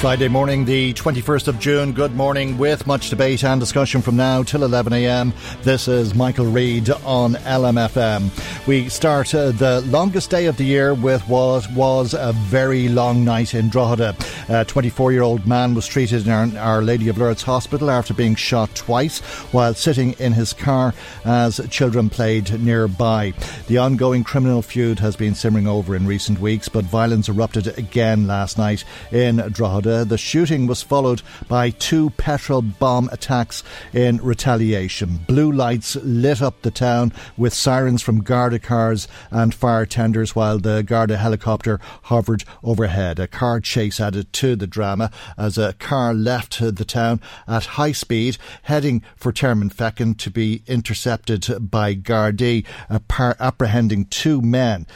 Friday 0.00 0.28
morning, 0.28 0.66
the 0.66 0.92
21st 0.92 1.48
of 1.48 1.58
June. 1.58 1.92
Good 1.92 2.14
morning 2.14 2.58
with 2.58 2.86
much 2.86 3.08
debate 3.08 3.42
and 3.42 3.58
discussion 3.58 4.02
from 4.02 4.16
now 4.16 4.42
till 4.42 4.60
11am. 4.60 5.32
This 5.62 5.88
is 5.88 6.14
Michael 6.14 6.44
Reade 6.44 6.90
on 6.90 7.34
LMFM. 7.34 8.66
We 8.66 8.90
start 8.90 9.34
uh, 9.34 9.52
the 9.52 9.80
longest 9.86 10.28
day 10.28 10.44
of 10.44 10.58
the 10.58 10.64
year 10.64 10.92
with 10.92 11.26
what 11.26 11.70
was 11.72 12.12
a 12.12 12.32
very 12.34 12.88
long 12.90 13.24
night 13.24 13.54
in 13.54 13.70
Drogheda. 13.70 14.14
A 14.50 14.64
24 14.66 15.12
year 15.12 15.22
old 15.22 15.46
man 15.46 15.74
was 15.74 15.86
treated 15.86 16.26
in 16.26 16.32
our, 16.32 16.48
our 16.58 16.82
Lady 16.82 17.08
of 17.08 17.16
Lourdes 17.16 17.42
Hospital 17.42 17.90
after 17.90 18.12
being 18.12 18.34
shot 18.34 18.74
twice 18.74 19.20
while 19.52 19.72
sitting 19.72 20.12
in 20.14 20.32
his 20.32 20.52
car 20.52 20.92
as 21.24 21.66
children 21.70 22.10
played 22.10 22.60
nearby. 22.60 23.32
The 23.68 23.78
ongoing 23.78 24.22
criminal 24.22 24.60
feud 24.60 24.98
has 24.98 25.16
been 25.16 25.34
simmering 25.34 25.66
over 25.66 25.96
in 25.96 26.06
recent 26.06 26.40
weeks, 26.40 26.68
but 26.68 26.84
violence 26.84 27.30
erupted 27.30 27.78
again 27.78 28.26
last 28.26 28.58
night 28.58 28.84
in 29.10 29.36
Drogheda 29.36 29.83
the 29.84 30.18
shooting 30.18 30.66
was 30.66 30.82
followed 30.82 31.22
by 31.48 31.70
two 31.70 32.10
petrol 32.10 32.62
bomb 32.62 33.08
attacks 33.12 33.62
in 33.92 34.16
retaliation. 34.18 35.20
Blue 35.26 35.52
lights 35.52 35.96
lit 35.96 36.42
up 36.42 36.62
the 36.62 36.70
town 36.70 37.12
with 37.36 37.54
sirens 37.54 38.02
from 38.02 38.22
Garda 38.22 38.58
cars 38.58 39.06
and 39.30 39.54
fire 39.54 39.86
tenders 39.86 40.34
while 40.34 40.58
the 40.58 40.82
Garda 40.82 41.16
helicopter 41.16 41.78
hovered 42.04 42.44
overhead. 42.62 43.18
A 43.18 43.28
car 43.28 43.60
chase 43.60 44.00
added 44.00 44.32
to 44.34 44.56
the 44.56 44.66
drama 44.66 45.10
as 45.38 45.58
a 45.58 45.74
car 45.74 46.14
left 46.14 46.58
the 46.60 46.84
town 46.84 47.20
at 47.46 47.64
high 47.64 47.92
speed, 47.92 48.38
heading 48.62 49.02
for 49.16 49.32
Termonfeckin 49.32 50.16
to 50.18 50.30
be 50.30 50.62
intercepted 50.66 51.70
by 51.70 51.94
Gardaí, 51.94 52.64
apprehending 52.90 54.06
two 54.06 54.40
men 54.40 54.86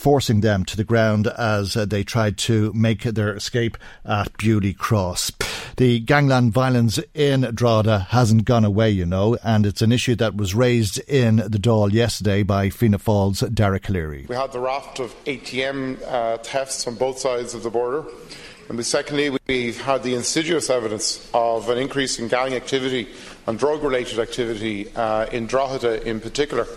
forcing 0.00 0.40
them 0.40 0.64
to 0.64 0.78
the 0.78 0.84
ground 0.84 1.26
as 1.26 1.76
uh, 1.76 1.84
they 1.84 2.02
tried 2.02 2.38
to 2.38 2.72
make 2.72 3.02
their 3.02 3.34
escape 3.34 3.76
at 4.06 4.34
Beaulieu 4.38 4.72
Cross. 4.72 5.30
The 5.76 6.00
gangland 6.00 6.54
violence 6.54 6.98
in 7.12 7.42
Drogheda 7.54 7.98
hasn't 8.08 8.46
gone 8.46 8.64
away, 8.64 8.88
you 8.88 9.04
know, 9.04 9.36
and 9.44 9.66
it's 9.66 9.82
an 9.82 9.92
issue 9.92 10.16
that 10.16 10.36
was 10.36 10.54
raised 10.54 10.98
in 11.00 11.36
the 11.36 11.58
Dáil 11.58 11.92
yesterday 11.92 12.42
by 12.42 12.70
Fianna 12.70 12.98
Fáil's 12.98 13.40
Dara 13.40 13.78
Calleary. 13.78 14.24
We 14.26 14.36
had 14.36 14.52
the 14.52 14.60
raft 14.60 15.00
of 15.00 15.14
ATM 15.26 16.02
uh, 16.06 16.38
thefts 16.38 16.86
on 16.86 16.94
both 16.94 17.18
sides 17.18 17.52
of 17.52 17.62
the 17.62 17.70
border. 17.70 18.06
And 18.70 18.86
secondly, 18.86 19.36
we've 19.48 19.80
had 19.82 20.04
the 20.04 20.14
insidious 20.14 20.70
evidence 20.70 21.28
of 21.34 21.68
an 21.68 21.76
increase 21.76 22.20
in 22.20 22.28
gang 22.28 22.54
activity 22.54 23.08
and 23.50 23.58
drug 23.58 23.82
related 23.82 24.20
activity 24.20 24.88
uh, 24.94 25.26
in 25.32 25.44
Drogheda 25.44 26.08
in 26.08 26.20
particular. 26.20 26.68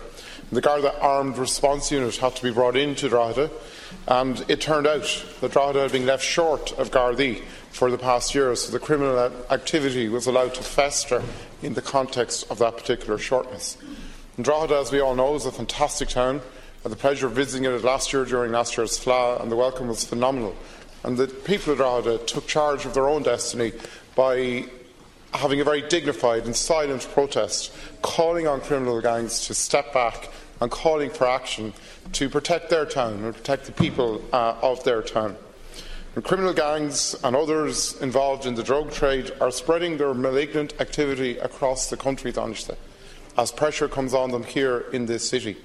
The 0.50 0.60
Garda 0.60 1.00
Armed 1.00 1.38
Response 1.38 1.92
Unit 1.92 2.16
had 2.16 2.34
to 2.34 2.42
be 2.42 2.50
brought 2.50 2.74
into 2.74 3.08
Drogheda, 3.08 3.48
and 4.08 4.44
it 4.48 4.60
turned 4.60 4.88
out 4.88 5.24
that 5.40 5.52
Drogheda 5.52 5.82
had 5.82 5.92
been 5.92 6.04
left 6.04 6.24
short 6.24 6.72
of 6.72 6.90
Gardaí 6.90 7.42
for 7.70 7.92
the 7.92 7.96
past 7.96 8.34
year, 8.34 8.56
so 8.56 8.72
the 8.72 8.80
criminal 8.80 9.16
activity 9.50 10.08
was 10.08 10.26
allowed 10.26 10.52
to 10.54 10.64
fester 10.64 11.22
in 11.62 11.74
the 11.74 11.80
context 11.80 12.50
of 12.50 12.58
that 12.58 12.76
particular 12.76 13.18
shortness. 13.18 13.78
And 14.34 14.44
Drogheda, 14.44 14.80
as 14.80 14.90
we 14.90 14.98
all 14.98 15.14
know, 15.14 15.36
is 15.36 15.46
a 15.46 15.52
fantastic 15.52 16.08
town. 16.08 16.40
I 16.80 16.82
had 16.88 16.92
the 16.92 16.96
pleasure 16.96 17.28
of 17.28 17.34
visiting 17.34 17.70
it 17.70 17.84
last 17.84 18.12
year 18.12 18.24
during 18.24 18.50
last 18.50 18.76
year's 18.76 18.98
Fleadh, 18.98 19.40
and 19.40 19.52
the 19.52 19.56
welcome 19.56 19.86
was 19.86 20.04
phenomenal. 20.04 20.56
And 21.04 21.16
the 21.16 21.28
people 21.28 21.70
of 21.70 21.78
Drogheda 21.78 22.18
took 22.26 22.48
charge 22.48 22.84
of 22.84 22.94
their 22.94 23.08
own 23.08 23.22
destiny 23.22 23.70
by 24.16 24.64
having 25.34 25.60
a 25.60 25.64
very 25.64 25.82
dignified 25.82 26.44
and 26.44 26.54
silent 26.54 27.08
protest, 27.12 27.72
calling 28.02 28.46
on 28.46 28.60
criminal 28.60 29.00
gangs 29.00 29.46
to 29.46 29.54
step 29.54 29.92
back 29.92 30.28
and 30.60 30.70
calling 30.70 31.10
for 31.10 31.26
action 31.26 31.72
to 32.12 32.28
protect 32.28 32.70
their 32.70 32.86
town 32.86 33.24
and 33.24 33.34
protect 33.34 33.64
the 33.66 33.72
people 33.72 34.22
uh, 34.32 34.56
of 34.62 34.82
their 34.84 35.02
town. 35.02 35.36
And 36.14 36.24
criminal 36.24 36.52
gangs 36.52 37.16
and 37.24 37.34
others 37.34 38.00
involved 38.00 38.46
in 38.46 38.54
the 38.54 38.62
drug 38.62 38.92
trade 38.92 39.32
are 39.40 39.50
spreading 39.50 39.98
their 39.98 40.14
malignant 40.14 40.80
activity 40.80 41.38
across 41.38 41.90
the 41.90 41.96
country, 41.96 42.32
as 43.36 43.50
pressure 43.50 43.88
comes 43.88 44.14
on 44.14 44.30
them 44.30 44.44
here 44.44 44.86
in 44.92 45.06
this 45.06 45.28
city. 45.28 45.56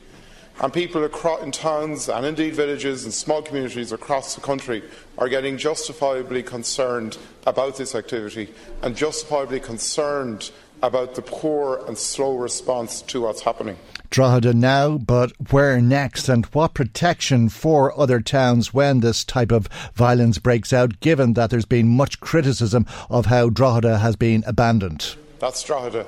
And 0.62 0.74
people 0.74 1.04
in 1.04 1.52
towns 1.52 2.10
and 2.10 2.26
indeed 2.26 2.54
villages 2.54 3.06
and 3.06 3.14
small 3.14 3.42
communities 3.42 3.94
across 3.94 4.36
the 4.36 4.42
country 4.42 4.84
are 5.18 5.30
getting 5.30 5.58
justifiably 5.58 6.44
concerned 6.44 7.18
about 7.48 7.78
this 7.78 7.96
activity 7.96 8.54
and 8.82 8.96
justifiably 8.96 9.62
concerned 9.62 10.52
about 10.82 11.16
the 11.16 11.22
poor 11.22 11.82
and 11.88 11.98
slow 11.98 12.36
response 12.36 13.02
to 13.04 13.22
what's 13.22 13.42
happening. 13.42 13.78
Drogheda 14.10 14.54
now, 14.54 14.98
but 14.98 15.32
where 15.52 15.80
next 15.80 16.28
and 16.28 16.46
what 16.48 16.74
protection 16.74 17.48
for 17.48 17.98
other 17.98 18.20
towns 18.20 18.74
when 18.74 19.00
this 19.00 19.24
type 19.24 19.52
of 19.52 19.68
violence 19.94 20.40
breaks 20.40 20.74
out, 20.74 21.00
given 21.00 21.34
that 21.34 21.52
there's 21.52 21.66
been 21.66 21.88
much 21.88 22.20
criticism 22.20 22.86
of 23.10 23.28
how 23.28 23.50
Drogheda 23.50 24.00
has 24.00 24.16
been 24.16 24.44
abandoned? 24.46 25.16
That's 25.40 25.64
Drogheda. 25.64 26.06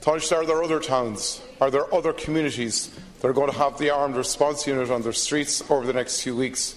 Taoiseach, 0.00 0.36
are 0.36 0.46
there 0.46 0.62
other 0.62 0.80
towns? 0.80 1.42
Are 1.60 1.70
there 1.70 1.92
other 1.94 2.12
communities 2.12 2.90
that 3.20 3.28
are 3.28 3.32
going 3.32 3.50
to 3.50 3.58
have 3.58 3.78
the 3.78 3.90
armed 3.90 4.16
response 4.16 4.66
unit 4.66 4.90
on 4.90 5.02
their 5.02 5.12
streets 5.12 5.62
over 5.70 5.86
the 5.86 5.92
next 5.92 6.22
few 6.22 6.34
weeks? 6.34 6.76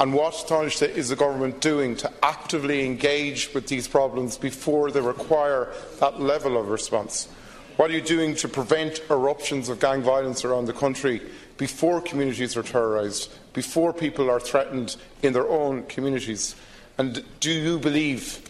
And 0.00 0.14
what, 0.14 0.32
Taoiseach, 0.32 0.96
is 0.96 1.10
the 1.10 1.16
government 1.16 1.60
doing 1.60 1.94
to 1.96 2.10
actively 2.22 2.86
engage 2.86 3.52
with 3.52 3.68
these 3.68 3.86
problems 3.86 4.38
before 4.38 4.90
they 4.90 5.00
require 5.00 5.72
that 6.00 6.20
level 6.20 6.56
of 6.56 6.68
response? 6.68 7.28
What 7.76 7.90
are 7.90 7.94
you 7.94 8.00
doing 8.00 8.34
to 8.36 8.48
prevent 8.48 9.00
eruptions 9.10 9.68
of 9.68 9.78
gang 9.78 10.02
violence 10.02 10.44
around 10.44 10.66
the 10.66 10.72
country 10.72 11.20
before 11.56 12.00
communities 12.00 12.56
are 12.56 12.62
terrorised, 12.62 13.30
before 13.52 13.92
people 13.92 14.30
are 14.30 14.40
threatened 14.40 14.96
in 15.22 15.34
their 15.34 15.48
own 15.48 15.84
communities? 15.84 16.56
And 16.98 17.22
do 17.38 17.50
you 17.50 17.78
believe 17.78 18.42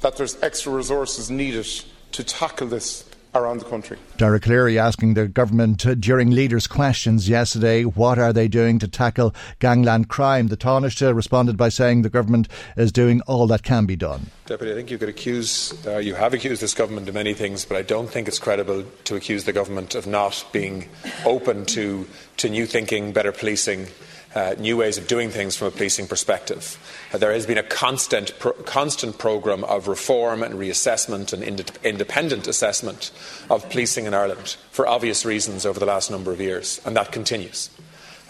that 0.00 0.16
there's 0.16 0.40
extra 0.42 0.72
resources 0.72 1.30
needed 1.30 1.66
to 2.12 2.24
tackle 2.24 2.68
this 2.68 3.05
around 3.38 3.58
the 3.58 3.64
country. 3.66 3.98
Dara 4.16 4.40
Calleary 4.40 4.78
asking 4.78 5.14
the 5.14 5.28
government 5.28 5.86
uh, 5.86 5.94
during 5.94 6.30
leaders' 6.30 6.66
questions 6.66 7.28
yesterday, 7.28 7.84
what 7.84 8.18
are 8.18 8.32
they 8.32 8.48
doing 8.48 8.78
to 8.78 8.88
tackle 8.88 9.34
gangland 9.58 10.08
crime? 10.08 10.48
The 10.48 10.56
Taoiseach 10.56 11.14
responded 11.14 11.56
by 11.56 11.68
saying 11.68 12.02
the 12.02 12.10
government 12.10 12.48
is 12.76 12.92
doing 12.92 13.20
all 13.22 13.46
that 13.48 13.62
can 13.62 13.86
be 13.86 13.96
done. 13.96 14.30
Deputy, 14.46 14.72
I 14.72 14.74
think 14.74 14.90
you 14.90 14.98
could 14.98 15.08
accuse, 15.08 15.74
uh, 15.86 15.98
you 15.98 16.14
have 16.14 16.34
accused 16.34 16.62
this 16.62 16.74
government 16.74 17.08
of 17.08 17.14
many 17.14 17.34
things, 17.34 17.64
but 17.64 17.76
I 17.76 17.82
don't 17.82 18.08
think 18.08 18.28
it's 18.28 18.38
credible 18.38 18.84
to 19.04 19.16
accuse 19.16 19.44
the 19.44 19.52
government 19.52 19.94
of 19.94 20.06
not 20.06 20.44
being 20.52 20.88
open 21.24 21.64
to, 21.66 22.06
to 22.38 22.48
new 22.48 22.66
thinking, 22.66 23.12
better 23.12 23.32
policing, 23.32 23.86
uh, 24.34 24.54
new 24.58 24.76
ways 24.76 24.98
of 24.98 25.06
doing 25.06 25.30
things 25.30 25.56
from 25.56 25.68
a 25.68 25.70
policing 25.70 26.06
perspective. 26.06 26.78
There 27.12 27.32
has 27.32 27.46
been 27.46 27.58
a 27.58 27.62
constant, 27.62 28.38
pro- 28.38 28.52
constant 28.52 29.18
programme 29.18 29.64
of 29.64 29.88
reform 29.88 30.42
and 30.42 30.54
reassessment 30.54 31.32
and 31.32 31.42
ind- 31.42 31.78
independent 31.84 32.46
assessment 32.46 33.10
of 33.48 33.68
policing 33.70 34.06
in 34.06 34.14
Ireland 34.14 34.56
for 34.70 34.86
obvious 34.86 35.24
reasons 35.24 35.64
over 35.64 35.78
the 35.78 35.86
last 35.86 36.10
number 36.10 36.32
of 36.32 36.40
years, 36.40 36.80
and 36.84 36.96
that 36.96 37.12
continues. 37.12 37.70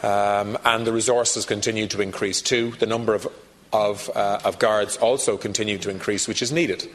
Um, 0.03 0.59
and 0.65 0.87
the 0.87 0.93
resources 0.93 1.47
continue 1.47 1.87
to 1.89 2.03
increase 2.03 2.43
too. 2.43 2.73
The 2.73 2.87
number 2.87 3.15
of 3.15 3.27
of, 3.73 4.11
uh, 4.15 4.41
of 4.45 4.59
guards 4.59 4.97
also 4.97 5.37
continue 5.37 5.79
to 5.79 5.91
increase, 5.91 6.29
which 6.29 6.43
is 6.43 6.53
needed, 6.53 6.89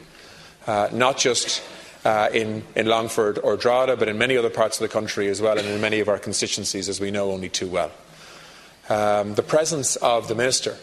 uh, 0.66 0.88
not 0.92 1.18
just 1.18 1.62
uh, 2.04 2.28
in, 2.32 2.64
in 2.74 2.86
Longford 2.86 3.38
or 3.38 3.56
Drogheda, 3.56 3.96
but 3.96 4.08
in 4.08 4.18
many 4.18 4.36
other 4.36 4.50
parts 4.50 4.80
of 4.80 4.88
the 4.88 4.92
country 4.92 5.28
as 5.28 5.40
well, 5.40 5.58
and 5.58 5.66
in 5.66 5.80
many 5.80 6.00
of 6.00 6.08
our 6.08 6.18
constituencies, 6.18 6.88
as 6.88 7.00
we 7.00 7.10
know 7.10 7.30
only 7.30 7.48
too 7.48 7.68
well. 7.68 7.92
Um, 8.88 9.34
the 9.34 9.42
presence 9.42 9.96
of 9.96 10.28
the 10.28 10.34
Minister 10.34 10.76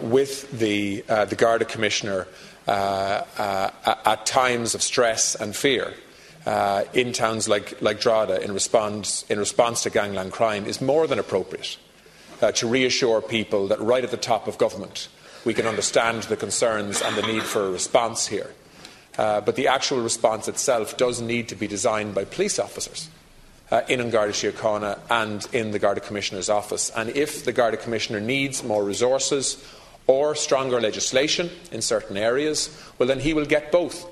with 0.00 0.50
the, 0.58 1.04
uh, 1.08 1.24
the 1.24 1.36
Garda 1.36 1.64
Commissioner 1.64 2.26
uh, 2.68 3.24
uh, 3.38 3.70
at 4.04 4.26
times 4.26 4.74
of 4.74 4.82
stress 4.82 5.34
and 5.34 5.56
fear 5.56 5.94
uh, 6.46 6.84
in 6.92 7.12
towns 7.12 7.48
like, 7.48 7.80
like 7.82 8.00
Drogheda 8.00 8.42
in 8.42 8.52
response, 8.52 9.24
in 9.28 9.38
response 9.38 9.82
to 9.82 9.90
gangland 9.90 10.32
crime 10.32 10.66
is 10.66 10.80
more 10.80 11.06
than 11.06 11.18
appropriate 11.18 11.78
uh, 12.40 12.52
to 12.52 12.66
reassure 12.66 13.20
people 13.20 13.68
that 13.68 13.80
right 13.80 14.04
at 14.04 14.10
the 14.10 14.16
top 14.16 14.46
of 14.46 14.58
government 14.58 15.08
we 15.44 15.54
can 15.54 15.66
understand 15.66 16.22
the 16.24 16.36
concerns 16.36 17.00
and 17.02 17.16
the 17.16 17.22
need 17.22 17.42
for 17.42 17.66
a 17.66 17.70
response 17.70 18.26
here. 18.26 18.50
Uh, 19.18 19.40
but 19.40 19.56
the 19.56 19.68
actual 19.68 20.00
response 20.00 20.48
itself 20.48 20.96
does 20.96 21.20
need 21.20 21.48
to 21.48 21.54
be 21.54 21.66
designed 21.66 22.14
by 22.14 22.24
police 22.24 22.58
officers. 22.58 23.08
Uh, 23.70 23.82
in 23.86 24.10
Garda 24.10 24.32
Síochána 24.32 24.98
and 25.08 25.46
in 25.52 25.70
the 25.70 25.78
Garda 25.78 26.00
Commissioner's 26.00 26.48
office. 26.48 26.90
And 26.96 27.10
if 27.10 27.44
the 27.44 27.52
Garda 27.52 27.76
Commissioner 27.76 28.18
needs 28.18 28.64
more 28.64 28.82
resources 28.82 29.64
or 30.08 30.34
stronger 30.34 30.80
legislation 30.80 31.50
in 31.70 31.80
certain 31.80 32.16
areas, 32.16 32.68
well, 32.98 33.06
then 33.06 33.20
he 33.20 33.32
will 33.32 33.46
get 33.46 33.70
both. 33.70 34.08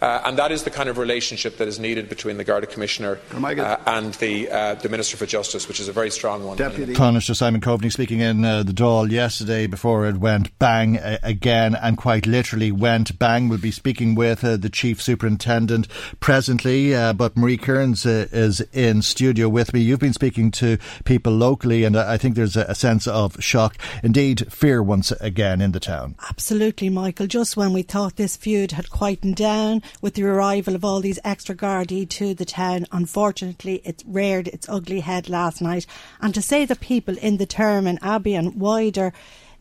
Uh, 0.00 0.22
and 0.24 0.38
that 0.38 0.50
is 0.50 0.64
the 0.64 0.70
kind 0.70 0.88
of 0.88 0.98
relationship 0.98 1.58
that 1.58 1.68
is 1.68 1.78
needed 1.78 2.08
between 2.08 2.38
the 2.38 2.44
Garda 2.44 2.66
Commissioner 2.66 3.18
uh, 3.32 3.76
and 3.86 4.14
the, 4.14 4.50
uh, 4.50 4.74
the, 4.74 4.88
Minister 4.88 5.16
for 5.16 5.26
Justice, 5.26 5.68
which 5.68 5.78
is 5.78 5.88
a 5.88 5.92
very 5.92 6.10
strong 6.10 6.44
one. 6.44 6.56
Deputy 6.56 6.94
Prime 6.94 7.14
Minister 7.14 7.34
Simon 7.34 7.60
Coveney 7.60 7.92
speaking 7.92 8.20
in 8.20 8.44
uh, 8.44 8.62
the 8.62 8.72
Dáil 8.72 9.10
yesterday 9.10 9.66
before 9.66 10.06
it 10.06 10.16
went 10.16 10.58
bang 10.58 10.98
again, 11.22 11.74
and 11.74 11.96
quite 11.96 12.26
literally 12.26 12.72
went 12.72 13.18
bang. 13.18 13.48
We'll 13.48 13.58
be 13.58 13.70
speaking 13.70 14.14
with 14.14 14.42
uh, 14.42 14.56
the 14.56 14.70
Chief 14.70 15.02
Superintendent 15.02 15.86
presently, 16.18 16.94
uh, 16.94 17.12
but 17.12 17.36
Marie 17.36 17.58
Kearns 17.58 18.06
is 18.06 18.60
in 18.72 19.02
studio 19.02 19.48
with 19.48 19.72
me. 19.74 19.80
You've 19.80 20.00
been 20.00 20.12
speaking 20.12 20.50
to 20.52 20.78
people 21.04 21.32
locally, 21.32 21.84
and 21.84 21.96
I 21.96 22.16
think 22.16 22.34
there's 22.34 22.56
a, 22.56 22.62
a 22.62 22.74
sense 22.74 23.06
of 23.06 23.42
shock, 23.42 23.76
indeed 24.02 24.50
fear 24.52 24.82
once 24.82 25.12
again 25.12 25.60
in 25.60 25.72
the 25.72 25.80
town. 25.80 26.16
Absolutely, 26.28 26.88
Michael. 26.88 27.26
Just 27.26 27.56
when 27.56 27.72
we 27.72 27.82
thought 27.82 28.16
this 28.16 28.36
feud 28.36 28.72
had 28.72 28.90
quietened 28.90 29.36
down, 29.36 29.82
with 30.00 30.14
the 30.14 30.24
arrival 30.24 30.74
of 30.74 30.84
all 30.84 31.00
these 31.00 31.18
extra 31.24 31.54
Gardaí 31.54 32.08
to 32.08 32.34
the 32.34 32.44
town. 32.44 32.86
Unfortunately, 32.92 33.80
it 33.84 34.02
reared 34.06 34.48
its 34.48 34.68
ugly 34.68 35.00
head 35.00 35.28
last 35.28 35.60
night. 35.60 35.86
And 36.20 36.34
to 36.34 36.42
say 36.42 36.64
that 36.64 36.80
people 36.80 37.16
in 37.18 37.36
the 37.36 37.46
Termon 37.46 37.98
Abbey 38.02 38.34
and 38.34 38.60
wider 38.60 39.12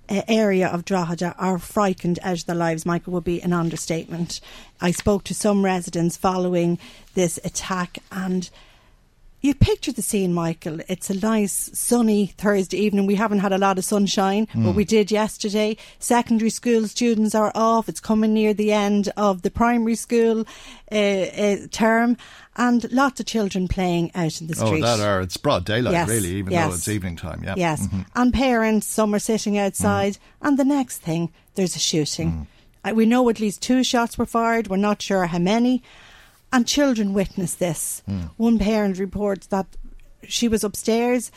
uh, 0.09 0.21
area 0.27 0.67
of 0.67 0.85
Drogheda 0.85 1.35
are 1.37 1.59
frightened 1.59 2.19
of 2.23 2.45
their 2.45 2.55
lives, 2.55 2.85
Michael, 2.85 3.13
would 3.13 3.23
be 3.23 3.41
an 3.41 3.53
understatement. 3.53 4.41
I 4.81 4.91
spoke 4.91 5.23
to 5.25 5.33
some 5.33 5.63
residents 5.63 6.17
following 6.17 6.79
this 7.13 7.39
attack 7.43 7.99
and 8.11 8.49
you 9.41 9.55
picture 9.55 9.91
the 9.91 10.01
scene, 10.01 10.33
Michael. 10.33 10.79
It's 10.89 11.09
a 11.09 11.13
nice 11.13 11.69
sunny 11.73 12.27
Thursday 12.27 12.77
evening. 12.77 13.05
We 13.05 13.15
haven't 13.15 13.39
had 13.39 13.53
a 13.53 13.57
lot 13.57 13.77
of 13.77 13.85
sunshine, 13.85 14.47
mm. 14.47 14.65
but 14.65 14.75
we 14.75 14.83
did 14.83 15.11
yesterday. 15.11 15.77
Secondary 15.97 16.49
school 16.49 16.87
students 16.87 17.33
are 17.33 17.51
off. 17.55 17.87
It's 17.87 18.01
coming 18.01 18.33
near 18.33 18.53
the 18.53 18.73
end 18.73 19.11
of 19.15 19.41
the 19.43 19.51
primary 19.51 19.95
school 19.95 20.45
uh, 20.91 20.95
uh, 20.95 21.57
term, 21.71 22.17
and 22.57 22.91
lots 22.91 23.21
of 23.21 23.25
children 23.27 23.69
playing 23.69 24.11
out 24.13 24.41
in 24.41 24.47
the 24.47 24.55
street. 24.55 24.83
Oh, 24.83 24.97
that 24.97 24.99
are 24.99 25.21
it's 25.21 25.37
broad 25.37 25.63
daylight, 25.63 25.93
yes, 25.93 26.09
really, 26.09 26.35
even 26.35 26.51
yes. 26.51 26.67
though 26.67 26.75
it's 26.75 26.87
evening 26.89 27.15
time. 27.15 27.41
Yeah. 27.43 27.53
Yes, 27.55 27.87
mm-hmm. 27.87 28.01
and 28.15 28.33
parents, 28.33 28.87
some 28.87 29.13
are 29.15 29.19
sitting 29.19 29.57
outside, 29.57 30.13
mm. 30.13 30.19
and 30.41 30.59
the 30.59 30.65
next 30.65 30.97
thing, 30.97 31.31
there's 31.55 31.77
a 31.77 31.79
shooting. 31.79 32.47
Mm. 32.83 32.95
we 32.95 33.05
know 33.05 33.29
at 33.29 33.39
least 33.39 33.61
two 33.61 33.85
shots 33.85 34.17
were 34.17 34.25
fired. 34.25 34.67
We're 34.67 34.77
not 34.77 35.01
sure 35.01 35.27
how 35.27 35.39
many. 35.39 35.81
And 36.51 36.67
children 36.67 37.13
witness 37.13 37.53
this. 37.55 38.01
Mm. 38.09 38.31
One 38.37 38.59
parent 38.59 38.97
reports 38.97 39.47
that 39.47 39.67
she 40.23 40.47
was 40.47 40.63
upstairs 40.63 41.31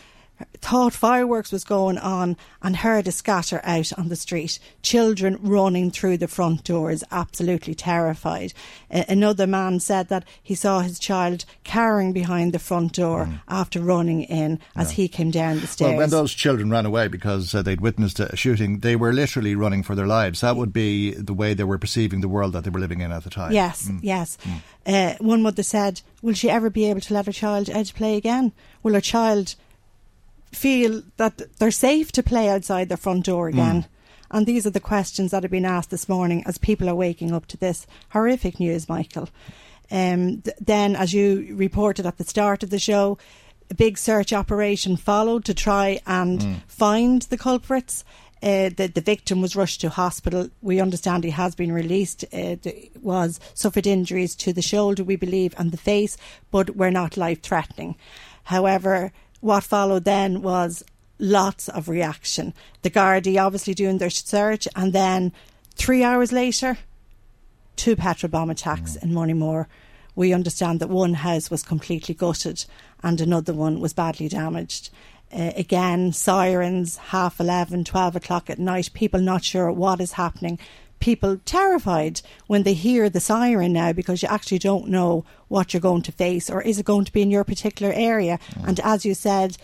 thought 0.55 0.93
fireworks 0.93 1.53
was 1.53 1.65
going 1.65 1.99
on 1.99 2.37
and 2.63 2.77
heard 2.77 3.09
a 3.09 3.13
scatter 3.13 3.61
out 3.65 3.93
on 3.99 4.09
the 4.09 4.17
street. 4.17 4.59
Children 4.83 5.39
running 5.43 5.91
through 5.91 6.19
the 6.19 6.29
front 6.29 6.65
doors, 6.65 7.05
absolutely 7.11 7.75
terrified. 7.75 8.53
Uh, 8.91 9.05
another 9.09 9.47
man 9.47 9.81
said 9.81 10.09
that 10.09 10.25
he 10.43 10.55
saw 10.55 10.81
his 10.81 10.99
child 10.99 11.45
cowering 11.65 12.13
behind 12.13 12.53
the 12.53 12.59
front 12.59 12.93
door 12.93 13.27
mm. 13.27 13.41
after 13.49 13.81
running 13.81 14.23
in 14.23 14.61
as 14.77 14.91
yeah. 14.91 14.97
he 14.97 15.09
came 15.09 15.31
down 15.31 15.61
the 15.61 15.67
stairs. 15.67 15.91
Well, 15.91 15.99
when 15.99 16.11
those 16.11 16.33
children 16.33 16.71
ran 16.71 16.87
away 16.87 17.09
because 17.09 17.55
uh, 17.55 17.63
they'd 17.63 17.81
witnessed 17.81 18.21
a 18.21 18.37
shooting, 18.37 18.81
they 18.81 18.97
were 18.97 19.13
literally 19.13 19.55
running 19.55 19.83
for 19.83 19.95
their 19.95 20.07
lives. 20.07 20.41
That 20.41 20.57
would 20.57 20.73
be 20.73 21.13
the 21.13 21.35
way 21.35 21.55
they 21.55 21.65
were 21.65 21.79
perceiving 21.79 22.21
the 22.21 22.29
world 22.29 22.53
that 22.53 22.65
they 22.65 22.71
were 22.71 22.81
living 22.81 23.01
in 23.01 23.13
at 23.13 23.25
the 23.25 23.31
time. 23.31 23.53
Yes, 23.53 23.89
mm. 23.89 24.01
yes. 24.03 24.39
Mm. 24.45 24.61
Uh, 24.85 25.17
one 25.19 25.43
mother 25.43 25.63
said, 25.63 26.01
Will 26.23 26.35
she 26.35 26.51
ever 26.51 26.71
be 26.71 26.89
able 26.89 27.01
to 27.01 27.15
let 27.15 27.27
her 27.27 27.33
child 27.33 27.69
out 27.71 27.87
to 27.87 27.95
play 27.95 28.17
again? 28.17 28.53
Will 28.83 28.95
her 28.95 29.01
child 29.01 29.55
feel 30.53 31.03
that 31.17 31.59
they're 31.59 31.71
safe 31.71 32.13
to 32.13 32.23
play 32.23 32.49
outside 32.49 32.89
their 32.89 32.97
front 32.97 33.27
door 33.27 33.49
again? 33.49 33.83
Mm. 33.83 33.87
And 34.33 34.47
these 34.47 34.67
are 34.67 34.71
the 34.71 34.81
questions 34.81 35.31
that 35.31 35.43
have 35.43 35.53
been 35.53 35.67
asked 35.67 35.91
this 35.91 36.09
morning 36.09 36.43
as 36.47 36.57
people 36.57 36.89
are 36.89 36.95
waking 36.95 37.33
up 37.33 37.47
to 37.47 37.57
this 37.57 37.87
horrific 38.11 38.59
news, 38.59 38.89
Michael. 38.89 39.29
Um, 39.91 40.41
th- 40.41 40.57
then, 40.59 40.97
as 40.97 41.13
you 41.13 41.55
reported 41.55 42.07
at 42.07 42.17
the 42.17 42.25
start 42.25 42.63
of 42.63 42.71
the 42.71 42.79
show, 42.79 43.19
a 43.71 43.75
big 43.75 43.99
search 43.99 44.33
operation 44.33 44.97
followed 44.97 45.45
to 45.45 45.55
try 45.55 46.01
and 46.07 46.41
mm. 46.41 46.63
find 46.67 47.23
the 47.23 47.37
culprits. 47.37 48.05
Uh, 48.43 48.71
the, 48.77 48.91
the 48.93 49.01
victim 49.03 49.41
was 49.41 49.55
rushed 49.55 49.83
to 49.83 49.89
hospital. 49.91 50.49
We 50.63 50.81
understand 50.81 51.25
he 51.25 51.31
has 51.31 51.55
been 51.55 51.71
released. 51.71 52.25
Uh, 52.33 52.57
was 53.01 53.39
suffered 53.55 53.87
injuries 53.87 54.35
to 54.37 54.53
the 54.53 54.63
shoulder, 54.63 55.05
we 55.05 55.17
believe, 55.17 55.55
and 55.59 55.71
the 55.71 55.77
face, 55.77 56.17
but 56.51 56.75
were 56.75 56.91
not 56.91 57.17
life 57.17 57.43
threatening. 57.43 57.97
However, 58.45 59.13
what 59.43 59.65
followed 59.65 60.05
then 60.05 60.41
was 60.41 60.83
lots 61.19 61.69
of 61.69 61.89
reaction. 61.89 62.55
The 62.83 62.91
Gardaí 62.91 63.45
obviously 63.45 63.75
doing 63.75 63.99
their 63.99 64.09
search, 64.09 64.67
and 64.75 64.93
then 64.93 65.33
three 65.75 66.03
hours 66.03 66.33
later, 66.33 66.79
two 67.77 67.97
petrol 67.97 68.31
bomb 68.31 68.51
attacks 68.51 68.97
mm. 68.97 69.03
in 69.03 69.11
Moneymore. 69.11 69.67
We 70.15 70.33
understand 70.33 70.81
that 70.81 70.89
one 70.89 71.15
house 71.15 71.51
was 71.51 71.63
completely 71.63 72.15
gutted 72.15 72.65
and 73.03 73.21
another 73.21 73.53
one 73.53 73.81
was 73.81 73.93
badly 73.93 74.29
damaged. 74.29 74.91
Uh, 75.33 75.53
again, 75.57 76.13
sirens, 76.13 76.99
half 76.99 77.41
11, 77.41 77.85
12 77.85 78.17
o'clock 78.17 78.51
at 78.51 78.59
night, 78.59 78.91
people 78.93 79.21
not 79.21 79.43
sure 79.43 79.73
what 79.73 80.01
is 80.01 80.13
happening 80.13 80.59
people 81.03 81.37
terrified 81.45 82.23
when 82.47 82.63
they 82.63 82.75
hear 82.75 83.11
the 83.11 83.21
siren 83.21 83.73
now 83.73 83.93
because 83.93 84.23
you 84.23 84.29
actually 84.31 84.59
don't 84.59 84.87
know 84.87 85.25
what 85.49 85.75
you're 85.75 85.81
going 85.81 86.01
to 86.01 86.13
face 86.13 86.49
or 86.49 86.63
is 86.63 86.79
it 86.79 86.87
going 86.87 87.05
to 87.05 87.13
be 87.13 87.21
in 87.21 87.31
your 87.31 87.45
particular 87.45 87.93
area. 87.93 88.39
Mm. 88.55 88.69
And 88.69 88.81
as 88.81 89.05
you 89.05 89.13
said, 89.13 89.59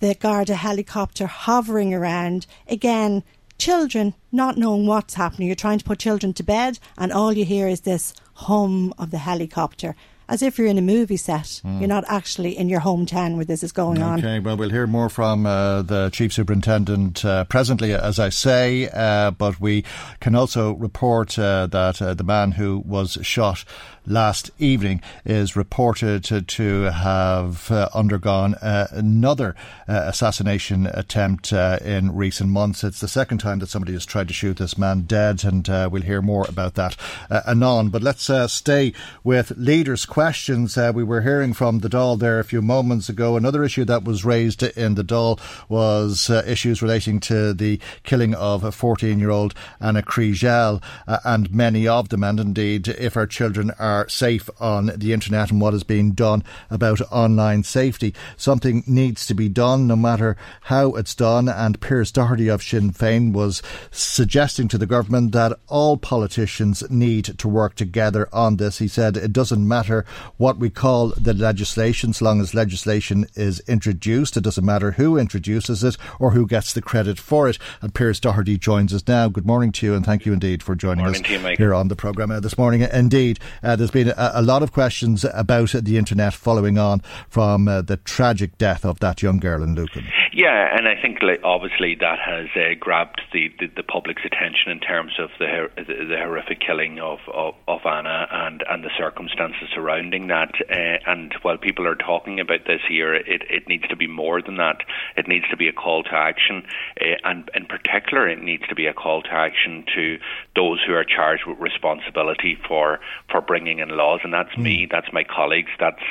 the 0.00 0.14
Garda 0.14 0.56
helicopter 0.56 1.26
hovering 1.26 1.94
around 1.94 2.46
again. 2.66 3.22
Children 3.56 4.14
not 4.32 4.58
knowing 4.58 4.84
what's 4.84 5.14
happening. 5.14 5.46
You're 5.46 5.54
trying 5.54 5.78
to 5.78 5.84
put 5.84 6.00
children 6.00 6.32
to 6.34 6.42
bed, 6.42 6.80
and 6.98 7.12
all 7.12 7.32
you 7.32 7.44
hear 7.44 7.68
is 7.68 7.82
this 7.82 8.12
hum 8.34 8.92
of 8.98 9.12
the 9.12 9.18
helicopter 9.18 9.94
as 10.28 10.42
if 10.42 10.58
you're 10.58 10.66
in 10.66 10.78
a 10.78 10.82
movie 10.82 11.16
set. 11.16 11.60
Mm. 11.64 11.80
You're 11.80 11.88
not 11.88 12.04
actually 12.08 12.56
in 12.56 12.68
your 12.68 12.80
hometown 12.80 13.36
where 13.36 13.44
this 13.44 13.62
is 13.62 13.72
going 13.72 13.98
okay, 13.98 14.06
on. 14.06 14.18
Okay, 14.18 14.38
well, 14.38 14.56
we'll 14.56 14.70
hear 14.70 14.86
more 14.86 15.08
from 15.08 15.46
uh, 15.46 15.82
the 15.82 16.10
Chief 16.10 16.32
Superintendent 16.32 17.24
uh, 17.24 17.44
presently, 17.44 17.92
as 17.92 18.18
I 18.18 18.28
say, 18.28 18.88
uh, 18.92 19.30
but 19.30 19.60
we 19.60 19.84
can 20.20 20.34
also 20.34 20.72
report 20.72 21.38
uh, 21.38 21.66
that 21.68 22.00
uh, 22.00 22.14
the 22.14 22.24
man 22.24 22.52
who 22.52 22.82
was 22.86 23.18
shot 23.22 23.64
last 24.06 24.50
evening 24.58 25.00
is 25.24 25.56
reported 25.56 26.24
to, 26.24 26.84
have 26.84 27.70
uh, 27.70 27.88
undergone 27.94 28.54
uh, 28.56 28.86
another 28.90 29.54
uh, 29.88 30.04
assassination 30.06 30.86
attempt 30.86 31.52
uh, 31.52 31.78
in 31.84 32.14
recent 32.14 32.50
months. 32.50 32.84
It's 32.84 33.00
the 33.00 33.08
second 33.08 33.38
time 33.38 33.58
that 33.58 33.68
somebody 33.68 33.92
has 33.92 34.06
tried 34.06 34.28
to 34.28 34.34
shoot 34.34 34.56
this 34.56 34.76
man 34.78 35.02
dead, 35.02 35.44
and 35.44 35.68
uh, 35.68 35.88
we'll 35.90 36.02
hear 36.02 36.22
more 36.22 36.46
about 36.48 36.74
that 36.74 36.96
uh, 37.30 37.40
anon. 37.46 37.88
But 37.88 38.02
let's 38.02 38.30
stay 38.52 38.92
with 39.22 39.52
leaders' 39.56 40.04
questions. 40.04 40.76
we 40.76 41.04
were 41.04 41.22
hearing 41.22 41.52
from 41.52 41.80
the 41.80 41.88
Dáil 41.88 42.18
there 42.18 42.38
a 42.38 42.44
few 42.44 42.62
moments 42.62 43.08
ago. 43.08 43.36
Another 43.36 43.64
issue 43.64 43.84
that 43.84 44.04
was 44.04 44.24
raised 44.24 44.62
in 44.62 44.94
the 44.94 45.04
Dáil 45.04 45.40
was 45.68 46.30
issues 46.30 46.82
relating 46.82 47.20
to 47.20 47.52
the 47.54 47.80
killing 48.02 48.34
of 48.34 48.64
a 48.64 48.72
14 48.72 49.18
year 49.18 49.30
old 49.30 49.54
Anna 49.80 50.02
Kriegel, 50.02 50.82
and 51.06 51.52
many 51.52 51.86
of 51.88 52.08
them, 52.10 52.24
and 52.24 52.40
indeed, 52.40 52.88
if 52.88 53.16
our 53.16 53.26
children 53.26 53.70
are 53.78 53.93
are 53.94 54.08
safe 54.08 54.50
on 54.60 54.86
the 54.96 55.12
internet 55.12 55.50
and 55.50 55.60
what 55.60 55.74
is 55.74 55.84
being 55.84 56.12
done 56.12 56.42
about 56.70 57.00
online 57.12 57.62
safety. 57.62 58.14
Something 58.36 58.82
needs 58.86 59.26
to 59.26 59.34
be 59.34 59.48
done 59.48 59.86
no 59.86 59.96
matter 59.96 60.36
how 60.62 60.94
it's 60.94 61.14
done. 61.14 61.48
And 61.48 61.80
Pearse 61.80 62.10
Doherty 62.10 62.48
of 62.48 62.62
Sinn 62.62 62.92
Féin 62.92 63.32
was 63.32 63.62
suggesting 63.90 64.68
to 64.68 64.78
the 64.78 64.86
government 64.86 65.32
that 65.32 65.58
all 65.68 65.96
politicians 65.96 66.82
need 66.90 67.24
to 67.38 67.48
work 67.48 67.74
together 67.76 68.28
on 68.32 68.56
this. 68.56 68.78
He 68.78 68.88
said 68.88 69.16
it 69.16 69.32
doesn't 69.32 69.66
matter 69.66 70.04
what 70.36 70.58
we 70.58 70.70
call 70.70 71.08
the 71.08 71.34
legislation, 71.34 72.10
as 72.10 72.22
long 72.22 72.40
as 72.40 72.54
legislation 72.54 73.26
is 73.34 73.60
introduced. 73.68 74.36
It 74.36 74.44
doesn't 74.44 74.64
matter 74.64 74.92
who 74.92 75.16
introduces 75.16 75.84
it 75.84 75.96
or 76.18 76.32
who 76.32 76.46
gets 76.46 76.72
the 76.72 76.82
credit 76.82 77.18
for 77.18 77.48
it. 77.48 77.58
And 77.80 77.94
Pearse 77.94 78.20
Doherty 78.20 78.58
joins 78.58 78.92
us 78.92 79.06
now. 79.06 79.28
Good 79.28 79.46
morning 79.46 79.72
to 79.72 79.86
you, 79.86 79.94
and 79.94 80.04
thank 80.04 80.26
you 80.26 80.32
indeed 80.32 80.62
for 80.62 80.74
joining 80.74 81.06
us 81.06 81.20
you, 81.28 81.38
here 81.56 81.74
on 81.74 81.88
the 81.88 81.96
programme 81.96 82.30
uh, 82.30 82.40
this 82.40 82.58
morning. 82.58 82.82
Indeed, 82.82 83.38
uh, 83.62 83.76
there's 83.84 83.90
been 84.06 84.14
a, 84.16 84.32
a, 84.36 84.42
lot 84.42 84.62
of 84.62 84.72
questions 84.72 85.26
about 85.34 85.74
the 85.82 85.98
internet 85.98 86.32
following 86.32 86.78
on 86.78 87.02
from 87.28 87.68
uh, 87.68 87.82
the 87.82 87.98
tragic 87.98 88.56
death 88.56 88.82
of 88.82 88.98
that 89.00 89.20
young 89.20 89.38
girl 89.38 89.62
in 89.62 89.74
Lucan. 89.74 90.06
Yeah, 90.34 90.76
and 90.76 90.88
I 90.88 91.00
think 91.00 91.22
like, 91.22 91.42
obviously 91.44 91.94
that 92.00 92.18
has 92.18 92.48
uh, 92.56 92.74
grabbed 92.80 93.22
the, 93.32 93.52
the, 93.60 93.68
the, 93.68 93.84
public's 93.84 94.22
attention 94.24 94.72
in 94.72 94.80
terms 94.80 95.12
of 95.20 95.30
the, 95.38 95.70
the, 95.76 96.06
the 96.08 96.16
horrific 96.16 96.58
killing 96.58 96.98
of, 96.98 97.20
of, 97.32 97.54
of, 97.68 97.86
Anna 97.86 98.26
and, 98.32 98.64
and 98.68 98.82
the 98.82 98.90
circumstances 98.98 99.68
surrounding 99.72 100.26
that. 100.26 100.50
Uh, 100.68 100.98
and 101.06 101.32
while 101.42 101.56
people 101.56 101.86
are 101.86 101.94
talking 101.94 102.40
about 102.40 102.66
this 102.66 102.80
here, 102.88 103.14
it, 103.14 103.42
it 103.48 103.68
needs 103.68 103.86
to 103.86 103.94
be 103.94 104.08
more 104.08 104.42
than 104.42 104.56
that. 104.56 104.78
It 105.16 105.28
needs 105.28 105.46
to 105.50 105.56
be 105.56 105.68
a 105.68 105.72
call 105.72 106.02
to 106.02 106.12
action, 106.12 106.66
uh, 107.00 107.14
and 107.22 107.48
in 107.54 107.66
particular, 107.66 108.28
it 108.28 108.42
needs 108.42 108.66
to 108.66 108.74
be 108.74 108.86
a 108.86 108.92
call 108.92 109.22
to 109.22 109.32
action 109.32 109.84
to 109.94 110.18
those 110.56 110.80
who 110.84 110.94
are 110.94 111.04
charged 111.04 111.46
with 111.46 111.60
responsibility 111.60 112.58
for 112.66 112.98
for 113.30 113.40
bringing 113.40 113.78
in 113.78 113.90
laws, 113.90 114.20
and 114.24 114.34
that's 114.34 114.54
mm. 114.56 114.62
me, 114.62 114.88
that's 114.90 115.12
my 115.12 115.22
colleagues, 115.22 115.70
that's 115.78 116.02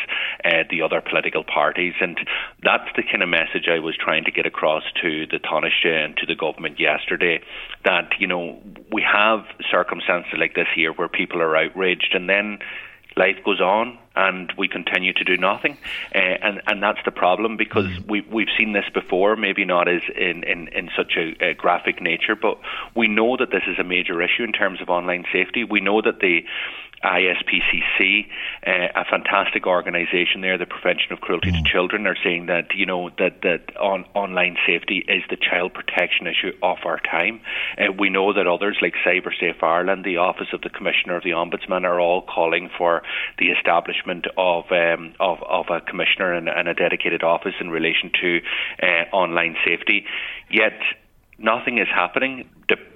uh, 0.45 0.63
the 0.69 0.81
other 0.81 1.01
political 1.01 1.43
parties, 1.43 1.93
and 1.99 2.17
that's 2.63 2.87
the 2.95 3.03
kind 3.03 3.21
of 3.21 3.27
message 3.27 3.67
I 3.69 3.79
was 3.79 3.97
trying 3.97 4.12
to 4.21 4.31
get 4.31 4.45
across 4.45 4.83
to 5.01 5.25
the 5.25 5.39
Taoiseach 5.39 6.05
and 6.05 6.15
to 6.17 6.25
the 6.25 6.35
government 6.35 6.79
yesterday. 6.79 7.41
That 7.83 8.13
you 8.19 8.27
know 8.27 8.61
we 8.91 9.01
have 9.01 9.45
circumstances 9.71 10.33
like 10.37 10.55
this 10.55 10.67
here 10.75 10.93
where 10.93 11.07
people 11.07 11.41
are 11.41 11.55
outraged, 11.57 12.13
and 12.13 12.29
then 12.29 12.59
life 13.15 13.37
goes 13.45 13.61
on 13.61 13.97
and 14.15 14.51
we 14.57 14.67
continue 14.67 15.13
to 15.13 15.23
do 15.23 15.37
nothing. 15.37 15.77
Uh, 16.13 16.17
and, 16.17 16.61
and 16.67 16.83
that's 16.83 16.99
the 17.05 17.11
problem 17.11 17.57
because 17.57 17.85
mm. 17.85 18.07
we, 18.07 18.21
we've 18.21 18.47
seen 18.57 18.73
this 18.73 18.85
before, 18.93 19.35
maybe 19.35 19.65
not 19.65 19.87
as 19.87 20.01
in, 20.15 20.43
in, 20.43 20.67
in 20.69 20.89
such 20.95 21.13
a, 21.17 21.49
a, 21.49 21.53
graphic 21.53 22.01
nature, 22.01 22.35
but 22.35 22.59
we 22.95 23.07
know 23.07 23.37
that 23.37 23.51
this 23.51 23.63
is 23.67 23.77
a 23.79 23.83
major 23.83 24.21
issue 24.21 24.43
in 24.43 24.51
terms 24.51 24.81
of 24.81 24.89
online 24.89 25.25
safety. 25.31 25.63
We 25.63 25.81
know 25.81 26.01
that 26.01 26.19
the 26.19 26.43
ISPCC, 27.03 28.27
uh, 28.65 28.87
a 28.95 29.05
fantastic 29.05 29.67
organisation 29.67 30.41
there, 30.41 30.57
the 30.57 30.65
Prevention 30.65 31.11
of 31.11 31.19
Cruelty 31.19 31.51
mm. 31.51 31.63
to 31.63 31.69
Children, 31.69 32.07
are 32.07 32.15
saying 32.23 32.45
that 32.47 32.73
you 32.75 32.85
know 32.85 33.09
that 33.17 33.41
that 33.41 33.75
on, 33.77 34.05
online 34.13 34.57
safety 34.65 35.03
is 35.07 35.23
the 35.29 35.35
child 35.35 35.73
protection 35.73 36.27
issue 36.27 36.53
of 36.63 36.77
our 36.85 36.99
time. 36.99 37.41
Uh, 37.77 37.91
we 37.91 38.09
know 38.09 38.33
that 38.33 38.47
others 38.47 38.77
like 38.81 38.93
CyberSafe 39.05 39.61
Ireland, 39.61 40.05
the 40.05 40.17
Office 40.17 40.47
of 40.53 40.61
the 40.61 40.69
Commissioner 40.69 41.17
of 41.17 41.23
the 41.23 41.31
Ombudsman, 41.31 41.83
are 41.83 41.99
all 41.99 42.21
calling 42.21 42.69
for 42.77 43.03
the 43.37 43.47
establishment 43.47 44.25
of 44.37 44.71
um, 44.71 45.13
of, 45.19 45.43
of 45.43 45.65
a 45.69 45.81
commissioner 45.81 46.33
and, 46.33 46.47
and, 46.47 46.67
a 46.67 46.73
dedicated 46.73 47.23
office 47.23 47.53
in 47.59 47.69
relation 47.69 48.11
to 48.21 48.39
uh, 48.81 49.15
online 49.15 49.55
safety. 49.65 50.05
Yet 50.49 50.79
nothing 51.37 51.77
is 51.77 51.87
happening. 51.93 52.49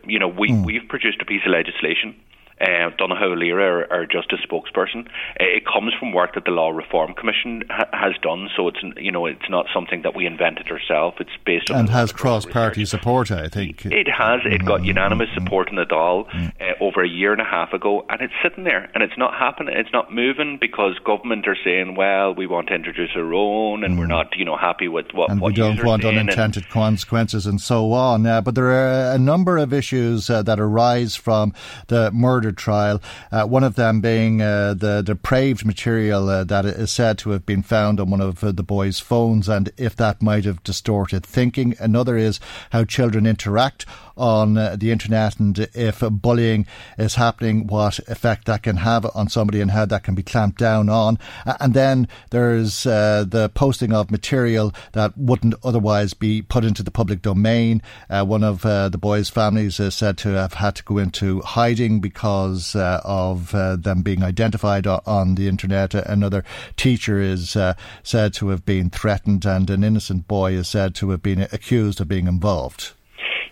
You 0.06 0.20
know, 0.20 0.30
we, 0.30 0.50
mm. 0.50 0.66
we've 0.66 0.88
produced 0.88 1.22
a 1.22 1.26
piece 1.26 1.42
of 1.46 1.52
legislation 1.52 2.16
uh, 2.60 2.90
Donnchadh 2.98 3.22
Ó 3.22 3.36
Laoghaire, 3.36 3.88
our, 3.92 3.92
our 3.92 4.06
justice 4.06 4.40
spokesperson. 4.50 5.08
Uh, 5.40 5.46
it 5.58 5.64
comes 5.66 5.94
from 6.00 6.12
work 6.12 6.34
that 6.36 6.46
the 6.46 6.52
Law 6.52 6.70
Reform 6.70 7.14
Commission 7.14 7.64
ha- 7.70 7.90
has 7.94 8.14
done, 8.22 8.50
so 8.56 8.68
it's 8.68 8.80
you 8.98 9.12
know 9.12 9.26
it's 9.26 9.50
not 9.50 9.68
something 9.74 10.02
that 10.02 10.16
we 10.16 10.26
invented 10.26 10.68
ourselves. 10.70 11.18
It's 11.20 11.30
based 11.46 11.70
on 11.70 11.80
and 11.80 11.90
has 11.90 12.12
cross-party 12.12 12.86
support. 12.86 13.32
I 13.32 13.48
think 13.48 13.86
it 13.86 14.08
has. 14.10 14.42
It 14.46 14.66
got 14.66 14.78
mm-hmm. 14.78 14.86
unanimous 14.86 15.30
mm-hmm. 15.30 15.44
support 15.44 15.70
in 15.70 15.76
the 15.76 15.86
Dáil 15.86 16.28
mm-hmm. 16.28 16.48
uh, 16.62 16.86
over 16.86 17.04
a 17.04 17.08
year 17.08 17.32
and 17.32 17.42
a 17.42 17.46
half 17.46 17.74
ago, 17.74 18.06
and 18.10 18.22
it's 18.22 18.34
sitting 18.44 18.64
there 18.64 18.90
and 18.94 19.04
it's 19.04 19.18
not 19.18 19.34
happening. 19.34 19.76
It's 19.78 19.94
not 19.94 20.14
moving 20.14 20.58
because 20.60 20.98
government 21.06 21.48
are 21.48 21.58
saying, 21.64 21.96
"Well, 21.96 22.34
we 22.34 22.48
want 22.48 22.68
to 22.70 22.76
introduce 22.76 23.12
our 23.16 23.34
own, 23.34 23.84
and 23.84 24.00
we're 24.00 24.06
mm. 24.06 24.10
not 24.10 24.36
you 24.38 24.46
know 24.46 24.58
happy 24.58 24.88
with 24.88 25.08
what 25.14 25.30
and 25.30 25.42
what 25.42 25.50
we 25.50 25.56
don't 25.56 25.84
want 25.84 26.04
unintended 26.06 26.64
and 26.64 26.72
consequences 26.72 27.46
and 27.46 27.62
so 27.62 27.94
on." 27.94 28.26
Uh, 28.26 28.42
but 28.42 28.56
there 28.56 28.72
are 28.72 29.14
a 29.14 29.20
number 29.20 29.58
of 29.58 29.74
issues 29.74 30.30
uh, 30.30 30.42
that 30.42 30.60
arise 30.60 31.16
from 31.16 31.54
the 31.88 32.12
murder 32.12 32.47
trial. 32.52 33.02
Uh, 33.32 33.46
one 33.46 33.64
of 33.64 33.76
them 33.76 34.02
being 34.02 34.42
uh, 34.42 34.74
the 34.74 35.02
depraved 35.02 35.66
material 35.66 36.30
uh, 36.30 36.44
that 36.44 36.66
is 36.66 36.92
said 36.92 37.18
to 37.20 37.32
have 37.32 37.46
been 37.46 37.64
found 37.64 38.00
on 38.00 38.10
one 38.10 38.22
of 38.22 38.44
uh, 38.44 38.52
the 38.52 38.64
boys' 38.64 39.00
phones, 39.00 39.50
and 39.50 39.72
if 39.78 39.96
that 39.96 40.22
might 40.22 40.46
have 40.46 40.64
distorted 40.64 41.26
thinking. 41.26 41.76
Another 41.80 42.18
is 42.18 42.40
how 42.72 42.84
children 42.84 43.26
interact 43.26 43.86
on 44.16 44.58
uh, 44.58 44.76
the 44.76 44.92
internet 44.92 45.40
and 45.40 45.60
if 45.74 46.00
bullying 46.10 46.66
is 46.98 47.16
happening, 47.16 47.68
what 47.68 48.00
effect 48.08 48.46
that 48.46 48.64
can 48.64 48.78
have 48.78 49.06
on 49.16 49.30
somebody 49.30 49.62
and 49.62 49.72
how 49.72 49.86
that 49.86 50.04
can 50.04 50.16
be 50.16 50.24
clamped 50.24 50.58
down 50.58 50.90
on. 50.90 51.20
And 51.60 51.74
then 51.74 52.08
there's 52.32 52.86
uh, 52.86 53.26
the 53.28 53.50
posting 53.50 53.94
of 53.94 54.10
material 54.10 54.74
that 54.94 55.16
wouldn't 55.18 55.54
otherwise 55.64 56.14
be 56.14 56.42
put 56.42 56.66
into 56.66 56.82
the 56.82 56.92
public 56.92 57.22
domain. 57.22 57.82
One 58.10 58.44
of 58.44 58.62
the 58.62 58.98
boys' 59.00 59.30
families 59.30 59.80
is 59.80 59.96
said 59.96 60.18
to 60.20 60.30
have 60.30 60.54
had 60.54 60.76
to 60.76 60.84
go 60.84 60.98
into 60.98 61.42
hiding 61.42 62.00
because 62.00 62.37
uh, 62.76 63.02
of 63.04 63.54
uh, 63.54 63.76
them 63.76 64.02
being 64.02 64.24
identified 64.24 64.88
on 64.88 65.36
the 65.36 65.48
internet. 65.48 65.94
Another 65.94 66.44
teacher 66.76 67.20
is 67.20 67.58
said 68.04 68.34
to 68.34 68.50
have 68.50 68.66
been 68.66 68.90
threatened, 68.90 69.46
and 69.46 69.70
an 69.70 69.84
innocent 69.84 70.28
boy 70.28 70.54
is 70.54 70.68
said 70.68 70.96
to 70.96 71.10
have 71.12 71.22
been 71.22 71.42
accused 71.52 72.02
of 72.02 72.08
being 72.08 72.28
involved. 72.28 72.94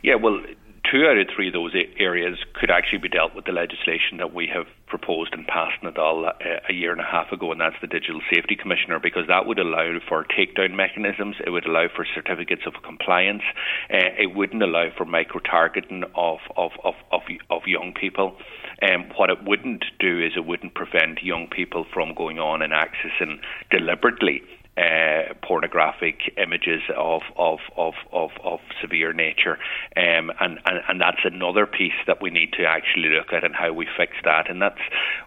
Yeah, 0.03 0.15
well, 0.15 0.39
two 0.91 1.05
out 1.05 1.17
of 1.17 1.27
three 1.35 1.47
of 1.47 1.53
those 1.53 1.73
areas 1.97 2.37
could 2.53 2.69
actually 2.69 2.99
be 2.99 3.09
dealt 3.09 3.35
with 3.35 3.45
the 3.45 3.51
legislation 3.51 4.17
that 4.17 4.33
we 4.33 4.47
have 4.53 4.65
proposed 4.87 5.33
and 5.33 5.47
passed 5.47 5.81
in 5.81 5.89
Nadal 5.91 6.27
uh, 6.27 6.33
a 6.69 6.73
year 6.73 6.91
and 6.91 7.01
a 7.01 7.05
half 7.05 7.31
ago, 7.31 7.51
and 7.51 7.59
that's 7.59 7.75
the 7.81 7.87
Digital 7.87 8.21
Safety 8.33 8.55
Commissioner, 8.55 8.99
because 8.99 9.27
that 9.27 9.45
would 9.45 9.59
allow 9.59 9.97
for 10.07 10.25
takedown 10.25 10.75
mechanisms, 10.75 11.35
it 11.45 11.49
would 11.49 11.65
allow 11.65 11.87
for 11.93 12.05
certificates 12.13 12.63
of 12.65 12.73
compliance, 12.83 13.43
uh, 13.91 14.13
it 14.17 14.35
wouldn't 14.35 14.61
allow 14.61 14.89
for 14.95 15.05
micro 15.05 15.39
targeting 15.39 16.03
of, 16.15 16.39
of, 16.55 16.71
of, 16.83 16.93
of, 17.11 17.21
of 17.49 17.61
young 17.65 17.93
people. 17.99 18.37
Um, 18.81 19.09
what 19.17 19.29
it 19.29 19.43
wouldn't 19.43 19.85
do 19.99 20.21
is 20.21 20.33
it 20.35 20.45
wouldn't 20.45 20.75
prevent 20.75 21.23
young 21.23 21.47
people 21.47 21.85
from 21.93 22.13
going 22.13 22.39
on 22.39 22.61
and 22.61 22.73
accessing 22.73 23.39
deliberately 23.71 24.41
uh, 24.77 25.33
pornographic 25.41 26.33
images 26.37 26.81
of 26.95 27.21
of, 27.37 27.59
of, 27.77 27.93
of, 28.11 28.31
of 28.43 28.59
severe 28.81 29.13
nature, 29.13 29.57
um, 29.95 30.31
and, 30.39 30.59
and 30.65 30.81
and 30.89 31.01
that's 31.01 31.23
another 31.23 31.65
piece 31.65 31.95
that 32.07 32.21
we 32.21 32.29
need 32.29 32.51
to 32.53 32.65
actually 32.65 33.09
look 33.09 33.31
at 33.31 33.43
and 33.43 33.55
how 33.55 33.71
we 33.71 33.87
fix 33.97 34.13
that. 34.25 34.49
And 34.49 34.61
that's 34.61 34.81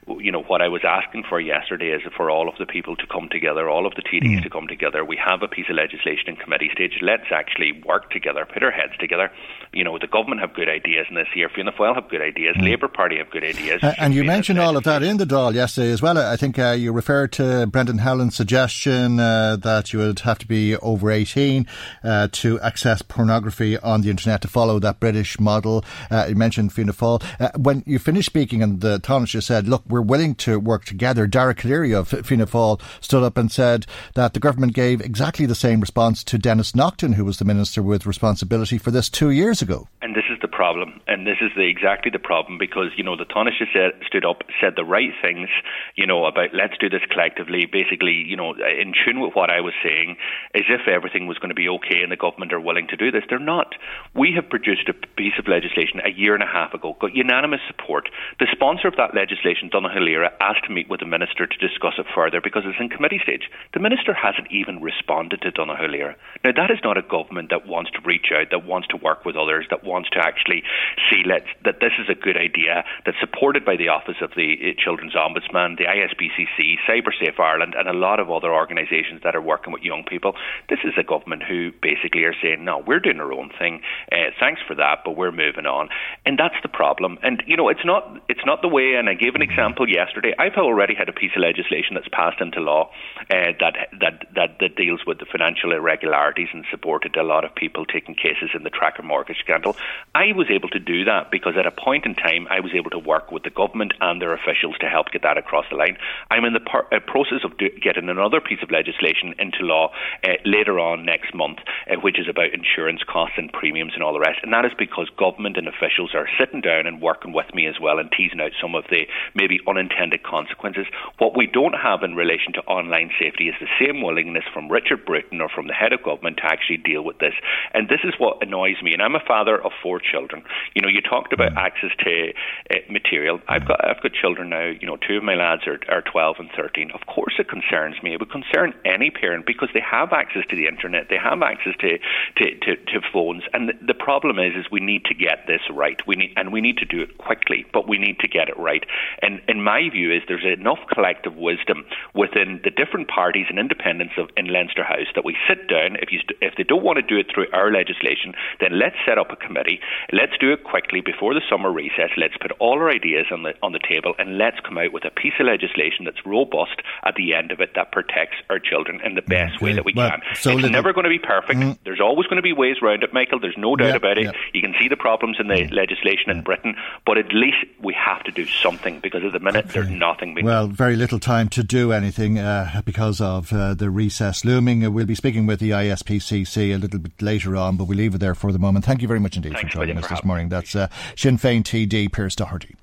you 0.07 0.31
know 0.33 0.43
what 0.43 0.61
I 0.61 0.69
was 0.69 0.83
asking 0.85 1.25
for 1.28 1.40
yesterday 1.40 1.90
is 1.90 2.02
for 2.17 2.31
all 2.31 2.49
of 2.49 2.57
the 2.59 2.67
people 2.67 2.95
to 2.97 3.07
come 3.07 3.28
together, 3.31 3.71
all 3.71 3.87
of 3.87 3.95
the 3.95 4.02
TDs 4.02 4.40
mm. 4.40 4.43
to 4.43 4.50
come 4.50 4.67
together. 4.69 5.05
We 5.05 5.19
have 5.25 5.43
a 5.43 5.49
piece 5.49 5.67
of 5.71 5.76
legislation 5.76 6.28
in 6.28 6.37
committee 6.37 6.71
stage. 6.73 6.99
Let's 7.00 7.33
actually 7.33 7.73
work 7.87 8.11
together, 8.11 8.47
put 8.52 8.62
our 8.62 8.71
heads 8.71 8.97
together. 8.99 9.31
You 9.73 9.85
know, 9.85 9.99
the 9.99 10.07
government 10.09 10.40
have 10.43 10.55
good 10.55 10.69
ideas 10.69 11.07
in 11.09 11.14
this 11.14 11.28
here. 11.33 11.49
Fianna 11.49 11.73
Fáil 11.73 11.95
have 11.95 12.11
good 12.11 12.23
ideas. 12.23 12.57
Mm. 12.57 12.64
Labour 12.64 12.88
Party 12.88 13.19
have 13.19 13.31
good 13.31 13.45
ideas. 13.45 13.83
Uh, 13.83 13.95
and 13.99 14.14
you 14.14 14.25
mentioned 14.25 14.59
all 14.59 14.76
of 14.76 14.85
that 14.85 15.02
in 15.02 15.17
the 15.17 15.25
Dáil 15.25 15.55
yesterday 15.55 15.90
as 15.90 16.02
well. 16.02 16.19
I 16.19 16.37
think 16.37 16.59
uh, 16.59 16.73
you 16.73 16.93
referred 16.93 17.33
to 17.33 17.67
Brendan 17.67 17.99
Howlin's 17.99 18.37
suggestion. 18.37 19.21
Uh, 19.38 19.54
that 19.54 19.92
you 19.92 20.00
would 20.00 20.18
have 20.21 20.37
to 20.37 20.49
be 20.49 20.75
over 20.78 21.12
18 21.12 21.64
uh, 22.02 22.26
to 22.33 22.59
access 22.61 23.02
pornography 23.02 23.78
on 23.78 24.00
the 24.00 24.11
internet 24.11 24.42
to 24.42 24.49
follow 24.49 24.80
that 24.80 24.99
British 24.99 25.38
model. 25.38 25.85
Uh, 26.11 26.26
you 26.28 26.35
mentioned 26.35 26.73
Fianna 26.73 26.92
Fáil. 26.92 27.23
Uh, 27.38 27.50
when 27.57 27.85
you 27.87 28.00
finished 28.00 28.26
speaking 28.26 28.64
and 28.64 28.80
the 28.80 28.99
Taoiseach 28.99 29.45
said, 29.45 29.68
look, 29.68 29.85
we're 29.87 30.02
willing 30.02 30.35
to 30.35 30.59
work 30.59 30.85
together, 30.85 31.28
Dara 31.28 31.54
Calleary 31.54 31.95
of 31.95 32.09
Fianna 32.09 32.47
Fáil 32.47 32.80
stood 33.00 33.23
up 33.23 33.37
and 33.37 33.52
said 33.52 33.87
that 34.14 34.35
the 34.35 34.40
government 34.40 34.75
gave 34.75 35.00
exactly 35.00 35.47
the 35.47 35.54
same 35.54 35.80
response 35.80 36.25
to 36.25 36.37
Denis 36.37 36.75
Naughten, 36.75 37.12
who 37.12 37.25
was 37.25 37.38
the 37.38 37.45
minister 37.45 37.80
with 37.80 38.07
responsibility 38.07 38.76
for 38.76 38.90
this 38.90 39.09
two 39.09 39.30
years 39.30 39.62
ago. 39.62 39.87
And 40.02 40.16
this 40.16 40.25
is 40.30 40.38
the 40.42 40.49
problem, 40.49 41.00
and 41.07 41.26
this 41.26 41.38
is 41.40 41.52
the, 41.54 41.68
exactly 41.68 42.11
the 42.11 42.18
problem 42.18 42.59
because, 42.59 42.90
you 42.97 43.04
know, 43.04 43.16
the 43.16 43.25
Taoiseach 43.25 43.73
said, 43.73 43.92
stood 44.04 44.25
up, 44.25 44.42
said 44.61 44.75
the 44.75 44.85
right 44.85 45.12
things, 45.23 45.49
you 45.95 46.07
know, 46.07 46.26
about 46.26 46.52
let's 46.52 46.76
do 46.80 46.88
this 46.88 47.02
collectively, 47.09 47.66
basically, 47.66 48.25
you 48.26 48.37
know, 48.37 48.54
in 48.54 48.92
tune 49.04 49.21
with 49.21 49.27
what 49.30 49.50
I 49.50 49.61
was 49.61 49.75
saying 49.82 50.16
as 50.54 50.64
if 50.68 50.88
everything 50.88 51.26
was 51.26 51.38
going 51.38 51.50
to 51.50 51.54
be 51.54 51.68
okay 51.68 52.02
and 52.02 52.12
the 52.12 52.16
government 52.16 52.52
are 52.52 52.61
willing 52.61 52.88
to 52.88 52.97
do 52.97 53.11
this. 53.11 53.25
They're 53.28 53.38
not. 53.38 53.75
We 54.14 54.32
have 54.35 54.49
produced 54.49 54.88
a 54.88 54.94
piece 54.94 55.38
of 55.38 55.49
legislation 55.49 56.00
a 56.04 56.11
year 56.11 56.35
and 56.35 56.42
a 56.42 56.47
half 56.47 56.75
ago, 56.75 56.97
got 57.00 57.14
unanimous 57.14 57.61
support. 57.66 58.08
The 58.40 58.49
sponsor 58.52 58.88
of 58.88 58.97
that 58.97 59.14
legislation, 59.14 59.70
Donnchadh 59.70 59.97
Ó 59.97 60.00
Laoghaire, 60.00 60.30
asked 60.40 60.64
to 60.66 60.73
meet 60.73 60.88
with 60.88 61.00
the 61.00 61.06
minister 61.06 61.47
to 61.47 61.58
discuss 61.58 61.94
it 61.99 62.06
further 62.14 62.40
because 62.40 62.62
it's 62.66 62.80
in 62.80 62.88
committee 62.88 63.20
stage. 63.23 63.50
The 63.75 63.80
minister 63.80 64.14
hasn't 64.14 64.50
even 64.50 64.80
responded 64.80 65.42
to 65.42 65.52
Donnchadh 65.52 65.80
Ó 65.80 65.88
Laoghaire. 65.88 66.14
Now, 66.44 66.52
that 66.56 66.70
is 66.70 66.78
not 66.82 66.99
a 66.99 67.02
government 67.02 67.50
that 67.50 67.66
wants 67.66 67.90
to 67.92 68.00
reach 68.04 68.32
out, 68.32 68.50
that 68.50 68.64
wants 68.64 68.88
to 68.88 68.97
work 68.97 69.25
with 69.25 69.37
others, 69.37 69.66
that 69.70 69.85
wants 69.85 70.11
to 70.11 70.18
actually 70.18 70.62
see 71.11 71.23
let, 71.26 71.44
that 71.64 71.80
this 71.80 71.92
is 71.99 72.08
a 72.08 72.14
good 72.14 72.37
idea, 72.37 72.85
that's 73.04 73.18
supported 73.20 73.64
by 73.64 73.76
the 73.76 73.88
Office 73.88 74.20
of 74.23 74.30
the 74.37 74.56
uh, 74.58 74.82
Children's 74.82 75.14
Ombudsman, 75.14 75.76
the 75.78 75.85
ISPCC, 75.85 76.76
CyberSafe 76.88 77.38
Ireland, 77.38 77.75
and 77.76 77.88
a 77.88 77.92
lot 77.92 78.20
of 78.20 78.30
other 78.30 78.52
organisations 78.52 79.17
that 79.25 79.34
are 79.34 79.40
working 79.42 79.72
with 79.72 79.82
young 79.82 80.04
people. 80.04 80.34
This 80.68 80.80
is 80.84 80.94
a 80.98 81.02
government 81.02 81.42
who 81.42 81.72
basically 81.82 82.25
are 82.25 82.34
saying, 82.42 82.64
no, 82.64 82.78
we're 82.78 83.00
doing 83.00 83.20
our 83.20 83.32
own 83.32 83.50
thing. 83.58 83.82
Uh, 84.12 84.30
thanks 84.38 84.60
for 84.66 84.75
that, 84.75 85.00
but 85.04 85.16
we're 85.16 85.32
moving 85.32 85.66
on. 85.66 85.88
And 86.26 86.38
that's 86.38 86.56
the 86.62 86.68
problem. 86.68 87.18
And, 87.22 87.42
you 87.46 87.56
know, 87.56 87.68
it's 87.68 87.84
not, 87.84 88.22
it's 88.28 88.44
not 88.44 88.62
the 88.62 88.68
way, 88.68 88.94
and 88.94 89.08
I 89.08 89.14
gave 89.14 89.34
an 89.34 89.42
example 89.42 89.88
yesterday. 89.88 90.34
I've 90.38 90.54
already 90.54 90.94
had 90.94 91.08
a 91.08 91.12
piece 91.12 91.32
of 91.37 91.42
legislation 91.42 91.94
that's 91.94 92.08
passed 92.08 92.40
into 92.40 92.60
law 92.60 92.90
uh, 93.30 93.52
that, 93.60 93.88
that, 94.00 94.26
that, 94.34 94.58
that 94.60 94.76
deals 94.76 95.00
with 95.06 95.18
the 95.18 95.26
financial 95.26 95.72
irregularities 95.72 96.48
and 96.52 96.64
supported 96.70 97.16
a 97.16 97.22
lot 97.22 97.44
of 97.44 97.54
people 97.54 97.84
taking 97.84 98.14
cases 98.14 98.50
in 98.54 98.62
the 98.62 98.70
tracker 98.70 99.02
mortgage 99.02 99.38
scandal. 99.38 99.76
I 100.14 100.32
was 100.32 100.48
able 100.50 100.68
to 100.70 100.78
do 100.78 101.04
that 101.04 101.30
because 101.30 101.54
at 101.56 101.66
a 101.66 101.70
point 101.70 102.06
in 102.06 102.14
time, 102.14 102.46
I 102.50 102.60
was 102.60 102.72
able 102.75 102.90
to 102.90 102.98
work 102.98 103.32
with 103.32 103.42
the 103.42 103.50
government 103.50 103.94
and 104.00 104.20
their 104.20 104.34
officials 104.34 104.76
to 104.80 104.87
help 104.87 105.10
get 105.10 105.22
that 105.22 105.38
across 105.38 105.64
the 105.70 105.76
line. 105.76 105.96
I'm 106.30 106.44
in 106.44 106.52
the 106.52 106.60
par- 106.60 106.87
uh, 106.92 107.00
process 107.00 107.44
of 107.44 107.56
do- 107.56 107.70
getting 107.80 108.08
another 108.08 108.40
piece 108.40 108.62
of 108.62 108.70
legislation 108.70 109.07
into 109.38 109.60
law 109.60 109.90
uh, 110.24 110.32
later 110.44 110.78
on 110.78 111.04
next 111.04 111.34
month, 111.34 111.58
uh, 111.90 111.96
which 112.02 112.18
is 112.18 112.28
about 112.28 112.52
insurance 112.52 113.02
costs 113.06 113.36
and 113.36 113.52
premiums 113.52 113.92
and 113.94 114.02
all 114.02 114.12
the 114.12 114.20
rest. 114.20 114.40
And 114.42 114.52
that 114.52 114.64
is 114.64 114.72
because 114.78 115.08
government 115.18 115.56
and 115.56 115.68
officials 115.68 116.14
are 116.14 116.28
sitting 116.38 116.60
down 116.60 116.86
and 116.86 117.00
working 117.00 117.32
with 117.32 117.52
me 117.54 117.66
as 117.66 117.80
well 117.80 117.98
and 117.98 118.10
teasing 118.10 118.40
out 118.40 118.52
some 118.60 118.74
of 118.74 118.84
the 118.90 119.06
maybe 119.34 119.60
unintended 119.66 120.22
consequences. 120.22 120.86
What 121.18 121.36
we 121.36 121.46
don't 121.46 121.74
have 121.74 122.02
in 122.02 122.14
relation 122.14 122.52
to 122.54 122.60
online 122.62 123.10
safety 123.18 123.48
is 123.48 123.54
the 123.60 123.70
same 123.80 124.02
willingness 124.02 124.44
from 124.52 124.70
Richard 124.70 125.04
Bruton 125.04 125.40
or 125.40 125.48
from 125.48 125.66
the 125.66 125.74
head 125.74 125.92
of 125.92 126.02
government 126.02 126.38
to 126.38 126.46
actually 126.46 126.78
deal 126.78 127.02
with 127.02 127.18
this. 127.18 127.34
And 127.74 127.88
this 127.88 128.00
is 128.04 128.14
what 128.18 128.42
annoys 128.42 128.82
me. 128.82 128.92
And 128.92 129.02
I'm 129.02 129.14
a 129.14 129.24
father 129.26 129.62
of 129.62 129.72
four 129.82 130.00
children. 130.00 130.42
You 130.74 130.82
know, 130.82 130.88
you 130.88 131.00
talked 131.00 131.32
about 131.32 131.52
mm. 131.52 131.56
access 131.56 131.90
to 132.04 132.32
uh, 132.70 132.74
material. 132.90 133.40
I've 133.48 133.66
got 133.66 133.84
I've 133.84 134.02
got 134.02 134.12
children 134.12 134.50
now. 134.50 134.66
You 134.66 134.86
know, 134.86 134.96
two 134.96 135.16
of 135.16 135.24
my 135.24 135.34
lads 135.34 135.62
are, 135.66 135.78
are 135.88 136.02
12 136.02 136.36
and 136.38 136.50
13. 136.56 136.90
Of 136.92 137.06
course, 137.06 137.34
it 137.38 137.48
concerns 137.48 137.96
me. 138.02 138.14
It 138.14 138.20
would 138.20 138.30
concern 138.30 138.74
any 138.99 139.11
parent 139.11 139.47
because 139.47 139.69
they 139.73 139.81
have 139.81 140.12
access 140.12 140.45
to 140.50 140.57
the 140.57 140.67
internet. 140.67 141.07
They 141.09 141.19
have 141.23 141.43
access 141.43 141.75
to 141.81 141.99
to, 142.37 142.45
to, 142.67 142.76
to 142.76 143.00
phones. 143.12 143.43
And 143.52 143.73
the, 143.87 143.95
problem 143.95 144.38
is, 144.38 144.55
is 144.57 144.71
we 144.71 144.81
need 144.81 145.05
to 145.05 145.14
get 145.14 145.47
this 145.47 145.61
right. 145.71 146.00
We 146.07 146.17
need 146.17 146.33
and 146.37 146.52
we 146.52 146.61
need 146.61 146.78
to 146.78 146.85
do 146.85 147.02
it 147.02 147.19
quickly, 147.19 147.67
but 147.73 147.87
we 147.87 147.99
need 147.99 148.19
to 148.21 148.28
get 148.28 148.49
it 148.49 148.59
right. 148.59 148.85
And 149.23 149.40
in 149.49 149.62
my 149.62 149.88
view, 149.90 150.12
is 150.12 150.23
there's 150.26 150.47
enough 150.47 150.78
collective 150.93 151.37
wisdom 151.37 151.85
within 152.14 152.61
the 152.64 152.71
different 152.71 153.09
parties 153.09 153.47
and 153.49 153.59
independents 153.59 154.14
of 154.17 154.31
in 154.37 154.47
Leinster 154.47 154.85
House 154.85 155.11
that 155.14 155.25
we 155.25 155.37
sit 155.49 155.69
down. 155.69 155.97
If 156.00 156.11
you 156.12 156.21
if 156.40 156.55
they 156.57 156.64
don't 156.64 156.85
want 156.85 156.97
to 156.97 157.02
do 157.02 157.19
it 157.19 157.26
through 157.33 157.47
our 157.52 157.71
legislation, 157.71 158.35
then 158.61 158.78
let's 158.78 158.97
set 159.07 159.19
up 159.19 159.31
a 159.31 159.37
committee. 159.37 159.81
Let's 160.12 160.38
do 160.40 160.52
it 160.52 160.64
quickly 160.64 161.00
before 161.00 161.35
the 161.35 161.43
summer 161.50 161.71
recess. 161.71 162.11
Let's 162.17 162.37
put 162.40 162.52
all 162.59 162.78
our 162.78 162.90
ideas 162.90 163.26
on 163.31 163.43
the 163.43 163.55
on 163.62 163.73
the 163.73 163.85
table 163.85 164.14
and 164.19 164.38
let's 164.38 164.61
come 164.61 164.78
out 164.78 164.93
with 164.93 165.05
a 165.05 165.11
piece 165.11 165.35
of 165.38 165.47
legislation 165.47 166.05
that's 166.05 166.25
robust 166.25 166.81
at 167.05 167.14
the 167.17 167.35
end 167.35 167.52
of 167.52 167.61
it 167.61 167.73
that 167.75 167.93
protects 167.93 168.37
our 168.49 168.59
children 168.59 168.88
in 168.88 169.14
the 169.14 169.23
best 169.23 169.57
okay. 169.57 169.64
way 169.64 169.73
that 169.75 169.85
we 169.85 169.92
well, 169.95 170.11
can. 170.11 170.21
So 170.37 170.59
it's 170.59 170.68
never 170.68 170.92
going 170.92 171.04
to 171.04 171.11
be 171.11 171.18
perfect. 171.18 171.61
Mm. 171.61 171.78
There's 171.85 172.00
always 172.00 172.26
going 172.26 172.37
to 172.37 172.42
be 172.42 172.52
ways 172.52 172.76
around 172.83 173.02
it, 173.02 173.12
Michael. 173.12 173.40
There's 173.40 173.57
no 173.57 173.76
doubt 173.76 173.88
yeah, 173.88 173.97
about 173.97 174.18
it. 174.18 174.25
Yeah. 174.25 174.33
You 174.52 174.61
can 174.61 174.75
see 174.80 174.88
the 174.88 174.97
problems 174.97 175.37
in 175.38 175.49
the 175.49 175.54
mm. 175.54 175.73
legislation 175.73 176.30
in 176.30 176.42
Britain, 176.42 176.76
but 177.07 177.18
at 177.18 177.33
least 177.33 177.59
we 177.83 177.95
have 177.95 178.23
to 178.25 178.33
do 178.33 178.47
something 178.47 179.00
because 179.00 179.25
at 179.25 179.33
the 179.33 179.40
minute 179.40 179.66
okay. 179.66 179.75
there's 179.75 179.90
nothing. 179.90 180.35
Being 180.35 180.47
well, 180.47 180.66
very 180.66 180.97
little 180.97 181.18
time 181.18 181.49
to 181.50 181.62
do 181.62 181.92
anything 181.92 182.38
uh, 182.38 182.83
because 182.85 183.21
of 183.21 183.52
uh, 183.52 183.75
the 183.75 183.90
recess 183.90 184.45
looming. 184.45 184.85
Uh, 184.85 184.90
we'll 184.90 185.07
be 185.07 185.14
speaking 185.14 185.47
with 185.47 185.61
the 185.61 185.71
ISPCC 185.71 186.75
a 186.75 186.78
little 186.78 186.99
bit 187.00 187.21
later 187.21 187.57
on, 187.57 187.76
but 187.76 187.85
we'll 187.85 187.99
leave 187.99 188.14
it 188.14 188.18
there 188.18 188.35
for 188.35 188.52
the 188.52 188.59
moment. 188.59 188.85
Thank 188.85 189.02
you 189.02 189.09
very 189.09 189.21
much 189.21 189.37
indeed 189.37 189.52
Thanks 189.52 189.73
for 189.73 189.80
joining 189.80 189.99
us 189.99 190.09
this 190.09 190.25
morning. 190.25 190.49
That's 190.49 190.75
uh, 190.75 190.88
Sinn 191.16 191.38
Féin 191.38 191.62
TD 191.62 192.12
Pearse 192.12 192.37
Doherty. 192.37 192.76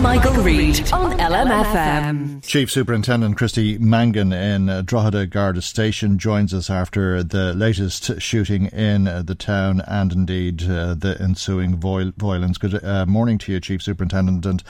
Michael, 0.00 0.32
Reade 0.42 0.92
on 0.92 1.18
LMFM. 1.18 2.44
Chief 2.44 2.70
Superintendent 2.70 3.36
Christy 3.36 3.78
Mangan 3.78 4.32
in 4.32 4.68
uh, 4.68 4.82
Drogheda 4.82 5.26
Garda 5.26 5.60
Station 5.62 6.18
joins 6.18 6.54
us 6.54 6.70
after 6.70 7.22
the 7.22 7.52
latest 7.54 8.20
shooting 8.20 8.66
in 8.66 9.06
uh, 9.06 9.22
the 9.22 9.34
town 9.34 9.82
and 9.86 10.12
indeed 10.12 10.62
uh, 10.62 10.94
the 10.94 11.16
ensuing 11.20 11.76
violence. 11.76 12.58
Good 12.58 12.82
uh, 12.82 13.06
morning 13.06 13.38
to 13.38 13.52
you, 13.52 13.60
Chief 13.60 13.82
Superintendent, 13.82 14.46
and 14.46 14.62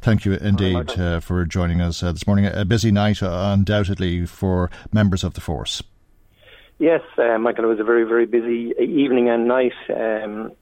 thank 0.00 0.24
you 0.24 0.34
indeed 0.34 0.98
uh, 0.98 1.20
for 1.20 1.44
joining 1.44 1.80
us 1.80 2.02
uh, 2.02 2.12
this 2.12 2.26
morning. 2.26 2.46
A 2.46 2.64
busy 2.64 2.90
night, 2.90 3.22
undoubtedly, 3.22 4.26
for 4.26 4.70
members 4.92 5.24
of 5.24 5.34
the 5.34 5.40
force. 5.40 5.82
Yes, 6.78 7.00
Michael, 7.16 7.64
it 7.64 7.68
was 7.68 7.80
a 7.80 7.84
very, 7.84 8.04
very 8.04 8.26
busy 8.26 8.74
evening 8.78 9.28
and 9.30 9.48
night. 9.48 9.72
Um, 9.88 10.52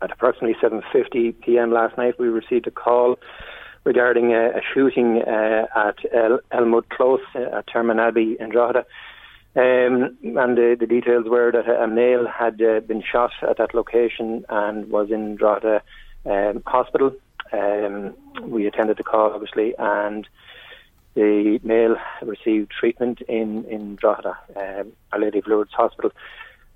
at 0.00 0.12
approximately 0.12 0.56
7:50 0.62 1.40
p.m. 1.40 1.72
last 1.72 1.96
night, 1.98 2.18
we 2.18 2.28
received 2.28 2.66
a 2.66 2.70
call 2.70 3.18
regarding 3.88 4.34
a, 4.34 4.50
a 4.50 4.60
shooting 4.74 5.22
uh, 5.22 5.66
at 5.74 5.96
El- 6.14 6.40
Elmwood 6.52 6.90
Close 6.90 7.22
uh, 7.34 7.58
at 7.58 7.66
Termon 7.68 7.98
Abbey 7.98 8.36
in 8.38 8.50
Drogheda. 8.50 8.84
Um, 9.56 10.18
and 10.22 10.58
the, 10.58 10.76
the, 10.78 10.86
details 10.86 11.24
were 11.26 11.50
that 11.50 11.66
a 11.66 11.88
male 11.88 12.26
had 12.28 12.60
uh, 12.60 12.80
been 12.80 13.02
shot 13.02 13.30
at 13.40 13.56
that 13.56 13.72
location 13.72 14.44
and 14.50 14.90
was 14.90 15.10
in 15.10 15.36
Drogheda 15.36 15.80
um, 16.26 16.62
Hospital. 16.66 17.12
Um, 17.50 18.14
we 18.42 18.66
attended 18.66 18.98
the 18.98 19.04
call, 19.04 19.32
obviously, 19.32 19.74
and 19.78 20.28
the 21.14 21.58
male 21.62 21.96
received 22.20 22.70
treatment 22.70 23.22
in, 23.22 23.64
in 23.64 23.96
Drogheda, 23.96 24.36
um, 24.54 24.92
Our 25.12 25.20
Lady 25.20 25.38
of 25.38 25.46
Lourdes 25.46 25.72
Hospital. 25.72 26.12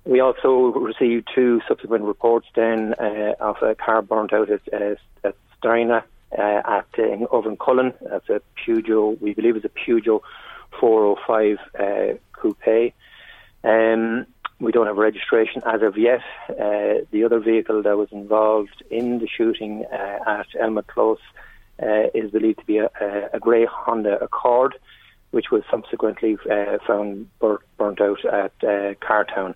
We 0.03 0.19
also 0.19 0.73
received 0.79 1.29
two 1.33 1.61
subsequent 1.67 2.05
reports 2.05 2.47
then 2.55 2.95
uh, 2.95 3.35
of 3.39 3.57
a 3.61 3.75
car 3.75 4.01
burnt 4.01 4.33
out 4.33 4.49
at, 4.49 4.61
uh, 4.73 4.95
at 5.23 5.35
Steiner 5.59 6.03
uh, 6.37 6.61
at 6.65 6.87
uh, 6.97 7.03
in 7.03 7.57
Cullen. 7.57 7.93
That's 8.01 8.29
a 8.29 8.41
Peugeot, 8.57 9.19
we 9.21 9.33
believe 9.33 9.55
it's 9.55 9.65
a 9.65 9.69
Peugeot 9.69 10.21
405 10.79 11.57
uh, 11.79 12.17
coupe. 12.33 12.93
Um, 13.63 14.25
we 14.59 14.71
don't 14.71 14.87
have 14.87 14.97
registration 14.97 15.61
as 15.65 15.81
of 15.81 15.97
yet. 15.97 16.21
Uh, 16.49 17.05
the 17.11 17.23
other 17.25 17.39
vehicle 17.39 17.83
that 17.83 17.97
was 17.97 18.09
involved 18.11 18.83
in 18.89 19.19
the 19.19 19.27
shooting 19.27 19.85
uh, 19.91 20.19
at 20.25 20.47
Elmwood 20.59 20.87
Close 20.87 21.19
uh, 21.81 22.07
is 22.13 22.31
believed 22.31 22.59
to 22.59 22.65
be 22.65 22.77
a, 22.77 22.89
a, 23.01 23.29
a 23.33 23.39
grey 23.39 23.65
Honda 23.65 24.23
Accord, 24.23 24.75
which 25.31 25.51
was 25.51 25.63
subsequently 25.69 26.37
uh, 26.49 26.77
found 26.85 27.27
bur- 27.39 27.63
burnt 27.77 27.99
out 27.99 28.23
at 28.25 28.57
Cartown. 29.01 29.55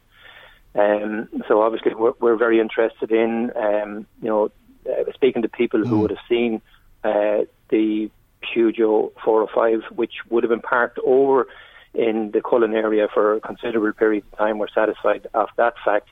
Um, 0.76 1.30
so 1.48 1.62
obviously 1.62 1.96
we're, 1.96 2.14
we're, 2.20 2.36
very 2.36 2.60
interested 2.60 3.12
in, 3.12 3.52
um, 3.56 4.06
you 4.22 4.30
know, 4.30 4.52
uh, 4.88 5.12
speaking 5.14 5.42
to 5.42 5.50
people 5.50 5.84
who 5.84 5.98
mm. 5.98 6.02
would 6.02 6.12
have 6.12 6.20
seen 6.30 6.62
uh, 7.04 7.46
the 7.70 8.10
Peugeot 8.44 9.12
405, 9.24 9.98
which 9.98 10.14
would 10.30 10.44
have 10.44 10.50
been 10.50 10.62
parked 10.62 11.00
over 11.06 11.48
in 11.94 12.32
the 12.32 12.42
Cullen 12.42 12.74
area 12.74 13.08
for 13.14 13.36
a 13.36 13.40
considerable 13.40 13.92
period 13.94 14.24
of 14.32 14.38
time, 14.38 14.58
were 14.58 14.70
satisfied 14.74 15.28
of 15.34 15.50
that 15.58 15.74
fact. 15.84 16.10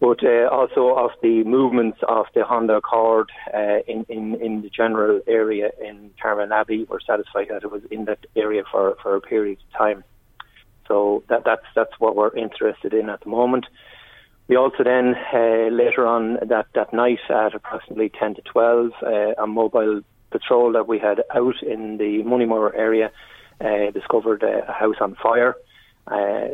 But 0.00 0.22
uh, 0.22 0.48
also 0.52 0.94
of 0.94 1.10
the 1.22 1.42
movements 1.42 1.98
of 2.06 2.26
the 2.34 2.44
Honda 2.44 2.76
Accord 2.76 3.30
uh, 3.52 3.80
in, 3.88 4.06
in, 4.08 4.40
in 4.40 4.62
the 4.62 4.70
general 4.70 5.20
area 5.26 5.70
in 5.84 6.10
Termon 6.22 6.52
Abbey 6.52 6.84
were 6.84 7.00
satisfied 7.04 7.48
that 7.50 7.64
it 7.64 7.70
was 7.70 7.82
in 7.90 8.04
that 8.04 8.24
area 8.36 8.62
for, 8.70 8.96
for 9.02 9.16
a 9.16 9.20
period 9.20 9.58
of 9.58 9.76
time. 9.76 10.04
So 10.86 11.24
that, 11.28 11.44
that's 11.44 11.66
that's 11.74 11.92
what 11.98 12.16
we're 12.16 12.34
interested 12.34 12.94
in 12.94 13.10
at 13.10 13.20
the 13.20 13.28
moment. 13.28 13.66
We 14.48 14.56
also 14.56 14.82
then 14.82 15.14
uh, 15.32 15.68
later 15.70 16.06
on 16.06 16.38
that, 16.46 16.66
that 16.74 16.92
night 16.94 17.20
at 17.28 17.54
approximately 17.54 18.08
10 18.08 18.36
to 18.36 18.42
12, 18.42 18.92
uh, 19.02 19.08
a 19.36 19.46
mobile 19.46 20.00
patrol 20.30 20.72
that 20.72 20.88
we 20.88 20.98
had 20.98 21.22
out 21.34 21.62
in 21.62 21.98
the 21.98 22.22
Moneymore 22.24 22.74
area 22.74 23.10
uh, 23.60 23.90
discovered 23.90 24.42
a 24.42 24.72
house 24.72 24.96
on 25.00 25.16
fire. 25.16 25.54
Uh, 26.06 26.48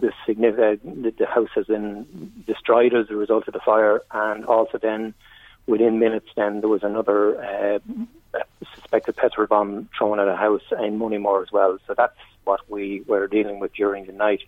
the, 0.00 0.10
the, 0.26 1.14
the 1.16 1.26
house 1.26 1.50
has 1.54 1.66
been 1.66 2.42
destroyed 2.46 2.92
as 2.92 3.08
a 3.10 3.14
result 3.14 3.46
of 3.46 3.54
the 3.54 3.60
fire, 3.60 4.02
and 4.10 4.44
also 4.44 4.76
then 4.76 5.14
within 5.68 6.00
minutes, 6.00 6.28
then 6.34 6.60
there 6.60 6.68
was 6.68 6.82
another 6.82 7.40
uh, 7.40 7.78
suspected 8.74 9.14
petrol 9.14 9.46
bomb 9.46 9.88
thrown 9.96 10.18
at 10.18 10.26
a 10.26 10.34
house 10.34 10.62
in 10.72 10.98
Moneymore 10.98 11.42
as 11.42 11.52
well. 11.52 11.78
So 11.86 11.94
that's 11.96 12.18
what 12.42 12.68
we 12.68 13.02
were 13.06 13.28
dealing 13.28 13.60
with 13.60 13.74
during 13.74 14.06
the 14.06 14.12
night. 14.12 14.40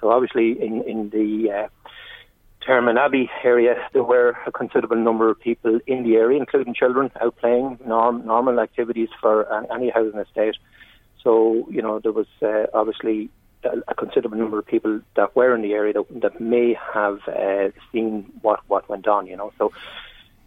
So 0.00 0.10
obviously, 0.10 0.62
in 0.62 0.82
in 0.82 1.10
the 1.10 1.68
uh, 2.68 2.72
Termon 2.72 2.98
Abbey 2.98 3.30
area, 3.44 3.74
there 3.92 4.04
were 4.04 4.36
a 4.46 4.52
considerable 4.52 4.96
number 4.96 5.30
of 5.30 5.40
people 5.40 5.80
in 5.86 6.02
the 6.04 6.16
area, 6.16 6.38
including 6.38 6.74
children, 6.74 7.10
out 7.20 7.36
playing 7.36 7.78
norm, 7.86 8.26
normal 8.26 8.60
activities 8.60 9.08
for 9.20 9.46
any 9.72 9.90
housing 9.90 10.20
estate. 10.20 10.56
So, 11.22 11.66
you 11.70 11.82
know, 11.82 11.98
there 11.98 12.12
was 12.12 12.26
uh, 12.42 12.66
obviously 12.74 13.30
a 13.64 13.94
considerable 13.94 14.38
number 14.38 14.58
of 14.58 14.66
people 14.66 15.00
that 15.16 15.34
were 15.34 15.54
in 15.54 15.62
the 15.62 15.72
area 15.72 15.92
that, 15.92 16.20
that 16.20 16.40
may 16.40 16.76
have 16.94 17.18
uh, 17.26 17.70
seen 17.92 18.30
what, 18.42 18.60
what 18.68 18.88
went 18.88 19.08
on, 19.08 19.26
you 19.26 19.36
know. 19.36 19.52
So 19.58 19.72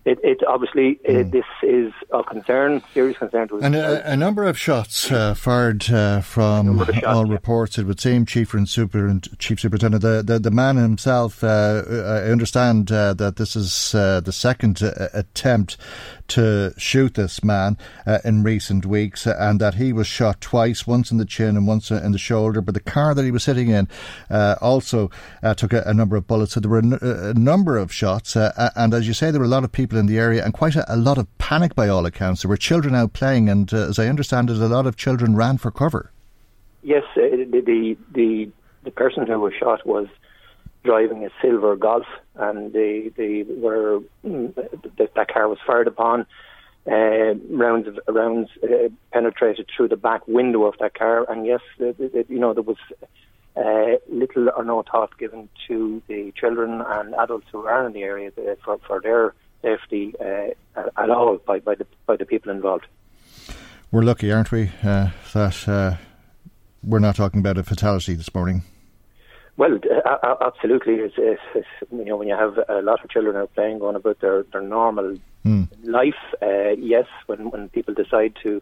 it, 0.06 0.20
it 0.24 0.40
obviously 0.48 1.00
mm. 1.08 1.32
this 1.32 1.46
is 1.62 1.94
a 2.12 2.24
concern, 2.24 2.82
serious 2.94 3.18
concern 3.18 3.48
to. 3.50 3.60
And 3.60 3.76
a, 3.76 4.12
a 4.12 4.18
number 4.18 4.44
of 4.46 4.58
shots 4.58 5.12
uh, 5.12 5.34
fired 5.34 5.90
uh, 5.92 6.22
from 6.22 6.80
shots, 6.86 7.04
all 7.06 7.28
yeah. 7.28 7.34
reports. 7.34 7.78
It 7.78 7.86
would 7.86 8.00
seem, 8.00 8.26
Chief 8.26 8.56
Super, 8.66 9.20
Chief 9.38 9.60
Superintendent, 9.60 10.02
the, 10.02 10.24
the, 10.24 10.40
the 10.40 10.52
man 10.52 10.78
himself. 10.78 11.44
Uh, 11.44 11.84
I 11.88 12.32
understand 12.32 12.92
uh, 12.92 13.14
that 13.14 13.36
this 13.36 13.56
is 13.56 13.94
uh, 13.94 14.22
the 14.22 14.32
second 14.32 14.82
uh, 14.82 15.10
attempt 15.14 15.78
to 16.32 16.74
shoot 16.78 17.16
this 17.16 17.44
man 17.44 17.78
uh, 18.08 18.20
in 18.24 18.42
recent 18.42 18.86
weeks, 18.86 19.28
uh, 19.28 19.36
and 19.38 19.60
that 19.60 19.76
he 19.76 19.92
was 19.92 20.08
shot 20.08 20.40
twice, 20.40 20.88
once 20.88 21.12
in 21.12 21.18
the 21.18 21.26
chin 21.26 21.58
and 21.58 21.68
once 21.68 21.92
in 21.92 22.14
the 22.14 22.18
shoulder. 22.18 22.62
But 22.62 22.74
the 22.74 22.80
car 22.80 23.14
that 23.14 23.26
he 23.26 23.32
was 23.32 23.44
sitting 23.44 23.70
in 23.70 23.90
uh, 24.30 24.56
also 24.62 25.12
uh, 25.44 25.54
took 25.54 25.74
a, 25.74 25.84
a, 25.86 25.94
number 25.94 26.16
of 26.16 26.28
bullets. 26.28 26.54
So 26.54 26.62
there 26.62 26.72
were 26.72 26.80
a, 26.80 26.86
n- 26.86 27.00
a 27.02 27.34
number 27.34 27.78
of 27.78 27.92
shots, 27.92 28.38
uh, 28.38 28.72
and 28.78 28.94
as 28.94 29.08
you 29.08 29.14
say, 29.14 29.30
there 29.30 29.42
were 29.42 29.46
a 29.46 29.50
lot 29.50 29.66
of 29.66 29.74
people 29.74 29.91
in 29.98 30.06
the 30.08 30.18
area, 30.18 30.44
and 30.44 30.54
quite 30.54 30.76
a, 30.76 30.94
a 30.94 30.96
lot 30.96 31.18
of 31.18 31.26
panic 31.38 31.76
by 31.76 31.88
all 31.88 32.06
accounts. 32.06 32.42
There 32.42 32.50
were 32.50 32.58
children 32.58 32.96
out 32.96 33.14
playing, 33.14 33.50
and 33.50 33.72
uh, 33.74 33.90
as 33.90 34.00
I 34.00 34.08
understand 34.08 34.50
it, 34.50 34.58
a 34.58 34.68
lot 34.68 34.88
of 34.88 34.96
children 34.96 35.36
ran 35.36 35.58
for 35.58 35.72
cover. 35.72 36.12
Yes, 36.84 37.04
the, 37.16 37.46
the 37.66 37.98
the 38.14 38.50
the 38.84 38.92
person 38.92 39.28
who 39.28 39.40
was 39.40 39.54
shot 39.54 39.86
was 39.86 40.08
driving 40.84 41.24
a 41.26 41.30
silver 41.42 41.76
Golf, 41.76 42.06
and 42.36 42.74
they 42.74 43.12
they 43.16 43.44
were 43.48 44.00
mm, 44.26 44.54
that, 44.98 45.14
that 45.16 45.28
car 45.34 45.48
was 45.48 45.60
fired 45.66 45.88
upon. 45.88 46.26
Uh, 46.88 47.36
rounds 47.52 47.88
of 47.88 48.00
rounds 48.08 48.50
uh, 48.64 48.90
penetrated 49.14 49.68
through 49.76 49.88
the 49.88 49.96
back 49.96 50.28
window 50.28 50.64
of 50.64 50.74
that 50.80 50.96
car, 50.96 51.30
and 51.30 51.46
yes, 51.46 51.62
the, 51.78 51.94
the, 51.98 52.26
you 52.28 52.40
know 52.40 52.54
there 52.54 52.64
was 52.64 52.78
uh, 53.56 53.98
little 54.10 54.50
or 54.56 54.64
no 54.64 54.84
thought 54.90 55.16
given 55.18 55.48
to 55.68 56.02
the 56.08 56.34
children 56.36 56.82
and 56.82 57.14
adults 57.16 57.46
who 57.52 57.66
are 57.66 57.86
in 57.86 57.94
the 57.94 58.02
area 58.02 58.32
uh, 58.38 58.56
for 58.64 58.80
for 58.88 59.00
their 59.02 59.36
safety 59.62 60.14
uh, 60.20 60.82
at 60.98 61.10
all 61.10 61.38
by, 61.38 61.60
by 61.60 61.76
the 61.76 61.86
by 62.06 62.16
the 62.16 62.26
people 62.26 62.52
involved. 62.52 62.86
We're 63.92 64.04
lucky, 64.04 64.32
aren't 64.32 64.52
we, 64.52 64.72
uh, 64.84 65.10
that 65.34 65.98
we're 66.84 67.00
not 67.00 67.16
talking 67.16 67.40
about 67.40 67.58
a 67.58 67.64
fatality 67.64 68.14
this 68.16 68.34
morning. 68.34 68.64
Well, 69.58 69.80
uh, 70.06 70.36
absolutely. 70.42 70.96
It's, 70.96 71.16
it's, 71.18 71.42
it's, 71.54 71.68
you 71.92 72.06
know, 72.06 72.18
when 72.18 72.28
you 72.28 72.36
have 72.36 72.58
a 72.70 72.82
lot 72.82 73.04
of 73.04 73.10
children 73.10 73.36
out 73.36 73.54
playing, 73.54 73.80
going 73.80 73.96
about 73.96 74.20
their, 74.20 74.44
their 74.52 74.62
normal 74.62 75.18
mm. 75.46 75.68
life, 75.84 76.16
uh, 76.42 76.70
yes, 76.80 77.06
when, 77.28 77.52
when 77.52 77.70
people 77.70 77.94
decide 77.94 78.34
to 78.44 78.62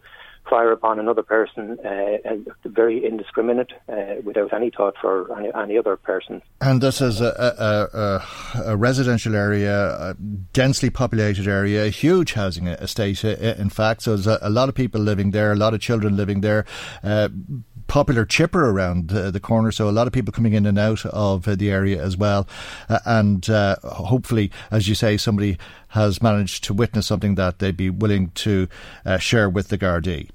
fire 0.49 0.71
upon 0.71 0.99
another 0.99 1.23
person, 1.23 1.77
uh, 1.85 2.35
very 2.65 3.05
indiscriminate, 3.05 3.71
uh, 3.87 4.15
without 4.23 4.53
any 4.53 4.71
thought 4.75 4.95
for 4.99 5.37
any, 5.37 5.49
any, 5.55 5.77
other 5.77 5.95
person. 5.95 6.41
And 6.61 6.81
this 6.81 7.01
is 7.01 7.21
a, 7.21 7.27
a, 7.27 7.97
a, 7.97 8.71
a 8.71 8.77
residential 8.77 9.35
area, 9.35 9.89
a 9.89 10.15
densely 10.53 10.89
populated 10.89 11.47
area, 11.47 11.85
a 11.85 11.89
huge 11.89 12.33
housing 12.33 12.67
estate, 12.67 13.23
uh, 13.23 13.29
in 13.29 13.69
fact. 13.69 14.03
So 14.03 14.17
there's 14.17 14.39
a, 14.41 14.49
lot 14.49 14.69
of 14.69 14.75
people 14.75 15.01
living 15.01 15.31
there, 15.31 15.51
a 15.51 15.55
lot 15.55 15.73
of 15.73 15.81
children 15.81 16.17
living 16.17 16.41
there. 16.41 16.65
Uh, 17.03 17.29
popular 17.89 18.23
chipper 18.23 18.69
around 18.69 19.11
uh, 19.11 19.31
the 19.31 19.39
corner, 19.39 19.71
so 19.71 19.89
a 19.89 19.91
lot 19.91 20.07
of 20.07 20.13
people 20.13 20.31
coming 20.31 20.53
in 20.53 20.65
and 20.65 20.79
out 20.79 21.05
of 21.07 21.47
uh, 21.47 21.55
the 21.55 21.69
area 21.69 22.01
as 22.01 22.15
well. 22.15 22.47
Uh, 22.87 22.99
and 23.05 23.49
uh, 23.49 23.75
hopefully, 23.83 24.49
as 24.71 24.87
you 24.87 24.95
say, 24.95 25.17
somebody 25.17 25.57
has 25.89 26.21
managed 26.21 26.63
to 26.63 26.73
witness 26.73 27.07
something 27.07 27.35
that 27.35 27.59
they'd 27.59 27.75
be 27.75 27.89
willing 27.89 28.29
to 28.35 28.69
uh, 29.05 29.17
share 29.17 29.49
with 29.49 29.67
the 29.67 29.77
Gardaí. 29.77 30.29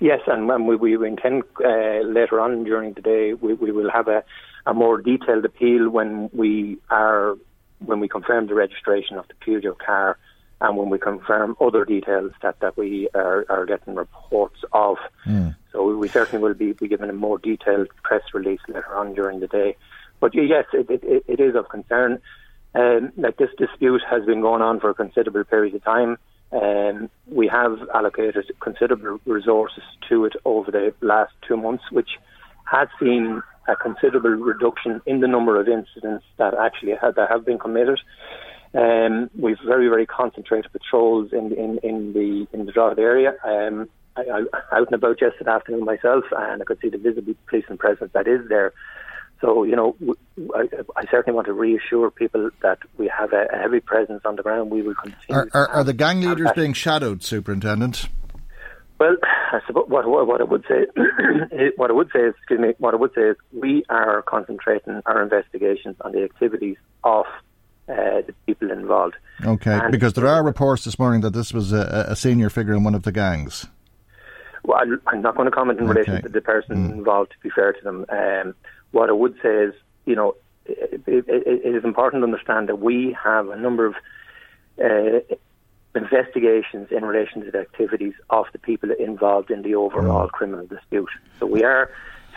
Yes, 0.00 0.20
and 0.26 0.66
we, 0.66 0.76
we 0.76 1.06
intend 1.06 1.44
uh, 1.62 2.00
later 2.00 2.40
on 2.40 2.64
during 2.64 2.94
the 2.94 3.02
day 3.02 3.34
we, 3.34 3.52
we 3.54 3.70
will 3.70 3.90
have 3.90 4.08
a, 4.08 4.24
a 4.64 4.72
more 4.72 5.00
detailed 5.00 5.44
appeal 5.44 5.90
when 5.90 6.30
we 6.32 6.78
are 6.88 7.36
when 7.84 8.00
we 8.00 8.08
confirm 8.08 8.46
the 8.46 8.54
registration 8.54 9.16
of 9.16 9.26
the 9.28 9.34
Peugeot 9.34 9.78
car 9.78 10.18
and 10.60 10.76
when 10.76 10.90
we 10.90 10.98
confirm 10.98 11.56
other 11.60 11.84
details 11.84 12.32
that, 12.42 12.60
that 12.60 12.76
we 12.76 13.08
are, 13.14 13.46
are 13.48 13.64
getting 13.64 13.94
reports 13.94 14.60
of. 14.72 14.98
Mm. 15.26 15.56
So 15.72 15.96
we 15.96 16.08
certainly 16.08 16.42
will 16.42 16.54
be, 16.54 16.72
be 16.72 16.88
given 16.88 17.08
a 17.08 17.14
more 17.14 17.38
detailed 17.38 17.88
press 18.02 18.22
release 18.34 18.60
later 18.68 18.94
on 18.94 19.14
during 19.14 19.40
the 19.40 19.46
day. 19.46 19.76
But 20.20 20.34
yes, 20.34 20.66
it, 20.74 20.90
it, 20.90 21.24
it 21.26 21.40
is 21.40 21.54
of 21.54 21.68
concern. 21.70 22.20
Um, 22.74 23.12
like 23.16 23.38
this 23.38 23.50
dispute 23.56 24.02
has 24.08 24.24
been 24.26 24.42
going 24.42 24.62
on 24.62 24.80
for 24.80 24.90
a 24.90 24.94
considerable 24.94 25.44
period 25.44 25.74
of 25.74 25.82
time. 25.82 26.18
Um, 26.52 27.10
we 27.26 27.46
have 27.48 27.78
allocated 27.94 28.50
considerable 28.60 29.20
resources 29.24 29.84
to 30.08 30.24
it 30.24 30.34
over 30.44 30.70
the 30.70 30.92
last 31.00 31.32
two 31.46 31.56
months, 31.56 31.84
which 31.90 32.10
has 32.64 32.88
seen 32.98 33.42
a 33.68 33.76
considerable 33.76 34.30
reduction 34.30 35.00
in 35.06 35.20
the 35.20 35.28
number 35.28 35.60
of 35.60 35.68
incidents 35.68 36.24
that 36.38 36.54
actually 36.54 36.94
have, 37.00 37.14
that 37.14 37.30
have 37.30 37.44
been 37.44 37.58
committed. 37.58 38.00
Um, 38.74 39.30
we've 39.38 39.58
very, 39.64 39.88
very 39.88 40.06
concentrated 40.06 40.72
patrols 40.72 41.32
in, 41.32 41.52
in, 41.52 41.78
in 41.82 42.12
the 42.12 42.46
in 42.52 42.66
the 42.66 42.72
Drogheda 42.72 43.02
area. 43.02 43.34
Um, 43.44 43.88
I, 44.16 44.22
I, 44.22 44.76
out 44.76 44.86
and 44.86 44.94
about 44.94 45.20
yesterday 45.20 45.50
afternoon 45.50 45.84
myself, 45.84 46.24
and 46.36 46.62
I 46.62 46.64
could 46.64 46.78
see 46.80 46.88
the 46.88 46.98
visible 46.98 47.34
policing 47.48 47.78
presence 47.78 48.10
that 48.12 48.28
is 48.28 48.48
there. 48.48 48.72
So, 49.40 49.64
you 49.64 49.74
know, 49.74 49.96
I, 50.54 50.68
I, 50.96 51.04
certainly 51.10 51.34
want 51.34 51.46
to 51.46 51.54
reassure 51.54 52.10
people 52.10 52.50
that 52.62 52.78
we 52.98 53.10
have 53.16 53.32
a, 53.32 53.46
a 53.50 53.56
heavy 53.56 53.80
presence 53.80 54.20
on 54.26 54.36
the 54.36 54.42
ground. 54.42 54.70
We 54.70 54.82
will 54.82 54.94
continue. 54.94 55.34
Are, 55.34 55.48
are, 55.54 55.68
are 55.68 55.84
the 55.84 55.94
gang 55.94 56.20
leaders 56.20 56.50
being 56.54 56.74
shadowed, 56.74 57.22
Superintendent? 57.22 58.08
Well, 58.98 59.16
I 59.22 59.60
suppose 59.66 59.86
what, 59.88 60.06
what, 60.06 60.26
what 60.26 60.40
I 60.42 60.44
would 60.44 60.64
say, 60.68 60.84
what 61.76 61.90
I 61.90 61.94
would 61.94 62.10
say 62.12 62.20
is, 62.20 62.34
excuse 62.36 62.60
me, 62.60 62.74
what 62.78 62.92
I 62.92 62.98
would 62.98 63.14
say 63.14 63.30
is, 63.30 63.36
we 63.50 63.82
are 63.88 64.20
concentrating 64.20 65.00
our 65.06 65.22
investigations 65.22 65.96
on 66.02 66.12
the 66.12 66.22
activities 66.22 66.76
of 67.02 67.24
uh, 67.88 68.20
the 68.26 68.34
people 68.46 68.70
involved. 68.70 69.14
Okay, 69.42 69.72
and 69.72 69.90
because 69.90 70.12
there 70.12 70.28
are 70.28 70.44
reports 70.44 70.84
this 70.84 70.98
morning 70.98 71.22
that 71.22 71.30
this 71.30 71.54
was 71.54 71.72
a, 71.72 72.06
a, 72.10 72.14
senior 72.14 72.50
figure 72.50 72.74
in 72.74 72.84
one 72.84 72.94
of 72.94 73.02
the 73.04 73.10
gangs. 73.10 73.66
Well, 74.64 74.78
I'm 75.06 75.22
not 75.22 75.34
going 75.34 75.46
to 75.46 75.50
comment 75.50 75.80
in 75.80 75.88
okay. 75.88 76.00
relation 76.00 76.22
to 76.22 76.28
the 76.28 76.42
person 76.42 76.90
mm. 76.90 76.92
involved. 76.92 77.32
To 77.32 77.38
be 77.42 77.48
fair 77.48 77.72
to 77.72 77.82
them, 77.82 78.04
um, 78.10 78.54
what 78.92 79.08
I 79.08 79.12
would 79.12 79.34
say 79.42 79.48
is, 79.48 79.74
you 80.04 80.14
know, 80.14 80.36
it, 80.66 81.02
it, 81.06 81.24
it 81.28 81.74
is 81.74 81.84
important 81.84 82.22
to 82.22 82.24
understand 82.24 82.68
that 82.68 82.78
we 82.78 83.16
have 83.22 83.48
a 83.48 83.56
number 83.56 83.86
of 83.86 83.94
uh, 84.82 85.20
investigations 85.94 86.88
in 86.90 87.04
relation 87.04 87.44
to 87.44 87.50
the 87.50 87.58
activities 87.58 88.14
of 88.30 88.46
the 88.52 88.58
people 88.58 88.90
involved 88.92 89.50
in 89.50 89.62
the 89.62 89.74
overall 89.74 90.28
criminal 90.28 90.66
dispute. 90.66 91.10
So 91.38 91.46
we 91.46 91.64
are 91.64 91.90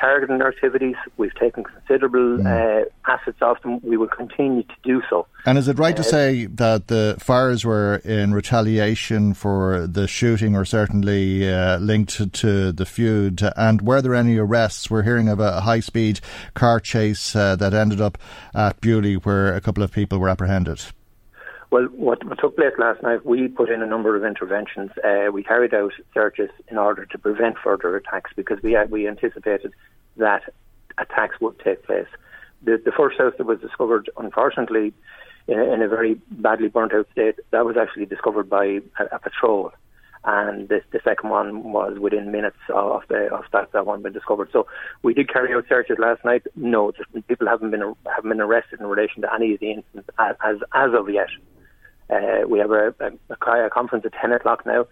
targeting 0.04 0.40
their 0.40 0.50
activities. 0.50 0.96
We've 1.16 1.34
taken 1.36 1.64
considerable 1.64 2.38
mm. 2.40 2.46
uh, 2.46 2.90
assets 3.10 3.42
off 3.42 3.62
them. 3.62 3.80
We 3.84 3.96
will 3.96 4.10
continue 4.10 4.64
to 4.64 4.76
do 4.84 5.02
so. 5.10 5.28
And 5.46 5.58
is 5.58 5.70
it 5.70 5.80
right 5.80 5.94
uh, 5.94 5.98
to 5.98 6.04
say 6.04 6.46
that 6.46 6.88
the 6.88 7.16
fires 7.20 7.64
were 7.64 8.02
in 8.04 8.34
retaliation 8.34 9.34
for 9.34 9.88
the 9.88 10.06
shooting 10.08 10.56
or 10.58 10.66
certainly 10.66 11.50
uh, 11.50 11.78
linked 11.78 12.34
to 12.34 12.72
the 12.74 12.86
feud? 12.86 13.42
And 13.56 13.82
were 13.82 14.02
there 14.02 14.16
any 14.16 14.38
arrests? 14.38 14.90
We're 14.90 15.04
hearing 15.04 15.30
of 15.30 15.40
a 15.40 15.62
high 15.62 15.80
speed 15.80 16.20
car 16.54 16.82
chase 16.82 17.34
uh, 17.34 17.56
that 17.56 17.74
ended 17.74 18.02
up 18.02 18.18
at 18.54 18.82
Beaulieu 18.82 19.20
where 19.20 19.56
a 19.56 19.62
couple 19.62 19.84
of 19.84 19.92
people 19.92 20.20
were 20.20 20.30
apprehended. 20.30 20.82
Well, 21.74 21.86
what, 21.86 22.20
took 22.38 22.56
place 22.56 22.74
last 22.78 23.02
night, 23.02 23.26
we 23.26 23.48
put 23.48 23.72
in 23.72 23.82
a 23.82 23.88
number 23.88 24.16
of 24.16 24.24
interventions. 24.24 24.92
Uh, 25.04 25.32
we 25.32 25.42
carried 25.42 25.74
out 25.74 25.92
searches 26.14 26.52
in 26.68 26.78
order 26.78 27.08
to 27.08 27.18
prevent 27.18 27.56
further 27.58 27.98
attacks 27.98 28.30
because 28.36 28.62
we 28.62 28.74
had, 28.74 28.92
we 28.92 29.08
anticipated 29.08 29.74
that 30.18 30.44
attacks 31.00 31.42
would 31.42 31.58
take 31.62 31.84
place. 31.84 32.06
The, 32.64 32.80
the 32.86 32.92
first 32.92 33.18
house 33.18 33.34
that 33.40 33.48
was 33.48 33.60
discovered, 33.60 34.08
unfortunately, 34.18 34.94
in 35.48 35.60
a, 35.60 35.64
in 35.74 35.82
a 35.82 35.88
very 35.88 36.22
badly 36.30 36.68
burnt 36.68 36.94
out 36.94 37.08
state, 37.12 37.40
that 37.50 37.66
was 37.66 37.76
actually 37.76 38.06
discovered 38.06 38.48
by 38.48 38.66
a, 39.00 39.06
a 39.12 39.18
patrol. 39.18 39.72
And 40.26 40.70
the, 40.70 40.82
the 40.92 41.00
second 41.04 41.32
one 41.32 41.74
was 41.74 41.98
within 41.98 42.32
minutes 42.32 42.58
of 42.70 43.02
the 43.10 43.34
of 43.34 43.46
that 43.52 43.72
that 43.72 43.88
one 43.88 44.04
been 44.04 44.14
discovered. 44.14 44.50
So 44.54 44.68
we 45.02 45.16
did 45.16 45.28
carry 45.28 45.56
out 45.56 45.66
searches 45.68 45.98
last 45.98 46.24
night. 46.24 46.44
No, 46.56 46.92
people 47.28 47.48
haven't 47.48 47.72
been 47.72 47.96
haven't 48.06 48.30
been 48.30 48.42
arrested 48.42 48.80
in 48.80 48.86
relation 48.86 49.24
to 49.24 49.34
any 49.34 49.56
of 49.56 49.60
the 49.60 49.72
incidents 49.72 50.10
as 50.20 50.36
as, 50.46 50.58
as 50.76 50.94
of 50.94 51.10
yet. 51.10 51.30
Uh, 52.10 52.48
we 52.48 52.60
have 52.60 52.72
a, 52.72 52.94
a, 53.00 53.34
a, 53.34 53.70
conference 53.70 54.06
at 54.06 54.14
10 54.20 54.32
o'clock 54.34 54.66
now 54.66 54.86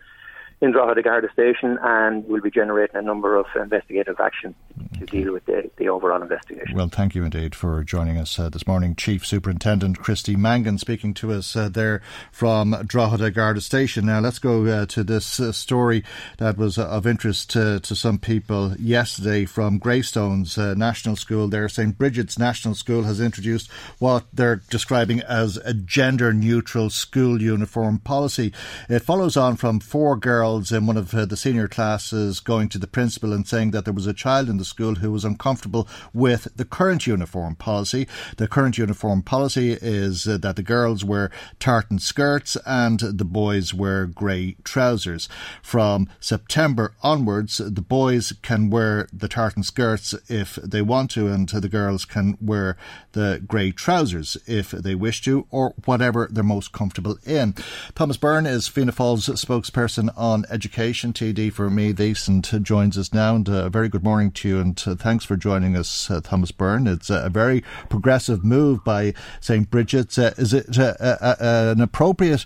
in 0.61 0.71
Drogheda 0.71 1.01
Garda 1.01 1.27
Station, 1.33 1.79
and 1.81 2.23
we'll 2.27 2.41
be 2.41 2.51
generating 2.51 2.95
a 2.95 3.01
number 3.01 3.35
of 3.35 3.47
investigative 3.55 4.19
actions 4.19 4.53
to 4.99 5.05
deal 5.07 5.33
with 5.33 5.43
the, 5.45 5.71
the 5.77 5.89
overall 5.89 6.21
investigation. 6.21 6.75
Well, 6.75 6.87
thank 6.87 7.15
you 7.15 7.23
indeed 7.23 7.55
for 7.55 7.83
joining 7.83 8.19
us 8.19 8.37
uh, 8.37 8.49
this 8.49 8.67
morning. 8.67 8.95
Chief 8.95 9.25
Superintendent 9.25 9.97
Christy 9.97 10.35
Mangan 10.35 10.77
speaking 10.77 11.15
to 11.15 11.31
us 11.31 11.55
uh, 11.55 11.67
there 11.67 12.03
from 12.31 12.75
Drogheda 12.85 13.31
Garda 13.31 13.59
Station. 13.59 14.05
Now, 14.05 14.19
let's 14.19 14.37
go 14.37 14.63
uh, 14.67 14.85
to 14.87 15.03
this 15.03 15.39
uh, 15.39 15.51
story 15.51 16.03
that 16.37 16.57
was 16.57 16.77
of 16.77 17.07
interest 17.07 17.49
to, 17.51 17.79
to 17.79 17.95
some 17.95 18.19
people 18.19 18.75
yesterday 18.77 19.45
from 19.45 19.79
Greystones 19.79 20.59
uh, 20.59 20.75
National 20.75 21.15
School 21.15 21.47
there. 21.47 21.69
St. 21.69 21.97
Bridget's 21.97 22.37
National 22.37 22.75
School 22.75 23.01
has 23.03 23.19
introduced 23.19 23.71
what 23.97 24.25
they're 24.31 24.61
describing 24.69 25.21
as 25.21 25.57
a 25.57 25.73
gender 25.73 26.31
neutral 26.33 26.91
school 26.91 27.41
uniform 27.41 27.97
policy. 27.97 28.53
It 28.87 28.99
follows 28.99 29.35
on 29.35 29.55
from 29.55 29.79
four 29.79 30.15
girls 30.15 30.50
in 30.51 30.85
one 30.85 30.97
of 30.97 31.13
uh, 31.13 31.25
the 31.25 31.37
senior 31.37 31.69
classes 31.69 32.41
going 32.41 32.67
to 32.67 32.77
the 32.77 32.87
principal 32.87 33.31
and 33.31 33.47
saying 33.47 33.71
that 33.71 33.85
there 33.85 33.93
was 33.93 34.05
a 34.05 34.13
child 34.13 34.49
in 34.49 34.57
the 34.57 34.65
school 34.65 34.95
who 34.95 35.09
was 35.09 35.23
uncomfortable 35.23 35.87
with 36.13 36.49
the 36.57 36.65
current 36.65 37.07
uniform 37.07 37.55
policy. 37.55 38.05
The 38.35 38.49
current 38.49 38.77
uniform 38.77 39.21
policy 39.21 39.77
is 39.81 40.27
uh, 40.27 40.37
that 40.39 40.57
the 40.57 40.63
girls 40.63 41.05
wear 41.05 41.31
tartan 41.59 41.99
skirts 41.99 42.57
and 42.65 42.99
the 42.99 43.23
boys 43.23 43.73
wear 43.73 44.05
grey 44.05 44.57
trousers. 44.65 45.29
From 45.61 46.09
September 46.19 46.93
onwards, 47.01 47.59
the 47.59 47.81
boys 47.81 48.33
can 48.41 48.69
wear 48.69 49.07
the 49.13 49.29
tartan 49.29 49.63
skirts 49.63 50.13
if 50.27 50.55
they 50.55 50.81
want 50.81 51.11
to, 51.11 51.27
and 51.27 51.47
the 51.47 51.69
girls 51.69 52.03
can 52.03 52.37
wear 52.41 52.75
the 53.13 53.41
grey 53.47 53.71
trousers 53.71 54.35
if 54.47 54.71
they 54.71 54.95
wish 54.95 55.21
to, 55.21 55.47
or 55.49 55.73
whatever 55.85 56.27
they're 56.29 56.43
most 56.43 56.73
comfortable 56.73 57.17
in. 57.25 57.55
Thomas 57.95 58.17
Byrne 58.17 58.45
is 58.45 58.67
Fianna 58.67 58.91
Fáil's 58.91 59.29
spokesperson 59.29 60.09
on 60.17 60.40
education, 60.49 61.13
TD 61.13 61.51
for 61.51 61.69
Meath, 61.69 62.27
and 62.27 62.43
joins 62.65 62.97
us 62.97 63.13
now. 63.13 63.35
And 63.35 63.47
uh, 63.47 63.65
a 63.65 63.69
very 63.69 63.89
good 63.89 64.03
morning 64.03 64.31
to 64.31 64.47
you, 64.47 64.59
and 64.59 64.81
uh, 64.85 64.95
thanks 64.95 65.25
for 65.25 65.35
joining 65.35 65.75
us, 65.75 66.09
uh, 66.09 66.21
Thomas 66.21 66.51
Byrne. 66.51 66.87
It's 66.87 67.09
a 67.09 67.29
very 67.29 67.63
progressive 67.89 68.43
move 68.43 68.83
by 68.83 69.13
St. 69.39 69.69
Bridget's. 69.69 70.17
Is 70.17 70.53
it 70.53 70.77
an 70.77 71.81
appropriate 71.81 72.45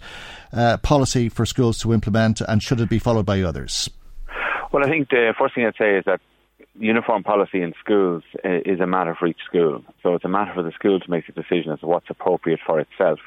policy 0.84 1.30
for 1.30 1.46
schools 1.46 1.80
to 1.80 1.94
implement, 1.94 2.42
and 2.42 2.62
should 2.62 2.80
it 2.80 2.90
be 2.90 3.00
followed 3.00 3.26
by 3.26 3.42
others? 3.42 3.90
Well, 4.72 4.84
I 4.84 4.90
think 4.90 5.10
the 5.10 5.34
first 5.38 5.56
thing 5.56 5.66
I'd 5.66 5.76
say 5.78 5.98
is 5.98 6.06
that 6.06 6.22
uniform 6.78 7.24
policy 7.24 7.62
in 7.62 7.74
schools 7.80 8.24
is 8.44 8.80
a 8.80 8.88
matter 8.88 9.16
for 9.18 9.28
each 9.28 9.40
school. 9.46 9.84
So 10.04 10.16
it's 10.16 10.26
a 10.26 10.30
matter 10.30 10.54
for 10.54 10.64
the 10.64 10.72
school 10.72 11.00
to 11.00 11.10
make 11.10 11.26
the 11.28 11.34
decision 11.34 11.72
as 11.72 11.80
to 11.80 11.88
what's 11.88 12.10
appropriate 12.10 12.60
for 12.66 12.80
itself. 12.80 13.20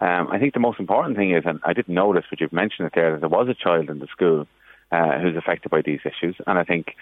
Um, 0.00 0.28
I 0.30 0.38
think 0.38 0.54
the 0.54 0.60
most 0.60 0.78
important 0.78 1.16
thing 1.16 1.32
is, 1.32 1.44
and 1.44 1.60
I 1.64 1.72
didn't 1.72 1.94
notice, 1.94 2.24
but 2.30 2.40
you've 2.40 2.52
mentioned 2.52 2.86
it 2.86 2.92
there, 2.94 3.12
that 3.12 3.20
there 3.20 3.28
was 3.28 3.48
a 3.48 3.54
child 3.54 3.90
in 3.90 3.98
the 3.98 4.06
school 4.06 4.46
uh, 4.92 5.18
who's 5.18 5.36
affected 5.36 5.70
by 5.70 5.82
these 5.82 6.00
issues. 6.04 6.36
And 6.46 6.58
I 6.58 6.64
think 6.64 6.94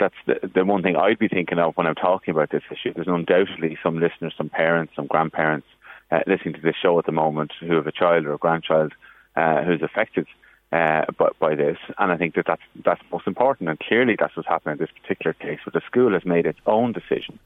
that's 0.00 0.14
the, 0.26 0.50
the 0.54 0.64
one 0.64 0.82
thing 0.82 0.96
I'd 0.96 1.18
be 1.18 1.28
thinking 1.28 1.58
of 1.58 1.76
when 1.76 1.86
I'm 1.86 1.94
talking 1.94 2.32
about 2.32 2.50
this 2.50 2.64
issue. 2.70 2.92
There's 2.92 3.06
undoubtedly 3.06 3.78
some 3.82 4.00
listeners, 4.00 4.34
some 4.36 4.48
parents, 4.48 4.94
some 4.96 5.06
grandparents 5.06 5.66
uh, 6.10 6.20
listening 6.26 6.54
to 6.54 6.60
this 6.60 6.76
show 6.80 6.98
at 6.98 7.06
the 7.06 7.12
moment 7.12 7.52
who 7.60 7.74
have 7.74 7.86
a 7.86 7.92
child 7.92 8.26
or 8.26 8.34
a 8.34 8.38
grandchild 8.38 8.92
uh, 9.36 9.62
who's 9.62 9.82
affected 9.82 10.26
uh, 10.72 11.04
by, 11.18 11.28
by, 11.38 11.54
this, 11.54 11.76
and 11.98 12.10
I 12.10 12.16
think 12.16 12.34
that 12.34 12.46
that's 12.46 12.62
that's 12.82 13.00
most 13.10 13.26
important. 13.26 13.68
And 13.68 13.78
clearly, 13.78 14.16
that's 14.18 14.34
what's 14.34 14.48
happening 14.48 14.72
in 14.72 14.78
this 14.78 15.02
particular 15.02 15.34
case, 15.34 15.58
where 15.64 15.72
the 15.72 15.82
school 15.86 16.14
has 16.14 16.24
made 16.24 16.46
its 16.46 16.58
own 16.66 16.92
decision. 16.92 17.38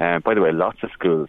Uh, 0.00 0.18
by 0.20 0.32
the 0.32 0.40
way, 0.40 0.50
lots 0.50 0.82
of 0.82 0.90
schools 0.92 1.28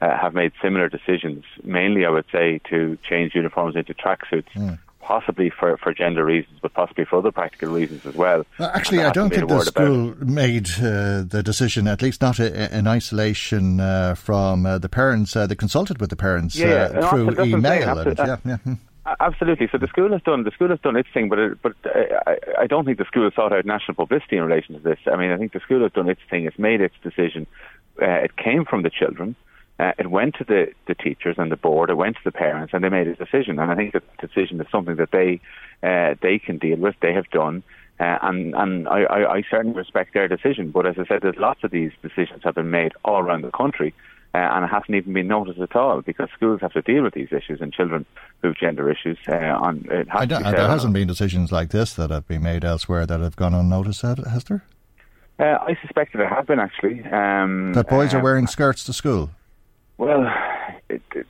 uh, 0.00 0.16
have 0.16 0.34
made 0.34 0.52
similar 0.62 0.88
decisions. 0.88 1.44
Mainly, 1.64 2.04
I 2.04 2.10
would 2.10 2.26
say, 2.30 2.60
to 2.70 2.98
change 3.08 3.34
uniforms 3.34 3.76
into 3.76 3.94
tracksuits. 3.94 4.50
Mm. 4.54 4.78
Possibly 5.00 5.50
for, 5.50 5.76
for 5.76 5.94
gender 5.94 6.24
reasons, 6.24 6.58
but 6.60 6.74
possibly 6.74 7.04
for 7.04 7.20
other 7.20 7.30
practical 7.30 7.68
reasons 7.68 8.04
as 8.04 8.16
well. 8.16 8.44
well 8.58 8.72
actually, 8.74 9.04
I 9.04 9.12
don't 9.12 9.32
think 9.32 9.48
the 9.48 9.60
school 9.60 10.16
made 10.18 10.68
uh, 10.78 11.22
the 11.22 11.44
decision, 11.44 11.86
at 11.86 12.02
least 12.02 12.20
not 12.20 12.40
in 12.40 12.88
isolation 12.88 13.78
uh, 13.78 14.16
from 14.16 14.66
uh, 14.66 14.78
the 14.78 14.88
parents. 14.88 15.34
they 15.34 15.54
consulted 15.54 16.00
with 16.00 16.10
the 16.10 16.16
parents 16.16 16.56
yeah, 16.56 16.90
yeah. 16.92 17.08
through 17.08 17.40
email. 17.40 18.14
yeah, 18.18 18.36
yeah. 18.44 18.56
Hmm. 18.56 18.74
Absolutely. 19.20 19.68
So 19.70 19.78
the 19.78 19.86
school 19.86 20.10
has 20.10 20.22
done 20.22 20.42
the 20.42 20.50
school 20.50 20.68
has 20.68 20.80
done 20.80 20.96
its 20.96 21.08
thing, 21.14 21.28
but 21.28 21.38
it, 21.38 21.62
but 21.62 21.74
I, 21.84 22.38
I 22.62 22.66
don't 22.66 22.84
think 22.84 22.98
the 22.98 23.04
school 23.04 23.24
has 23.24 23.34
sought 23.34 23.52
out 23.52 23.64
national 23.64 23.94
publicity 23.94 24.36
in 24.36 24.42
relation 24.42 24.74
to 24.74 24.80
this. 24.80 24.98
I 25.06 25.16
mean, 25.16 25.30
I 25.30 25.36
think 25.36 25.52
the 25.52 25.60
school 25.60 25.82
has 25.82 25.92
done 25.92 26.08
its 26.08 26.20
thing. 26.28 26.44
It's 26.44 26.58
made 26.58 26.80
its 26.80 26.96
decision. 27.02 27.46
Uh, 28.02 28.06
it 28.06 28.36
came 28.36 28.64
from 28.64 28.82
the 28.82 28.90
children. 28.90 29.36
Uh, 29.78 29.92
it 29.98 30.10
went 30.10 30.34
to 30.36 30.44
the, 30.44 30.72
the 30.86 30.94
teachers 30.94 31.36
and 31.38 31.52
the 31.52 31.56
board. 31.56 31.90
It 31.90 31.96
went 31.96 32.16
to 32.16 32.24
the 32.24 32.32
parents, 32.32 32.72
and 32.72 32.82
they 32.82 32.88
made 32.88 33.08
a 33.08 33.14
decision. 33.14 33.58
And 33.58 33.70
I 33.70 33.74
think 33.74 33.92
that 33.92 34.04
decision 34.18 34.60
is 34.60 34.66
something 34.70 34.96
that 34.96 35.10
they 35.10 35.40
uh, 35.82 36.14
they 36.22 36.38
can 36.38 36.58
deal 36.58 36.78
with. 36.78 36.94
They 37.00 37.12
have 37.12 37.28
done. 37.30 37.62
Uh, 38.00 38.18
and 38.22 38.54
and 38.54 38.88
I, 38.88 39.02
I, 39.02 39.34
I 39.36 39.42
certainly 39.50 39.76
respect 39.76 40.14
their 40.14 40.28
decision. 40.28 40.70
But 40.70 40.86
as 40.86 40.96
I 40.98 41.06
said, 41.06 41.22
there's 41.22 41.36
lots 41.36 41.62
of 41.62 41.70
these 41.70 41.92
decisions 42.02 42.42
have 42.44 42.54
been 42.54 42.70
made 42.70 42.92
all 43.04 43.20
around 43.20 43.42
the 43.42 43.50
country 43.50 43.94
uh, 44.36 44.50
and 44.52 44.64
it 44.66 44.68
hasn't 44.68 44.94
even 44.94 45.14
been 45.14 45.28
noticed 45.28 45.58
at 45.58 45.74
all 45.74 46.02
because 46.02 46.28
schools 46.34 46.60
have 46.60 46.72
to 46.72 46.82
deal 46.82 47.02
with 47.02 47.14
these 47.14 47.32
issues 47.32 47.58
and 47.62 47.72
children 47.72 48.04
who 48.42 48.48
have 48.48 48.56
gender 48.56 48.90
issues. 48.90 49.16
Uh, 49.26 49.34
on 49.34 49.86
it 49.90 50.08
has 50.10 50.28
there 50.28 50.68
hasn't 50.68 50.92
been 50.92 51.08
decisions 51.08 51.50
like 51.50 51.70
this 51.70 51.94
that 51.94 52.10
have 52.10 52.28
been 52.28 52.42
made 52.42 52.62
elsewhere 52.62 53.06
that 53.06 53.20
have 53.20 53.34
gone 53.34 53.54
unnoticed, 53.54 54.02
has 54.02 54.44
there? 54.44 54.62
Uh, 55.38 55.58
I 55.62 55.78
suspect 55.80 56.12
that 56.12 56.18
there 56.18 56.28
have 56.28 56.46
been 56.46 56.60
actually. 56.60 57.02
Um, 57.04 57.72
that 57.72 57.88
boys 57.88 58.12
are 58.12 58.18
um, 58.18 58.22
wearing 58.22 58.46
skirts 58.46 58.84
to 58.84 58.92
school. 58.92 59.30
Well, 59.98 60.30
it, 60.88 61.02
it, 61.14 61.26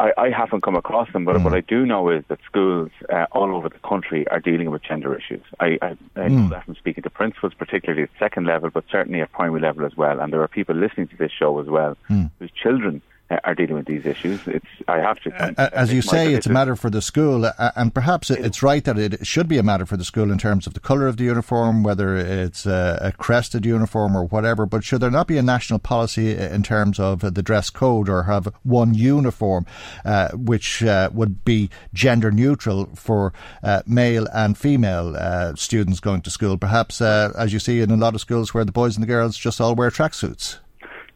I, 0.00 0.12
I 0.16 0.30
haven't 0.30 0.62
come 0.62 0.74
across 0.74 1.12
them, 1.12 1.24
but 1.24 1.36
mm. 1.36 1.44
what 1.44 1.52
I 1.52 1.60
do 1.60 1.86
know 1.86 2.08
is 2.10 2.24
that 2.28 2.38
schools 2.44 2.90
uh, 3.12 3.26
all 3.32 3.54
over 3.54 3.68
the 3.68 3.78
country 3.78 4.26
are 4.28 4.40
dealing 4.40 4.70
with 4.70 4.82
gender 4.82 5.14
issues. 5.14 5.42
I, 5.60 5.78
I, 5.82 5.96
I 6.16 6.28
know 6.28 6.42
mm. 6.42 6.50
that 6.50 6.64
from 6.64 6.74
speaking 6.76 7.02
to 7.02 7.10
principals, 7.10 7.52
particularly 7.54 8.02
at 8.02 8.10
second 8.18 8.46
level, 8.46 8.70
but 8.70 8.84
certainly 8.90 9.20
at 9.20 9.30
primary 9.32 9.60
level 9.60 9.86
as 9.86 9.96
well. 9.96 10.20
And 10.20 10.32
there 10.32 10.42
are 10.42 10.48
people 10.48 10.74
listening 10.74 11.08
to 11.08 11.16
this 11.16 11.30
show 11.30 11.58
as 11.60 11.66
well 11.66 11.96
mm. 12.10 12.30
whose 12.38 12.50
children 12.50 13.02
are 13.30 13.54
dealing 13.54 13.74
with 13.74 13.86
these 13.86 14.06
issues. 14.06 14.40
It's 14.46 14.66
I 14.86 14.98
have 14.98 15.20
to. 15.20 15.34
Uh, 15.34 15.70
as 15.72 15.92
you 15.92 16.02
say, 16.02 16.32
it's 16.34 16.46
a 16.46 16.52
matter 16.52 16.76
for 16.76 16.90
the 16.90 17.02
school, 17.02 17.44
uh, 17.44 17.70
and 17.74 17.92
perhaps 17.92 18.30
it's 18.30 18.62
right 18.62 18.84
that 18.84 18.98
it 18.98 19.26
should 19.26 19.48
be 19.48 19.58
a 19.58 19.62
matter 19.62 19.84
for 19.84 19.96
the 19.96 20.04
school 20.04 20.30
in 20.30 20.38
terms 20.38 20.66
of 20.66 20.74
the 20.74 20.80
colour 20.80 21.06
of 21.06 21.16
the 21.16 21.24
uniform, 21.24 21.82
whether 21.82 22.16
it's 22.16 22.66
a, 22.66 22.98
a, 23.02 23.12
crested 23.12 23.66
uniform 23.66 24.16
or 24.16 24.24
whatever. 24.24 24.64
But 24.64 24.84
should 24.84 25.00
there 25.00 25.10
not 25.10 25.26
be 25.26 25.38
a 25.38 25.42
national 25.42 25.80
policy 25.80 26.36
in 26.36 26.62
terms 26.62 27.00
of 27.00 27.20
the 27.20 27.42
dress 27.42 27.70
code, 27.70 28.08
or 28.08 28.24
have 28.24 28.52
one 28.62 28.94
uniform 28.94 29.66
uh, 30.04 30.28
which 30.30 30.82
uh, 30.84 31.10
would 31.12 31.44
be 31.44 31.68
gender 31.92 32.30
neutral 32.30 32.86
for 32.94 33.32
uh, 33.62 33.82
male 33.86 34.26
and 34.32 34.56
female 34.56 35.56
students 35.56 36.00
going 36.00 36.22
to 36.22 36.30
school? 36.30 36.56
Perhaps, 36.56 37.00
as 37.00 37.52
you 37.52 37.58
see 37.58 37.80
in 37.80 37.90
a 37.90 37.96
lot 37.96 38.14
of 38.14 38.20
schools 38.20 38.54
where 38.54 38.64
the 38.64 38.72
boys 38.72 38.96
and 38.96 39.02
the 39.02 39.06
girls 39.06 39.36
just 39.36 39.60
all 39.60 39.74
wear 39.74 39.90
tracksuits. 39.90 40.58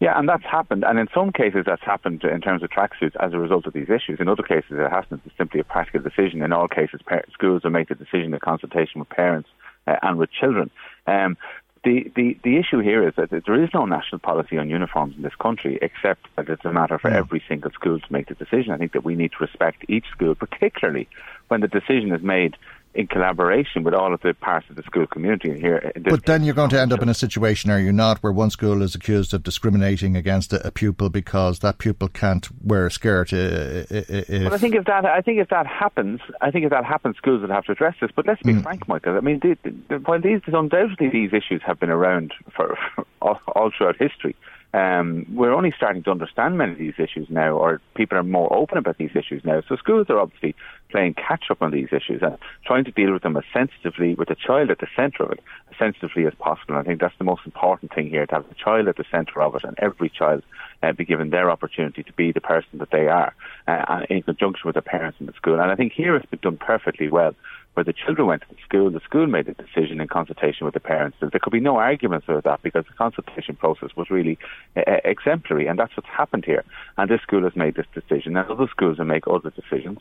Yeah, 0.01 0.19
and 0.19 0.27
that's 0.27 0.45
happened. 0.45 0.83
And 0.83 0.99
in 0.99 1.09
some 1.15 1.31
cases, 1.31 1.65
that's 1.67 1.83
happened 1.83 2.25
in 2.25 2.41
terms 2.41 2.63
of 2.63 2.71
tracksuits 2.71 3.15
as 3.21 3.35
a 3.35 3.39
result 3.39 3.67
of 3.67 3.75
these 3.75 3.91
issues. 3.91 4.19
In 4.19 4.29
other 4.29 4.43
cases, 4.43 4.73
it 4.73 4.91
hasn't. 4.91 5.21
It's 5.27 5.37
simply 5.37 5.61
a 5.61 5.65
practical 5.65 6.01
decision. 6.01 6.43
In 6.43 6.53
all 6.53 6.69
cases, 6.69 7.01
schools 7.33 7.65
will 7.65 7.71
make 7.71 7.89
the 7.89 7.95
decision 7.95 8.33
in 8.33 8.41
consultation 8.41 9.01
with 9.01 9.11
parents 9.11 9.51
uh, 9.87 9.97
and 10.03 10.19
with 10.19 10.31
children. 10.33 10.71
Um, 11.07 11.37
the, 11.85 12.11
the, 12.15 12.39
the 12.45 12.57
issue 12.59 12.81
here 12.81 13.07
is 13.07 13.15
that 13.17 13.31
there 13.31 13.63
is 13.63 13.71
no 13.73 13.87
national 13.87 14.19
policy 14.19 14.59
on 14.59 14.69
uniforms 14.69 15.17
in 15.17 15.23
this 15.23 15.35
country, 15.35 15.79
except 15.81 16.27
that 16.37 16.49
it's 16.49 16.65
a 16.65 16.73
matter 16.73 16.99
for 16.99 17.09
every 17.09 17.43
single 17.49 17.71
school 17.71 17.99
to 17.99 18.13
make 18.13 18.29
the 18.29 18.35
decision. 18.35 18.73
I 18.73 18.77
think 18.79 18.93
that 18.93 19.05
we 19.05 19.15
need 19.15 19.33
to 19.33 19.39
respect 19.41 19.85
each 19.89 20.07
school, 20.11 20.35
particularly 20.35 21.09
when 21.49 21.61
the 21.61 21.69
decision 21.69 22.13
is 22.13 22.23
made 22.23 22.57
in 22.93 23.07
collaboration 23.07 23.85
with 23.85 23.95
all 23.95 24.13
of 24.13 24.21
the 24.23 24.35
parts 24.35 24.69
of 24.69 24.75
the 24.75 24.83
school 24.83 25.07
community 25.07 25.59
here. 25.61 25.93
But 25.97 26.27
then 26.27 26.43
you're 26.43 26.55
going 26.55 26.71
to 26.71 26.81
end 26.81 26.93
up 26.93 27.03
in 27.03 27.09
a 27.09 27.15
situation, 27.15 27.71
are 27.71 27.79
you 27.79 27.93
not, 27.93 28.19
where 28.19 28.33
one 28.33 28.51
school 28.51 28.83
is 28.83 28.97
accused 28.97 29.33
of 29.33 29.45
discriminating 29.45 30.17
against 30.17 30.53
a, 30.53 30.67
a 30.67 30.71
pupil 30.73 31.09
because 31.09 31.61
that 31.61 31.79
pupil 31.79 32.09
can't 32.09 32.49
wear 32.65 32.87
a 32.87 32.91
skirt? 32.91 33.33
Uh, 33.33 33.85
if 33.91 34.29
well, 34.29 34.55
I 34.55 34.59
think 34.59 34.75
if 34.75 34.87
that, 34.87 35.05
I 35.05 35.21
think 35.21 35.39
if 35.39 35.49
that 35.51 35.69
happens, 35.69 36.21
I 36.41 36.51
think 36.51 36.65
if 36.65 36.71
that 36.71 36.85
happens, 36.85 37.17
schools 37.17 37.43
will 37.43 37.51
have 37.51 37.65
to 37.67 37.73
address 37.73 37.95
this. 38.01 38.11
But 38.15 38.27
let's 38.27 38.43
be 38.43 38.55
mm. 38.55 38.63
frank, 38.63 38.89
Michael. 38.89 39.17
I 39.17 39.21
mean, 39.21 39.39
the, 39.39 39.57
the, 39.89 39.97
while 39.99 40.21
these 40.21 40.41
undoubtedly 40.47 41.11
these 41.11 41.33
issues 41.33 41.63
have 41.65 41.79
been 41.79 41.91
around 41.91 42.35
for, 42.57 42.77
for 42.97 43.07
all, 43.23 43.41
all 43.55 43.71
throughout 43.77 43.97
history. 43.99 44.35
Um, 44.73 45.27
we're 45.35 45.53
only 45.53 45.73
starting 45.77 46.05
to 46.05 46.11
understand 46.11 46.57
many 46.57 46.73
of 46.73 46.79
these 46.79 46.95
issues 46.99 47.29
now, 47.29 47.57
or 47.57 47.81
people 47.95 48.17
are 48.17 48.23
more 48.23 48.53
open 48.53 48.79
about 48.79 48.99
these 48.99 49.11
issues 49.17 49.45
now. 49.45 49.63
So 49.69 49.77
schools 49.77 50.07
are 50.11 50.21
obviously 50.21 50.55
playing 50.91 51.15
catch 51.15 51.45
up 51.51 51.61
on 51.61 51.73
these 51.73 51.89
issues 51.93 52.23
and 52.23 52.39
trying 52.65 52.85
to 52.85 52.93
deal 52.93 53.13
with 53.13 53.23
them 53.23 53.37
as 53.37 53.45
sensitively, 53.53 54.15
with 54.15 54.29
the 54.29 54.37
child 54.37 54.71
at 54.71 54.79
the 54.79 54.87
centre 54.95 55.25
of 55.25 55.33
it, 55.33 55.41
as 55.71 55.79
sensitively 55.79 56.27
as 56.27 56.35
possible. 56.35 56.75
And 56.75 56.79
I 56.79 56.83
think 56.83 57.01
that's 57.01 57.19
the 57.19 57.25
most 57.25 57.43
important 57.45 57.93
thing 57.95 58.09
here 58.11 58.27
to 58.27 58.35
have 58.35 58.49
the 58.49 58.55
child 58.55 58.87
at 58.87 58.97
the 58.97 59.05
centre 59.11 59.43
of 59.43 59.57
it, 59.57 59.65
and 59.65 59.77
every 59.79 60.09
child 60.09 60.43
uh, 60.83 60.93
be 60.93 61.05
given 61.05 61.31
their 61.31 61.51
opportunity 61.51 62.05
to 62.05 62.13
be 62.13 62.31
the 62.31 62.41
person 62.41 62.79
that 62.79 62.91
they 62.91 63.09
are, 63.09 63.35
uh, 63.67 64.07
in 64.09 64.23
conjunction 64.23 64.67
with 64.67 64.77
the 64.77 64.83
parents 64.83 65.19
in 65.21 65.27
the 65.27 65.33
school. 65.33 65.61
And 65.61 65.71
I 65.71 65.75
think 65.75 65.93
here 65.93 66.15
it's 66.15 66.27
been 66.27 66.41
done 66.41 66.59
perfectly 66.59 67.09
well 67.09 67.35
where 67.75 67.85
the 67.85 67.93
children 67.93 68.27
went 68.27 68.43
to 68.43 68.49
the 68.49 68.61
school, 68.65 68.91
the 68.91 69.01
school 69.01 69.27
made 69.27 69.49
a 69.49 69.55
decision 69.55 70.01
in 70.01 70.09
consultation 70.09 70.65
with 70.65 70.75
the 70.75 70.81
parents. 70.81 71.17
There 71.21 71.31
could 71.31 71.53
be 71.53 71.61
no 71.61 71.77
arguments 71.77 72.27
about 72.29 72.45
that 72.45 72.63
because 72.63 72.85
the 72.87 72.95
consultation 72.95 73.55
process 73.57 73.91
was 73.97 74.11
really 74.11 74.39
uh, 74.77 74.83
exemplary, 75.05 75.67
and 75.67 75.79
that's 75.79 75.97
what's 75.97 76.09
happened 76.09 76.45
here. 76.45 76.65
And 76.97 77.11
this 77.11 77.23
school 77.23 77.45
has 77.45 77.55
made 77.55 77.77
this 77.77 77.87
decision, 77.95 78.37
and 78.37 78.51
other 78.51 78.67
schools 78.71 78.99
will 78.99 79.05
make 79.05 79.27
other 79.29 79.51
decisions. 79.51 80.01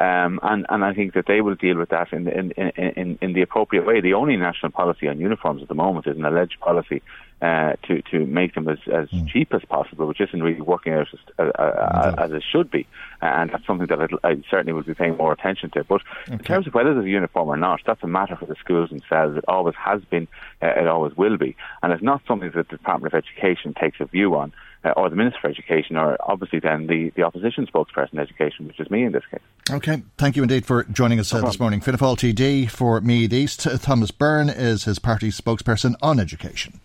Um, 0.00 0.40
and, 0.42 0.64
and 0.70 0.82
I 0.82 0.94
think 0.94 1.12
that 1.12 1.26
they 1.26 1.42
will 1.42 1.56
deal 1.56 1.76
with 1.76 1.90
that 1.90 2.10
in, 2.10 2.26
in, 2.26 2.52
in, 2.52 3.18
in, 3.20 3.32
the 3.34 3.42
appropriate 3.42 3.84
way. 3.84 4.00
The 4.00 4.14
only 4.14 4.34
national 4.38 4.72
policy 4.72 5.06
on 5.08 5.20
uniforms 5.20 5.60
at 5.60 5.68
the 5.68 5.74
moment 5.74 6.06
is 6.06 6.16
an 6.16 6.24
alleged 6.24 6.58
policy 6.58 7.02
uh, 7.42 7.74
to 7.86 8.00
to 8.10 8.24
make 8.24 8.54
them 8.54 8.66
as, 8.66 8.78
as 8.90 9.10
mm. 9.10 9.28
cheap 9.28 9.52
as 9.52 9.62
possible, 9.68 10.06
which 10.06 10.22
isn't 10.22 10.42
really 10.42 10.62
working 10.62 10.94
out 10.94 11.08
as, 11.12 11.20
uh, 11.38 11.42
uh, 11.42 12.14
as 12.16 12.32
it 12.32 12.42
should 12.50 12.70
be. 12.70 12.86
And 13.20 13.50
that's 13.50 13.66
something 13.66 13.88
that 13.88 14.08
I 14.24 14.42
certainly 14.50 14.72
will 14.72 14.84
be 14.84 14.94
paying 14.94 15.18
more 15.18 15.34
attention 15.34 15.68
to. 15.72 15.84
But 15.84 16.00
okay. 16.22 16.32
in 16.32 16.38
terms 16.38 16.66
of 16.66 16.72
whether 16.72 16.94
there's 16.94 17.04
a 17.04 17.10
uniform 17.10 17.48
or 17.48 17.58
not, 17.58 17.80
that's 17.84 18.02
a 18.02 18.06
matter 18.06 18.36
for 18.36 18.46
the 18.46 18.56
schools 18.56 18.88
themselves. 18.88 19.36
It 19.36 19.44
always 19.48 19.74
has 19.74 20.02
been, 20.04 20.28
uh, 20.62 20.68
it 20.68 20.86
always 20.86 21.14
will 21.14 21.36
be. 21.36 21.56
And 21.82 21.92
it's 21.92 22.02
not 22.02 22.22
something 22.26 22.50
that 22.54 22.68
the 22.70 22.76
Department 22.76 23.12
of 23.12 23.22
Education 23.22 23.74
takes 23.74 24.00
a 24.00 24.06
view 24.06 24.34
on 24.34 24.54
uh, 24.84 24.90
or 24.96 25.10
the 25.10 25.16
Minister 25.16 25.38
for 25.40 25.48
Education, 25.48 25.96
or 25.96 26.16
obviously 26.20 26.60
then 26.60 26.86
the, 26.86 27.10
the 27.16 27.22
opposition 27.22 27.66
spokesperson 27.66 28.18
education, 28.18 28.66
which 28.66 28.80
is 28.80 28.90
me 28.90 29.04
in 29.04 29.12
this 29.12 29.24
case. 29.30 29.40
Okay, 29.70 30.02
thank 30.18 30.36
you 30.36 30.42
indeed 30.42 30.66
for 30.66 30.84
joining 30.84 31.20
us 31.20 31.32
uh, 31.32 31.40
this 31.40 31.60
morning. 31.60 31.80
Fianna 31.80 31.98
Fáil 31.98 32.16
TD 32.16 32.70
for 32.70 33.00
Meath 33.00 33.32
East. 33.32 33.66
Thomas 33.82 34.10
Byrne 34.10 34.48
is 34.48 34.84
his 34.84 34.98
party's 34.98 35.40
spokesperson 35.40 35.94
on 36.02 36.18
education. 36.18 36.80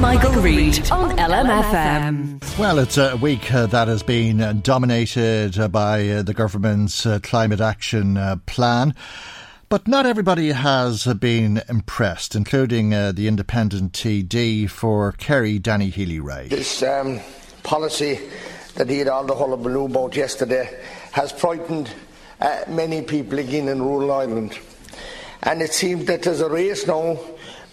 Michael, 0.00 0.32
Reade 0.42 0.90
on 0.90 1.16
LMFM. 1.16 2.58
Well, 2.58 2.78
it's 2.78 2.98
a 2.98 3.16
week 3.16 3.52
uh, 3.52 3.66
that 3.66 3.88
has 3.88 4.02
been 4.02 4.40
uh, 4.40 4.52
dominated 4.54 5.58
uh, 5.58 5.68
by 5.68 6.08
uh, 6.08 6.22
the 6.22 6.34
government's 6.34 7.06
uh, 7.06 7.20
climate 7.22 7.60
action 7.60 8.16
uh, 8.16 8.36
plan. 8.46 8.94
But 9.68 9.88
not 9.88 10.04
everybody 10.04 10.50
has 10.50 11.06
uh, 11.06 11.14
been 11.14 11.62
impressed, 11.68 12.34
including 12.34 12.92
uh, 12.92 13.12
the 13.12 13.28
independent 13.28 13.92
TD 13.92 14.68
for 14.68 15.12
Kerry, 15.12 15.58
Danny 15.58 15.90
Healy-Rae. 15.90 16.48
This 16.48 16.82
um, 16.82 17.20
policy 17.62 18.20
that 18.74 18.90
he 18.90 18.98
had 18.98 19.08
all 19.08 19.24
the 19.24 19.34
hullabaloo 19.34 19.86
about 19.86 20.16
yesterday 20.16 20.82
has 21.12 21.32
frightened 21.32 21.90
uh, 22.40 22.64
many 22.68 23.02
people 23.02 23.38
again 23.38 23.68
in 23.68 23.80
rural 23.82 24.12
Ireland. 24.12 24.58
And 25.42 25.62
it 25.62 25.72
seems 25.72 26.06
that 26.06 26.22
there's 26.22 26.40
a 26.40 26.48
race 26.48 26.86
now 26.86 27.18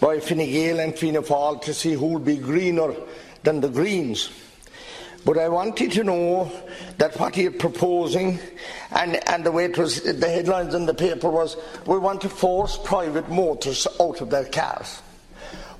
by 0.00 0.20
Fine 0.20 0.38
Gael 0.38 0.80
and 0.80 0.96
Fianna 0.96 1.22
Fáil 1.22 1.60
to 1.62 1.74
see 1.74 1.92
who 1.92 2.06
will 2.06 2.20
be 2.20 2.36
greener 2.36 2.94
than 3.42 3.60
the 3.60 3.68
Greens. 3.68 4.30
But 5.24 5.38
I 5.38 5.48
wanted 5.48 5.92
to 5.92 6.04
know 6.04 6.50
that 6.98 7.18
what 7.18 7.36
he 7.36 7.44
is 7.44 7.56
proposing, 7.56 8.40
and, 8.90 9.28
and 9.28 9.44
the 9.44 9.52
way 9.52 9.66
it 9.66 9.78
was, 9.78 10.02
the 10.02 10.28
headlines 10.28 10.74
in 10.74 10.86
the 10.86 10.94
paper 10.94 11.30
was, 11.30 11.56
we 11.86 11.98
want 11.98 12.20
to 12.22 12.28
force 12.28 12.78
private 12.78 13.28
motors 13.28 13.86
out 14.00 14.20
of 14.20 14.30
their 14.30 14.46
cars. 14.46 15.00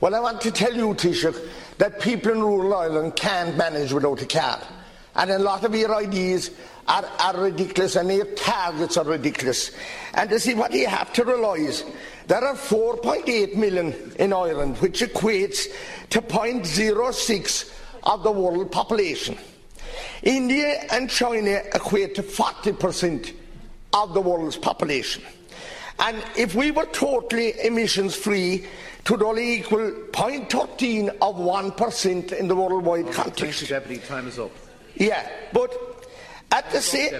Well, 0.00 0.14
I 0.14 0.20
want 0.20 0.40
to 0.42 0.50
tell 0.50 0.74
you, 0.74 0.94
Taoiseach, 0.94 1.48
that 1.78 2.00
people 2.00 2.32
in 2.32 2.40
rural 2.40 2.74
Ireland 2.74 3.16
can't 3.16 3.56
manage 3.56 3.92
without 3.92 4.22
a 4.22 4.26
car. 4.26 4.60
And 5.14 5.30
a 5.30 5.38
lot 5.38 5.64
of 5.64 5.74
your 5.74 5.94
ideas 5.94 6.50
are, 6.88 7.04
are 7.18 7.40
ridiculous 7.40 7.96
and 7.96 8.10
your 8.10 8.26
targets 8.26 8.96
are 8.96 9.04
ridiculous. 9.04 9.70
And 10.14 10.30
to 10.30 10.40
see 10.40 10.54
what 10.54 10.72
you 10.72 10.86
have 10.86 11.12
to 11.14 11.24
realise 11.24 11.84
there 12.26 12.42
are 12.42 12.54
4.8 12.54 13.56
million 13.56 14.12
in 14.18 14.32
Ireland, 14.32 14.78
which 14.78 15.00
equates 15.00 15.66
to 16.10 16.22
0.06 16.22 17.72
of 18.04 18.22
the 18.22 18.32
world 18.32 18.70
population. 18.70 19.36
India 20.22 20.84
and 20.90 21.10
China 21.10 21.60
equate 21.74 22.14
to 22.14 22.22
40% 22.22 23.34
of 23.92 24.14
the 24.14 24.20
world's 24.20 24.56
population. 24.56 25.22
And 25.98 26.22
if 26.36 26.54
we 26.54 26.70
were 26.70 26.86
totally 26.86 27.54
emissions 27.60 28.14
free, 28.14 28.66
it 29.00 29.10
would 29.10 29.22
only 29.22 29.54
equal 29.54 29.90
0.13 30.12 31.08
of 31.20 31.36
1% 31.36 32.32
in 32.32 32.48
the 32.48 32.56
worldwide 32.56 33.06
oh, 33.08 33.12
context. 33.12 33.68
Deputy. 33.68 34.04
Time 34.06 34.28
is 34.28 34.38
up. 34.38 34.50
Yeah, 34.94 35.28
but 35.52 35.72
at 36.50 36.70
the, 36.70 36.80
sa- 36.80 37.16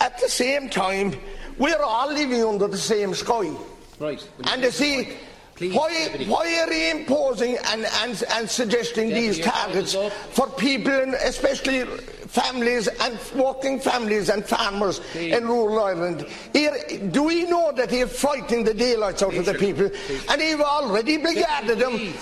at 0.00 0.18
the 0.20 0.28
same 0.28 0.68
time, 0.70 1.14
we're 1.58 1.82
all 1.82 2.12
living 2.12 2.44
under 2.44 2.68
the 2.68 2.78
same 2.78 3.14
sky. 3.14 3.50
Right. 3.98 4.28
And 4.44 4.62
you 4.62 4.70
see, 4.70 5.16
Please, 5.56 5.74
why, 5.74 6.08
why 6.26 6.60
are 6.60 6.72
you 6.72 6.98
imposing 6.98 7.56
and, 7.68 7.86
and, 8.02 8.22
and 8.32 8.48
suggesting 8.48 9.08
Deputy, 9.08 9.28
these 9.28 9.40
targets 9.40 9.94
for 10.32 10.48
people, 10.50 10.92
and 10.92 11.14
especially 11.14 11.84
families 12.28 12.88
and 12.88 13.18
working 13.34 13.80
families 13.80 14.28
and 14.28 14.44
farmers 14.44 15.00
Please. 15.12 15.34
in 15.34 15.48
rural 15.48 15.82
Ireland? 15.82 16.26
Here, 16.52 16.76
do 17.10 17.22
we 17.22 17.44
know 17.44 17.72
that 17.72 17.90
he's 17.90 18.12
frightening 18.12 18.64
the 18.64 18.74
daylights 18.74 19.22
out 19.22 19.30
Please, 19.30 19.38
of 19.38 19.46
the 19.46 19.54
people? 19.54 19.90
And 20.28 20.42
he've 20.42 20.60
already 20.60 21.16
blackguarded 21.16 21.78
them. 21.78 22.12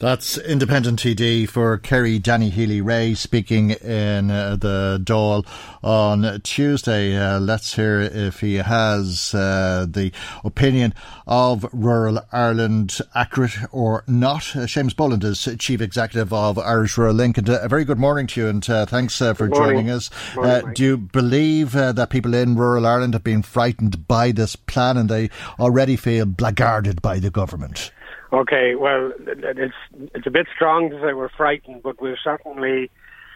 That's 0.00 0.38
independent 0.38 0.98
TD 0.98 1.46
for 1.46 1.76
Kerry 1.76 2.18
Danny 2.18 2.48
Healy-Rae 2.48 3.12
speaking 3.12 3.72
in 3.72 4.30
uh, 4.30 4.56
the 4.56 4.98
Dáil 5.04 5.46
on 5.84 6.40
Tuesday. 6.40 7.18
Uh, 7.18 7.38
let's 7.38 7.74
hear 7.74 8.00
if 8.00 8.40
he 8.40 8.54
has 8.54 9.34
uh, 9.34 9.84
the 9.86 10.10
opinion 10.42 10.94
of 11.26 11.68
rural 11.74 12.18
Ireland 12.32 12.96
accurate 13.14 13.58
or 13.72 14.02
not. 14.06 14.56
Uh, 14.56 14.60
Seamus 14.60 14.96
Boland 14.96 15.22
is 15.22 15.46
Chief 15.58 15.82
Executive 15.82 16.32
of 16.32 16.58
Irish 16.58 16.96
Rural 16.96 17.16
Link. 17.16 17.36
And 17.36 17.50
uh, 17.50 17.60
a 17.60 17.68
very 17.68 17.84
good 17.84 17.98
morning 17.98 18.26
to 18.28 18.40
you 18.40 18.48
and 18.48 18.70
uh, 18.70 18.86
thanks 18.86 19.18
for 19.18 19.48
joining 19.48 19.90
us. 19.90 20.08
Morning, 20.34 20.72
do 20.72 20.82
you 20.82 20.96
believe 20.96 21.72
that 21.72 22.08
people 22.08 22.32
in 22.32 22.56
rural 22.56 22.86
Ireland 22.86 23.12
have 23.12 23.24
been 23.24 23.42
frightened 23.42 24.08
by 24.08 24.32
this 24.32 24.56
plan 24.56 24.96
and 24.96 25.10
they 25.10 25.28
already 25.58 25.96
feel 25.96 26.24
blackguarded 26.24 27.02
by 27.02 27.18
the 27.18 27.30
government? 27.30 27.92
Okay, 28.32 28.76
well, 28.76 29.12
it's 29.18 29.74
it's 30.14 30.26
a 30.26 30.30
bit 30.30 30.46
strong 30.54 30.90
to 30.90 31.00
say 31.00 31.12
we're 31.14 31.30
frightened, 31.30 31.82
but 31.82 32.00
we're 32.00 32.18
certainly 32.22 32.90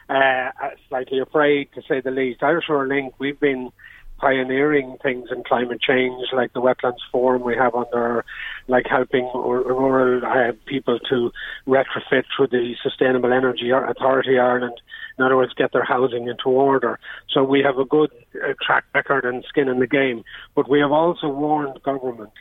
uh, 0.09 0.50
slightly 0.88 1.18
afraid, 1.18 1.68
to 1.74 1.83
say 1.88 2.00
the 2.00 2.12
least. 2.12 2.42
Irish 2.44 2.68
Rural 2.68 2.88
Link, 2.88 3.14
we've 3.18 3.40
been 3.40 3.72
pioneering 4.18 4.96
things 5.02 5.28
in 5.33 5.42
climate 5.42 5.80
change, 5.80 6.28
like 6.33 6.52
the 6.52 6.61
wetlands 6.61 7.02
forum 7.11 7.42
we 7.42 7.57
have 7.57 7.74
under, 7.74 8.24
like 8.68 8.87
helping 8.88 9.28
rural 9.35 10.24
uh, 10.24 10.52
people 10.66 11.00
to 11.11 11.33
retrofit 11.66 12.22
through 12.35 12.46
the 12.46 12.74
Sustainable 12.83 13.33
Energy 13.33 13.70
Authority 13.70 14.38
Ireland. 14.38 14.80
In 15.18 15.24
other 15.24 15.37
words, 15.37 15.52
get 15.54 15.72
their 15.72 15.85
housing 15.85 16.28
into 16.28 16.48
order. 16.48 17.00
So 17.30 17.42
we 17.42 17.62
have 17.62 17.78
a 17.78 17.85
good 17.85 18.11
uh, 18.37 18.54
track 18.64 18.85
record 18.94 19.24
and 19.24 19.44
skin 19.48 19.68
in 19.68 19.80
the 19.80 19.87
game. 19.87 20.24
But 20.54 20.70
we 20.70 20.80
have 20.80 20.92
also 20.92 21.28
warned 21.28 21.83
government 21.83 22.33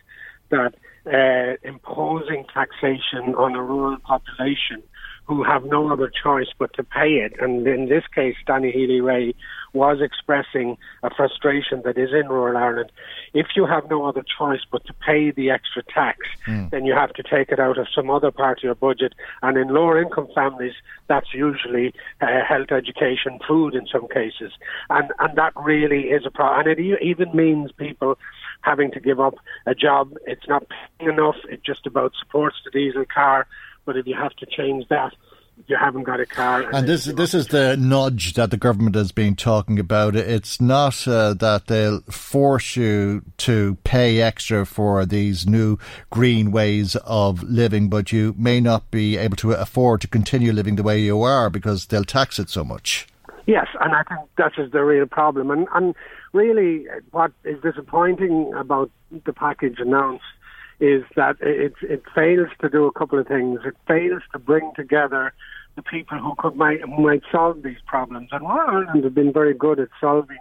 that 0.50 0.76
uh, 1.06 1.56
imposing 1.64 2.46
taxation 2.54 3.36
on 3.36 3.56
a 3.56 3.64
rural 3.64 3.98
population 3.98 4.84
who 5.26 5.44
have 5.44 5.64
no 5.64 5.92
other 5.92 6.12
choice 6.22 6.50
but 6.60 6.74
to 6.74 6.84
pay 6.84 7.14
it. 7.26 7.34
And 7.40 7.66
in 7.66 7.88
this 7.88 8.04
case, 8.14 8.36
Danny 8.46 8.72
Healy-Rae 8.72 9.34
was 9.72 10.00
expressing 10.02 10.78
a 11.02 11.10
frustration 11.10 11.82
that 11.86 11.98
is 11.98 12.10
in 12.12 12.28
rural 12.28 12.58
Ireland. 12.58 12.92
If 13.34 13.48
you 13.56 13.66
have 13.66 13.90
no 13.90 14.06
other 14.06 14.24
choice 14.38 14.60
but 14.70 14.86
to 14.86 14.94
pay 14.94 15.32
the 15.32 15.50
extra 15.50 15.82
tax, 15.82 16.20
mm. 16.46 16.70
then 16.72 16.86
you 16.86 16.94
have 16.94 17.14
to 17.14 17.24
take 17.24 17.50
it 17.50 17.60
out 17.60 17.78
of 17.78 17.88
some 17.96 18.10
other 18.10 18.32
part 18.32 18.60
of 18.60 18.64
your 18.64 18.76
budget. 18.76 19.14
And 19.42 19.58
in 19.58 19.70
lower 19.70 20.02
income 20.02 20.28
families, 20.36 20.74
that's 21.08 21.34
usually 21.34 21.94
uh, 22.22 22.28
health, 22.48 22.72
education, 22.72 23.40
food 23.48 23.76
in 23.76 23.88
some 23.88 24.08
cases. 24.10 24.52
And, 24.90 25.10
and 25.20 25.38
that 25.38 25.54
really 25.56 26.10
is 26.10 26.26
a 26.26 26.32
problem. 26.32 26.68
And 26.68 26.80
it 26.80 27.02
even 27.02 27.34
means 27.34 27.72
people 27.72 28.18
having 28.64 28.92
to 28.92 29.00
give 29.00 29.20
up 29.20 29.36
a 29.68 29.76
job. 29.76 30.14
It's 30.26 30.48
not 30.48 30.66
paying 30.98 31.12
enough. 31.12 31.36
It 31.50 31.64
just 31.64 31.86
about 31.86 32.14
supports 32.20 32.56
the 32.66 32.72
diesel 32.72 33.06
car. 33.06 33.46
But 33.86 33.98
if 33.98 34.08
you 34.08 34.16
have 34.16 34.34
to 34.38 34.46
change 34.46 34.88
that, 34.88 35.14
you 35.68 35.78
haven't 35.78 36.04
got 36.04 36.20
a 36.20 36.26
car. 36.26 36.64
And, 36.64 36.76
and 36.76 36.88
this 36.88 37.06
this 37.06 37.34
is 37.34 37.48
the 37.48 37.78
nudge 37.78 38.34
that 38.34 38.52
the 38.52 38.58
government 38.58 38.96
has 38.96 39.12
been 39.12 39.36
talking 39.36 39.80
about. 39.80 40.16
It's 40.16 40.60
not 40.60 41.08
uh, 41.08 41.34
that 41.36 41.68
they'll 41.68 42.02
force 42.02 42.76
you 42.76 43.24
to 43.38 43.78
pay 43.84 44.22
extra 44.22 44.66
for 44.66 45.06
these 45.06 45.46
new 45.46 45.78
green 46.10 46.52
ways 46.52 46.96
of 47.06 47.44
living, 47.44 47.90
but 47.90 48.12
you 48.12 48.34
may 48.38 48.60
not 48.62 48.90
be 48.90 49.18
able 49.18 49.38
to 49.38 49.52
afford 49.52 50.02
to 50.02 50.08
continue 50.08 50.52
living 50.52 50.76
the 50.76 50.84
way 50.84 51.00
you 51.00 51.22
are 51.22 51.50
because 51.50 51.88
they'll 51.88 52.04
tax 52.04 52.40
it 52.40 52.50
so 52.50 52.64
much. 52.64 53.08
Yes, 53.46 53.68
and 53.82 53.94
I 53.94 54.04
think 54.04 54.22
that 54.38 54.54
is 54.58 54.72
the 54.72 54.84
real 54.84 55.06
problem. 55.06 55.52
And, 55.52 55.68
and 55.74 55.96
really, 56.34 56.86
what 57.12 57.32
is 57.44 57.62
disappointing 57.62 58.52
about 58.58 58.92
the 59.26 59.34
package 59.34 59.80
announced 59.80 60.24
is 60.80 61.04
that 61.16 61.38
it, 61.40 61.74
it 61.82 62.04
fails 62.14 62.50
to 62.62 62.70
do 62.70 62.86
a 62.86 62.92
couple 62.92 63.20
of 63.20 63.28
things. 63.28 63.60
It 63.66 63.76
fails 63.88 64.22
to 64.34 64.40
bring 64.40 64.72
together 64.76 65.34
the 65.76 65.82
people 65.84 66.18
who 66.20 66.36
could 66.38 66.56
might, 66.56 66.88
might 66.88 67.22
solve 67.32 67.64
these 67.64 67.78
problems. 67.88 68.30
And 68.32 68.46
Ireland 68.46 69.04
have 69.04 69.14
been 69.14 69.32
very 69.32 69.54
good 69.54 69.80
at 69.80 69.90
solving 70.02 70.38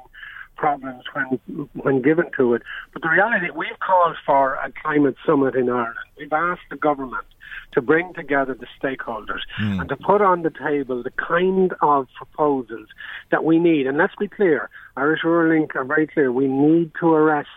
problems 0.62 1.03
when 1.12 1.68
when 1.83 2.03
given 2.03 2.27
to 2.37 2.55
it. 2.55 2.62
But 2.92 3.03
the 3.03 3.09
reality, 3.09 3.48
we've 3.55 3.81
called 3.85 4.16
for 4.25 4.55
a 4.55 4.72
climate 4.83 5.16
summit 5.27 5.57
in 5.57 5.68
Ireland. 5.68 5.96
We've 6.16 6.33
asked 6.33 6.68
the 6.70 6.77
government 6.77 7.27
to 7.72 7.83
bring 7.83 8.14
together 8.14 8.55
the 8.55 8.70
stakeholders 8.79 9.42
mm. 9.61 9.81
and 9.81 9.88
to 9.88 9.96
put 9.96 10.20
on 10.22 10.42
the 10.42 10.51
table 10.51 11.03
the 11.03 11.11
kind 11.11 11.75
of 11.83 12.07
proposals 12.16 12.88
that 13.33 13.42
we 13.42 13.59
need. 13.59 13.88
And 13.88 13.98
let's 13.98 14.14
be 14.25 14.29
clear, 14.29 14.70
Irish 14.96 15.25
Rural 15.25 15.53
Link 15.53 15.75
are 15.75 15.85
very 15.85 16.07
clear. 16.07 16.31
We 16.31 16.46
need 16.46 16.92
to 17.01 17.09
arrest 17.12 17.48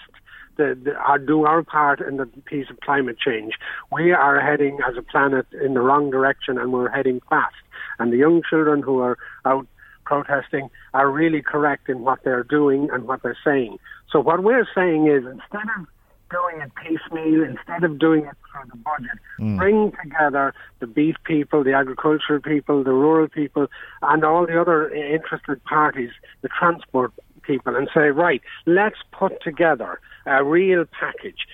the, 0.57 0.77
the, 0.81 0.95
our, 0.95 1.19
do 1.19 1.45
our 1.45 1.61
part 1.63 1.99
in 1.99 2.17
the 2.17 2.25
piece 2.45 2.69
of 2.71 2.79
climate 2.79 3.17
change. 3.19 3.53
We 3.91 4.13
are 4.13 4.39
heading 4.39 4.79
as 4.87 4.95
a 4.97 5.03
planet 5.03 5.45
in 5.63 5.75
the 5.75 5.81
wrong 5.81 6.09
direction 6.09 6.57
and 6.57 6.73
we're 6.73 6.89
heading 6.89 7.21
fast. 7.29 7.55
And 7.99 8.11
the 8.11 8.17
young 8.17 8.41
children 8.49 8.81
who 8.81 8.99
are 8.99 9.17
out 9.45 9.67
protesting 10.05 10.69
are 10.93 11.09
really 11.09 11.41
correct 11.41 11.89
in 11.89 12.01
what 12.01 12.19
they're 12.23 12.43
doing 12.43 12.89
and 12.91 13.07
what 13.07 13.23
they're 13.23 13.37
saying. 13.43 13.77
So 14.11 14.19
what 14.19 14.43
we're 14.43 14.67
saying 14.73 15.07
is 15.07 15.25
instead 15.25 15.67
of 15.77 15.87
doing 16.31 16.61
it 16.61 16.71
piecemeal, 16.75 17.43
instead 17.43 17.83
of 17.83 17.99
doing 17.99 18.25
it 18.25 18.35
through 18.51 18.69
the 18.71 18.77
budget, 18.77 19.19
mm. 19.39 19.57
bring 19.57 19.91
together 20.03 20.53
the 20.79 20.87
beef 20.87 21.15
people, 21.23 21.63
the 21.63 21.73
agricultural 21.73 22.41
people, 22.41 22.83
the 22.83 22.91
rural 22.91 23.27
people, 23.27 23.67
and 24.01 24.23
all 24.23 24.45
the 24.45 24.59
other 24.59 24.89
interested 24.93 25.63
parties, 25.65 26.11
the 26.41 26.49
transport 26.49 27.11
people, 27.43 27.75
and 27.75 27.89
say, 27.93 28.09
right, 28.09 28.41
let's 28.65 28.97
put 29.11 29.41
together 29.41 29.99
a 30.25 30.43
real 30.43 30.85
package. 30.99 31.45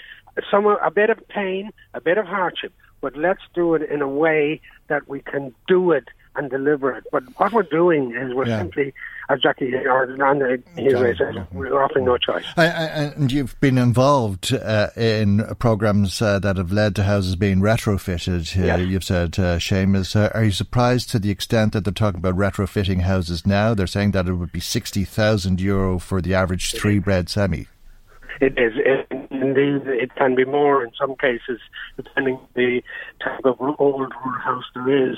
Some 0.49 0.65
a 0.65 0.91
bit 0.91 1.09
of 1.09 1.27
pain, 1.27 1.71
a 1.93 1.99
bit 1.99 2.17
of 2.17 2.25
hardship, 2.25 2.71
but 3.01 3.17
let's 3.17 3.41
do 3.53 3.75
it 3.75 3.81
in 3.89 4.01
a 4.01 4.07
way 4.07 4.61
that 4.87 5.07
we 5.09 5.19
can 5.21 5.53
do 5.67 5.91
it 5.91 6.05
and 6.35 6.49
deliver 6.49 6.93
it. 6.95 7.03
But 7.11 7.23
what 7.37 7.51
we're 7.51 7.63
doing 7.63 8.15
is 8.15 8.33
we're 8.33 8.47
Yeah. 8.47 8.59
simply, 8.59 8.93
as 9.29 9.41
Jackie 9.41 9.73
or 9.75 10.03
Anna 10.23 10.57
here 10.75 11.15
says, 11.15 11.35
we're 11.51 11.83
offering 11.83 12.05
no 12.05 12.17
choice. 12.17 12.45
I, 12.55 12.65
I, 12.67 12.85
and 13.15 13.31
you've 13.31 13.59
been 13.59 13.77
involved 13.77 14.53
uh, 14.53 14.87
in 14.95 15.43
programs 15.59 16.21
uh, 16.21 16.39
that 16.39 16.57
have 16.57 16.71
led 16.71 16.95
to 16.95 17.03
houses 17.03 17.35
being 17.35 17.59
retrofitted. 17.59 18.57
Uh, 18.57 18.77
You've 18.77 19.03
said, 19.03 19.37
uh, 19.39 19.57
Seamus, 19.57 20.15
uh, 20.15 20.29
are 20.33 20.45
you 20.45 20.51
surprised 20.51 21.09
to 21.11 21.19
the 21.19 21.29
extent 21.31 21.73
that 21.73 21.83
they're 21.83 21.93
talking 21.93 22.19
about 22.19 22.35
retrofitting 22.37 23.01
houses 23.01 23.45
now? 23.45 23.73
They're 23.73 23.87
saying 23.87 24.11
that 24.11 24.27
it 24.27 24.33
would 24.33 24.51
be 24.51 24.59
60,000 24.59 25.59
euro 25.61 25.99
for 25.99 26.21
the 26.21 26.33
average 26.33 26.71
three 26.73 26.99
bed 26.99 27.29
semi. 27.29 27.67
It 28.39 28.57
is. 28.57 28.73
It, 28.77 29.20
indeed, 29.41 29.87
it 29.87 30.15
can 30.15 30.35
be 30.35 30.45
more 30.45 30.83
in 30.83 30.91
some 30.99 31.15
cases, 31.15 31.59
depending 31.97 32.35
on 32.35 32.47
the 32.55 32.81
type 33.23 33.45
of 33.45 33.59
old 33.59 34.13
rural 34.13 34.39
house 34.39 34.65
there 34.73 35.11
is. 35.11 35.17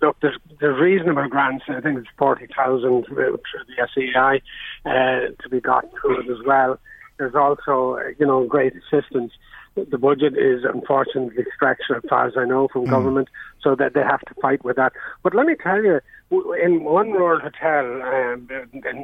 Look, 0.00 0.16
there's, 0.20 0.38
there's 0.60 0.80
reasonable 0.80 1.28
grants. 1.28 1.64
I 1.68 1.80
think 1.80 1.98
it's 1.98 2.08
40,000 2.18 3.06
through 3.06 3.38
the 3.66 3.88
SEI 3.94 4.42
uh, 4.84 5.42
to 5.42 5.48
be 5.50 5.60
got 5.60 5.86
through 6.00 6.20
it 6.20 6.30
as 6.30 6.44
well. 6.46 6.78
There's 7.18 7.34
also, 7.34 7.96
uh, 7.96 8.08
you 8.18 8.26
know, 8.26 8.44
great 8.44 8.72
assistance. 8.74 9.32
The 9.76 9.98
budget 9.98 10.34
is 10.36 10.62
unfortunately 10.64 11.44
stretched, 11.54 11.90
as 11.94 12.02
far 12.08 12.28
as 12.28 12.34
I 12.36 12.44
know, 12.44 12.68
from 12.72 12.84
government, 12.84 13.28
so 13.60 13.74
that 13.74 13.94
they 13.94 14.02
have 14.02 14.20
to 14.20 14.34
fight 14.40 14.64
with 14.64 14.76
that. 14.76 14.92
But 15.24 15.34
let 15.34 15.46
me 15.46 15.56
tell 15.60 15.82
you, 15.82 16.00
in 16.62 16.84
one 16.84 17.10
rural 17.10 17.40
hotel, 17.40 18.02
um, 18.02 18.48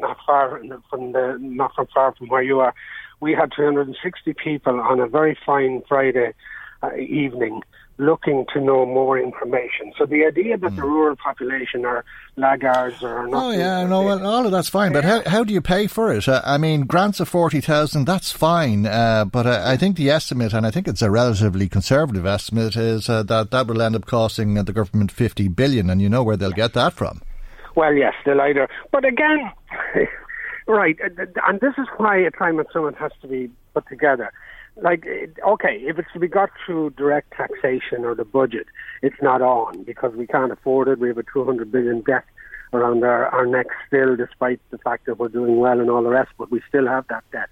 not 0.01 0.17
far 0.25 0.61
from 0.89 1.13
the, 1.13 1.39
not 1.41 1.75
from 1.75 1.89
far 1.93 2.15
from 2.15 2.29
where 2.29 2.43
you 2.43 2.61
are, 2.61 2.75
we 3.21 3.33
had 3.33 3.53
360 3.55 4.35
people 4.35 4.81
on 4.81 5.01
a 5.01 5.07
very 5.07 5.39
fine 5.47 5.83
Friday 5.89 6.35
uh, 6.83 6.95
evening 6.97 7.63
looking 8.01 8.47
to 8.55 8.61
know 8.61 8.87
more 8.87 9.19
information. 9.19 9.93
So 9.99 10.07
the 10.07 10.25
idea 10.25 10.57
that 10.57 10.75
the 10.75 10.83
rural 10.83 11.17
population 11.17 11.85
are 11.85 12.05
laggards 12.37 13.03
or 13.03 13.29
not. 13.29 13.45
Oh 13.45 13.51
yeah, 13.51 13.87
no, 13.87 14.03
well, 14.03 14.27
all 14.27 14.47
of 14.47 14.53
that's 14.53 14.71
fine, 14.71 14.93
but 14.93 15.05
how 15.05 15.23
how 15.27 15.45
do 15.45 15.53
you 15.53 15.61
pay 15.61 15.87
for 15.87 16.13
it? 16.13 16.27
Uh, 16.27 16.41
I 16.45 16.57
mean, 16.57 16.83
grants 16.83 17.21
of 17.21 17.29
forty 17.29 17.61
thousand, 17.61 18.07
that's 18.07 18.33
fine, 18.33 18.87
uh, 18.87 19.27
but 19.27 19.47
uh, 19.47 19.63
I 19.65 19.77
think 19.77 19.97
the 19.97 20.11
estimate, 20.11 20.55
and 20.55 20.67
I 20.67 20.71
think 20.71 20.89
it's 20.89 21.03
a 21.03 21.11
relatively 21.11 21.69
conservative 21.69 22.27
estimate, 22.27 22.75
is 22.75 23.09
uh, 23.09 23.23
that 23.25 23.51
that 23.51 23.67
will 23.67 23.83
end 23.83 23.95
up 23.95 24.07
costing 24.07 24.55
the 24.55 24.73
government 24.73 25.13
fifty 25.13 25.49
billion, 25.49 25.91
and 25.91 26.01
you 26.01 26.09
know 26.09 26.23
where 26.23 26.37
they'll 26.37 26.51
get 26.53 26.73
that 26.73 26.95
from. 26.95 27.21
Well, 27.77 27.93
yes, 27.93 28.15
they'll 28.25 28.41
either. 28.41 28.69
But 28.91 29.05
again, 29.05 29.53
right, 30.73 30.99
and 31.01 31.61
this 31.61 31.75
is 31.79 31.87
why 31.97 32.19
a 32.19 32.31
climate 32.31 32.69
summit 32.73 32.95
has 32.97 33.13
to 33.23 33.29
be 33.29 33.51
put 33.75 33.89
together. 33.89 34.33
Like, 34.77 35.07
okay, 35.47 35.77
if 35.83 35.99
it's 35.99 36.13
to 36.13 36.19
be 36.19 36.29
got 36.29 36.51
through 36.65 36.91
direct 36.91 37.33
taxation 37.33 38.05
or 38.05 38.15
the 38.15 38.25
budget, 38.25 38.67
it's 39.03 39.21
not 39.21 39.43
on 39.43 39.83
because 39.83 40.15
we 40.15 40.27
can't 40.27 40.53
afford 40.53 40.89
it. 40.89 40.99
We 40.99 41.09
have 41.09 41.19
a 41.19 41.25
200 41.33 41.71
billion 41.71 42.03
debt 42.03 42.25
around 42.73 43.03
our, 43.05 43.27
our 43.27 43.47
neck 43.47 43.67
still, 43.87 44.17
despite 44.17 44.61
the 44.71 44.79
fact 44.79 45.07
that 45.07 45.19
we're 45.19 45.29
doing 45.29 45.59
well 45.59 45.81
and 45.81 45.91
all 45.91 46.03
the 46.03 46.11
rest, 46.11 46.31
but 46.39 46.51
we 46.51 46.61
still 46.69 46.87
have 46.87 47.07
that 47.09 47.25
debt. 47.33 47.49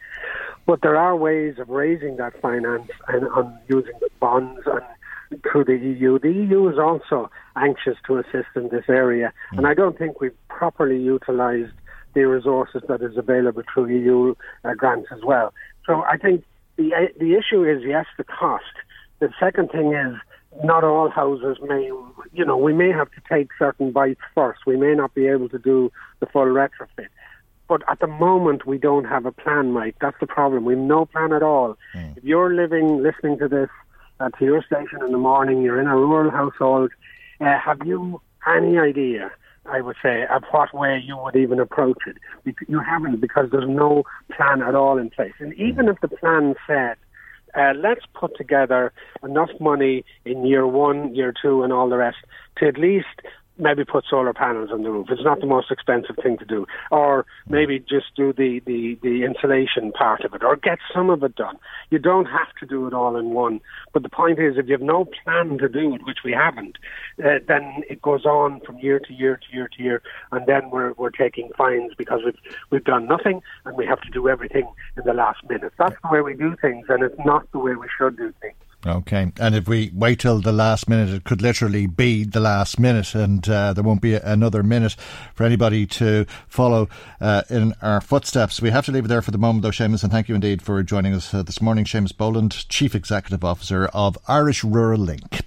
But 0.66 0.82
there 0.82 0.96
are 0.96 1.16
ways 1.16 1.56
of 1.58 1.68
raising 1.68 2.16
that 2.16 2.40
finance 2.40 2.90
and 3.08 3.26
on 3.28 3.58
using 3.68 3.94
the 4.00 4.10
bonds 4.20 4.60
and 4.66 5.42
through 5.50 5.64
the 5.64 5.76
EU. 5.76 6.18
The 6.18 6.32
EU 6.32 6.68
is 6.68 6.78
also 6.78 7.30
anxious 7.56 7.96
to 8.06 8.18
assist 8.18 8.48
in 8.54 8.68
this 8.68 8.84
area, 8.88 9.32
hmm. 9.50 9.58
and 9.58 9.66
I 9.66 9.74
don't 9.74 9.98
think 9.98 10.20
we've 10.20 10.36
properly 10.48 10.98
utilised 10.98 11.74
the 12.14 12.24
resources 12.24 12.82
that 12.88 13.02
is 13.02 13.16
available 13.16 13.62
through 13.72 13.86
EU 13.88 14.34
uh, 14.64 14.74
grants 14.74 15.09
as 15.12 15.22
well. 15.24 15.52
So 15.86 16.02
I 16.02 16.16
think 16.16 16.44
the 16.76 16.94
uh, 16.94 17.06
the 17.18 17.34
issue 17.34 17.64
is 17.64 17.82
yes, 17.84 18.06
the 18.16 18.24
cost. 18.24 18.64
The 19.20 19.30
second 19.40 19.70
thing 19.70 19.94
is 19.94 20.14
not 20.62 20.84
all 20.84 21.11
houses 21.11 21.59
may, 21.62 21.90
you 22.32 22.44
know, 22.44 22.56
we 22.56 22.72
may 22.72 22.90
have 22.90 23.11
to 23.12 23.20
take 23.30 23.48
certain 23.59 23.92
bites 23.92 24.20
first. 24.34 24.61
We 24.66 24.76
may 24.76 24.94
not 24.94 25.14
be 25.14 25.26
able 25.26 25.48
to 25.50 25.59
do 25.59 25.92
the 26.20 26.26
full 26.26 26.46
retrofit. 26.46 27.09
But 27.68 27.82
at 27.88 28.00
the 28.00 28.06
moment, 28.06 28.66
we 28.66 28.78
don't 28.78 29.04
have 29.04 29.26
a 29.26 29.32
plan, 29.32 29.72
Mike. 29.72 29.96
That's 30.00 30.16
the 30.20 30.26
problem. 30.26 30.64
We 30.64 30.74
have 30.74 30.82
no 30.82 31.04
plan 31.04 31.32
at 31.32 31.42
all. 31.42 31.76
If 32.16 32.24
you're 32.24 32.54
living, 32.54 33.02
listening 33.02 33.38
to 33.40 33.48
this 33.48 33.68
uh, 34.20 34.30
to 34.38 34.44
your 34.44 34.62
station 34.62 35.00
in 35.04 35.12
the 35.12 35.18
morning, 35.18 35.62
you're 35.62 35.80
in 35.80 35.86
a 35.86 35.96
rural 35.96 36.30
household, 36.30 36.90
uh, 37.40 37.59
have 37.59 37.78
you 37.84 38.20
any 38.46 38.78
idea, 38.78 39.30
I 39.70 39.80
would 39.80 39.96
say, 40.02 40.24
of 40.30 40.42
what 40.50 40.74
way 40.74 41.02
you 41.04 41.16
would 41.16 41.36
even 41.36 41.60
approach 41.60 41.98
it? 42.06 42.16
You 42.68 42.80
haven't 42.80 43.20
because 43.20 43.50
there's 43.50 43.68
no 43.68 44.04
plan 44.34 44.62
at 44.62 44.74
all 44.74 44.98
in 44.98 45.10
place. 45.10 45.34
And 45.38 45.52
even 45.54 45.88
if 45.88 46.00
the 46.00 46.08
plan 46.08 46.54
said, 46.66 46.96
uh, 47.54 47.72
let's 47.76 48.04
put 48.14 48.36
together 48.36 48.92
enough 49.22 49.50
money 49.60 50.04
in 50.24 50.46
year 50.46 50.66
one, 50.66 51.14
year 51.14 51.32
two, 51.40 51.62
and 51.62 51.72
all 51.72 51.88
the 51.88 51.96
rest 51.96 52.18
to 52.58 52.66
at 52.66 52.78
least 52.78 53.06
maybe 53.59 53.84
put 53.84 54.04
solar 54.09 54.32
panels 54.32 54.70
on 54.72 54.82
the 54.82 54.90
roof. 54.90 55.09
It's 55.11 55.24
not 55.24 55.40
the 55.40 55.46
most 55.46 55.70
expensive 55.70 56.16
thing 56.22 56.38
to 56.38 56.44
do. 56.44 56.66
Or 56.90 57.26
maybe 57.48 57.78
just 57.78 58.14
do 58.16 58.32
the, 58.32 58.61
the, 58.66 58.98
the 59.02 59.24
insulation 59.24 59.92
part 59.92 60.24
of 60.24 60.34
it, 60.34 60.42
or 60.42 60.56
get 60.56 60.78
some 60.94 61.11
of 61.11 61.22
it 61.22 61.34
done. 61.36 61.59
You 61.90 61.98
don't 61.98 62.26
have 62.26 62.54
to 62.61 62.66
do 62.66 62.86
it 62.86 62.94
all 62.94 63.16
in 63.16 63.30
one. 63.30 63.61
But 63.92 64.02
the 64.02 64.09
point 64.09 64.38
is, 64.38 64.56
if 64.56 64.66
you 64.66 64.72
have 64.72 64.82
no 64.82 65.04
plan 65.04 65.59
to 65.59 65.68
do 65.68 65.94
it, 65.94 66.06
which 66.06 66.18
we 66.24 66.32
haven't, 66.32 66.76
uh, 67.24 67.38
then 67.46 67.82
it 67.88 68.02
goes 68.02 68.24
on 68.24 68.61
from 68.61 68.78
year 68.78 68.98
to 69.00 69.12
year 69.12 69.36
to 69.36 69.56
year 69.56 69.68
to 69.76 69.82
year, 69.82 70.02
and 70.32 70.46
then 70.46 70.70
we're, 70.70 70.92
we're 70.92 71.11
taking 71.11 71.50
fines 71.56 71.92
because 71.96 72.20
we've, 72.24 72.38
we've 72.70 72.84
done 72.84 73.06
nothing 73.06 73.40
and 73.64 73.76
we 73.76 73.86
have 73.86 74.00
to 74.02 74.11
do 74.11 74.28
everything 74.28 74.70
in 74.96 75.04
the 75.04 75.14
last 75.14 75.38
minute. 75.48 75.72
That's 75.78 75.96
the 76.02 76.11
way 76.11 76.20
we 76.20 76.34
do 76.34 76.56
things, 76.61 76.86
and 76.88 77.02
it's 77.02 77.18
not 77.24 77.50
the 77.52 77.59
way 77.59 77.74
we 77.74 77.88
should 77.98 78.16
do 78.16 78.32
things. 78.40 78.56
Okay, 78.86 79.32
and 79.40 79.56
if 79.56 79.66
we 79.66 79.90
wait 79.92 80.20
till 80.20 80.40
the 80.40 80.52
last 80.52 80.88
minute, 80.88 81.08
it 81.08 81.24
could 81.24 81.42
literally 81.42 81.88
be 81.88 82.22
the 82.22 82.38
last 82.38 82.78
minute, 82.78 83.12
and 83.12 83.46
uh, 83.48 83.72
there 83.72 83.82
won't 83.82 84.00
be 84.00 84.14
another 84.14 84.62
minute 84.62 84.94
for 85.34 85.42
anybody 85.42 85.84
to 85.84 86.26
follow 86.46 86.88
uh, 87.20 87.42
in 87.50 87.74
our 87.82 88.00
footsteps. 88.00 88.62
We 88.62 88.70
have 88.70 88.86
to 88.86 88.92
leave 88.92 89.06
it 89.06 89.08
there 89.08 89.20
for 89.20 89.32
the 89.32 89.38
moment, 89.38 89.62
though, 89.62 89.70
Seamus, 89.70 90.04
and 90.04 90.12
thank 90.12 90.28
you 90.28 90.36
indeed 90.36 90.62
for 90.62 90.80
joining 90.84 91.12
us 91.12 91.34
uh, 91.34 91.42
this 91.42 91.60
morning. 91.60 91.86
Seamus 91.86 92.16
Boland, 92.16 92.68
Chief 92.68 92.94
Executive 92.94 93.42
Officer 93.42 93.86
of 93.86 94.16
Irish 94.28 94.62
Rural 94.62 95.00
Link. 95.00 95.40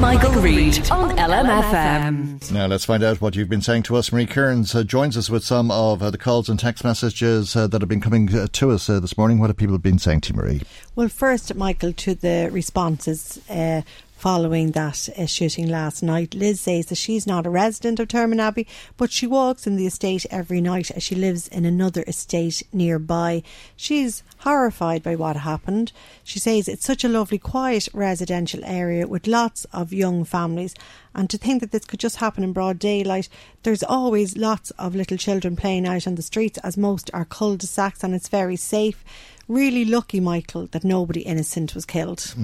Michael 0.00 0.32
Reade 0.40 0.90
on 0.90 1.14
LMFM. 1.18 2.50
Now 2.52 2.66
let's 2.66 2.86
find 2.86 3.02
out 3.02 3.20
what 3.20 3.36
you've 3.36 3.50
been 3.50 3.60
saying 3.60 3.82
to 3.84 3.96
us. 3.96 4.10
Marie 4.10 4.24
Kearns 4.24 4.74
uh, 4.74 4.82
joins 4.82 5.14
us 5.14 5.28
with 5.28 5.44
some 5.44 5.70
of 5.70 6.02
uh, 6.02 6.10
the 6.10 6.16
calls 6.16 6.48
and 6.48 6.58
text 6.58 6.84
messages 6.84 7.54
uh, 7.54 7.66
that 7.66 7.82
have 7.82 7.88
been 7.88 8.00
coming 8.00 8.34
uh, 8.34 8.46
to 8.52 8.70
us 8.70 8.88
uh, 8.88 8.98
this 8.98 9.18
morning. 9.18 9.38
What 9.38 9.50
have 9.50 9.58
people 9.58 9.76
been 9.76 9.98
saying 9.98 10.22
to 10.22 10.32
you, 10.32 10.38
Marie? 10.38 10.62
Well, 10.96 11.08
first, 11.08 11.54
Michael, 11.54 11.92
to 11.92 12.14
the 12.14 12.48
responses 12.50 13.38
uh, 13.50 13.82
following 14.20 14.72
that 14.72 15.08
uh, 15.16 15.24
shooting 15.24 15.66
last 15.66 16.02
night. 16.02 16.34
Liz 16.34 16.60
says 16.60 16.86
that 16.86 16.96
she's 16.96 17.26
not 17.26 17.46
a 17.46 17.50
resident 17.50 17.98
of 17.98 18.08
Termon 18.08 18.38
Abbey, 18.38 18.66
but 18.98 19.10
she 19.10 19.26
walks 19.26 19.66
in 19.66 19.76
the 19.76 19.86
estate 19.86 20.26
every 20.30 20.60
night 20.60 20.90
as 20.90 21.02
she 21.02 21.14
lives 21.14 21.48
in 21.48 21.64
another 21.64 22.04
estate 22.06 22.62
nearby. 22.70 23.42
She's 23.76 24.22
horrified 24.40 25.02
by 25.02 25.16
what 25.16 25.36
happened. 25.36 25.92
She 26.22 26.38
says 26.38 26.68
it's 26.68 26.84
such 26.84 27.02
a 27.02 27.08
lovely, 27.08 27.38
quiet 27.38 27.88
residential 27.94 28.62
area 28.62 29.06
with 29.06 29.26
lots 29.26 29.64
of 29.72 29.90
young 29.90 30.24
families. 30.24 30.74
And 31.14 31.30
to 31.30 31.38
think 31.38 31.62
that 31.62 31.70
this 31.70 31.86
could 31.86 32.00
just 32.00 32.16
happen 32.16 32.44
in 32.44 32.52
broad 32.52 32.78
daylight, 32.78 33.30
there's 33.62 33.82
always 33.82 34.36
lots 34.36 34.70
of 34.72 34.94
little 34.94 35.16
children 35.16 35.56
playing 35.56 35.86
out 35.86 36.06
on 36.06 36.16
the 36.16 36.22
streets, 36.22 36.58
as 36.58 36.76
most 36.76 37.10
are 37.14 37.24
cul 37.24 37.56
de 37.56 37.66
sacs, 37.66 38.04
and 38.04 38.14
it's 38.14 38.28
very 38.28 38.56
safe. 38.56 39.02
Really 39.48 39.86
lucky, 39.86 40.20
Michael, 40.20 40.66
that 40.72 40.84
nobody 40.84 41.22
innocent 41.22 41.74
was 41.74 41.86
killed. 41.86 42.34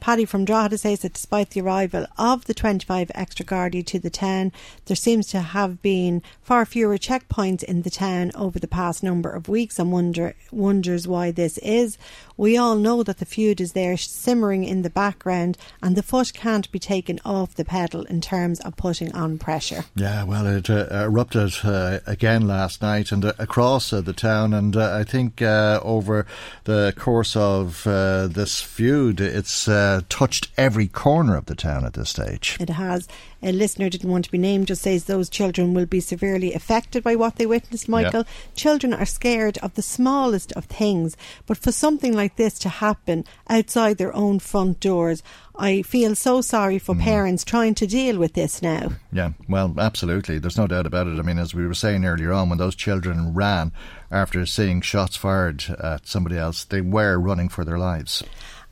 Paddy 0.00 0.24
from 0.24 0.44
Drogheda 0.44 0.78
says 0.78 1.00
that 1.00 1.14
despite 1.14 1.50
the 1.50 1.60
arrival 1.60 2.06
of 2.16 2.44
the 2.44 2.54
25 2.54 3.10
extra 3.14 3.44
Gardaí 3.44 3.84
to 3.86 3.98
the 3.98 4.10
town, 4.10 4.52
there 4.86 4.96
seems 4.96 5.26
to 5.28 5.40
have 5.40 5.82
been 5.82 6.22
far 6.40 6.64
fewer 6.64 6.98
checkpoints 6.98 7.62
in 7.62 7.82
the 7.82 7.90
town 7.90 8.30
over 8.34 8.58
the 8.58 8.68
past 8.68 9.02
number 9.02 9.30
of 9.30 9.48
weeks 9.48 9.78
and 9.78 9.92
wonder, 9.92 10.34
wonders 10.50 11.08
why 11.08 11.30
this 11.30 11.58
is. 11.58 11.98
We 12.38 12.56
all 12.56 12.76
know 12.76 13.02
that 13.02 13.18
the 13.18 13.24
feud 13.24 13.60
is 13.60 13.72
there 13.72 13.96
simmering 13.96 14.62
in 14.62 14.82
the 14.82 14.90
background 14.90 15.58
and 15.82 15.96
the 15.96 16.04
foot 16.04 16.32
can't 16.32 16.70
be 16.70 16.78
taken 16.78 17.18
off 17.24 17.56
the 17.56 17.64
pedal 17.64 18.04
in 18.04 18.20
terms 18.20 18.60
of 18.60 18.76
putting 18.76 19.12
on 19.12 19.38
pressure. 19.38 19.84
Yeah, 19.96 20.22
well, 20.22 20.46
it 20.46 20.70
uh, 20.70 20.86
erupted 20.92 21.52
uh, 21.64 21.98
again 22.06 22.46
last 22.46 22.80
night 22.80 23.10
and 23.10 23.24
uh, 23.24 23.32
across 23.40 23.92
uh, 23.92 24.00
the 24.00 24.12
town, 24.12 24.54
and 24.54 24.76
uh, 24.76 24.94
I 24.94 25.02
think 25.02 25.42
uh, 25.42 25.80
over 25.82 26.26
the 26.62 26.94
course 26.96 27.34
of 27.34 27.84
uh, 27.88 28.28
this 28.28 28.60
feud, 28.60 29.20
it's 29.20 29.66
uh, 29.66 30.02
touched 30.08 30.48
every 30.56 30.86
corner 30.86 31.36
of 31.36 31.46
the 31.46 31.56
town 31.56 31.84
at 31.84 31.94
this 31.94 32.10
stage. 32.10 32.56
It 32.60 32.70
has. 32.70 33.08
A 33.42 33.52
listener 33.52 33.88
didn't 33.88 34.10
want 34.10 34.24
to 34.24 34.30
be 34.32 34.38
named, 34.38 34.66
just 34.66 34.82
says 34.82 35.04
those 35.04 35.28
children 35.28 35.72
will 35.72 35.86
be 35.86 36.00
severely 36.00 36.52
affected 36.52 37.04
by 37.04 37.14
what 37.14 37.36
they 37.36 37.46
witnessed, 37.46 37.88
Michael. 37.88 38.24
Children 38.56 38.92
are 38.92 39.06
scared 39.06 39.58
of 39.58 39.74
the 39.74 39.82
smallest 39.82 40.52
of 40.52 40.64
things, 40.64 41.16
but 41.46 41.56
for 41.56 41.70
something 41.70 42.12
like 42.12 42.34
this 42.34 42.58
to 42.60 42.68
happen 42.68 43.24
outside 43.48 43.96
their 43.96 44.14
own 44.14 44.40
front 44.40 44.80
doors, 44.80 45.22
I 45.56 45.82
feel 45.82 46.14
so 46.14 46.40
sorry 46.40 46.78
for 46.78 46.94
mm-hmm. 46.94 47.04
parents 47.04 47.44
trying 47.44 47.74
to 47.76 47.86
deal 47.86 48.18
with 48.18 48.34
this 48.34 48.60
now. 48.60 48.92
Yeah, 49.12 49.32
well, 49.48 49.74
absolutely. 49.78 50.38
There's 50.38 50.58
no 50.58 50.66
doubt 50.66 50.86
about 50.86 51.06
it. 51.06 51.18
I 51.18 51.22
mean, 51.22 51.38
as 51.38 51.54
we 51.54 51.66
were 51.66 51.74
saying 51.74 52.04
earlier 52.04 52.32
on, 52.32 52.48
when 52.48 52.58
those 52.58 52.74
children 52.76 53.34
ran 53.34 53.72
after 54.10 54.46
seeing 54.46 54.80
shots 54.80 55.16
fired 55.16 55.64
at 55.82 56.06
somebody 56.06 56.36
else, 56.36 56.64
they 56.64 56.80
were 56.80 57.18
running 57.18 57.48
for 57.48 57.64
their 57.64 57.78
lives. 57.78 58.22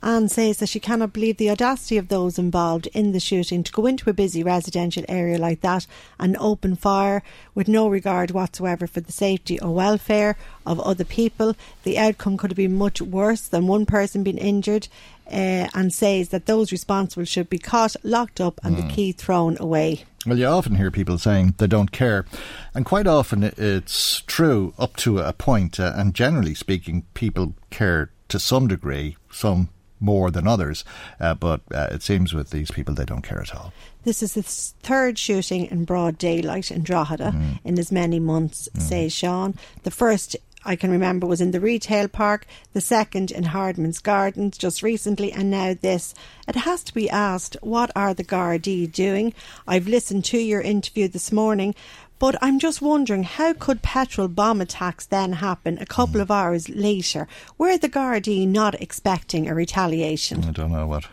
Anne 0.03 0.29
says 0.29 0.57
that 0.57 0.69
she 0.69 0.79
cannot 0.79 1.13
believe 1.13 1.37
the 1.37 1.49
audacity 1.49 1.97
of 1.97 2.07
those 2.07 2.37
involved 2.37 2.87
in 2.93 3.13
the 3.13 3.19
shooting 3.19 3.63
to 3.63 3.71
go 3.71 3.85
into 3.87 4.09
a 4.09 4.13
busy 4.13 4.43
residential 4.43 5.03
area 5.09 5.37
like 5.37 5.61
that 5.61 5.87
and 6.19 6.37
open 6.37 6.75
fire 6.75 7.23
with 7.55 7.67
no 7.67 7.87
regard 7.87 8.31
whatsoever 8.31 8.85
for 8.85 9.01
the 9.01 9.11
safety 9.11 9.59
or 9.59 9.73
welfare 9.73 10.37
of 10.65 10.79
other 10.79 11.03
people. 11.03 11.55
The 11.83 11.97
outcome 11.97 12.37
could 12.37 12.51
have 12.51 12.57
been 12.57 12.77
much 12.77 13.01
worse 13.01 13.41
than 13.47 13.67
one 13.67 13.85
person 13.85 14.23
being 14.23 14.37
injured. 14.37 14.87
Uh, 15.29 15.67
and 15.73 15.93
says 15.93 16.29
that 16.29 16.45
those 16.45 16.71
responsible 16.71 17.25
should 17.25 17.49
be 17.49 17.59
caught, 17.59 17.97
locked 18.01 18.39
up, 18.39 18.61
and 18.63 18.75
mm. 18.75 18.77
the 18.77 18.83
hmm. 18.83 18.89
key 18.91 19.11
thrown 19.11 19.57
away. 19.59 20.05
Well, 20.25 20.37
you 20.37 20.45
often 20.45 20.75
hear 20.75 20.89
people 20.89 21.17
saying 21.17 21.55
they 21.57 21.67
don't 21.67 21.91
care, 21.91 22.25
and 22.73 22.85
quite 22.85 23.07
often 23.07 23.43
it's 23.43 24.21
true 24.21 24.73
up 24.79 24.95
to 24.97 25.19
a 25.19 25.33
point, 25.33 25.81
uh, 25.81 25.91
and 25.97 26.13
generally 26.13 26.55
speaking, 26.55 27.03
people 27.13 27.55
care 27.71 28.09
to 28.29 28.39
some 28.39 28.69
degree, 28.69 29.17
some 29.29 29.67
more 29.99 30.31
than 30.31 30.47
others, 30.47 30.83
uh, 31.19 31.33
but 31.33 31.61
uh, 31.73 31.87
it 31.91 32.03
seems 32.03 32.33
with 32.33 32.51
these 32.51 32.71
people 32.71 32.93
they 32.93 33.05
don't 33.05 33.23
care 33.23 33.41
at 33.41 33.55
all. 33.55 33.73
This 34.03 34.23
is 34.23 34.33
the 34.33 34.43
third 34.43 35.17
shooting 35.17 35.65
in 35.65 35.85
broad 35.85 36.17
daylight 36.17 36.71
in 36.71 36.83
Drogheda 36.83 37.31
mm. 37.35 37.59
in 37.63 37.77
as 37.77 37.91
many 37.91 38.19
months, 38.19 38.69
mm. 38.73 38.81
says 38.81 39.11
Sean. 39.11 39.55
The 39.83 39.91
first 39.91 40.37
I 40.67 40.75
can 40.75 40.91
remember 40.91 41.25
was 41.25 41.39
in 41.39 41.51
the 41.51 41.61
retail 41.61 42.09
park, 42.09 42.45
the 42.73 42.81
second 42.81 43.31
in 43.31 43.43
Hardman's 43.43 43.99
Gardens 43.99 44.57
just 44.57 44.83
recently, 44.83 45.31
and 45.31 45.49
now 45.49 45.73
this. 45.79 46.13
It 46.47 46.55
has 46.55 46.83
to 46.85 46.93
be 46.93 47.09
asked, 47.09 47.55
what 47.61 47.89
are 47.95 48.13
the 48.13 48.23
Gardaí 48.23 48.91
doing? 48.91 49.33
I've 49.65 49.87
listened 49.87 50.25
to 50.25 50.37
your 50.37 50.61
interview 50.61 51.07
this 51.07 51.31
morning, 51.31 51.73
but 52.19 52.35
I'm 52.41 52.59
just 52.59 52.81
wondering 52.81 53.23
how 53.23 53.53
could 53.53 53.81
petrol 53.81 54.27
bomb 54.27 54.61
attacks 54.61 55.05
then 55.05 55.33
happen 55.33 55.77
a 55.79 55.85
couple 55.85 56.21
of 56.21 56.31
hours 56.31 56.69
later? 56.69 57.27
Were 57.57 57.77
the 57.77 57.89
Gardaí 57.89 58.47
not 58.47 58.81
expecting 58.81 59.47
a 59.47 59.55
retaliation? 59.55 60.43
I 60.45 60.51
don't 60.51 60.71
know 60.71 60.87
what 60.87 61.05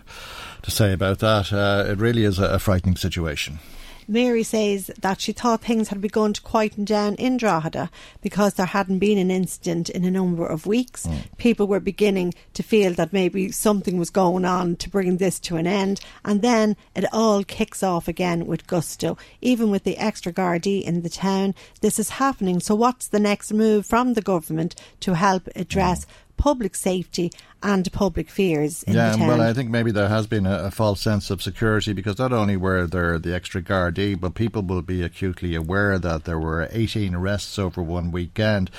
to 0.62 0.70
say 0.70 0.92
about 0.92 1.18
that. 1.20 1.52
Uh, 1.52 1.84
it 1.88 1.98
really 1.98 2.24
is 2.24 2.38
a, 2.38 2.44
a 2.44 2.58
frightening 2.58 2.96
situation. 2.96 3.58
Mary 4.06 4.42
says 4.42 4.90
that 5.00 5.20
she 5.20 5.32
thought 5.32 5.62
things 5.62 5.88
had 5.88 6.00
begun 6.00 6.32
to 6.32 6.40
quieten 6.42 6.84
down 6.84 7.14
in 7.14 7.36
Drogheda 7.36 7.90
because 8.20 8.54
there 8.54 8.66
hadn't 8.66 8.98
been 8.98 9.18
an 9.18 9.30
incident 9.30 9.88
in 9.88 10.04
a 10.04 10.10
number 10.10 10.46
of 10.46 10.66
weeks. 10.66 11.06
Mm. 11.06 11.36
People 11.38 11.66
were 11.66 11.80
beginning 11.80 12.34
to 12.54 12.62
feel 12.62 12.92
that 12.94 13.12
maybe 13.12 13.50
something 13.50 13.98
was 13.98 14.10
going 14.10 14.44
on 14.44 14.76
to 14.76 14.90
bring 14.90 15.16
this 15.16 15.38
to 15.40 15.56
an 15.56 15.66
end, 15.66 16.00
and 16.24 16.42
then 16.42 16.76
it 16.94 17.04
all 17.12 17.44
kicks 17.44 17.82
off 17.82 18.08
again 18.08 18.46
with 18.46 18.66
gusto. 18.66 19.16
Even 19.40 19.70
with 19.70 19.84
the 19.84 19.98
extra 19.98 20.32
Gardaí 20.32 20.82
in 20.82 21.02
the 21.02 21.10
town, 21.10 21.54
this 21.80 21.98
is 21.98 22.10
happening. 22.10 22.60
So, 22.60 22.74
what's 22.74 23.08
the 23.08 23.20
next 23.20 23.52
move 23.52 23.86
from 23.86 24.14
the 24.14 24.22
government 24.22 24.74
to 25.00 25.14
help 25.14 25.48
address? 25.54 26.04
Mm 26.04 26.08
public 26.36 26.74
safety 26.74 27.32
and 27.62 27.90
public 27.92 28.28
fears 28.28 28.84
yeah, 28.86 29.16
well, 29.16 29.40
I 29.40 29.52
think 29.52 29.70
maybe 29.70 29.90
there 29.90 30.08
has 30.08 30.26
been 30.26 30.46
a, 30.46 30.64
a, 30.64 30.70
false 30.70 31.00
sense 31.00 31.30
of 31.30 31.40
security 31.40 31.92
because 31.92 32.18
not 32.18 32.32
only 32.32 32.56
were 32.56 32.86
there 32.86 33.18
the 33.18 33.34
extra 33.34 33.62
Gardaí, 33.62 34.20
but 34.20 34.34
people 34.34 34.62
will 34.62 34.82
be 34.82 35.02
acutely 35.02 35.54
aware 35.54 35.98
that 35.98 36.24
there 36.24 36.38
were 36.38 36.68
18 36.70 37.14
arrests 37.14 37.58
over 37.58 37.82
one 37.82 38.10
weekend, 38.10 38.70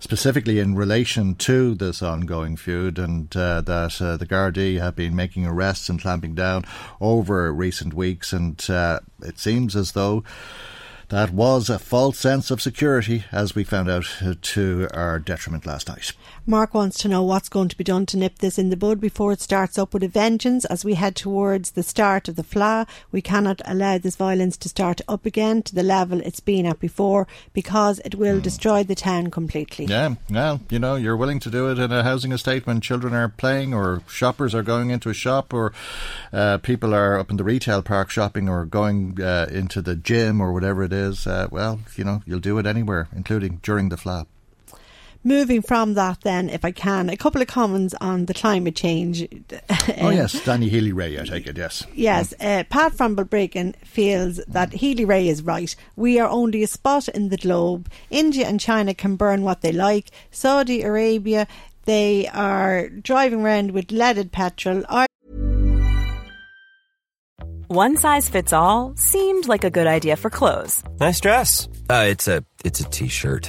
specifically 0.00 0.58
in 0.58 0.74
relation 0.74 1.34
to 1.36 1.74
this 1.74 2.02
ongoing 2.02 2.56
feud, 2.56 2.98
and 2.98 3.34
uh, 3.36 3.60
that 3.60 4.02
uh, 4.02 4.16
the 4.16 4.26
Gardaí 4.26 4.80
have 4.80 4.96
been 4.96 5.14
making 5.14 5.46
arrests 5.46 5.88
and 5.88 6.00
clamping 6.00 6.34
down 6.34 6.64
over 7.00 7.52
recent 7.52 7.94
weeks, 7.94 8.32
and 8.32 8.64
uh, 8.68 9.00
it 9.22 9.38
seems 9.38 9.76
as 9.76 9.92
though 9.92 10.24
that 11.12 11.30
was 11.30 11.68
a 11.68 11.78
false 11.78 12.18
sense 12.18 12.50
of 12.50 12.62
security, 12.62 13.26
as 13.30 13.54
we 13.54 13.64
found 13.64 13.90
out 13.90 14.06
to 14.40 14.88
our 14.94 15.18
detriment 15.18 15.66
last 15.66 15.86
night. 15.86 16.12
Mark 16.44 16.74
wants 16.74 16.98
to 16.98 17.08
know 17.08 17.22
what's 17.22 17.48
going 17.48 17.68
to 17.68 17.76
be 17.76 17.84
done 17.84 18.04
to 18.04 18.16
nip 18.16 18.38
this 18.38 18.58
in 18.58 18.70
the 18.70 18.76
bud 18.76 19.00
before 19.00 19.32
it 19.32 19.40
starts 19.40 19.78
up 19.78 19.94
with 19.94 20.02
a 20.02 20.08
vengeance 20.08 20.64
as 20.64 20.84
we 20.84 20.94
head 20.94 21.14
towards 21.14 21.70
the 21.70 21.84
start 21.84 22.26
of 22.26 22.34
the 22.34 22.42
Fleadh. 22.42 22.88
We 23.12 23.22
cannot 23.22 23.62
allow 23.64 23.98
this 23.98 24.16
violence 24.16 24.56
to 24.56 24.68
start 24.68 25.00
up 25.06 25.24
again 25.24 25.62
to 25.62 25.74
the 25.74 25.84
level 25.84 26.20
it's 26.20 26.40
been 26.40 26.66
at 26.66 26.80
before 26.80 27.28
because 27.52 28.00
it 28.04 28.16
will 28.16 28.40
mm. 28.40 28.42
destroy 28.42 28.82
the 28.82 28.96
town 28.96 29.30
completely. 29.30 29.84
Yeah, 29.84 30.16
well, 30.28 30.60
you 30.68 30.80
know, 30.80 30.96
you're 30.96 31.16
willing 31.16 31.38
to 31.40 31.50
do 31.50 31.70
it 31.70 31.78
in 31.78 31.92
a 31.92 32.02
housing 32.02 32.32
estate 32.32 32.66
when 32.66 32.80
children 32.80 33.14
are 33.14 33.28
playing 33.28 33.72
or 33.72 34.02
shoppers 34.08 34.52
are 34.52 34.64
going 34.64 34.90
into 34.90 35.10
a 35.10 35.14
shop 35.14 35.54
or 35.54 35.72
uh, 36.32 36.58
people 36.58 36.92
are 36.92 37.20
up 37.20 37.30
in 37.30 37.36
the 37.36 37.44
retail 37.44 37.82
park 37.82 38.10
shopping 38.10 38.48
or 38.48 38.64
going 38.64 39.16
uh, 39.22 39.46
into 39.48 39.80
the 39.80 39.94
gym 39.94 40.40
or 40.40 40.52
whatever 40.52 40.82
it 40.82 40.92
is. 40.92 41.24
Uh, 41.24 41.46
well, 41.52 41.78
you 41.94 42.02
know, 42.02 42.20
you'll 42.26 42.40
do 42.40 42.58
it 42.58 42.66
anywhere, 42.66 43.06
including 43.14 43.60
during 43.62 43.88
the 43.88 43.96
Fleadh. 43.96 44.26
Moving 45.24 45.62
from 45.62 45.94
that, 45.94 46.22
then, 46.22 46.50
if 46.50 46.64
I 46.64 46.72
can, 46.72 47.08
a 47.08 47.16
couple 47.16 47.40
of 47.40 47.46
comments 47.46 47.94
on 48.00 48.26
the 48.26 48.34
climate 48.34 48.74
change. 48.74 49.28
oh, 50.00 50.10
yes, 50.10 50.44
Danny 50.44 50.68
Healy-Rae, 50.68 51.20
I 51.20 51.24
take 51.24 51.46
it, 51.46 51.56
yes. 51.56 51.86
Yes, 51.94 52.34
uh, 52.40 52.64
Pat 52.68 52.94
from 52.94 53.14
Balbriggan 53.14 53.76
feels 53.84 54.38
that 54.48 54.72
Healy-Rae 54.72 55.28
is 55.28 55.42
right. 55.42 55.74
We 55.94 56.18
are 56.18 56.28
only 56.28 56.64
a 56.64 56.66
spot 56.66 57.08
in 57.08 57.28
the 57.28 57.36
globe. 57.36 57.88
India 58.10 58.46
and 58.48 58.58
China 58.58 58.94
can 58.94 59.14
burn 59.14 59.42
what 59.42 59.60
they 59.60 59.70
like. 59.70 60.10
Saudi 60.32 60.82
Arabia, 60.82 61.46
they 61.84 62.26
are 62.28 62.88
driving 62.88 63.42
around 63.42 63.70
with 63.70 63.92
leaded 63.92 64.32
petrol. 64.32 64.82
One 67.68 67.96
size 67.96 68.28
fits 68.28 68.52
all 68.52 68.92
seemed 68.96 69.48
like 69.48 69.64
a 69.64 69.70
good 69.70 69.86
idea 69.86 70.16
for 70.16 70.28
clothes. 70.28 70.84
Nice 71.00 71.20
dress. 71.20 71.68
Uh, 71.88 72.04
it's 72.08 72.28
a 72.28 72.44
it's 72.64 72.80
a 72.80 72.84
t-shirt 72.84 73.48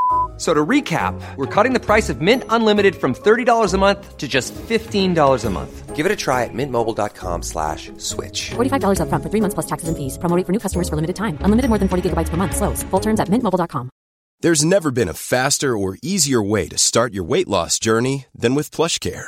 So 0.41 0.55
to 0.55 0.65
recap, 0.65 1.13
we're 1.35 1.45
cutting 1.45 1.73
the 1.73 1.79
price 1.79 2.09
of 2.09 2.19
Mint 2.19 2.43
Unlimited 2.49 2.95
from 2.95 3.13
$30 3.13 3.75
a 3.75 3.77
month 3.77 4.17
to 4.17 4.27
just 4.27 4.55
$15 4.55 5.45
a 5.45 5.49
month. 5.51 5.95
Give 5.95 6.03
it 6.03 6.11
a 6.11 6.15
try 6.15 6.45
at 6.45 6.49
mintmobile.com 6.51 7.43
slash 7.43 7.91
switch. 7.97 8.49
$45 8.49 9.01
up 9.01 9.09
front 9.09 9.23
for 9.23 9.29
three 9.29 9.39
months 9.39 9.53
plus 9.53 9.67
taxes 9.67 9.87
and 9.87 9.95
fees. 9.95 10.17
Promoting 10.17 10.45
for 10.45 10.51
new 10.51 10.57
customers 10.57 10.89
for 10.89 10.95
limited 10.95 11.15
time. 11.15 11.37
Unlimited 11.41 11.69
more 11.69 11.77
than 11.77 11.87
40 11.87 12.09
gigabytes 12.09 12.29
per 12.29 12.37
month. 12.37 12.55
Slows. 12.55 12.81
Full 12.89 12.99
terms 12.99 13.19
at 13.19 13.27
mintmobile.com. 13.27 13.91
There's 14.39 14.65
never 14.65 14.89
been 14.89 15.09
a 15.09 15.13
faster 15.13 15.77
or 15.77 15.99
easier 16.01 16.41
way 16.41 16.67
to 16.69 16.77
start 16.79 17.13
your 17.13 17.23
weight 17.23 17.47
loss 17.47 17.77
journey 17.77 18.25
than 18.33 18.55
with 18.55 18.71
PlushCare. 18.71 19.27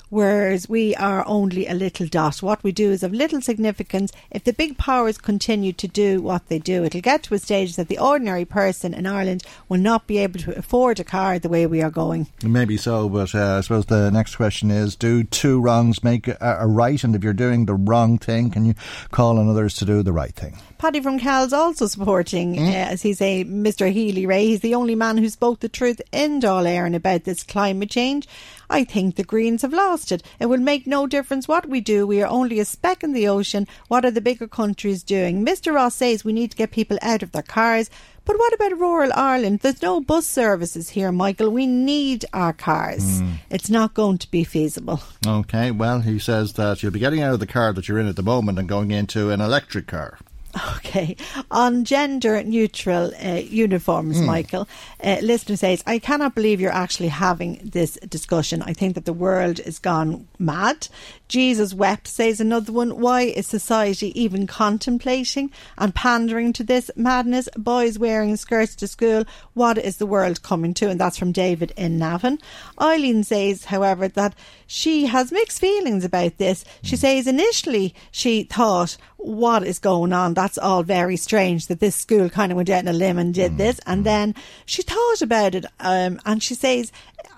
whereas 0.11 0.69
we 0.69 0.93
are 0.97 1.25
only 1.25 1.65
a 1.65 1.73
little 1.73 2.05
dot. 2.05 2.43
What 2.43 2.63
we 2.63 2.71
do 2.71 2.91
is 2.91 3.01
of 3.01 3.13
little 3.13 3.41
significance. 3.41 4.11
If 4.29 4.43
the 4.43 4.53
big 4.53 4.77
powers 4.77 5.17
continue 5.17 5.73
to 5.73 5.87
do 5.87 6.21
what 6.21 6.47
they 6.49 6.59
do, 6.59 6.83
it'll 6.83 7.01
get 7.01 7.23
to 7.23 7.33
a 7.33 7.39
stage 7.39 7.77
that 7.77 7.87
the 7.87 7.97
ordinary 7.97 8.45
person 8.45 8.93
in 8.93 9.07
Ireland 9.07 9.43
will 9.67 9.79
not 9.79 10.05
be 10.05 10.19
able 10.19 10.39
to 10.41 10.57
afford 10.57 10.99
a 10.99 11.03
car 11.03 11.39
the 11.39 11.49
way 11.49 11.65
we 11.65 11.81
are 11.81 11.89
going. 11.89 12.27
Maybe 12.43 12.77
so, 12.77 13.09
but 13.09 13.33
uh, 13.33 13.57
I 13.57 13.61
suppose 13.61 13.87
the 13.87 14.11
next 14.11 14.35
question 14.35 14.69
is 14.69 14.95
do 14.95 15.23
two 15.23 15.59
wrongs 15.59 16.03
make 16.03 16.27
a, 16.27 16.37
a 16.41 16.67
right? 16.67 17.01
And 17.03 17.15
if 17.15 17.23
you're 17.23 17.33
doing 17.33 17.65
the 17.65 17.73
wrong 17.73 18.17
thing, 18.17 18.51
can 18.51 18.65
you 18.65 18.75
call 19.11 19.39
on 19.39 19.49
others 19.49 19.75
to 19.75 19.85
do 19.85 20.03
the 20.03 20.13
right 20.13 20.35
thing? 20.35 20.57
Paddy 20.77 20.99
from 20.99 21.19
Kells 21.19 21.53
also 21.53 21.85
supporting, 21.85 22.55
mm. 22.55 22.67
uh, 22.67 22.71
as 22.71 23.03
he's 23.03 23.21
a 23.21 23.45
Mr. 23.45 23.91
Healy-Rae. 23.91 24.47
He's 24.47 24.61
the 24.61 24.75
only 24.75 24.95
man 24.95 25.17
who 25.17 25.29
spoke 25.29 25.59
the 25.59 25.69
truth 25.69 26.01
in 26.11 26.41
Dáil 26.41 26.65
Éireann 26.65 26.95
about 26.95 27.23
this 27.23 27.43
climate 27.43 27.89
change. 27.89 28.27
I 28.71 28.85
think 28.85 29.15
the 29.15 29.23
Greens 29.23 29.61
have 29.63 29.73
lost 29.73 30.11
it. 30.11 30.23
It 30.39 30.45
will 30.45 30.57
make 30.57 30.87
no 30.87 31.05
difference 31.05 31.47
what 31.47 31.67
we 31.67 31.81
do. 31.81 32.07
We 32.07 32.21
are 32.21 32.27
only 32.27 32.59
a 32.59 32.65
speck 32.65 33.03
in 33.03 33.11
the 33.11 33.27
ocean. 33.27 33.67
What 33.89 34.05
are 34.05 34.11
the 34.11 34.21
bigger 34.21 34.47
countries 34.47 35.03
doing? 35.03 35.45
Mr. 35.45 35.73
Ross 35.73 35.95
says 35.95 36.23
we 36.23 36.31
need 36.31 36.51
to 36.51 36.57
get 36.57 36.71
people 36.71 36.97
out 37.01 37.21
of 37.21 37.33
their 37.33 37.41
cars. 37.41 37.89
But 38.23 38.37
what 38.37 38.53
about 38.53 38.79
rural 38.79 39.11
Ireland? 39.13 39.59
There's 39.59 39.81
no 39.81 39.99
bus 39.99 40.25
services 40.25 40.89
here, 40.89 41.11
Michael. 41.11 41.49
We 41.49 41.67
need 41.67 42.23
our 42.33 42.53
cars. 42.53 43.21
Mm. 43.21 43.33
It's 43.49 43.69
not 43.69 43.93
going 43.93 44.19
to 44.19 44.31
be 44.31 44.43
feasible. 44.43 45.01
Okay, 45.27 45.71
well, 45.71 46.01
he 46.01 46.17
says 46.19 46.53
that 46.53 46.81
you'll 46.81 46.91
be 46.91 46.99
getting 46.99 47.21
out 47.21 47.33
of 47.33 47.39
the 47.39 47.47
car 47.47 47.73
that 47.73 47.87
you're 47.87 47.99
in 47.99 48.07
at 48.07 48.15
the 48.15 48.23
moment 48.23 48.57
and 48.57 48.69
going 48.69 48.91
into 48.91 49.31
an 49.31 49.41
electric 49.41 49.87
car. 49.87 50.17
Okay. 50.77 51.15
On 51.49 51.85
gender 51.85 52.43
neutral 52.43 53.11
uh, 53.23 53.35
uniforms, 53.35 54.17
Mm. 54.17 54.25
Michael, 54.25 54.67
uh, 55.03 55.17
listener 55.21 55.55
says, 55.55 55.83
I 55.87 55.99
cannot 55.99 56.35
believe 56.35 56.59
you're 56.59 56.71
actually 56.71 57.07
having 57.07 57.61
this 57.63 57.97
discussion. 58.09 58.61
I 58.61 58.73
think 58.73 58.95
that 58.95 59.05
the 59.05 59.13
world 59.13 59.59
is 59.61 59.79
gone 59.79 60.27
mad. 60.37 60.89
Jesus 61.29 61.73
wept, 61.73 62.07
says 62.09 62.41
another 62.41 62.73
one. 62.73 62.99
Why 62.99 63.21
is 63.21 63.47
society 63.47 64.11
even 64.21 64.47
contemplating 64.47 65.49
and 65.77 65.95
pandering 65.95 66.51
to 66.53 66.63
this 66.63 66.91
madness? 66.97 67.47
Boys 67.55 67.97
wearing 67.97 68.35
skirts 68.35 68.75
to 68.75 68.87
school. 68.87 69.23
What 69.53 69.77
is 69.77 69.95
the 69.97 70.05
world 70.05 70.41
coming 70.43 70.73
to? 70.75 70.89
And 70.89 70.99
that's 70.99 71.17
from 71.17 71.31
David 71.31 71.71
in 71.77 71.97
Navan. 71.97 72.39
Eileen 72.81 73.23
says, 73.23 73.65
however, 73.65 74.07
that 74.07 74.35
she 74.65 75.05
has 75.05 75.31
mixed 75.31 75.59
feelings 75.59 76.03
about 76.03 76.37
this. 76.37 76.65
She 76.81 76.95
hmm. 76.95 77.01
says 77.01 77.27
initially 77.27 77.93
she 78.11 78.43
thought, 78.43 78.97
what 79.17 79.63
is 79.63 79.79
going 79.79 80.13
on? 80.13 80.33
That's 80.33 80.57
all 80.57 80.83
very 80.83 81.17
strange 81.17 81.67
that 81.67 81.79
this 81.79 81.95
school 81.95 82.29
kind 82.29 82.51
of 82.51 82.55
went 82.55 82.69
out 82.69 82.79
on 82.79 82.87
a 82.87 82.93
limb 82.93 83.19
and 83.19 83.33
did 83.33 83.51
hmm. 83.51 83.57
this. 83.57 83.79
And 83.85 83.99
hmm. 83.99 84.05
then 84.05 84.35
she 84.65 84.81
thought 84.81 85.21
about 85.21 85.55
it 85.55 85.65
um, 85.79 86.19
and 86.25 86.41
she 86.41 86.55
says, 86.55 86.91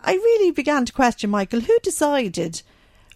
I 0.03 0.13
really 0.13 0.51
began 0.51 0.85
to 0.85 0.93
question, 0.93 1.29
Michael, 1.29 1.61
who 1.61 1.77
decided 1.83 2.61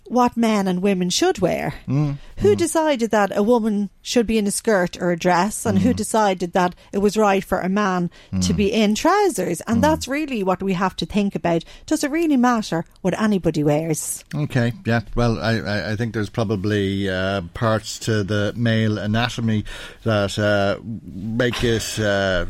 what 0.10 0.38
men 0.38 0.68
and 0.68 0.82
women 0.82 1.10
should 1.10 1.40
wear? 1.40 1.74
Mm. 1.88 2.18
Who 2.38 2.56
decided 2.56 3.12
that 3.12 3.36
a 3.36 3.42
woman 3.42 3.90
should 4.02 4.28
be 4.28 4.38
in 4.38 4.46
a 4.46 4.52
skirt 4.52 4.96
or 5.02 5.12
a 5.12 5.18
dress, 5.18 5.66
and 5.66 5.80
who 5.80 5.94
decided 5.94 6.54
that 6.54 6.76
it 6.92 7.00
was 7.00 7.18
right 7.18 7.44
for 7.44 7.60
a 7.60 7.70
man 7.70 8.12
to 8.42 8.54
be 8.54 8.72
in 8.72 8.94
trousers? 8.94 9.62
And 9.62 9.84
that's 9.84 10.08
really 10.08 10.44
what 10.44 10.62
we 10.62 10.74
have 10.74 10.96
to 10.98 11.06
think 11.06 11.34
about. 11.34 11.64
Does 11.88 12.04
it 12.04 12.12
really 12.12 12.38
matter 12.38 12.86
what 13.02 13.20
anybody 13.20 13.64
wears? 13.64 14.24
Okay, 14.36 14.74
yeah. 14.86 15.02
Well, 15.16 15.40
I, 15.40 15.60
I, 15.60 15.92
I 15.92 15.96
think 15.96 16.14
there's 16.14 16.30
probably 16.30 17.10
uh, 17.10 17.42
parts 17.56 17.98
to 18.00 18.24
the 18.24 18.54
male 18.56 19.00
anatomy 19.00 19.66
that 20.04 20.38
uh, 20.38 20.80
make 20.84 21.64
it 21.64 22.00
uh, 22.00 22.46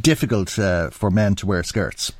difficult 0.00 0.58
uh, 0.58 0.88
for 0.88 1.10
men 1.10 1.34
to 1.36 1.46
wear 1.46 1.62
skirts. 1.62 2.12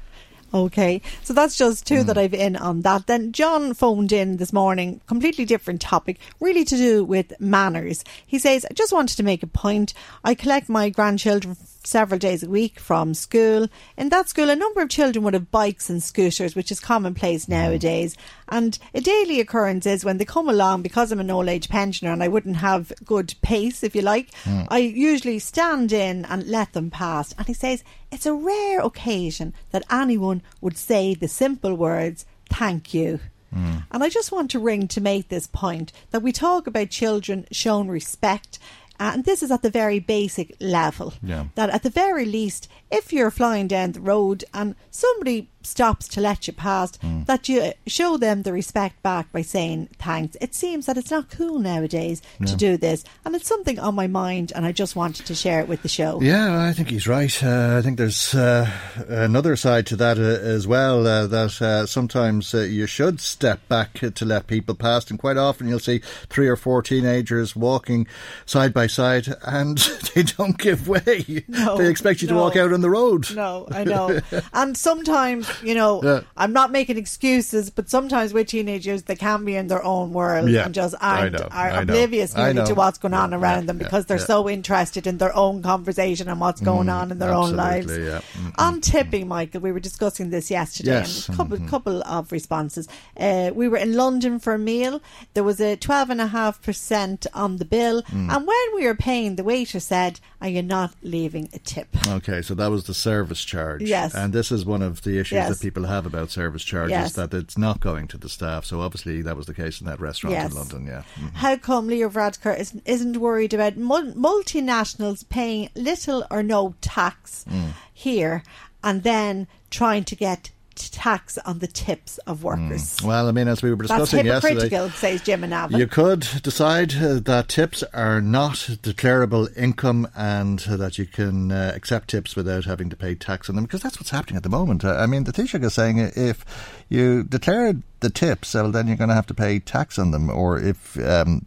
Okay, 0.52 1.02
so 1.22 1.34
that's 1.34 1.58
just 1.58 1.86
two 1.86 2.02
that 2.04 2.16
mm. 2.16 2.20
I've 2.20 2.32
in 2.32 2.56
on 2.56 2.80
that. 2.80 3.06
Then 3.06 3.32
John 3.32 3.74
phoned 3.74 4.12
in 4.12 4.38
this 4.38 4.52
morning, 4.52 5.02
completely 5.06 5.44
different 5.44 5.82
topic, 5.82 6.18
really 6.40 6.64
to 6.64 6.76
do 6.76 7.04
with 7.04 7.38
manners. 7.38 8.02
He 8.26 8.38
says, 8.38 8.64
I 8.64 8.72
just 8.72 8.92
wanted 8.92 9.16
to 9.18 9.22
make 9.22 9.42
a 9.42 9.46
point. 9.46 9.92
I 10.24 10.34
collect 10.34 10.70
my 10.70 10.88
grandchildren 10.88 11.54
several 11.88 12.18
days 12.18 12.42
a 12.42 12.48
week 12.48 12.78
from 12.78 13.14
school. 13.14 13.68
In 13.96 14.10
that 14.10 14.28
school, 14.28 14.50
a 14.50 14.56
number 14.56 14.80
of 14.82 14.90
children 14.90 15.24
would 15.24 15.34
have 15.34 15.50
bikes 15.50 15.88
and 15.88 16.02
scooters, 16.02 16.54
which 16.54 16.70
is 16.70 16.80
commonplace 16.80 17.48
nowadays. 17.48 18.16
And 18.48 18.78
a 18.94 19.00
daily 19.00 19.40
occurrence 19.40 19.86
is 19.86 20.04
when 20.04 20.18
they 20.18 20.24
come 20.24 20.48
along, 20.48 20.82
because 20.82 21.10
I'm 21.10 21.20
an 21.20 21.30
old 21.30 21.48
age 21.48 21.68
pensioner 21.68 22.12
and 22.12 22.22
I 22.22 22.28
wouldn't 22.28 22.56
have 22.56 22.92
good 23.04 23.34
pace, 23.42 23.82
if 23.82 23.96
you 23.96 24.02
like, 24.02 24.28
Mm. 24.44 24.66
I 24.70 24.78
usually 24.78 25.38
stand 25.38 25.92
in 25.92 26.24
and 26.26 26.46
let 26.46 26.72
them 26.72 26.90
pass. 26.90 27.34
And 27.38 27.46
he 27.46 27.54
says 27.54 27.82
it's 28.12 28.26
a 28.26 28.34
rare 28.34 28.80
occasion 28.80 29.54
that 29.70 29.84
anyone 29.90 30.42
would 30.60 30.76
say 30.76 31.14
the 31.14 31.28
simple 31.28 31.74
words, 31.74 32.24
thank 32.50 32.92
you. 32.94 33.20
And 33.50 34.04
I 34.04 34.10
just 34.10 34.30
want 34.30 34.50
to 34.50 34.58
ring 34.58 34.88
to 34.88 35.00
make 35.00 35.28
this 35.28 35.46
point 35.46 35.90
that 36.10 36.22
we 36.22 36.32
talk 36.32 36.66
about 36.66 36.90
children 36.90 37.46
shown 37.50 37.88
respect. 37.88 38.58
Uh, 39.00 39.12
And 39.14 39.24
this 39.24 39.42
is 39.42 39.50
at 39.50 39.62
the 39.62 39.70
very 39.70 39.98
basic 39.98 40.56
level. 40.60 41.14
Yeah. 41.22 41.46
That 41.54 41.70
at 41.70 41.82
the 41.82 41.90
very 41.90 42.24
least, 42.24 42.68
if 42.90 43.12
you're 43.12 43.30
flying 43.30 43.68
down 43.68 43.92
the 43.92 44.00
road 44.00 44.44
and 44.52 44.74
somebody 44.90 45.50
stops 45.68 46.08
to 46.08 46.20
let 46.20 46.46
you 46.46 46.52
pass, 46.52 46.92
Mm. 46.98 47.26
that 47.26 47.48
you 47.48 47.72
show 47.86 48.16
them 48.16 48.42
the 48.42 48.52
respect 48.52 49.02
back 49.02 49.30
by 49.32 49.42
saying 49.42 49.88
thanks. 49.98 50.36
It 50.40 50.54
seems 50.54 50.86
that 50.86 50.96
it's 50.96 51.10
not 51.10 51.30
cool 51.30 51.58
nowadays 51.58 52.22
to 52.46 52.56
do 52.56 52.76
this. 52.76 53.04
And 53.24 53.34
it's 53.36 53.48
something 53.48 53.78
on 53.78 53.94
my 53.94 54.06
mind, 54.06 54.52
and 54.54 54.64
I 54.66 54.72
just 54.72 54.96
wanted 54.96 55.26
to 55.26 55.34
share 55.34 55.60
it 55.60 55.68
with 55.68 55.82
the 55.82 55.88
show. 55.88 56.20
Yeah, 56.22 56.62
I 56.68 56.72
think 56.72 56.88
he's 56.90 57.06
right. 57.06 57.42
Uh, 57.42 57.76
I 57.78 57.82
think 57.82 57.98
there's 57.98 58.34
uh, 58.34 58.70
another 59.08 59.56
side 59.56 59.86
to 59.86 59.96
that 59.96 60.18
uh, 60.18 60.22
as 60.22 60.66
well. 60.66 61.06
Uh, 61.06 61.26
that 61.26 61.60
uh, 61.62 61.86
sometimes 61.86 62.54
uh, 62.54 62.60
you 62.60 62.86
should 62.86 63.20
step 63.20 63.60
back 63.68 63.94
to 64.14 64.24
let 64.24 64.46
people 64.46 64.74
pass, 64.74 65.10
and 65.10 65.18
quite 65.18 65.36
often 65.36 65.68
you'll 65.68 65.78
see 65.78 66.00
three 66.28 66.48
or 66.48 66.56
four 66.56 66.82
teenagers 66.82 67.54
walking 67.54 68.06
side 68.46 68.72
by 68.72 68.86
side, 68.86 69.26
and 69.46 69.78
they 70.14 70.22
don't 70.22 70.58
give 70.58 70.88
way. 70.88 71.44
No, 71.48 71.76
they 71.76 71.88
expect 71.88 72.22
you 72.22 72.28
to 72.28 72.34
walk 72.34 72.56
out 72.56 72.72
on 72.72 72.80
the 72.80 72.90
road. 72.90 73.34
No, 73.34 73.66
I 73.70 73.84
know. 73.84 74.20
and 74.52 74.76
sometimes, 74.76 75.48
you 75.62 75.74
know, 75.74 76.00
Yeah. 76.02 76.20
I'm 76.36 76.52
not 76.52 76.70
making 76.72 76.96
excuses, 76.96 77.70
but 77.70 77.88
sometimes 77.90 78.32
with 78.32 78.48
teenagers, 78.48 79.02
they 79.04 79.16
can 79.16 79.44
be 79.44 79.54
in 79.56 79.66
their 79.68 79.82
own 79.84 80.12
world 80.12 80.48
Yeah, 80.48 80.64
and 80.66 80.74
just 80.74 80.94
aren't 81.00 81.32
know, 81.32 81.48
are 81.50 81.80
oblivious 81.82 82.32
to 82.34 82.72
what's 82.74 82.98
going 82.98 83.14
on 83.14 83.32
around 83.34 83.66
them 83.68 83.78
because 83.78 84.06
they're 84.06 84.18
so 84.18 84.48
interested 84.48 85.06
in 85.06 85.18
their 85.18 85.34
own 85.36 85.62
conversation 85.62 86.28
and 86.28 86.40
what's 86.40 86.60
going 86.60 86.88
Mm, 86.88 86.94
on 87.00 87.10
in 87.12 87.18
their 87.18 87.32
own 87.32 87.56
lives. 87.56 87.86
absolutely, 87.86 88.06
yeah. 88.12 88.20
Mm, 88.38 88.52
On 88.58 88.80
tipping, 88.80 89.28
Michael, 89.28 89.60
we 89.60 89.72
were 89.72 89.80
discussing 89.80 90.30
this 90.30 90.50
yesterday 90.50 90.90
Yes, 90.92 91.28
and 91.28 91.34
a 91.34 91.36
couple, 91.36 91.58
mhm. 91.58 91.68
couple 91.68 92.02
of 92.04 92.30
responses. 92.32 92.88
Uh, 93.18 93.50
we 93.54 93.68
were 93.68 93.78
in 93.78 93.94
London 93.94 94.38
for 94.38 94.54
a 94.54 94.58
meal. 94.58 95.00
There 95.34 95.44
was 95.44 95.60
a 95.60 95.76
12.5% 95.76 97.26
on 97.34 97.56
the 97.56 97.64
bill. 97.64 98.02
Mm. 98.04 98.34
And 98.34 98.46
when 98.46 98.66
we 98.74 98.86
were 98.86 98.94
paying, 98.94 99.36
the 99.36 99.44
waiter 99.44 99.80
said, 99.80 100.20
Are 100.40 100.48
you 100.48 100.62
not 100.62 100.94
leaving 101.02 101.48
a 101.52 101.58
tip? 101.58 101.88
Okay, 102.06 102.42
so 102.42 102.54
that 102.54 102.68
was 102.70 102.84
the 102.84 102.94
service 102.94 103.44
charge. 103.44 103.82
Yes. 103.82 104.14
And 104.14 104.32
this 104.32 104.52
is 104.52 104.64
one 104.64 104.82
of 104.82 105.02
the 105.02 105.18
issues 105.18 105.37
Yes. 105.38 105.48
that 105.58 105.62
people 105.62 105.84
have 105.86 106.06
about 106.06 106.30
service 106.30 106.62
charges 106.64 106.90
Yes. 106.92 107.12
that 107.14 107.32
it's 107.34 107.56
not 107.58 107.80
going 107.80 108.08
to 108.08 108.18
the 108.18 108.28
staff. 108.28 108.64
So 108.64 108.80
obviously 108.80 109.22
that 109.22 109.36
was 109.36 109.46
the 109.46 109.54
case 109.54 109.80
in 109.80 109.86
that 109.86 110.00
restaurant 110.00 110.34
Yes. 110.34 110.50
in 110.50 110.56
London, 110.56 110.86
yeah. 110.86 111.02
Mhm. 111.16 111.34
How 111.34 111.56
come 111.56 111.86
Leo 111.88 112.08
Varadkar 112.08 112.58
isn't, 112.58 112.82
isn't 112.86 113.16
worried 113.16 113.54
about 113.54 113.76
mul- 113.76 114.12
multinationals 114.14 115.28
paying 115.28 115.70
little 115.74 116.24
or 116.30 116.42
no 116.42 116.74
tax 116.80 117.44
Mm. 117.50 117.72
here 117.92 118.42
and 118.82 119.02
then 119.02 119.46
trying 119.70 120.04
to 120.04 120.16
get 120.16 120.50
tax 120.78 121.38
on 121.38 121.58
the 121.58 121.66
tips 121.66 122.18
of 122.18 122.42
workers? 122.42 122.98
Well, 123.04 123.28
I 123.28 123.32
mean, 123.32 123.48
as 123.48 123.62
we 123.62 123.70
were 123.70 123.76
That's 123.76 124.10
discussing 124.10 124.26
yesterday. 124.26 124.54
hypocritical, 124.54 124.90
says 124.90 125.22
Jim 125.22 125.44
and 125.44 125.52
Avon. 125.52 125.78
You 125.78 125.86
could 125.86 126.26
decide 126.42 126.94
uh, 126.96 127.20
that 127.20 127.48
tips 127.48 127.82
are 127.92 128.20
not 128.20 128.54
declarable 128.82 129.54
income 129.56 130.08
and 130.16 130.58
that 130.60 130.98
you 130.98 131.06
can 131.06 131.52
uh, 131.52 131.72
accept 131.74 132.08
tips 132.08 132.36
without 132.36 132.64
having 132.64 132.90
to 132.90 132.96
pay 132.96 133.14
tax 133.14 133.48
on 133.48 133.56
them 133.56 133.64
because 133.64 133.82
that's 133.82 133.98
what's 133.98 134.10
happening 134.10 134.36
at 134.36 134.42
the 134.42 134.48
moment. 134.48 134.84
I 134.84 135.06
mean, 135.06 135.24
the 135.24 135.32
Taoiseach 135.32 135.64
is 135.64 135.74
saying 135.74 135.98
if 135.98 136.44
you 136.88 137.22
declare 137.22 137.74
the 138.00 138.10
tips, 138.10 138.54
well, 138.54 138.70
then 138.70 138.86
you're 138.86 138.96
going 138.96 139.08
to 139.08 139.14
have 139.14 139.26
to 139.26 139.34
pay 139.34 139.58
tax 139.58 139.98
on 139.98 140.12
them, 140.12 140.30
or 140.30 140.58
if 140.58 140.96
um, 140.98 141.44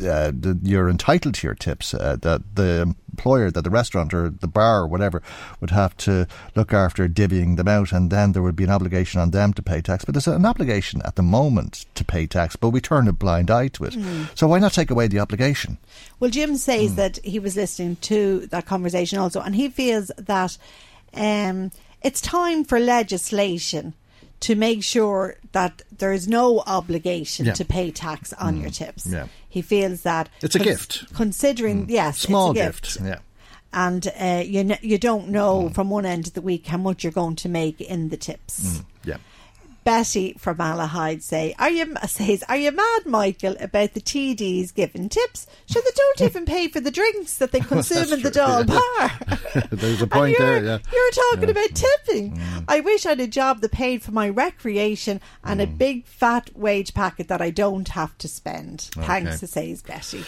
uh, 0.00 0.32
the, 0.32 0.58
you're 0.62 0.88
entitled 0.88 1.34
to 1.34 1.46
your 1.46 1.54
tips, 1.54 1.92
uh, 1.92 2.16
that 2.22 2.42
the 2.56 2.94
employer, 3.10 3.50
that 3.50 3.62
the 3.62 3.70
restaurant 3.70 4.14
or 4.14 4.30
the 4.30 4.48
bar 4.48 4.80
or 4.80 4.86
whatever 4.86 5.22
would 5.60 5.70
have 5.70 5.96
to 5.98 6.26
look 6.56 6.72
after 6.72 7.06
divvying 7.06 7.56
them 7.56 7.68
out, 7.68 7.92
and 7.92 8.10
then 8.10 8.32
there 8.32 8.42
would 8.42 8.56
be 8.56 8.64
an 8.64 8.70
obligation 8.70 9.20
on 9.20 9.30
them 9.30 9.52
to 9.52 9.62
pay 9.62 9.80
tax. 9.82 10.04
But 10.04 10.14
there's 10.14 10.26
an 10.26 10.46
obligation 10.46 11.02
at 11.04 11.16
the 11.16 11.22
moment 11.22 11.84
to 11.94 12.04
pay 12.04 12.26
tax, 12.26 12.56
but 12.56 12.70
we 12.70 12.80
turn 12.80 13.06
a 13.06 13.12
blind 13.12 13.50
eye 13.50 13.68
to 13.68 13.84
it. 13.84 13.92
Mm. 13.94 14.36
So 14.36 14.48
why 14.48 14.58
not 14.58 14.72
take 14.72 14.90
away 14.90 15.06
the 15.06 15.20
obligation? 15.20 15.76
Well, 16.18 16.30
Jim 16.30 16.56
says 16.56 16.90
Hmm. 16.90 16.96
that 16.96 17.18
he 17.22 17.38
was 17.38 17.56
listening 17.56 17.96
to 18.02 18.46
that 18.46 18.66
conversation 18.66 19.18
also, 19.18 19.40
and 19.40 19.54
he 19.54 19.68
feels 19.68 20.10
that 20.16 20.56
um, 21.12 21.70
it's 22.02 22.20
time 22.20 22.64
for 22.64 22.80
legislation 22.80 23.94
to 24.40 24.54
make 24.54 24.82
sure 24.84 25.36
that 25.52 25.82
there 25.98 26.12
is 26.12 26.28
no 26.28 26.60
obligation 26.66 27.46
Yeah. 27.46 27.54
to 27.54 27.64
pay 27.64 27.90
tax 27.90 28.32
on 28.34 28.56
Mm. 28.58 28.62
your 28.62 28.70
tips. 28.70 29.06
Yeah. 29.06 29.26
He 29.48 29.62
feels 29.62 30.02
that 30.02 30.28
It's 30.42 30.54
a 30.54 30.58
gift. 30.58 31.04
Hmm. 31.08 31.14
Considering, 31.16 31.86
yes, 31.88 32.16
it's 32.16 32.24
a 32.24 32.26
Small 32.26 32.52
gift. 32.52 32.84
gift. 32.98 32.98
Yeah. 33.06 33.18
and 33.76 34.06
uh, 34.20 34.40
you 34.46 34.62
kn- 34.64 34.78
you 34.82 34.98
don't 34.98 35.28
know 35.30 35.68
from 35.70 35.90
one 35.90 36.06
end 36.06 36.28
of 36.28 36.34
the 36.34 36.40
week 36.40 36.66
how 36.68 36.76
much 36.78 37.02
you're 37.02 37.10
going 37.12 37.34
to 37.34 37.48
make 37.48 37.80
in 37.80 38.08
the 38.10 38.16
tips. 38.16 38.60
Mm, 38.78 38.84
yeah. 39.04 39.16
Betty 39.84 40.34
from 40.38 40.56
Malahide 40.56 41.22
say, 41.22 41.54
"Are 41.58 41.70
you 41.70 41.94
says 42.06 42.42
Are 42.48 42.56
you 42.56 42.72
mad, 42.72 43.06
Michael, 43.06 43.54
about 43.60 43.94
the 43.94 44.00
TDs 44.00 44.74
giving 44.74 45.08
tips? 45.08 45.46
So 45.66 45.80
they 45.80 45.90
don't 45.94 46.20
even 46.30 46.46
pay 46.46 46.68
for 46.68 46.80
the 46.80 46.90
drinks 46.90 47.36
that 47.38 47.52
they 47.52 47.60
consume 47.74 48.12
in 48.12 48.22
the 48.22 48.30
Dáil 48.30 48.66
bar. 48.66 49.68
There's 49.70 50.00
a 50.02 50.06
point 50.06 50.38
you're, 50.38 50.60
there, 50.60 50.64
yeah. 50.64 50.78
You're 50.92 51.10
talking 51.10 51.44
Yeah. 51.54 51.62
about 51.62 51.74
tipping. 51.74 52.40
I 52.66 52.80
wish 52.80 53.04
I 53.04 53.10
had 53.10 53.20
a 53.20 53.26
job 53.26 53.60
that 53.60 53.72
paid 53.72 54.02
for 54.02 54.12
my 54.12 54.28
recreation 54.28 55.20
and 55.44 55.60
Mm. 55.60 55.64
a 55.64 55.66
big 55.66 56.06
fat 56.06 56.50
wage 56.56 56.94
packet 56.94 57.28
that 57.28 57.42
I 57.42 57.50
don't 57.50 57.88
have 57.90 58.16
to 58.18 58.28
spend. 58.28 58.88
Okay. 58.96 59.06
Thanks, 59.06 59.40
says 59.50 59.82
Betty. 59.82 60.24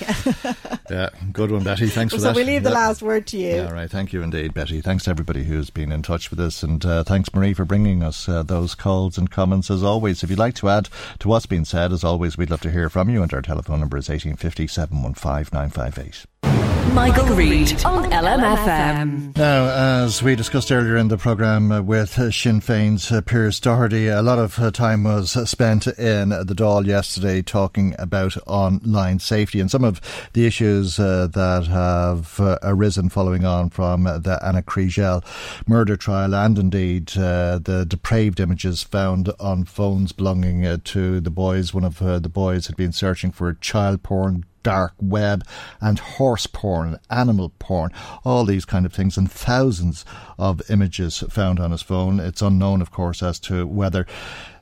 Yeah, 0.91 1.09
good 1.33 1.51
one, 1.51 1.65
Betty. 1.65 1.89
Thanks 1.89 2.13
for 2.15 2.21
so 2.21 2.27
that. 2.27 2.37
we 2.37 2.45
leave 2.45 2.63
the 2.63 2.71
last 2.71 3.03
word 3.03 3.27
to 3.29 3.39
you. 3.39 3.49
Yeah, 3.57 3.73
right. 3.73 3.91
Thank 3.91 4.13
you 4.13 4.23
indeed, 4.23 4.53
Betty. 4.55 4.81
Thanks 4.81 5.05
to 5.05 5.11
everybody 5.11 5.45
who's 5.45 5.71
been 5.71 5.91
in 5.93 6.03
touch 6.03 6.31
with 6.31 6.39
us, 6.41 6.63
and 6.63 6.85
uh, 6.85 7.03
thanks, 7.05 7.33
Marie, 7.35 7.55
for 7.55 7.65
bringing 7.65 8.03
us 8.03 8.29
uh, 8.29 8.43
those 8.43 8.75
calls 8.75 9.17
and 9.19 9.31
comments. 9.31 9.46
Comments 9.47 9.71
as 9.71 9.85
always. 9.85 10.25
If 10.25 10.31
you'd 10.31 10.41
like 10.41 10.57
to 10.57 10.69
add 10.69 10.89
to 11.21 11.29
what's 11.29 11.47
been 11.47 11.65
said, 11.65 11.93
as 11.93 12.03
always, 12.03 12.37
we'd 12.37 12.51
love 12.51 12.63
to 12.63 12.71
hear 12.73 12.91
from 12.91 13.09
you. 13.09 13.23
And 13.23 13.33
our 13.33 13.43
telephone 13.43 13.79
number 13.79 13.97
is 13.97 14.09
1850 14.09 14.67
715 14.67 15.51
958. 15.53 16.66
Michael, 16.93 17.26
Reade 17.34 17.84
on 17.84 18.11
LMFM. 18.11 19.37
Now, 19.37 20.05
as 20.05 20.22
we 20.22 20.34
discussed 20.34 20.72
earlier 20.72 20.97
in 20.97 21.09
the 21.09 21.18
programme 21.18 21.70
uh, 21.70 21.82
with 21.82 22.18
uh, 22.18 22.30
Sinn 22.30 22.61
Féin's 22.61 23.12
uh, 23.12 23.20
Pearse 23.20 23.61
Doherty, 23.61 24.09
a 24.09 24.22
lot 24.22 24.39
of 24.39 24.59
uh, 24.59 24.70
time 24.70 25.05
was 25.05 25.32
spent 25.49 25.87
in 25.87 26.30
the 26.30 26.55
Dáil 26.57 26.87
yesterday 26.87 27.43
talking 27.43 27.95
about 27.99 28.37
online 28.47 29.18
safety 29.18 29.61
and 29.61 29.70
some 29.70 29.84
of 29.84 30.01
the 30.32 30.47
issues 30.47 30.99
uh, 30.99 31.26
that 31.28 31.66
have 31.66 32.41
uh, 32.41 32.59
arisen 32.62 33.09
following 33.09 33.45
on 33.45 33.70
from 33.70 34.05
the 34.05 34.39
Anna 34.43 34.62
Kriegel 34.62 35.24
murder 35.66 35.97
trial 35.97 36.34
and 36.34 36.59
indeed 36.59 37.09
the 37.09 37.87
depraved 37.89 38.41
images 38.41 38.82
found 38.82 39.30
on 39.39 39.64
phones 39.64 40.12
belonging 40.12 40.80
to 40.80 41.20
the 41.20 41.30
boys. 41.30 41.74
One 41.74 41.84
of 41.84 41.99
the 41.99 42.28
boys 42.28 42.66
had 42.66 42.76
been 42.76 42.93
searching 42.93 43.32
for 43.32 43.53
child 43.55 44.03
porn 44.03 44.45
dark 44.67 44.95
web 45.01 45.47
and 45.81 46.01
horse 46.01 46.49
porn, 46.49 46.99
animal 47.09 47.53
porn, 47.61 47.93
all 48.25 48.45
these 48.45 48.64
kind 48.64 48.85
of 48.85 48.93
things, 48.93 49.17
and 49.17 49.31
thousands 49.31 50.05
of 50.39 50.61
images 50.69 51.23
found 51.31 51.61
on 51.61 51.71
his 51.71 51.83
phone. 51.83 52.19
It's 52.19 52.43
unknown, 52.43 52.83
of 52.83 52.91
course, 52.91 53.23
as 53.23 53.39
to 53.41 53.64
whether 53.64 54.09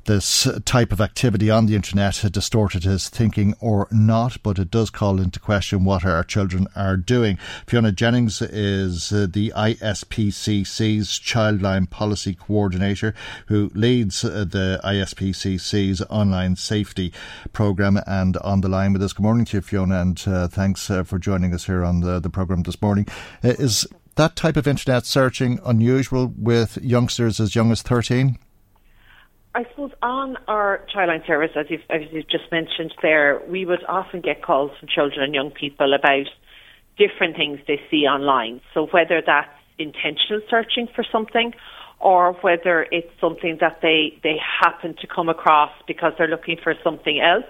this 0.04 0.48
type 0.64 0.92
of 0.92 1.00
activity 1.00 1.50
on 1.50 1.66
the 1.66 1.74
internet 1.74 2.18
had 2.18 2.32
distorted 2.32 2.84
his 2.84 3.08
thinking 3.08 3.54
or 3.60 3.88
not, 3.90 4.42
but 4.42 4.58
it 4.58 4.70
does 4.70 4.90
call 4.90 5.20
into 5.20 5.40
question 5.40 5.84
what 5.84 6.04
our 6.04 6.22
children 6.22 6.66
are 6.76 6.96
doing. 6.96 7.38
Fiona 7.66 7.92
Jennings 7.92 8.42
is 8.42 9.12
uh, 9.12 9.26
the 9.30 9.52
ISPCC's 9.56 11.08
Childline 11.18 11.88
Policy 11.88 12.34
Coordinator 12.34 13.14
who 13.46 13.70
leads 13.74 14.24
uh, 14.24 14.44
the 14.48 14.80
ISPCC's 14.84 16.02
online 16.10 16.56
safety 16.56 17.12
programme 17.52 17.98
and 18.06 18.36
on 18.38 18.60
the 18.60 18.68
line 18.68 18.92
with 18.92 19.02
us. 19.02 19.12
Good 19.12 19.22
morning 19.22 19.44
to 19.46 19.58
you, 19.58 19.60
Fiona, 19.60 20.00
and 20.00 20.22
uh, 20.26 20.48
thanks 20.48 20.90
uh, 20.90 21.04
for 21.04 21.18
joining 21.18 21.54
us 21.54 21.66
here 21.66 21.84
on 21.84 22.00
the, 22.00 22.20
the 22.20 22.30
programme 22.30 22.62
this 22.62 22.80
morning. 22.80 23.06
Uh, 23.42 23.48
is 23.58 23.86
that 24.16 24.36
type 24.36 24.56
of 24.56 24.68
internet 24.68 25.06
searching 25.06 25.58
unusual 25.64 26.32
with 26.36 26.78
youngsters 26.82 27.40
as 27.40 27.54
young 27.54 27.72
as 27.72 27.82
13? 27.82 28.38
I 29.56 29.64
suppose 29.70 29.92
on 30.02 30.36
our 30.48 30.84
childline 30.94 31.24
service, 31.26 31.50
as 31.54 31.66
you've, 31.68 31.82
as 31.88 32.02
you've 32.10 32.28
just 32.28 32.50
mentioned 32.50 32.92
there, 33.02 33.40
we 33.48 33.64
would 33.64 33.84
often 33.88 34.20
get 34.20 34.42
calls 34.42 34.72
from 34.78 34.88
children 34.92 35.22
and 35.22 35.34
young 35.34 35.52
people 35.52 35.94
about 35.94 36.26
different 36.98 37.36
things 37.36 37.60
they 37.68 37.80
see 37.88 38.04
online. 38.04 38.60
So 38.72 38.86
whether 38.86 39.22
that's 39.24 39.48
intentional 39.78 40.40
searching 40.50 40.88
for 40.92 41.04
something 41.10 41.52
or 42.00 42.32
whether 42.40 42.86
it's 42.90 43.10
something 43.20 43.58
that 43.60 43.78
they, 43.80 44.18
they 44.24 44.36
happen 44.60 44.96
to 45.00 45.06
come 45.06 45.28
across 45.28 45.70
because 45.86 46.12
they're 46.18 46.28
looking 46.28 46.56
for 46.62 46.74
something 46.82 47.20
else, 47.20 47.46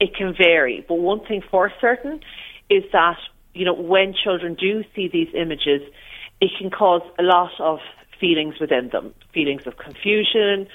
it 0.00 0.14
can 0.16 0.34
vary. 0.36 0.84
But 0.88 0.96
one 0.96 1.24
thing 1.24 1.42
for 1.50 1.70
certain 1.80 2.20
is 2.68 2.82
that, 2.92 3.18
you 3.54 3.64
know, 3.64 3.74
when 3.74 4.12
children 4.12 4.54
do 4.54 4.82
see 4.94 5.08
these 5.08 5.28
images, 5.34 5.82
it 6.40 6.50
can 6.58 6.70
cause 6.70 7.02
a 7.16 7.22
lot 7.22 7.52
of 7.60 7.78
feelings 8.18 8.54
within 8.60 8.88
them, 8.90 9.14
feelings 9.32 9.66
of 9.66 9.76
confusion, 9.76 10.66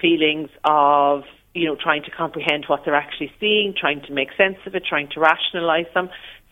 feelings 0.00 0.50
of 0.64 1.24
you 1.54 1.66
know 1.66 1.76
trying 1.76 2.02
to 2.04 2.10
comprehend 2.10 2.64
what 2.66 2.84
they're 2.84 2.94
actually 2.94 3.32
seeing, 3.40 3.74
trying 3.78 4.02
to 4.02 4.12
make 4.12 4.28
sense 4.36 4.56
of 4.66 4.74
it, 4.74 4.84
trying 4.88 5.08
to 5.10 5.20
rationalise 5.20 5.86
them. 5.94 6.08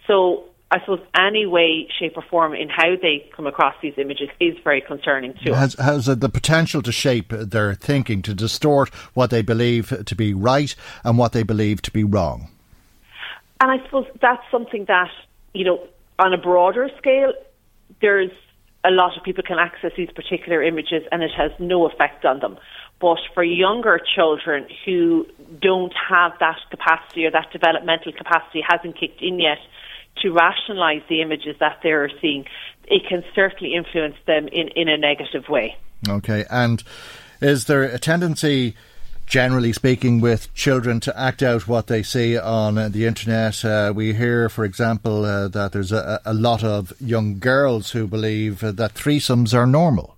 So 0.07 0.45
I 0.71 0.81
suppose 0.81 1.01
any 1.17 1.47
way, 1.47 1.87
shape, 2.01 2.17
or 2.17 2.23
form 2.23 2.53
in 2.53 2.69
how 2.69 2.97
they 3.01 3.31
come 3.37 3.47
across 3.47 3.75
these 3.81 3.95
images 3.97 4.29
is 4.41 4.57
very 4.65 4.81
concerning 4.81 5.35
too. 5.45 5.53
Has, 5.53 5.75
has 5.75 6.09
uh, 6.09 6.17
the 6.17 6.29
potential 6.29 6.83
to 6.83 6.91
shape 6.91 7.29
their 7.29 7.75
thinking, 7.75 8.23
to 8.23 8.35
distort 8.35 8.93
what 9.15 9.31
they 9.31 9.41
believe 9.41 10.05
to 10.05 10.15
be 10.17 10.35
right 10.35 10.75
and 11.05 11.17
what 11.17 11.33
they 11.33 11.45
believe 11.45 11.81
to 11.83 11.93
be 11.93 12.03
wrong? 12.03 12.49
And 13.61 13.71
I 13.71 13.85
suppose 13.85 14.07
that's 14.21 14.43
something 14.51 14.87
that, 14.89 15.11
you 15.53 15.65
know, 15.65 15.87
on 16.19 16.33
a 16.33 16.39
broader 16.39 16.91
scale, 16.99 17.33
there's 18.01 18.33
a 18.85 18.91
lot 18.91 19.17
of 19.17 19.23
people 19.23 19.45
can 19.47 19.59
access 19.59 19.93
these 19.97 20.11
particular 20.11 20.61
images 20.61 21.05
and 21.13 21.23
it 21.23 21.31
has 21.37 21.53
no 21.61 21.87
effect 21.87 22.25
on 22.25 22.41
them. 22.41 22.59
But 23.01 23.19
for 23.35 23.43
younger 23.43 24.01
children 24.15 24.67
who 24.85 25.27
don't 25.61 25.93
have 26.09 26.33
that 26.41 26.59
capacity 26.71 27.27
or 27.27 27.31
that 27.33 27.51
developmental 27.53 28.13
capacity 28.13 28.63
hasn't 28.67 28.99
kicked 28.99 29.21
in 29.21 29.41
yet 29.41 29.59
to 30.23 30.31
rationalise 30.31 31.03
the 31.09 31.21
images 31.21 31.57
that 31.61 31.81
they're 31.83 32.11
seeing, 32.21 32.47
it 32.87 33.03
can 33.09 33.25
certainly 33.35 33.75
influence 33.75 34.17
them 34.27 34.49
in, 34.49 34.69
in 34.69 34.89
a 34.89 34.97
negative 34.97 35.49
way. 35.49 35.77
Okay, 36.09 36.45
and 36.51 36.83
is 37.41 37.65
there 37.65 37.83
a 37.83 37.99
tendency? 37.99 38.75
generally 39.27 39.73
speaking, 39.73 40.21
with 40.21 40.53
children 40.55 41.01
to 41.01 41.19
act 41.19 41.43
out 41.43 41.67
what 41.67 41.87
they 41.87 42.03
see 42.03 42.37
on 42.37 42.79
uh, 42.79 42.89
the 42.89 43.07
internet. 43.07 43.65
Uh, 43.65 43.93
we 43.95 44.13
hear, 44.15 44.49
for 44.49 44.65
example, 44.65 45.25
uh, 45.25 45.49
that 45.49 45.73
there's 45.73 45.93
a, 45.93 46.21
a, 46.25 46.35
lot 46.35 46.63
of 46.63 46.93
young 47.01 47.39
girls 47.39 47.93
who 47.93 48.07
believe 48.07 48.61
that 48.61 48.95
threesomes 48.95 49.55
are 49.55 49.67
normal. 49.67 50.14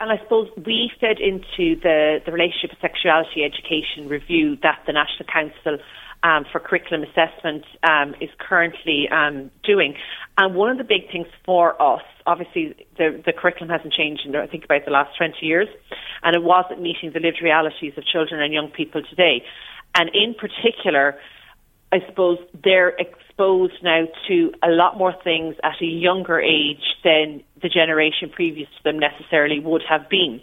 And 0.00 0.10
I 0.10 0.18
suppose 0.22 0.48
we 0.56 0.90
fed 1.00 1.18
into 1.20 1.80
the, 1.80 2.20
the 2.26 2.32
relationship 2.32 2.70
and 2.70 2.78
sexuality 2.80 3.44
education 3.44 4.08
review 4.08 4.56
that 4.62 4.80
the 4.86 4.92
National 4.92 5.26
Council 5.32 5.78
um, 6.24 6.44
for 6.50 6.58
Curriculum 6.58 7.04
Assessment 7.04 7.64
um, 7.82 8.14
is 8.20 8.30
currently 8.38 9.08
um, 9.10 9.50
doing. 9.62 9.94
And 10.38 10.54
one 10.54 10.70
of 10.70 10.78
the 10.78 10.84
big 10.84 11.12
things 11.12 11.28
for 11.44 11.80
us, 11.80 12.02
obviously, 12.26 12.74
the, 12.96 13.22
the 13.24 13.32
curriculum 13.32 13.68
hasn't 13.68 13.92
changed 13.92 14.22
in, 14.26 14.34
I 14.34 14.46
think, 14.46 14.64
about 14.64 14.84
the 14.84 14.90
last 14.90 15.16
20 15.16 15.36
years, 15.42 15.68
and 16.22 16.34
it 16.34 16.42
wasn't 16.42 16.80
meeting 16.80 17.12
the 17.12 17.20
lived 17.20 17.40
realities 17.42 17.92
of 17.96 18.04
children 18.04 18.40
and 18.42 18.52
young 18.52 18.70
people 18.70 19.02
today. 19.08 19.44
And 19.94 20.10
in 20.14 20.34
particular, 20.34 21.18
I 21.92 21.98
suppose 22.08 22.38
they're 22.64 22.98
exposed 23.34 23.82
now 23.82 24.04
to 24.28 24.52
a 24.62 24.68
lot 24.68 24.96
more 24.96 25.14
things 25.24 25.56
at 25.62 25.80
a 25.80 25.86
younger 25.86 26.40
age 26.40 26.82
than 27.02 27.42
the 27.62 27.68
generation 27.68 28.30
previous 28.30 28.68
to 28.76 28.82
them 28.84 28.98
necessarily 28.98 29.60
would 29.60 29.82
have 29.88 30.08
been. 30.08 30.40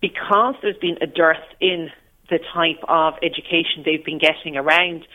Because 0.00 0.54
there's 0.62 0.76
been 0.76 0.96
a 1.00 1.06
dearth 1.06 1.44
in 1.60 1.90
the 2.30 2.38
type 2.54 2.82
of 2.88 3.14
education 3.22 3.82
they've 3.84 4.04
been 4.04 4.18
getting 4.18 4.56
around 4.56 5.06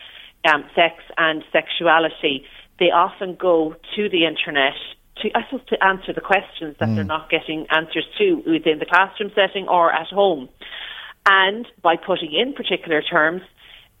um, 0.44 0.64
sex 0.74 0.96
and 1.16 1.42
sexuality, 1.52 2.44
they 2.78 2.86
often 2.86 3.36
go 3.36 3.74
to 3.96 4.08
the 4.08 4.26
internet 4.26 4.74
to, 5.16 5.28
I 5.34 5.42
suppose, 5.50 5.66
to 5.68 5.84
answer 5.84 6.12
the 6.12 6.20
questions 6.20 6.76
that 6.80 6.88
mm. 6.88 6.96
they're 6.96 7.04
not 7.04 7.30
getting 7.30 7.66
answers 7.70 8.06
to 8.18 8.42
within 8.46 8.78
the 8.78 8.86
classroom 8.86 9.30
setting 9.34 9.68
or 9.68 9.92
at 9.92 10.08
home. 10.08 10.48
And 11.26 11.66
by 11.82 11.96
putting 11.96 12.32
in 12.32 12.54
particular 12.54 13.02
terms, 13.02 13.42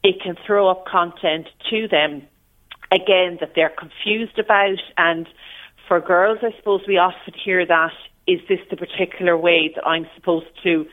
it 0.02 0.16
can 0.22 0.36
throw 0.46 0.68
up 0.68 0.86
content 0.86 1.46
to 1.68 1.88
them 1.88 2.22
again 2.92 3.38
that 3.40 3.52
they're 3.54 3.72
confused 3.76 4.38
about. 4.38 4.78
And 4.96 5.26
for 5.88 6.00
girls, 6.00 6.38
I 6.42 6.56
suppose 6.58 6.82
we 6.86 6.98
often 6.98 7.34
hear 7.44 7.66
that 7.66 7.92
is 8.26 8.40
this 8.48 8.60
the 8.70 8.76
particular 8.76 9.36
way 9.36 9.72
that 9.74 9.84
I'm 9.86 10.06
supposed 10.14 10.46
to, 10.62 10.86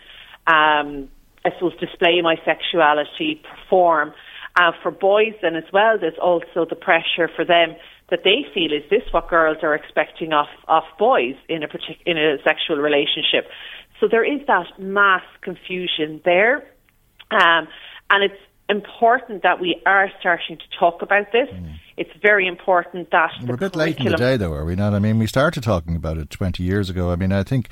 um, 0.47 1.09
I 1.45 1.51
suppose, 1.53 1.73
display 1.79 2.21
my 2.21 2.35
sexuality, 2.45 3.41
perform? 3.43 4.13
Uh, 4.55 4.71
for 4.81 4.89
boys, 4.89 5.33
then 5.43 5.55
as 5.55 5.71
well, 5.71 5.99
there's 5.99 6.17
also 6.19 6.65
the 6.67 6.75
pressure 6.75 7.29
for 7.35 7.45
them 7.45 7.75
that 8.09 8.21
they 8.23 8.45
feel 8.53 8.71
is 8.71 8.83
this 8.89 9.03
what 9.11 9.29
girls 9.29 9.57
are 9.61 9.75
expecting 9.75 10.33
of, 10.33 10.47
of 10.67 10.83
boys 10.97 11.35
in 11.47 11.61
a 11.61 11.67
partic- 11.67 12.01
in 12.05 12.17
a 12.17 12.37
sexual 12.43 12.77
relationship. 12.77 13.49
So 13.99 14.07
there 14.09 14.23
is 14.23 14.45
that 14.47 14.79
mass 14.79 15.23
confusion 15.41 16.21
there, 16.23 16.65
um, 17.29 17.67
and 18.09 18.23
it's 18.23 18.41
important 18.69 19.43
that 19.43 19.59
we 19.59 19.81
are 19.85 20.09
starting 20.19 20.57
to 20.57 20.79
talk 20.79 21.01
about 21.01 21.31
this. 21.31 21.49
Mm. 21.49 21.75
It's 21.97 22.11
very 22.21 22.47
important 22.47 23.09
that 23.09 23.31
we're 23.43 23.55
a 23.55 23.57
bit 23.57 23.75
late 23.75 23.97
in 23.97 24.05
the 24.05 24.15
day, 24.15 24.37
though, 24.37 24.53
are 24.53 24.65
we 24.65 24.75
not? 24.75 24.93
I 24.93 24.99
mean, 24.99 25.17
we 25.17 25.25
started 25.25 25.63
talking 25.63 25.95
about 25.95 26.19
it 26.19 26.29
20 26.29 26.61
years 26.61 26.91
ago. 26.91 27.09
I 27.09 27.15
mean, 27.15 27.31
I 27.31 27.41
think 27.41 27.69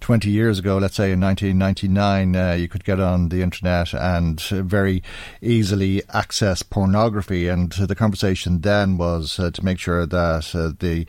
20 0.00 0.30
years 0.30 0.58
ago, 0.58 0.78
let's 0.78 0.96
say 0.96 1.12
in 1.12 1.20
1999, 1.20 2.34
uh, 2.34 2.54
you 2.54 2.68
could 2.68 2.84
get 2.84 3.00
on 3.00 3.28
the 3.28 3.42
internet 3.42 3.92
and 3.92 4.40
very 4.40 5.02
easily 5.42 6.02
access 6.14 6.62
pornography, 6.62 7.48
and 7.48 7.70
the 7.72 7.94
conversation 7.94 8.62
then 8.62 8.96
was 8.96 9.38
uh, 9.38 9.50
to 9.50 9.62
make 9.62 9.78
sure 9.78 10.06
that 10.06 10.54
uh, 10.54 10.72
the 10.78 11.04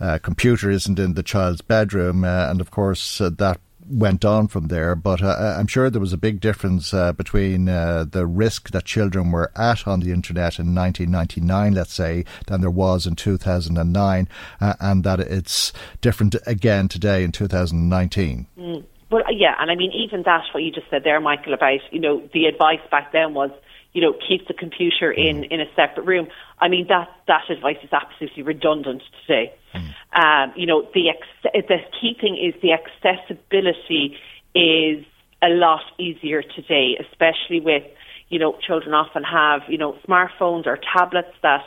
uh, 0.00 0.18
computer 0.18 0.68
isn't 0.68 0.98
in 0.98 1.14
the 1.14 1.22
child's 1.22 1.60
bedroom, 1.60 2.24
uh, 2.24 2.50
and 2.50 2.60
of 2.60 2.72
course 2.72 3.20
uh, 3.20 3.30
that 3.38 3.60
went 3.90 4.24
on 4.24 4.48
from 4.48 4.68
there. 4.68 4.94
But 4.94 5.22
uh, 5.22 5.56
I'm 5.58 5.66
sure 5.66 5.90
there 5.90 6.00
was 6.00 6.12
a 6.12 6.18
big 6.18 6.40
difference 6.40 6.94
uh, 6.94 7.12
between 7.12 7.68
uh, 7.68 8.04
the 8.08 8.26
risk 8.26 8.70
that 8.70 8.84
children 8.84 9.32
were 9.32 9.50
at 9.56 9.86
on 9.86 10.00
the 10.00 10.12
internet 10.12 10.58
in 10.58 10.74
1999, 10.74 11.74
let's 11.74 11.92
say, 11.92 12.24
than 12.46 12.60
there 12.60 12.70
was 12.70 13.06
in 13.06 13.16
2009, 13.16 14.28
uh, 14.60 14.74
and 14.80 15.04
that 15.04 15.20
it's 15.20 15.72
different 16.00 16.36
again 16.46 16.88
today 16.88 17.24
in 17.24 17.32
2019. 17.32 18.46
Mm. 18.58 18.84
Well, 19.10 19.24
yeah, 19.28 19.56
and 19.58 19.72
I 19.72 19.74
mean, 19.74 19.90
even 19.92 20.22
that, 20.22 20.44
what 20.54 20.62
you 20.62 20.70
just 20.70 20.88
said 20.88 21.02
there, 21.02 21.20
Michael, 21.20 21.52
about, 21.52 21.80
you 21.90 21.98
know, 21.98 22.22
the 22.32 22.44
advice 22.46 22.78
back 22.92 23.10
then 23.12 23.34
was, 23.34 23.50
you 23.92 24.00
know, 24.00 24.14
keep 24.28 24.46
the 24.46 24.54
computer 24.54 25.10
in, 25.10 25.42
mm. 25.42 25.50
in 25.50 25.60
a 25.60 25.66
separate 25.74 26.06
room. 26.06 26.28
I 26.58 26.68
mean, 26.68 26.86
that, 26.88 27.08
that 27.26 27.50
advice 27.50 27.78
is 27.82 27.90
absolutely 27.92 28.42
redundant 28.42 29.02
today. 29.26 29.52
Mm. 29.74 29.94
Um, 30.12 30.52
you 30.56 30.66
know, 30.66 30.88
the, 30.94 31.10
ex- 31.10 31.66
the 31.68 31.78
key 32.00 32.16
thing 32.20 32.36
is 32.36 32.60
the 32.62 32.72
accessibility 32.72 34.16
is 34.54 35.04
a 35.42 35.48
lot 35.48 35.82
easier 35.98 36.42
today, 36.42 36.96
especially 37.00 37.60
with, 37.60 37.82
you 38.28 38.38
know, 38.38 38.56
children 38.66 38.94
often 38.94 39.24
have, 39.24 39.62
you 39.68 39.78
know, 39.78 39.96
smartphones 40.06 40.66
or 40.66 40.78
tablets 40.96 41.34
that 41.42 41.64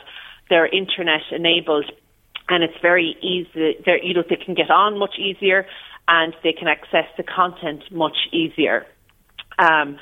they're 0.48 0.66
internet 0.66 1.22
enabled 1.30 1.90
and 2.48 2.62
it's 2.62 2.74
very 2.82 3.16
easy, 3.22 3.76
they're, 3.84 4.02
you 4.02 4.14
know, 4.14 4.22
they 4.28 4.36
can 4.36 4.54
get 4.54 4.70
on 4.70 4.98
much 4.98 5.18
easier 5.18 5.66
and 6.06 6.34
they 6.42 6.52
can 6.52 6.68
access 6.68 7.06
the 7.16 7.22
content 7.22 7.82
much 7.90 8.16
easier. 8.32 8.86
Um, 9.58 9.98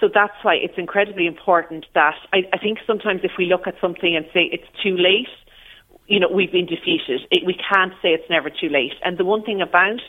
so 0.00 0.08
that's 0.12 0.34
why 0.42 0.54
it's 0.54 0.74
incredibly 0.76 1.26
important 1.26 1.86
that 1.94 2.14
I, 2.32 2.38
I 2.52 2.58
think 2.58 2.78
sometimes 2.86 3.20
if 3.22 3.32
we 3.38 3.46
look 3.46 3.66
at 3.66 3.74
something 3.80 4.16
and 4.16 4.24
say 4.32 4.48
it's 4.50 4.66
too 4.82 4.96
late, 4.96 5.28
you 6.06 6.18
know, 6.18 6.28
we've 6.28 6.50
been 6.50 6.66
defeated. 6.66 7.20
It, 7.30 7.46
we 7.46 7.54
can't 7.54 7.92
say 8.02 8.08
it's 8.10 8.28
never 8.28 8.50
too 8.50 8.68
late. 8.68 8.94
And 9.04 9.18
the 9.18 9.24
one 9.24 9.44
thing 9.44 9.60
about 9.60 10.00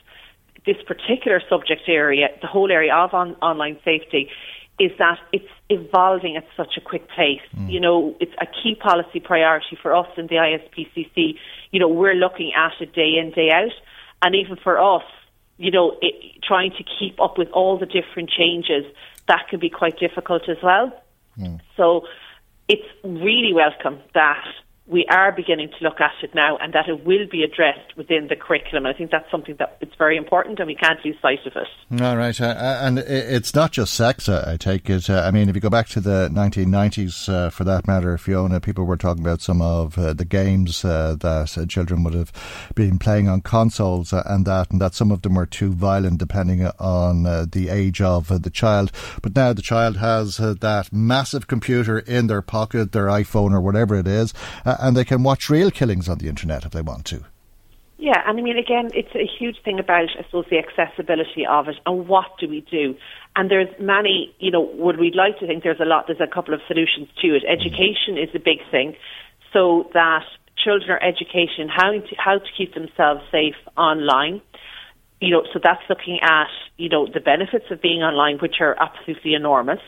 this 0.65 0.77
particular 0.87 1.41
subject 1.49 1.83
area, 1.87 2.29
the 2.41 2.47
whole 2.47 2.71
area 2.71 2.93
of 2.95 3.13
on, 3.13 3.35
online 3.35 3.77
safety, 3.83 4.29
is 4.79 4.91
that 4.97 5.19
it's 5.31 5.51
evolving 5.69 6.37
at 6.37 6.45
such 6.57 6.73
a 6.77 6.81
quick 6.81 7.07
pace. 7.09 7.41
Mm. 7.55 7.71
You 7.71 7.79
know, 7.79 8.15
it's 8.19 8.33
a 8.41 8.45
key 8.45 8.75
policy 8.75 9.19
priority 9.19 9.77
for 9.79 9.95
us 9.95 10.07
in 10.17 10.27
the 10.27 10.35
ISPCC. 10.35 11.35
You 11.71 11.79
know, 11.79 11.87
we're 11.87 12.15
looking 12.15 12.51
at 12.57 12.71
it 12.81 12.93
day 12.93 13.17
in, 13.17 13.31
day 13.31 13.51
out. 13.51 13.73
And 14.23 14.35
even 14.35 14.57
for 14.57 14.79
us, 14.79 15.03
you 15.57 15.69
know, 15.69 15.97
it, 16.01 16.41
trying 16.43 16.71
to 16.71 16.83
keep 16.83 17.21
up 17.21 17.37
with 17.37 17.49
all 17.53 17.77
the 17.77 17.85
different 17.85 18.31
changes, 18.31 18.85
that 19.31 19.47
can 19.49 19.59
be 19.61 19.69
quite 19.69 19.97
difficult 19.97 20.49
as 20.49 20.57
well. 20.61 20.91
Mm. 21.39 21.61
So 21.77 22.05
it's 22.67 22.89
really 23.03 23.53
welcome 23.53 23.99
that 24.13 24.43
we 24.91 25.05
are 25.05 25.31
beginning 25.31 25.69
to 25.69 25.83
look 25.85 26.01
at 26.01 26.11
it 26.21 26.35
now 26.35 26.57
and 26.57 26.73
that 26.73 26.89
it 26.89 27.05
will 27.05 27.25
be 27.31 27.43
addressed 27.43 27.95
within 27.95 28.27
the 28.27 28.35
curriculum. 28.35 28.85
I 28.85 28.91
think 28.91 29.09
that's 29.09 29.29
something 29.31 29.55
that 29.57 29.77
it's 29.79 29.95
very 29.97 30.17
important 30.17 30.59
and 30.59 30.67
we 30.67 30.75
can't 30.75 30.99
lose 31.05 31.15
sight 31.21 31.39
of 31.45 31.53
it. 31.55 32.01
All 32.01 32.17
right. 32.17 32.39
Uh, 32.39 32.47
uh 32.47 32.79
and 32.81 32.99
it's 32.99 33.55
not 33.55 33.71
just 33.71 33.93
sex, 33.93 34.27
uh, 34.27 34.43
I 34.45 34.57
take 34.57 34.89
it. 34.89 35.09
Uh, 35.09 35.21
I 35.21 35.31
mean, 35.31 35.47
if 35.47 35.55
you 35.55 35.61
go 35.61 35.69
back 35.69 35.87
to 35.89 36.01
the 36.01 36.29
1990s, 36.33 37.29
uh, 37.29 37.49
for 37.49 37.63
that 37.63 37.87
matter, 37.87 38.17
Fiona, 38.17 38.59
people 38.59 38.83
were 38.83 38.97
talking 38.97 39.23
about 39.23 39.41
some 39.41 39.61
of 39.61 39.97
uh, 39.97 40.11
the 40.11 40.25
games 40.25 40.81
that 40.81 41.65
children 41.69 42.03
would 42.03 42.13
have 42.13 42.33
been 42.75 42.99
playing 42.99 43.29
on 43.29 43.39
consoles 43.39 44.11
and 44.11 44.45
that, 44.45 44.71
and 44.71 44.81
that 44.81 44.93
some 44.93 45.11
of 45.11 45.21
them 45.21 45.35
were 45.35 45.45
too 45.45 45.71
violent 45.71 46.17
depending 46.17 46.65
on 46.79 47.23
the 47.23 47.69
age 47.69 48.01
of 48.01 48.43
the 48.43 48.49
child. 48.49 48.91
But 49.21 49.37
now 49.37 49.53
the 49.53 49.61
child 49.61 49.97
has 49.97 50.35
that 50.37 50.89
massive 50.91 51.47
computer 51.47 51.99
in 51.99 52.27
their 52.27 52.41
pocket, 52.41 52.91
their 52.91 53.07
iPhone 53.07 53.53
or 53.53 53.61
whatever 53.61 53.95
it 53.95 54.07
is 54.07 54.33
and 54.81 54.97
they 54.97 55.05
can 55.05 55.23
watch 55.23 55.49
real 55.49 55.71
killings 55.71 56.09
on 56.09 56.17
the 56.17 56.27
internet 56.27 56.65
if 56.65 56.71
they 56.71 56.81
want 56.81 57.05
to. 57.05 57.23
Yeah, 57.97 58.19
and 58.25 58.39
I 58.39 58.41
mean, 58.41 58.57
again, 58.57 58.89
it's 58.95 59.13
a 59.13 59.29
huge 59.29 59.61
thing 59.63 59.77
about, 59.77 60.09
I 60.17 60.23
suppose, 60.25 60.45
the 60.49 60.57
accessibility 60.57 61.45
of 61.45 61.67
it 61.67 61.75
and 61.85 62.07
what 62.07 62.25
do 62.39 62.49
we 62.49 62.61
do? 62.61 62.95
And 63.35 63.51
there's 63.51 63.69
many, 63.79 64.33
you 64.39 64.49
know, 64.49 64.61
would 64.61 64.99
we 64.99 65.11
like 65.13 65.37
to 65.37 65.45
think 65.45 65.63
there's 65.63 65.79
a 65.79 65.85
lot, 65.85 66.07
there's 66.07 66.19
a 66.19 66.33
couple 66.33 66.55
of 66.55 66.61
solutions 66.67 67.09
to 67.21 67.27
it. 67.35 67.43
Mm-hmm. 67.43 67.61
Education 67.61 68.17
is 68.17 68.29
a 68.33 68.39
big 68.39 68.57
thing 68.71 68.95
so 69.53 69.87
that 69.93 70.25
children 70.57 70.89
are 70.89 71.03
educated 71.03 71.69
how 71.69 71.91
to, 71.91 72.15
how 72.17 72.39
to 72.39 72.49
keep 72.57 72.73
themselves 72.73 73.21
safe 73.31 73.55
online. 73.77 74.41
You 75.21 75.29
know, 75.29 75.43
so 75.53 75.59
that's 75.63 75.81
looking 75.87 76.19
at, 76.21 76.49
you 76.77 76.89
know, 76.89 77.07
the 77.07 77.19
benefits 77.19 77.65
of 77.69 77.81
being 77.81 78.01
online, 78.01 78.39
which 78.39 78.55
are 78.59 78.75
absolutely 78.81 79.35
enormous 79.35 79.79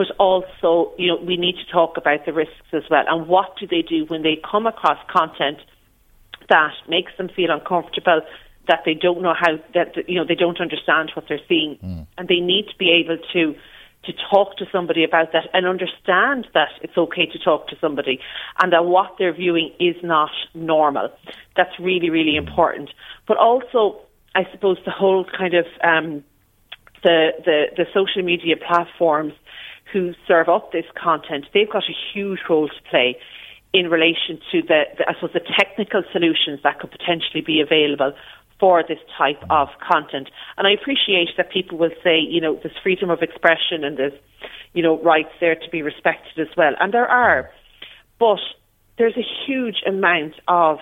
but 0.00 0.16
also, 0.18 0.94
you 0.96 1.08
know, 1.08 1.16
we 1.22 1.36
need 1.36 1.56
to 1.56 1.70
talk 1.70 1.98
about 1.98 2.24
the 2.24 2.32
risks 2.32 2.72
as 2.72 2.84
well. 2.90 3.04
And 3.06 3.28
what 3.28 3.58
do 3.60 3.66
they 3.66 3.82
do 3.82 4.06
when 4.06 4.22
they 4.22 4.40
come 4.50 4.66
across 4.66 4.96
content 5.10 5.58
that 6.48 6.72
makes 6.88 7.12
them 7.18 7.28
feel 7.28 7.50
uncomfortable, 7.50 8.22
that 8.66 8.80
they 8.86 8.94
don't 8.94 9.20
know 9.20 9.34
how, 9.38 9.58
that, 9.74 10.08
you 10.08 10.18
know, 10.18 10.24
they 10.26 10.34
don't 10.34 10.58
understand 10.58 11.12
what 11.14 11.26
they're 11.28 11.46
seeing. 11.46 11.78
Mm. 11.84 12.06
And 12.16 12.28
they 12.28 12.40
need 12.40 12.68
to 12.70 12.76
be 12.78 12.90
able 12.92 13.18
to, 13.34 13.54
to 14.04 14.12
talk 14.30 14.56
to 14.56 14.64
somebody 14.72 15.04
about 15.04 15.32
that 15.32 15.48
and 15.52 15.66
understand 15.66 16.46
that 16.54 16.70
it's 16.80 16.96
okay 16.96 17.26
to 17.26 17.38
talk 17.38 17.68
to 17.68 17.76
somebody 17.78 18.20
and 18.62 18.72
that 18.72 18.86
what 18.86 19.16
they're 19.18 19.34
viewing 19.34 19.70
is 19.78 19.96
not 20.02 20.30
normal. 20.54 21.10
That's 21.56 21.78
really, 21.78 22.08
really 22.08 22.36
important. 22.36 22.88
But 23.28 23.36
also, 23.36 24.00
I 24.34 24.46
suppose 24.52 24.78
the 24.84 24.90
whole 24.90 25.24
kind 25.24 25.54
of 25.54 25.66
um, 25.82 26.24
the, 27.02 27.32
the 27.44 27.64
the 27.76 27.86
social 27.92 28.22
media 28.22 28.56
platforms 28.56 29.32
who 29.92 30.14
serve 30.26 30.48
up 30.48 30.72
this 30.72 30.84
content, 30.94 31.46
they've 31.52 31.70
got 31.70 31.84
a 31.84 31.94
huge 32.12 32.40
role 32.48 32.68
to 32.68 32.90
play 32.90 33.16
in 33.72 33.88
relation 33.88 34.40
to 34.50 34.62
the, 34.62 34.84
the 34.98 35.08
I 35.08 35.14
suppose, 35.14 35.32
the 35.32 35.40
technical 35.58 36.02
solutions 36.12 36.60
that 36.62 36.78
could 36.80 36.90
potentially 36.90 37.40
be 37.40 37.60
available 37.60 38.12
for 38.58 38.84
this 38.86 38.98
type 39.16 39.42
of 39.48 39.68
content. 39.80 40.28
And 40.58 40.66
I 40.66 40.72
appreciate 40.72 41.30
that 41.36 41.50
people 41.50 41.78
will 41.78 41.94
say, 42.04 42.18
you 42.20 42.40
know, 42.40 42.58
there's 42.62 42.76
freedom 42.82 43.10
of 43.10 43.22
expression 43.22 43.84
and 43.84 43.96
there's, 43.96 44.12
you 44.74 44.82
know, 44.82 45.00
rights 45.02 45.30
there 45.40 45.54
to 45.54 45.70
be 45.70 45.82
respected 45.82 46.38
as 46.38 46.54
well. 46.56 46.74
And 46.78 46.92
there 46.92 47.08
are. 47.08 47.50
But 48.18 48.40
there's 48.98 49.16
a 49.16 49.26
huge 49.46 49.82
amount 49.86 50.34
of 50.46 50.78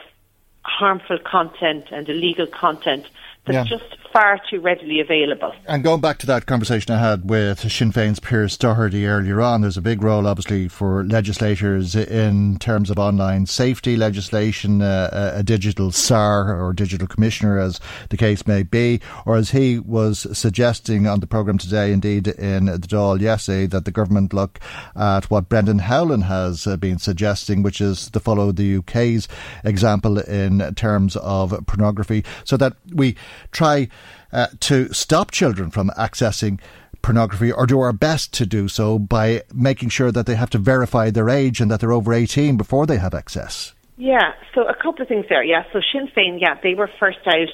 harmful 0.62 1.18
content 1.24 1.84
and 1.92 2.08
illegal 2.08 2.46
content 2.46 3.06
that's 3.48 3.70
yeah. 3.70 3.78
just 3.78 3.98
far 4.12 4.40
too 4.50 4.60
readily 4.60 5.00
available. 5.00 5.52
And 5.66 5.82
going 5.84 6.00
back 6.00 6.18
to 6.18 6.26
that 6.26 6.46
conversation 6.46 6.94
I 6.94 6.98
had 6.98 7.28
with 7.28 7.70
Sinn 7.70 7.92
Féin's 7.92 8.20
Pearse 8.20 8.56
Doherty 8.56 9.06
earlier 9.06 9.40
on, 9.40 9.60
there's 9.60 9.76
a 9.76 9.82
big 9.82 10.02
role, 10.02 10.26
obviously, 10.26 10.68
for 10.68 11.04
legislators 11.04 11.94
in 11.94 12.58
terms 12.58 12.90
of 12.90 12.98
online 12.98 13.46
safety 13.46 13.96
legislation, 13.96 14.82
uh, 14.82 15.32
a 15.34 15.42
digital 15.42 15.90
tsar 15.90 16.60
or 16.60 16.72
digital 16.72 17.06
commissioner, 17.06 17.58
as 17.58 17.80
the 18.08 18.16
case 18.16 18.46
may 18.46 18.62
be, 18.62 19.00
or 19.26 19.36
as 19.36 19.50
he 19.50 19.78
was 19.78 20.26
suggesting 20.36 21.06
on 21.06 21.20
the 21.20 21.26
programme 21.26 21.58
today, 21.58 21.92
indeed 21.92 22.28
in 22.28 22.66
the 22.66 22.78
Dáil 22.78 23.20
yesterday, 23.20 23.66
that 23.66 23.84
the 23.84 23.90
government 23.90 24.32
look 24.32 24.58
at 24.96 25.30
what 25.30 25.48
Brendan 25.48 25.80
Howlin 25.80 26.22
has 26.22 26.66
uh, 26.66 26.76
been 26.76 26.98
suggesting, 26.98 27.62
which 27.62 27.80
is 27.80 28.10
to 28.10 28.20
follow 28.20 28.52
the 28.52 28.76
UK's 28.76 29.28
example 29.64 30.18
in 30.18 30.74
terms 30.74 31.16
of 31.16 31.54
pornography, 31.66 32.24
so 32.44 32.56
that 32.56 32.74
we 32.92 33.16
try 33.50 33.88
uh, 34.32 34.48
to 34.60 34.92
stop 34.92 35.30
children 35.30 35.70
from 35.70 35.90
accessing 35.98 36.60
pornography 37.02 37.52
or 37.52 37.66
do 37.66 37.80
our 37.80 37.92
best 37.92 38.32
to 38.34 38.46
do 38.46 38.68
so 38.68 38.98
by 38.98 39.42
making 39.54 39.88
sure 39.88 40.12
that 40.12 40.26
they 40.26 40.34
have 40.34 40.50
to 40.50 40.58
verify 40.58 41.10
their 41.10 41.30
age 41.30 41.60
and 41.60 41.70
that 41.70 41.80
they're 41.80 41.92
over 41.92 42.12
18 42.12 42.56
before 42.56 42.86
they 42.86 42.98
have 42.98 43.14
access? 43.14 43.74
Yeah, 43.96 44.32
so 44.54 44.62
a 44.62 44.74
couple 44.74 45.02
of 45.02 45.08
things 45.08 45.26
there. 45.28 45.42
Yeah, 45.42 45.64
so 45.72 45.80
Sinn 45.92 46.08
Féin, 46.16 46.38
yeah, 46.40 46.54
they 46.62 46.74
were 46.74 46.90
first 47.00 47.18
out 47.26 47.48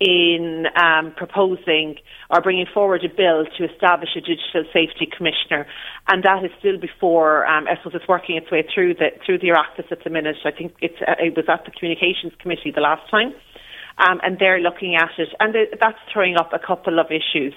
in 0.00 0.64
um, 0.74 1.12
proposing 1.16 1.96
or 2.30 2.40
bringing 2.40 2.66
forward 2.72 3.04
a 3.04 3.08
bill 3.08 3.44
to 3.56 3.64
establish 3.70 4.10
a 4.16 4.20
digital 4.20 4.64
safety 4.72 5.06
commissioner, 5.06 5.66
and 6.08 6.24
that 6.24 6.44
is 6.44 6.50
still 6.58 6.78
before. 6.78 7.46
Um, 7.46 7.68
I 7.68 7.76
suppose 7.76 7.94
it's 7.94 8.08
working 8.08 8.36
its 8.36 8.50
way 8.50 8.66
through 8.74 8.94
the 8.94 9.10
through 9.24 9.38
the 9.38 9.48
Oireachtas 9.48 9.92
at 9.92 10.02
the 10.02 10.10
minute. 10.10 10.36
I 10.44 10.50
think 10.50 10.74
it's 10.80 11.00
uh, 11.06 11.14
it 11.20 11.36
was 11.36 11.44
at 11.48 11.64
the 11.66 11.70
communications 11.70 12.32
committee 12.40 12.72
the 12.74 12.80
last 12.80 13.08
time 13.10 13.34
um, 13.98 14.20
and 14.22 14.38
they're 14.38 14.60
looking 14.60 14.96
at 14.96 15.10
it, 15.18 15.28
and 15.40 15.54
that's 15.80 15.98
throwing 16.12 16.36
up 16.36 16.52
a 16.52 16.58
couple 16.58 16.98
of 16.98 17.06
issues. 17.06 17.54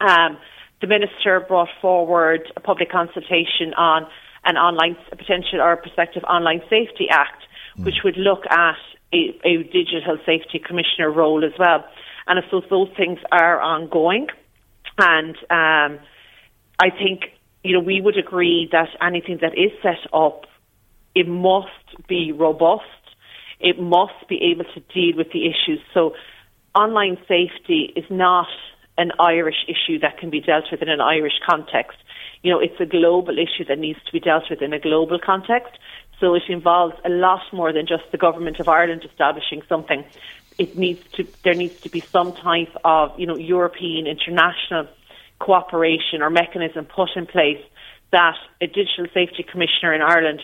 Um, 0.00 0.38
the 0.80 0.86
minister 0.86 1.40
brought 1.40 1.68
forward 1.80 2.52
a 2.56 2.60
public 2.60 2.90
consultation 2.90 3.72
on 3.76 4.06
an 4.44 4.56
online 4.56 4.96
a 5.10 5.16
potential 5.16 5.60
or 5.60 5.76
prospective 5.76 6.22
online 6.24 6.60
safety 6.70 7.08
act, 7.10 7.42
mm. 7.78 7.84
which 7.84 7.96
would 8.04 8.16
look 8.16 8.44
at 8.50 8.76
a, 9.12 9.38
a, 9.44 9.62
digital 9.64 10.18
safety 10.26 10.58
commissioner 10.64 11.10
role 11.10 11.44
as 11.44 11.52
well. 11.58 11.84
And 12.26 12.38
I 12.38 12.42
suppose 12.42 12.64
those 12.68 12.90
things 12.96 13.18
are 13.32 13.60
ongoing, 13.60 14.26
and 14.98 15.36
um, 15.50 16.00
I 16.78 16.90
think 16.90 17.32
you 17.62 17.72
know 17.72 17.80
we 17.80 18.00
would 18.00 18.18
agree 18.18 18.68
that 18.72 18.88
anything 19.00 19.38
that 19.40 19.56
is 19.56 19.72
set 19.82 20.12
up, 20.12 20.44
it 21.14 21.28
must 21.28 22.06
be 22.08 22.32
robust 22.32 22.84
it 23.60 23.80
must 23.80 24.28
be 24.28 24.52
able 24.52 24.64
to 24.74 24.80
deal 24.92 25.16
with 25.16 25.32
the 25.32 25.46
issues. 25.46 25.80
So 25.94 26.14
online 26.74 27.16
safety 27.28 27.92
is 27.96 28.04
not 28.10 28.48
an 28.98 29.12
Irish 29.18 29.64
issue 29.68 29.98
that 30.00 30.18
can 30.18 30.30
be 30.30 30.40
dealt 30.40 30.64
with 30.70 30.82
in 30.82 30.88
an 30.88 31.00
Irish 31.00 31.40
context. 31.46 31.98
You 32.42 32.52
know, 32.52 32.60
it's 32.60 32.80
a 32.80 32.86
global 32.86 33.38
issue 33.38 33.64
that 33.68 33.78
needs 33.78 33.98
to 34.04 34.12
be 34.12 34.20
dealt 34.20 34.44
with 34.50 34.62
in 34.62 34.72
a 34.72 34.78
global 34.78 35.18
context. 35.18 35.72
So 36.20 36.34
it 36.34 36.44
involves 36.48 36.94
a 37.04 37.10
lot 37.10 37.42
more 37.52 37.72
than 37.72 37.86
just 37.86 38.04
the 38.10 38.18
government 38.18 38.58
of 38.58 38.68
Ireland 38.68 39.04
establishing 39.04 39.62
something. 39.68 40.04
It 40.58 40.78
needs 40.78 41.02
to 41.12 41.26
there 41.44 41.54
needs 41.54 41.80
to 41.82 41.90
be 41.90 42.00
some 42.00 42.32
type 42.32 42.74
of, 42.84 43.18
you 43.18 43.26
know, 43.26 43.36
European 43.36 44.06
international 44.06 44.88
cooperation 45.38 46.22
or 46.22 46.30
mechanism 46.30 46.86
put 46.86 47.10
in 47.14 47.26
place 47.26 47.62
that 48.12 48.36
a 48.62 48.66
digital 48.66 49.06
safety 49.12 49.42
commissioner 49.42 49.92
in 49.92 50.00
Ireland 50.00 50.42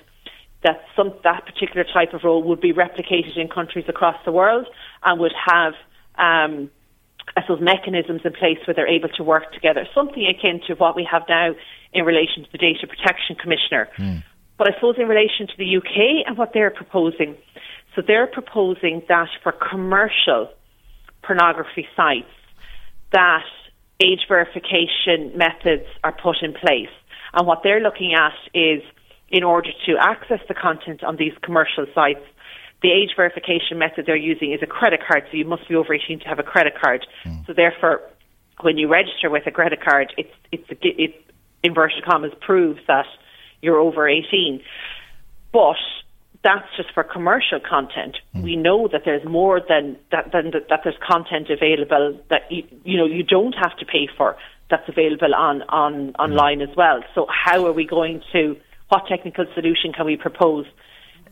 that 0.62 0.82
some 0.96 1.12
that 1.24 1.44
particular 1.46 1.84
type 1.84 2.14
of 2.14 2.22
role 2.24 2.42
would 2.42 2.60
be 2.60 2.72
replicated 2.72 3.36
in 3.36 3.48
countries 3.48 3.84
across 3.88 4.16
the 4.24 4.32
world 4.32 4.66
and 5.04 5.20
would 5.20 5.34
have 5.46 5.74
um, 6.18 6.70
I 7.36 7.42
suppose 7.42 7.60
mechanisms 7.60 8.22
in 8.24 8.32
place 8.32 8.58
where 8.66 8.74
they're 8.74 8.88
able 8.88 9.08
to 9.10 9.22
work 9.22 9.52
together, 9.52 9.86
something 9.94 10.26
akin 10.26 10.60
to 10.66 10.74
what 10.74 10.96
we 10.96 11.06
have 11.10 11.22
now 11.28 11.52
in 11.92 12.04
relation 12.04 12.44
to 12.44 12.48
the 12.52 12.58
Data 12.58 12.86
Protection 12.86 13.36
Commissioner. 13.36 13.88
Mm. 13.98 14.22
But 14.58 14.68
I 14.70 14.74
suppose 14.74 14.96
in 14.98 15.08
relation 15.08 15.46
to 15.46 15.56
the 15.56 15.76
UK 15.76 16.26
and 16.26 16.36
what 16.36 16.50
they're 16.52 16.70
proposing, 16.70 17.36
so 17.94 18.02
they're 18.06 18.26
proposing 18.26 19.02
that 19.08 19.28
for 19.42 19.52
commercial 19.52 20.50
pornography 21.22 21.86
sites, 21.96 22.26
that 23.12 23.44
age 24.00 24.20
verification 24.28 25.36
methods 25.36 25.86
are 26.04 26.12
put 26.12 26.36
in 26.42 26.52
place. 26.52 26.92
And 27.34 27.46
what 27.46 27.60
they're 27.62 27.80
looking 27.80 28.14
at 28.14 28.34
is 28.52 28.82
in 29.32 29.42
order 29.42 29.70
to 29.86 29.96
access 29.98 30.40
the 30.46 30.54
content 30.54 31.02
on 31.02 31.16
these 31.16 31.32
commercial 31.42 31.86
sites, 31.94 32.20
the 32.82 32.92
age 32.92 33.10
verification 33.16 33.78
method 33.78 34.04
they're 34.06 34.14
using 34.14 34.52
is 34.52 34.60
a 34.62 34.66
credit 34.66 35.00
card, 35.08 35.24
so 35.30 35.36
you 35.36 35.46
must 35.46 35.66
be 35.68 35.74
over 35.74 35.94
18 35.94 36.20
to 36.20 36.26
have 36.26 36.38
a 36.38 36.42
credit 36.42 36.74
card. 36.80 37.06
Mm. 37.24 37.46
So 37.46 37.54
therefore, 37.54 38.02
when 38.60 38.76
you 38.76 38.88
register 38.88 39.30
with 39.30 39.46
a 39.46 39.50
credit 39.50 39.82
card, 39.82 40.12
it's 40.18 40.34
it's 40.52 40.64
it 40.82 41.14
inverted 41.62 42.04
commas 42.04 42.32
proves 42.40 42.80
that 42.88 43.06
you're 43.62 43.78
over 43.78 44.08
18. 44.08 44.60
But 45.52 45.76
that's 46.42 46.66
just 46.76 46.92
for 46.92 47.04
commercial 47.04 47.60
content. 47.60 48.16
Mm. 48.34 48.42
We 48.42 48.56
know 48.56 48.88
that 48.88 49.02
there's 49.04 49.24
more 49.24 49.60
than 49.60 49.96
that, 50.10 50.32
than 50.32 50.50
that, 50.50 50.68
that 50.68 50.80
there's 50.84 50.98
content 51.06 51.48
available 51.50 52.20
that 52.28 52.50
you, 52.50 52.64
you 52.84 52.98
know 52.98 53.06
you 53.06 53.22
don't 53.22 53.54
have 53.54 53.76
to 53.78 53.86
pay 53.86 54.08
for 54.18 54.36
that's 54.68 54.88
available 54.88 55.34
on 55.34 55.62
on 55.68 56.14
online 56.16 56.58
mm. 56.58 56.68
as 56.68 56.76
well. 56.76 57.02
So 57.14 57.26
how 57.30 57.64
are 57.66 57.72
we 57.72 57.86
going 57.86 58.22
to 58.32 58.56
what 58.92 59.06
technical 59.06 59.46
solution 59.54 59.90
can 59.92 60.04
we 60.04 60.16
propose 60.16 60.66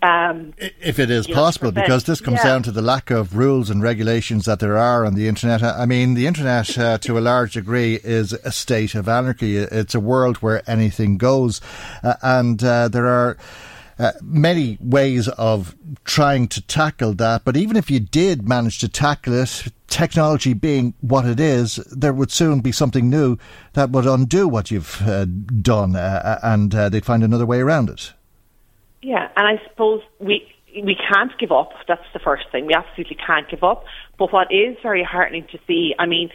um, 0.02 0.54
if 0.58 0.98
it 0.98 1.11
is 1.11 1.26
possible, 1.26 1.72
because 1.72 2.04
this 2.04 2.22
comes 2.22 2.38
yeah. 2.38 2.44
down 2.44 2.62
to 2.62 2.72
the 2.72 2.80
lack 2.80 3.11
of 3.11 3.36
rules 3.36 3.68
and 3.68 3.82
regulations 3.82 4.46
that 4.46 4.58
there 4.58 4.78
are 4.78 5.04
on 5.04 5.14
the 5.14 5.28
internet. 5.28 5.62
I 5.62 5.84
mean, 5.84 6.14
the 6.14 6.26
internet, 6.26 6.78
uh, 6.78 6.96
to 6.98 7.18
a 7.18 7.20
large 7.20 7.52
degree, 7.52 8.00
is 8.02 8.32
a 8.32 8.50
state 8.50 8.94
of 8.94 9.11
anarchy. 9.11 9.58
It's 9.58 9.94
a 9.94 10.00
world 10.00 10.38
where 10.38 10.62
anything 10.66 11.18
goes, 11.18 11.61
uh, 12.02 12.14
and 12.22 12.64
uh, 12.64 12.88
there 12.88 13.06
are. 13.06 13.36
Uh, 14.01 14.12
many 14.22 14.78
ways 14.80 15.28
of 15.28 15.76
trying 16.05 16.48
to 16.48 16.62
tackle 16.62 17.12
that, 17.12 17.44
but 17.44 17.55
even 17.55 17.76
if 17.76 17.90
you 17.90 18.01
did 18.01 18.48
manage 18.48 18.78
to 18.78 18.88
tackle 18.88 19.34
it, 19.34 19.64
technology 19.88 20.55
being 20.55 20.94
what 21.03 21.26
it 21.26 21.38
is, 21.38 21.76
there 21.92 22.14
would 22.14 22.32
soon 22.32 22.61
be 22.61 22.72
something 22.72 23.11
new 23.11 23.36
that 23.74 23.90
would 23.90 24.07
undo 24.07 24.48
what 24.48 24.70
you've 24.70 25.03
uh, 25.03 25.26
done, 25.61 25.96
uh, 25.96 26.38
and 26.42 26.72
they'd 26.72 27.05
find 27.05 27.22
another 27.22 27.44
way 27.44 27.61
around 27.61 27.90
it. 27.90 28.14
Yeah, 29.03 29.28
and 29.36 29.46
I 29.46 29.62
suppose 29.68 30.01
we 30.18 30.51
we 30.74 30.96
can't 30.96 31.32
give 31.38 31.53
up. 31.53 31.72
That's 31.88 32.05
the 32.12 32.20
first 32.20 32.44
thing. 32.53 32.66
We 32.66 32.74
absolutely 32.74 33.16
can't 33.16 33.48
give 33.51 33.64
up. 33.64 33.84
But 34.18 34.32
what 34.32 34.53
is 34.53 34.76
very 34.82 35.03
heartening 35.03 35.46
to 35.53 35.59
see, 35.66 35.94
I 35.98 36.07
mean, 36.07 36.30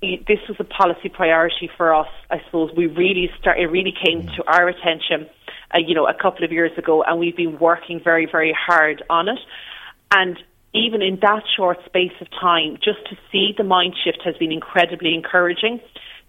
this 0.00 0.38
was 0.48 0.56
a 0.58 0.64
policy 0.64 1.08
priority 1.08 1.70
for 1.76 1.94
us. 1.94 2.08
I 2.30 2.40
suppose 2.46 2.70
we 2.76 2.86
really 2.86 3.30
start. 3.38 3.58
It 3.58 3.66
really 3.66 3.94
came 4.04 4.26
to 4.36 4.44
our 4.46 4.68
attention, 4.68 5.28
uh, 5.74 5.78
you 5.78 5.94
know, 5.94 6.06
a 6.06 6.14
couple 6.14 6.44
of 6.44 6.52
years 6.52 6.72
ago, 6.76 7.02
and 7.02 7.18
we've 7.18 7.36
been 7.36 7.58
working 7.58 8.00
very, 8.02 8.26
very 8.30 8.56
hard 8.58 9.02
on 9.10 9.28
it. 9.28 9.38
And 10.10 10.38
even 10.74 11.02
in 11.02 11.18
that 11.22 11.42
short 11.56 11.78
space 11.86 12.12
of 12.20 12.28
time, 12.30 12.76
just 12.76 13.04
to 13.10 13.16
see 13.32 13.54
the 13.56 13.64
mind 13.64 13.94
shift 14.04 14.22
has 14.24 14.36
been 14.36 14.52
incredibly 14.52 15.14
encouraging. 15.14 15.80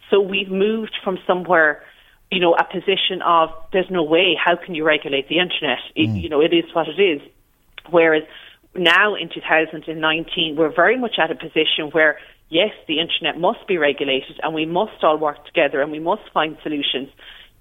So 0.10 0.22
we've 0.22 0.50
moved 0.50 0.96
from 1.04 1.18
somewhere 1.28 1.84
you 2.32 2.40
know, 2.40 2.56
a 2.56 2.64
position 2.64 3.22
of 3.26 3.50
there's 3.72 3.90
no 3.90 4.04
way, 4.04 4.36
how 4.44 4.56
can 4.58 4.76
you 4.76 4.84
regulate 4.84 5.30
the 5.30 5.40
internet? 5.40 5.80
It, 5.96 6.10
mm. 6.10 6.22
You 6.22 6.30
know, 6.30 6.42
it 6.42 6.54
is 6.54 6.66
what 6.74 6.88
it 6.88 7.02
is. 7.02 7.22
Whereas 7.90 8.24
now 8.76 9.16
in 9.16 9.30
2019, 9.30 10.56
we're 10.58 10.74
very 10.74 10.98
much 10.98 11.16
at 11.20 11.32
a 11.32 11.36
position 11.36 11.90
where, 11.92 12.20
yes, 12.50 12.72
the 12.88 13.00
internet 13.00 13.40
must 13.40 13.66
be 13.68 13.78
regulated 13.78 14.40
and 14.44 14.54
we 14.54 14.66
must 14.66 15.04
all 15.04 15.18
work 15.18 15.46
together 15.46 15.82
and 15.82 15.92
we 15.92 16.00
must 16.00 16.24
find 16.34 16.58
solutions 16.64 17.10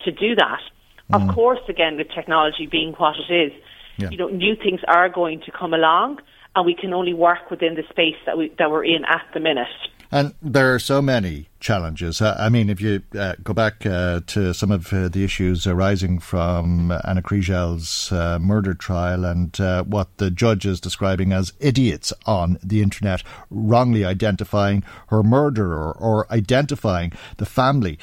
to 0.04 0.10
do 0.10 0.34
that. 0.34 0.60
Mm. 1.12 1.28
Of 1.28 1.34
course, 1.34 1.60
again, 1.68 1.96
with 1.96 2.08
technology 2.14 2.66
being 2.66 2.92
what 2.94 3.14
it 3.28 3.32
is, 3.32 3.52
yeah. 3.96 4.10
you 4.10 4.16
know, 4.16 4.28
new 4.28 4.56
things 4.56 4.80
are 4.88 5.08
going 5.08 5.40
to 5.42 5.50
come 5.50 5.72
along 5.72 6.18
and 6.54 6.64
we 6.66 6.74
can 6.74 6.92
only 6.92 7.14
work 7.14 7.50
within 7.50 7.74
the 7.74 7.84
space 7.90 8.16
that, 8.24 8.36
we, 8.36 8.52
that 8.58 8.70
we're 8.70 8.84
in 8.84 9.04
at 9.04 9.24
the 9.34 9.40
minute. 9.40 9.68
And 10.10 10.34
there 10.40 10.72
are 10.74 10.78
so 10.78 11.02
many 11.02 11.48
challenges. 11.58 12.22
Uh, 12.22 12.36
I 12.38 12.48
mean, 12.48 12.70
if 12.70 12.80
you 12.80 13.02
uh, 13.18 13.34
go 13.42 13.52
back 13.52 13.84
uh, 13.84 14.20
to 14.28 14.54
some 14.54 14.70
of 14.70 14.92
uh, 14.92 15.08
the 15.08 15.24
issues 15.24 15.66
arising 15.66 16.20
from 16.20 16.92
Ana 17.04 17.22
Kriégel's 17.22 18.12
uh, 18.12 18.38
murder 18.38 18.72
trial 18.72 19.24
and 19.24 19.58
uh, 19.60 19.82
what 19.82 20.16
the 20.18 20.30
judge 20.30 20.64
is 20.64 20.80
describing 20.80 21.32
as 21.32 21.52
idiots 21.58 22.12
on 22.24 22.58
the 22.62 22.82
internet, 22.82 23.22
wrongly 23.50 24.04
identifying 24.04 24.84
her 25.08 25.22
murderer 25.22 25.92
or 25.98 26.30
identifying 26.32 27.12
the 27.38 27.46
family 27.46 27.98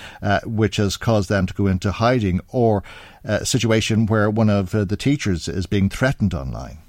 which 0.45 0.77
has 0.77 0.97
caused 0.97 1.29
them 1.29 1.45
to 1.45 1.53
go 1.53 1.67
into 1.67 1.91
hiding, 1.91 2.41
or 2.49 2.83
a 3.23 3.45
situation 3.45 4.05
where 4.05 4.29
one 4.29 4.49
of 4.49 4.71
the 4.71 4.97
teachers 4.97 5.47
is 5.47 5.65
being 5.65 5.89
threatened 5.89 6.33
online. 6.33 6.79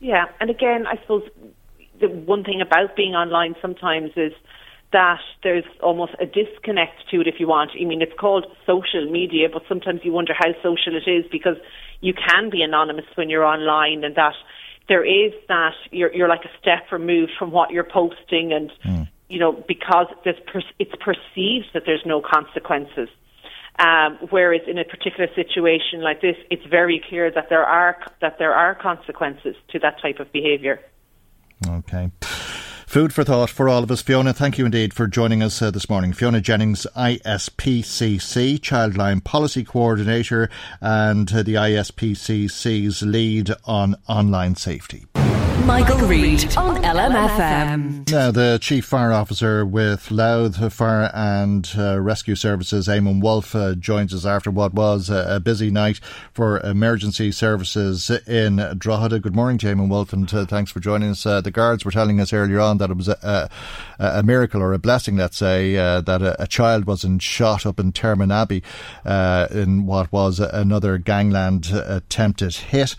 Yeah, 0.00 0.26
and 0.40 0.50
again, 0.50 0.86
I 0.86 0.96
suppose 1.02 1.28
the 2.00 2.08
one 2.08 2.44
thing 2.44 2.60
about 2.60 2.96
being 2.96 3.14
online 3.14 3.54
sometimes 3.60 4.10
is 4.16 4.32
that 4.92 5.20
there's 5.42 5.64
almost 5.82 6.12
a 6.20 6.26
disconnect 6.26 7.08
to 7.10 7.20
it 7.20 7.26
if 7.26 7.34
you 7.38 7.46
want. 7.46 7.72
I 7.78 7.84
mean, 7.84 8.00
it's 8.00 8.18
called 8.18 8.46
social 8.66 9.10
media, 9.10 9.48
but 9.52 9.62
sometimes 9.68 10.00
you 10.02 10.12
wonder 10.12 10.32
how 10.36 10.52
social 10.62 10.96
it 10.96 11.08
is 11.08 11.26
because 11.30 11.56
you 12.00 12.14
can 12.14 12.48
be 12.50 12.62
anonymous 12.62 13.04
when 13.14 13.28
you're 13.28 13.44
online 13.44 14.04
and 14.04 14.14
that 14.14 14.34
there 14.88 15.04
is 15.04 15.32
that 15.48 15.74
you're, 15.90 16.12
you're 16.14 16.28
like 16.28 16.44
a 16.44 16.58
step 16.60 16.90
removed 16.90 17.32
from 17.38 17.50
what 17.50 17.70
you're 17.70 17.84
posting 17.84 18.52
and, 18.52 18.72
mm. 18.84 19.08
you 19.28 19.38
know, 19.38 19.52
because 19.68 20.06
there's 20.24 20.40
per, 20.46 20.62
it's 20.78 20.94
perceived 21.04 21.66
that 21.74 21.82
there's 21.84 22.04
no 22.06 22.22
consequences. 22.22 23.08
Um, 23.78 24.18
whereas 24.30 24.62
in 24.66 24.78
a 24.78 24.84
particular 24.84 25.28
situation 25.36 26.02
like 26.02 26.20
this, 26.20 26.36
it's 26.50 26.64
very 26.64 27.00
clear 27.08 27.30
that 27.30 27.48
there 27.48 27.64
are 27.64 27.96
that 28.20 28.38
there 28.38 28.52
are 28.52 28.74
consequences 28.74 29.54
to 29.68 29.78
that 29.78 30.00
type 30.02 30.18
of 30.18 30.32
behaviour. 30.32 30.80
Okay. 31.66 32.10
Food 32.86 33.12
for 33.12 33.22
thought 33.22 33.50
for 33.50 33.68
all 33.68 33.82
of 33.82 33.90
us. 33.90 34.00
Fiona, 34.00 34.32
thank 34.32 34.56
you 34.56 34.64
indeed 34.64 34.94
for 34.94 35.06
joining 35.06 35.42
us 35.42 35.60
uh, 35.60 35.70
this 35.70 35.90
morning. 35.90 36.14
Fiona 36.14 36.40
Jennings, 36.40 36.86
ISPCC, 36.96 38.58
Childline 38.60 39.22
Policy 39.22 39.62
Coordinator, 39.62 40.48
and 40.80 41.30
uh, 41.30 41.42
the 41.42 41.54
ISPCC's 41.54 43.02
lead 43.02 43.50
on 43.66 43.96
online 44.08 44.56
safety. 44.56 45.04
Michael, 45.68 45.98
Reade 45.98 46.56
on 46.56 46.82
LMFM. 46.82 48.10
Now, 48.10 48.30
the 48.30 48.58
Chief 48.58 48.86
Fire 48.86 49.12
Officer 49.12 49.66
with 49.66 50.10
Louth 50.10 50.72
Fire 50.72 51.10
and 51.12 51.70
uh, 51.76 52.00
Rescue 52.00 52.36
Services, 52.36 52.88
Eamon 52.88 53.20
Wolfe, 53.20 53.54
uh, 53.54 53.74
joins 53.74 54.14
us 54.14 54.24
after 54.24 54.50
what 54.50 54.72
was 54.72 55.10
a, 55.10 55.36
a, 55.36 55.40
busy 55.40 55.70
night 55.70 56.00
for 56.32 56.58
emergency 56.60 57.30
services 57.32 58.08
in 58.26 58.56
Drogheda. 58.78 59.20
Good 59.20 59.36
morning, 59.36 59.58
Eamon 59.58 59.90
Wolfe, 59.90 60.14
and 60.14 60.32
uh, 60.32 60.46
thanks 60.46 60.70
for 60.70 60.80
joining 60.80 61.10
us. 61.10 61.26
Uh, 61.26 61.42
the 61.42 61.50
guards 61.50 61.84
were 61.84 61.90
telling 61.90 62.18
us 62.18 62.32
earlier 62.32 62.60
on 62.60 62.78
that 62.78 62.90
it 62.90 62.96
was 62.96 63.08
a, 63.08 63.50
a, 63.98 64.20
a 64.20 64.22
miracle 64.22 64.62
or 64.62 64.72
a 64.72 64.78
blessing, 64.78 65.18
let's 65.18 65.36
say, 65.36 65.76
uh, 65.76 66.00
that 66.00 66.22
a, 66.22 66.46
child 66.46 66.86
wasn't 66.86 67.20
shot 67.20 67.66
up 67.66 67.78
in 67.78 67.92
Termanabbey 67.92 68.62
uh, 69.04 69.48
in 69.50 69.84
what 69.84 70.10
was 70.10 70.40
another 70.40 70.96
gangland 70.96 71.70
attempted 71.70 72.54
hit. 72.54 72.96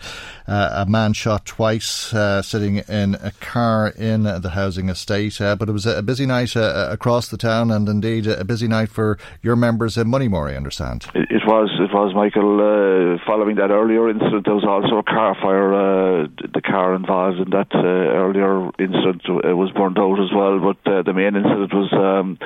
A 0.50 0.84
man 0.86 1.12
shot 1.12 1.46
twice 1.46 2.12
sitting 2.42 2.76
in 2.76 3.14
a 3.14 3.32
car 3.40 3.88
in 3.88 4.24
the 4.24 4.50
housing 4.50 4.88
estate. 4.88 5.40
Uh, 5.40 5.56
but 5.56 5.68
it 5.68 5.72
was 5.72 5.86
a 5.86 6.02
busy 6.02 6.26
night 6.26 6.56
uh, 6.56 6.88
across 6.90 7.28
the 7.28 7.36
town, 7.36 7.70
and 7.70 7.88
indeed 7.88 8.26
a 8.26 8.44
busy 8.44 8.68
night 8.68 8.88
for 8.88 9.18
your 9.42 9.56
members 9.56 9.96
in 9.96 10.08
Moneymore. 10.08 10.50
I 10.50 10.56
understand. 10.56 11.06
It, 11.14 11.42
was. 11.46 11.70
It 11.80 11.92
was, 11.92 12.14
Michael. 12.14 12.60
Uh, 12.60 13.18
following 13.26 13.56
that 13.56 13.70
earlier 13.70 14.08
incident, 14.10 14.44
there 14.44 14.54
was 14.54 14.64
also 14.64 14.98
a 14.98 15.02
car 15.02 15.34
fire. 15.40 15.74
Uh, 15.74 16.26
the 16.52 16.62
car 16.62 16.94
involved 16.94 17.38
in 17.38 17.50
that 17.50 17.68
uh, 17.74 17.78
earlier 17.78 18.70
incident 18.78 19.22
uh, 19.28 19.56
was 19.56 19.70
burned 19.72 19.98
out 19.98 20.18
as 20.20 20.30
well. 20.34 20.58
But 20.60 21.06
the 21.06 21.12
main 21.12 21.36
incident 21.36 21.72
was 21.72 21.90
um, 21.92 22.38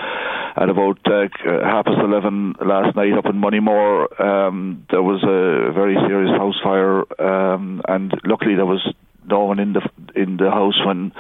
at 0.56 0.68
about 0.68 0.98
half 1.04 1.84
past 1.86 1.98
eleven 1.98 2.54
last 2.60 2.96
night 2.96 3.12
up 3.12 3.26
in 3.26 3.40
Moneymore. 3.40 4.08
Um, 4.20 4.86
there 4.90 5.02
was 5.02 5.22
a 5.22 5.72
very 5.72 5.96
serious 6.06 6.30
house 6.36 6.58
fire, 6.62 7.04
um, 7.20 7.82
and 7.94 8.12
luckily 8.24 8.54
there 8.54 8.66
was 8.66 8.82
no 9.26 9.44
one 9.44 9.58
in 9.58 9.72
the 9.72 9.82
in 10.14 10.36
the 10.36 10.50
house 10.50 10.78
when 10.84 11.12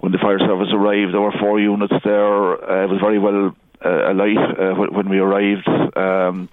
when 0.00 0.12
the 0.12 0.18
fire 0.18 0.38
service 0.38 0.68
arrived. 0.72 1.14
There 1.14 1.20
were 1.20 1.32
four 1.40 1.58
units 1.58 1.94
there. 2.04 2.70
Uh, 2.70 2.84
it 2.84 2.90
was 2.90 3.00
very 3.00 3.18
well 3.18 3.54
uh, 3.84 4.12
alight 4.12 4.36
uh, 4.36 4.74
when 4.74 5.08
we 5.08 5.18
arrived. 5.18 5.68
Um, 5.96 6.48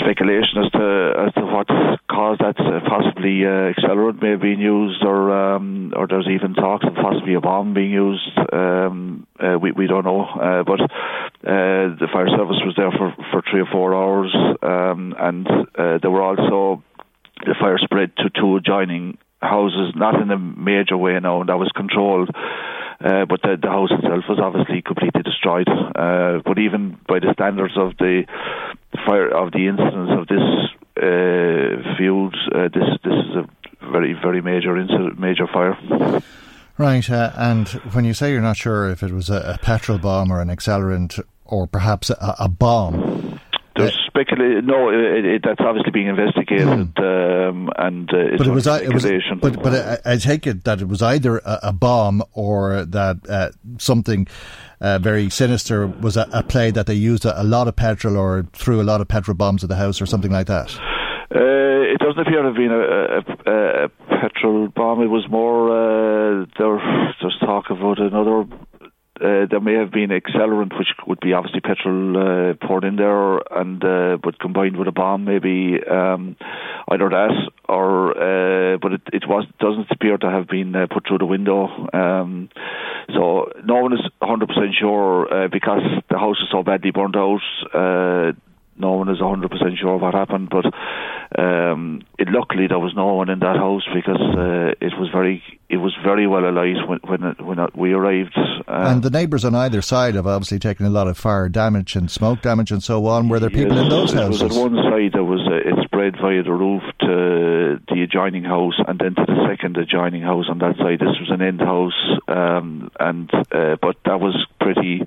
speculation 0.00 0.64
as 0.64 0.70
to 0.72 1.12
as 1.26 1.34
to 1.34 1.44
what 1.44 1.68
caused 2.10 2.40
that. 2.40 2.58
Uh, 2.58 2.80
possibly 2.88 3.44
uh, 3.44 3.72
accelerant 3.72 4.20
may 4.22 4.30
have 4.30 4.40
been 4.40 4.60
used, 4.60 5.02
or 5.04 5.30
um, 5.30 5.92
or 5.96 6.06
there's 6.06 6.28
even 6.28 6.54
talks 6.54 6.84
of 6.86 6.94
possibly 6.94 7.34
a 7.34 7.40
bomb 7.40 7.74
being 7.74 7.90
used. 7.90 8.38
Um, 8.52 9.26
uh, 9.38 9.58
we 9.60 9.72
we 9.72 9.86
don't 9.86 10.04
know, 10.04 10.24
uh, 10.24 10.62
but 10.64 10.80
uh, 10.80 11.96
the 12.00 12.08
fire 12.12 12.28
service 12.28 12.60
was 12.64 12.74
there 12.76 12.90
for 12.90 13.14
for 13.30 13.42
three 13.50 13.60
or 13.60 13.68
four 13.70 13.94
hours, 13.94 14.34
um, 14.62 15.14
and 15.18 15.46
uh, 15.48 15.98
there 15.98 16.10
were 16.10 16.22
also 16.22 16.82
the 17.44 17.54
fire 17.58 17.78
spread 17.78 18.16
to 18.16 18.30
two 18.30 18.56
adjoining 18.56 19.18
houses, 19.40 19.92
not 19.94 20.20
in 20.20 20.30
a 20.30 20.38
major 20.38 20.96
way 20.96 21.18
now, 21.20 21.40
and 21.40 21.48
that 21.48 21.58
was 21.58 21.70
controlled. 21.74 22.30
Uh, 23.04 23.24
but 23.26 23.42
the, 23.42 23.58
the 23.60 23.68
house 23.68 23.90
itself 23.90 24.24
was 24.28 24.38
obviously 24.38 24.80
completely 24.80 25.22
destroyed. 25.22 25.68
Uh, 25.68 26.38
but 26.44 26.58
even 26.58 26.96
by 27.08 27.18
the 27.18 27.32
standards 27.34 27.74
of 27.76 27.96
the 27.98 28.22
fire 29.04 29.28
of 29.28 29.50
the 29.50 29.66
incidents 29.66 30.12
of 30.14 30.28
this 30.28 30.46
uh, 31.02 31.96
field, 31.98 32.36
uh, 32.54 32.68
this 32.68 32.86
this 33.02 33.18
is 33.26 33.36
a 33.36 33.90
very 33.90 34.12
very 34.12 34.40
major 34.40 34.78
incident, 34.78 35.18
major 35.18 35.48
fire. 35.48 35.76
Right, 36.78 37.08
uh, 37.10 37.32
and 37.36 37.68
when 37.92 38.04
you 38.04 38.14
say 38.14 38.30
you're 38.30 38.40
not 38.40 38.56
sure 38.56 38.88
if 38.88 39.02
it 39.02 39.12
was 39.12 39.28
a, 39.28 39.54
a, 39.54 39.58
petrol 39.58 39.98
bomb 39.98 40.32
or 40.32 40.40
an 40.40 40.48
accelerant, 40.48 41.20
or 41.44 41.66
perhaps 41.66 42.08
a, 42.10 42.36
a 42.38 42.48
bomb. 42.48 43.31
There's 43.76 43.98
speculation. 44.06 44.66
No, 44.66 44.90
it, 44.90 45.24
it, 45.24 45.42
that's 45.44 45.60
obviously 45.60 45.92
being 45.92 46.08
investigated, 46.08 46.66
mm. 46.66 47.48
um, 47.48 47.70
and 47.76 48.12
uh, 48.12 48.18
it's 48.18 48.38
but 48.38 48.46
it 48.46 48.50
was, 48.50 48.64
speculation. 48.64 49.38
It 49.38 49.42
was, 49.42 49.52
but 49.56 49.62
but 49.62 50.02
I, 50.06 50.12
I, 50.12 50.16
take 50.16 50.46
it 50.46 50.64
that 50.64 50.82
it 50.82 50.88
was 50.88 51.00
either 51.00 51.38
a, 51.38 51.60
a 51.64 51.72
bomb 51.72 52.22
or 52.32 52.84
that 52.84 53.18
uh, 53.28 53.50
something 53.78 54.26
uh, 54.80 54.98
very 54.98 55.30
sinister 55.30 55.86
was 55.86 56.16
a, 56.16 56.28
a, 56.32 56.42
play 56.42 56.70
that 56.70 56.86
they 56.86 56.94
used 56.94 57.24
a, 57.24 57.40
a, 57.40 57.44
lot 57.44 57.68
of 57.68 57.76
petrol 57.76 58.16
or 58.18 58.46
threw 58.52 58.80
a 58.80 58.84
lot 58.84 59.00
of 59.00 59.08
petrol 59.08 59.36
bombs 59.36 59.62
at 59.62 59.70
the 59.70 59.76
house 59.76 60.02
or 60.02 60.06
something 60.06 60.32
like 60.32 60.48
that. 60.48 60.74
Uh, 61.34 61.94
it 61.94 61.98
doesn't 61.98 62.20
appear 62.20 62.42
to 62.42 62.48
have 62.48 62.56
been 62.56 62.72
a, 62.72 63.84
a, 63.84 63.88
petrol 64.20 64.68
bomb. 64.68 65.00
It 65.00 65.06
was 65.06 65.26
more 65.30 65.70
uh, 65.70 66.46
there. 66.58 67.14
There's 67.22 67.38
talk 67.40 67.70
about 67.70 68.00
another 68.00 68.44
uh, 69.20 69.46
there 69.50 69.60
may 69.60 69.74
have 69.74 69.90
been 69.90 70.10
accelerant, 70.10 70.76
which 70.78 70.88
would 71.06 71.20
be 71.20 71.34
obviously 71.34 71.60
petrol 71.60 72.16
uh, 72.16 72.54
poured 72.66 72.84
in 72.84 72.96
there, 72.96 73.38
and 73.58 73.84
uh, 73.84 74.16
but 74.22 74.38
combined 74.38 74.76
with 74.76 74.88
a 74.88 74.92
bomb, 74.92 75.24
maybe 75.24 75.78
um, 75.88 76.34
either 76.90 77.08
that 77.10 77.50
or 77.68 78.12
uh, 78.12 78.78
but 78.78 78.92
it, 78.92 79.02
it 79.12 79.24
was 79.28 79.46
doesn't 79.60 79.90
appear 79.90 80.16
to 80.16 80.30
have 80.30 80.48
been 80.48 80.74
uh, 80.74 80.86
put 80.90 81.06
through 81.06 81.18
the 81.18 81.26
window. 81.26 81.68
Um, 81.92 82.48
so 83.14 83.52
no 83.64 83.82
one 83.82 83.92
is 83.92 84.00
100 84.18 84.48
percent 84.48 84.74
sure 84.80 85.48
because 85.50 85.82
the 86.08 86.18
house 86.18 86.38
is 86.38 86.48
so 86.50 86.62
badly 86.62 86.90
burned 86.90 87.16
out 87.16 87.42
no 88.76 88.92
one 88.92 89.08
is 89.08 89.18
100% 89.18 89.78
sure 89.78 89.96
what 89.98 90.14
happened, 90.14 90.50
but 90.50 90.64
um, 91.38 92.02
it, 92.18 92.28
luckily 92.30 92.66
there 92.66 92.78
was 92.78 92.92
no 92.94 93.14
one 93.14 93.30
in 93.30 93.38
that 93.40 93.56
house 93.56 93.84
because 93.94 94.20
uh, 94.20 94.74
it 94.80 94.92
was 94.98 95.08
very 95.12 95.42
it 95.68 95.76
was 95.78 95.96
very 96.02 96.26
well 96.26 96.44
alight 96.44 96.76
when 96.86 96.98
when, 97.04 97.20
when 97.38 97.68
we 97.74 97.92
arrived. 97.92 98.36
Uh, 98.36 98.84
and 98.86 99.02
the 99.02 99.10
neighbours 99.10 99.44
on 99.44 99.54
either 99.54 99.82
side 99.82 100.14
have 100.14 100.26
obviously 100.26 100.58
taken 100.58 100.84
a 100.86 100.90
lot 100.90 101.06
of 101.06 101.16
fire 101.16 101.48
damage 101.48 101.96
and 101.96 102.10
smoke 102.10 102.42
damage 102.42 102.70
and 102.70 102.82
so 102.82 103.06
on. 103.06 103.28
Were 103.28 103.40
there 103.40 103.50
people 103.50 103.76
yes, 103.76 103.84
in 103.84 103.88
those 103.88 104.12
houses? 104.12 104.56
at 104.56 104.62
one 104.62 104.76
side 104.76 105.12
there 105.12 105.24
was 105.24 105.40
a, 105.48 105.68
it 105.68 105.90
spread 106.02 106.20
via 106.20 106.42
the 106.42 106.52
roof 106.52 106.82
to 107.00 107.80
the 107.88 108.02
adjoining 108.02 108.44
house 108.44 108.74
and 108.86 108.98
then 108.98 109.14
to 109.14 109.24
the 109.26 109.46
second 109.48 109.76
adjoining 109.76 110.22
house 110.22 110.46
on 110.48 110.58
that 110.58 110.76
side. 110.76 110.98
This 110.98 111.18
was 111.20 111.30
an 111.30 111.42
end 111.42 111.60
house, 111.60 112.18
um, 112.28 112.90
and 112.98 113.30
uh, 113.34 113.76
but 113.80 113.96
that 114.04 114.20
was 114.20 114.46
pretty 114.60 115.02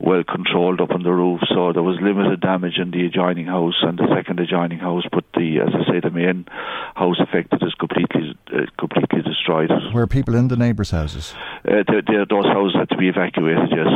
well 0.00 0.22
controlled 0.24 0.80
up 0.80 0.90
on 0.90 1.02
the 1.02 1.12
roof, 1.12 1.40
so 1.48 1.72
there 1.72 1.82
was 1.82 1.98
limited 2.02 2.40
damage 2.40 2.78
in 2.78 2.90
the 2.90 3.06
adjoining 3.06 3.46
house 3.46 3.76
and 3.82 3.98
the 3.98 4.08
second 4.14 4.40
adjoining 4.40 4.78
house. 4.78 5.04
But 5.10 5.24
the, 5.34 5.60
as 5.60 5.72
I 5.74 5.90
say, 5.90 6.00
the 6.00 6.10
main 6.10 6.46
house 6.94 7.16
affected 7.20 7.62
is 7.62 7.74
completely 7.74 8.36
uh, 8.52 8.66
completely 8.78 9.22
destroyed. 9.22 9.70
Were 9.94 10.06
people 10.06 10.34
in 10.34 10.48
the 10.48 10.56
neighbours' 10.56 10.90
houses? 10.90 11.34
Uh, 11.64 11.84
the, 11.86 12.02
the, 12.06 12.26
those 12.28 12.46
houses 12.46 12.74
had 12.76 12.88
to 12.90 12.96
be 12.96 13.08
evacuated. 13.08 13.70
Yes, 13.70 13.88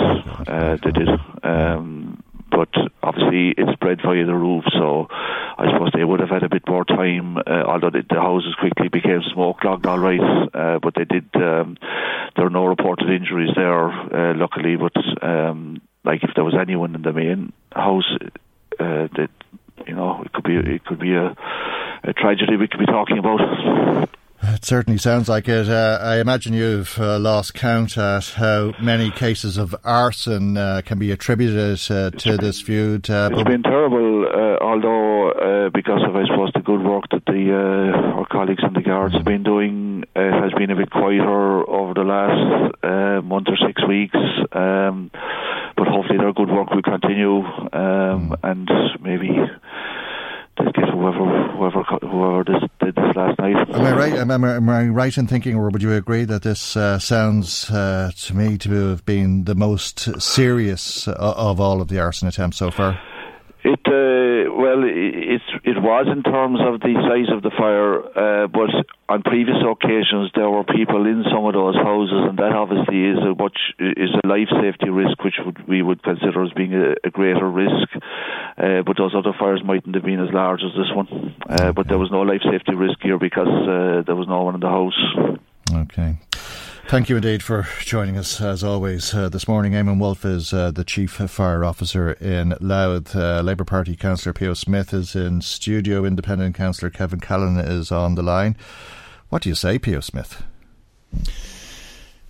uh, 0.46 0.76
they 0.82 0.92
did. 0.92 1.08
Um, 1.42 2.22
but 2.50 2.68
obviously 3.02 3.50
it 3.50 3.66
spread 3.72 4.00
via 4.02 4.24
the 4.24 4.34
roof, 4.34 4.64
so 4.72 5.06
I 5.10 5.70
suppose 5.72 5.90
they 5.94 6.04
would 6.04 6.20
have 6.20 6.30
had 6.30 6.42
a 6.42 6.48
bit 6.48 6.66
more 6.68 6.84
time. 6.84 7.36
Uh, 7.38 7.64
although 7.66 7.90
the, 7.90 8.04
the, 8.08 8.20
houses 8.20 8.54
quickly 8.58 8.88
became 8.88 9.22
smoke 9.32 9.60
clogged, 9.60 9.86
all 9.86 9.98
right, 9.98 10.20
uh, 10.54 10.78
but 10.80 10.94
they 10.94 11.04
did. 11.04 11.28
Um, 11.34 11.76
there 12.36 12.46
are 12.46 12.50
no 12.50 12.66
reported 12.66 13.10
injuries 13.10 13.50
there, 13.54 13.88
uh, 13.88 14.34
luckily. 14.34 14.76
But 14.76 14.96
um, 15.22 15.80
like 16.04 16.22
if 16.22 16.30
there 16.34 16.44
was 16.44 16.54
anyone 16.58 16.94
in 16.94 17.02
the 17.02 17.12
main 17.12 17.52
house, 17.72 18.10
uh, 18.78 19.08
that 19.16 19.30
you 19.86 19.94
know 19.94 20.22
it 20.24 20.32
could 20.32 20.44
be 20.44 20.56
it 20.56 20.84
could 20.84 20.98
be 20.98 21.14
a, 21.14 21.36
a 22.04 22.12
tragedy 22.12 22.56
we 22.56 22.68
could 22.68 22.80
be 22.80 22.86
talking 22.86 23.18
about. 23.18 24.08
It 24.42 24.64
certainly 24.64 24.98
sounds 24.98 25.28
like 25.28 25.48
it. 25.48 25.68
Uh, 25.68 25.98
I 26.00 26.18
imagine 26.18 26.54
you've 26.54 26.98
uh, 26.98 27.18
lost 27.18 27.52
count 27.52 27.98
at 27.98 28.24
how 28.30 28.72
many 28.80 29.10
cases 29.10 29.58
of 29.58 29.74
arson 29.84 30.56
uh, 30.56 30.80
can 30.84 30.98
be 30.98 31.10
attributed 31.10 31.78
uh, 31.90 32.10
to 32.10 32.38
this 32.38 32.60
feud. 32.60 33.10
Uh, 33.10 33.28
it's 33.32 33.44
been 33.44 33.62
terrible, 33.62 34.26
uh, 34.26 34.64
although 34.64 35.70
because 35.74 36.02
of, 36.08 36.16
I 36.16 36.26
suppose, 36.26 36.50
the 36.54 36.60
good 36.60 36.82
work 36.82 37.04
that 37.10 37.26
the 37.26 37.52
our 37.52 38.26
colleagues 38.26 38.62
in 38.66 38.72
the 38.72 38.80
guards 38.80 39.14
have 39.14 39.24
been 39.24 39.42
doing, 39.42 40.04
it 40.16 40.32
has 40.32 40.52
been 40.54 40.70
a 40.70 40.76
bit 40.76 40.90
quieter 40.90 41.68
over 41.68 41.94
the 41.94 42.04
last 42.04 43.24
month 43.24 43.48
or 43.48 43.56
six 43.66 43.86
weeks. 43.86 44.16
Um, 44.52 45.10
but 45.76 45.86
hopefully 45.86 46.18
their 46.18 46.32
good 46.32 46.50
work 46.50 46.70
will 46.70 46.82
continue, 46.82 47.42
um, 47.72 48.36
and 48.42 48.68
maybe 49.00 49.30
whoever 51.00 51.48
whoever 51.52 51.82
whoever 52.00 52.44
this 52.44 52.68
did 52.80 52.94
this 52.94 53.16
last 53.16 53.38
night. 53.38 53.56
Am 53.70 53.80
I 53.80 53.92
right? 53.92 54.12
Am 54.12 54.30
I, 54.30 54.56
am 54.56 54.68
I 54.68 54.88
right 54.88 55.16
in 55.16 55.26
thinking, 55.26 55.56
or 55.56 55.70
would 55.70 55.82
you 55.82 55.92
agree 55.92 56.24
that 56.24 56.42
this 56.42 56.76
uh, 56.76 56.98
sounds 56.98 57.70
uh, 57.70 58.10
to 58.24 58.36
me 58.36 58.58
to 58.58 58.70
have 58.88 59.04
been 59.04 59.44
the 59.44 59.54
most 59.54 60.20
serious 60.20 61.08
uh, 61.08 61.12
of 61.12 61.60
all 61.60 61.80
of 61.80 61.88
the 61.88 61.98
arson 61.98 62.28
attempts 62.28 62.58
so 62.58 62.70
far? 62.70 63.00
It 63.62 63.80
uh, 63.86 64.09
well, 64.80 64.88
it 64.88 65.42
it 65.64 65.82
was 65.82 66.06
in 66.08 66.22
terms 66.22 66.60
of 66.60 66.80
the 66.80 66.94
size 67.04 67.32
of 67.34 67.42
the 67.42 67.50
fire, 67.50 68.00
uh, 68.00 68.46
but 68.48 68.70
on 69.08 69.22
previous 69.22 69.58
occasions 69.60 70.30
there 70.34 70.48
were 70.48 70.64
people 70.64 71.06
in 71.06 71.24
some 71.30 71.44
of 71.44 71.54
those 71.54 71.76
houses, 71.76 72.28
and 72.28 72.38
that 72.38 72.52
obviously 72.52 73.04
is 73.04 73.18
a 73.18 73.34
much 73.34 73.58
is 73.78 74.10
a 74.22 74.26
life 74.26 74.48
safety 74.60 74.88
risk, 74.88 75.22
which 75.24 75.36
would, 75.44 75.66
we 75.68 75.82
would 75.82 76.02
consider 76.02 76.44
as 76.44 76.52
being 76.52 76.74
a, 76.74 76.94
a 77.04 77.10
greater 77.10 77.48
risk. 77.48 77.88
Uh, 78.56 78.82
but 78.82 78.96
those 78.96 79.14
other 79.14 79.32
fires 79.38 79.62
mightn't 79.64 79.94
have 79.94 80.04
been 80.04 80.20
as 80.20 80.32
large 80.32 80.62
as 80.62 80.72
this 80.72 80.90
one. 80.94 81.34
Uh, 81.48 81.72
but 81.72 81.88
there 81.88 81.98
was 81.98 82.10
no 82.10 82.22
life 82.22 82.42
safety 82.50 82.74
risk 82.74 82.98
here 83.02 83.18
because 83.18 83.48
uh, 83.48 84.02
there 84.06 84.16
was 84.16 84.28
no 84.28 84.42
one 84.42 84.54
in 84.54 84.60
the 84.60 84.68
house. 84.68 85.00
Okay. 85.72 86.16
Thank 86.90 87.08
you 87.08 87.14
indeed 87.14 87.40
for 87.40 87.68
joining 87.78 88.18
us 88.18 88.40
as 88.40 88.64
always 88.64 89.14
uh, 89.14 89.28
this 89.28 89.46
morning. 89.46 89.74
Eamon 89.74 90.00
Wolfe 90.00 90.24
is 90.24 90.52
uh, 90.52 90.72
the 90.72 90.82
Chief 90.82 91.12
Fire 91.12 91.64
Officer 91.64 92.14
in 92.14 92.56
Louth. 92.60 93.14
Uh, 93.14 93.42
Labour 93.42 93.64
Party 93.64 93.94
Councillor 93.94 94.32
Pio 94.32 94.54
Smith 94.54 94.92
is 94.92 95.14
in 95.14 95.40
studio. 95.40 96.04
Independent 96.04 96.56
Councillor 96.56 96.90
Kevin 96.90 97.20
Callan 97.20 97.58
is 97.58 97.92
on 97.92 98.16
the 98.16 98.24
line. 98.24 98.56
What 99.28 99.42
do 99.42 99.48
you 99.48 99.54
say, 99.54 99.78
Pio 99.78 100.00
Smith? 100.00 100.42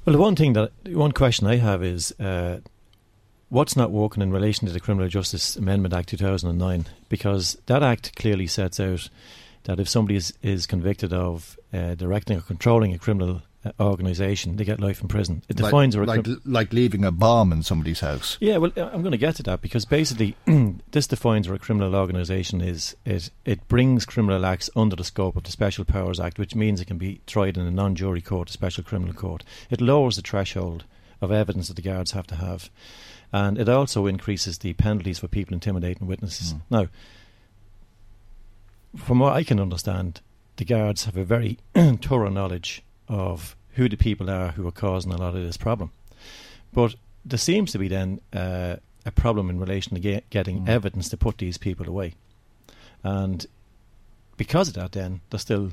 Well, 0.05 0.13
the 0.13 0.19
one 0.19 0.37
thing 0.37 0.53
that 0.53 0.73
one 0.89 1.13
question 1.13 1.47
I 1.47 1.57
have 1.57 1.83
is 1.83 2.13
uh, 2.21 2.59
what's 3.49 3.79
not 3.79 3.91
working 3.91 4.23
in 4.23 4.31
relation 4.31 4.67
to 4.67 4.75
the 4.75 4.81
Criminal 4.81 5.09
Justice 5.09 5.57
Amendment 5.57 5.95
Act 5.95 6.11
2009 6.11 6.85
because 7.09 7.57
that 7.65 7.83
act 7.83 8.15
clearly 8.15 8.47
sets 8.47 8.79
out 8.79 9.09
that 9.63 9.81
if 9.81 9.89
somebody 9.89 10.17
is, 10.17 10.35
is 10.43 10.67
convicted 10.67 11.15
of 11.15 11.59
uh, 11.73 11.95
directing 11.95 12.37
or 12.37 12.43
controlling 12.43 12.93
a 12.93 12.99
criminal 12.99 13.41
organisation, 13.79 14.57
they 14.57 14.65
get 14.65 14.81
life 14.81 15.03
in 15.03 15.09
prison. 15.09 15.43
It 15.49 15.57
defines 15.57 15.95
like, 15.97 16.27
like, 16.27 16.39
like, 16.45 16.73
leaving 16.73 17.05
a 17.05 17.11
bomb 17.11 17.53
in 17.53 17.63
somebody's 17.63 18.01
house. 18.01 18.39
Yeah, 18.41 18.57
well, 18.57 18.73
uh, 18.77 18.89
I'm 18.93 19.03
going 19.03 19.13
to 19.13 19.19
get 19.19 19.37
to 19.37 19.43
that 19.45 19.61
because 19.61 19.85
basically, 19.85 20.35
this 20.91 21.07
defines 21.07 21.49
what 21.49 21.57
a 21.57 21.59
criminal 21.59 21.95
organisation 21.95 22.61
is. 22.61 22.97
It 23.05 23.31
it 23.45 23.69
brings 23.69 24.07
criminal 24.07 24.47
acts 24.47 24.71
under 24.75 24.97
the 24.97 25.05
scope 25.05 25.37
of 25.37 25.43
the 25.43 25.51
Special 25.51 25.85
Powers 25.85 26.19
Act, 26.19 26.39
which 26.39 26.55
means 26.55 26.81
it 26.81 26.87
can 26.87 26.99
be 26.99 27.21
tried 27.27 27.59
in 27.59 27.67
a 27.67 27.71
non-jury 27.71 28.23
court, 28.23 28.49
a 28.49 28.53
special 28.53 28.83
criminal 28.83 29.15
court. 29.15 29.45
It 29.69 29.81
lowers 29.81 30.17
the 30.17 30.23
threshold 30.23 30.85
of 31.21 31.31
evidence 31.31 31.69
that 31.69 31.75
the 31.75 31.83
guards 31.83 32.13
have 32.13 32.27
to 32.29 32.37
have, 32.37 32.71
and 33.31 33.59
it 33.59 33.69
also 33.69 34.07
increases 34.07 34.59
the 34.59 34.73
penalties 34.73 35.19
for 35.19 35.29
people 35.29 35.53
intimidating 35.53 36.07
witnesses. 36.07 36.55
Mm. 36.55 36.61
Now, 36.71 36.89
from 38.97 39.19
what 39.19 39.35
I 39.35 39.45
can 39.45 39.61
understand, 39.61 40.23
the 40.57 40.65
guards 40.65 41.05
have 41.05 41.19
a 41.19 41.25
very 41.25 41.59
thorough 41.75 42.31
knowledge 42.31 42.83
of 43.11 43.57
who 43.75 43.89
the 43.89 43.97
people 43.97 44.31
are 44.31 44.53
who 44.53 44.67
are 44.67 44.73
causing 44.73 45.13
a 45.13 45.19
lot 45.19 45.35
of 45.35 45.43
this 45.43 45.57
problem. 45.57 45.91
But 46.73 46.95
there 47.25 47.39
seems 47.39 47.73
to 47.73 47.79
be 47.79 47.89
then 47.89 48.21
uh, 48.33 48.77
a 49.05 49.11
problem 49.11 49.51
in 49.51 49.59
relation 49.59 49.95
to 49.95 50.01
get, 50.01 50.31
getting 50.31 50.61
mm. 50.61 50.69
evidence 50.69 51.09
to 51.11 51.17
put 51.17 51.39
these 51.39 51.59
people 51.59 51.89
away. 51.89 52.15
And 53.03 53.45
because 54.37 54.69
of 54.69 54.75
that, 54.75 54.93
then 54.93 55.21
they're 55.31 55.41
still 55.41 55.73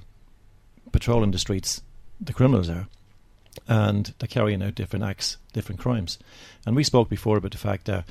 patrolling 0.92 1.32
the 1.32 1.40
streets, 1.40 1.82
the 2.20 2.34
criminals 2.34 2.70
are, 2.70 2.88
and 3.68 4.14
they're 4.20 4.28
carrying 4.28 4.64
out 4.64 4.76
different 4.76 5.06
acts, 5.06 5.38
different 5.54 5.80
crimes. 5.80 6.18
And 6.66 6.76
we 6.76 6.84
spoke 6.84 7.10
before 7.10 7.38
about 7.38 7.52
the 7.52 7.58
fact 7.58 7.86
that 7.86 8.06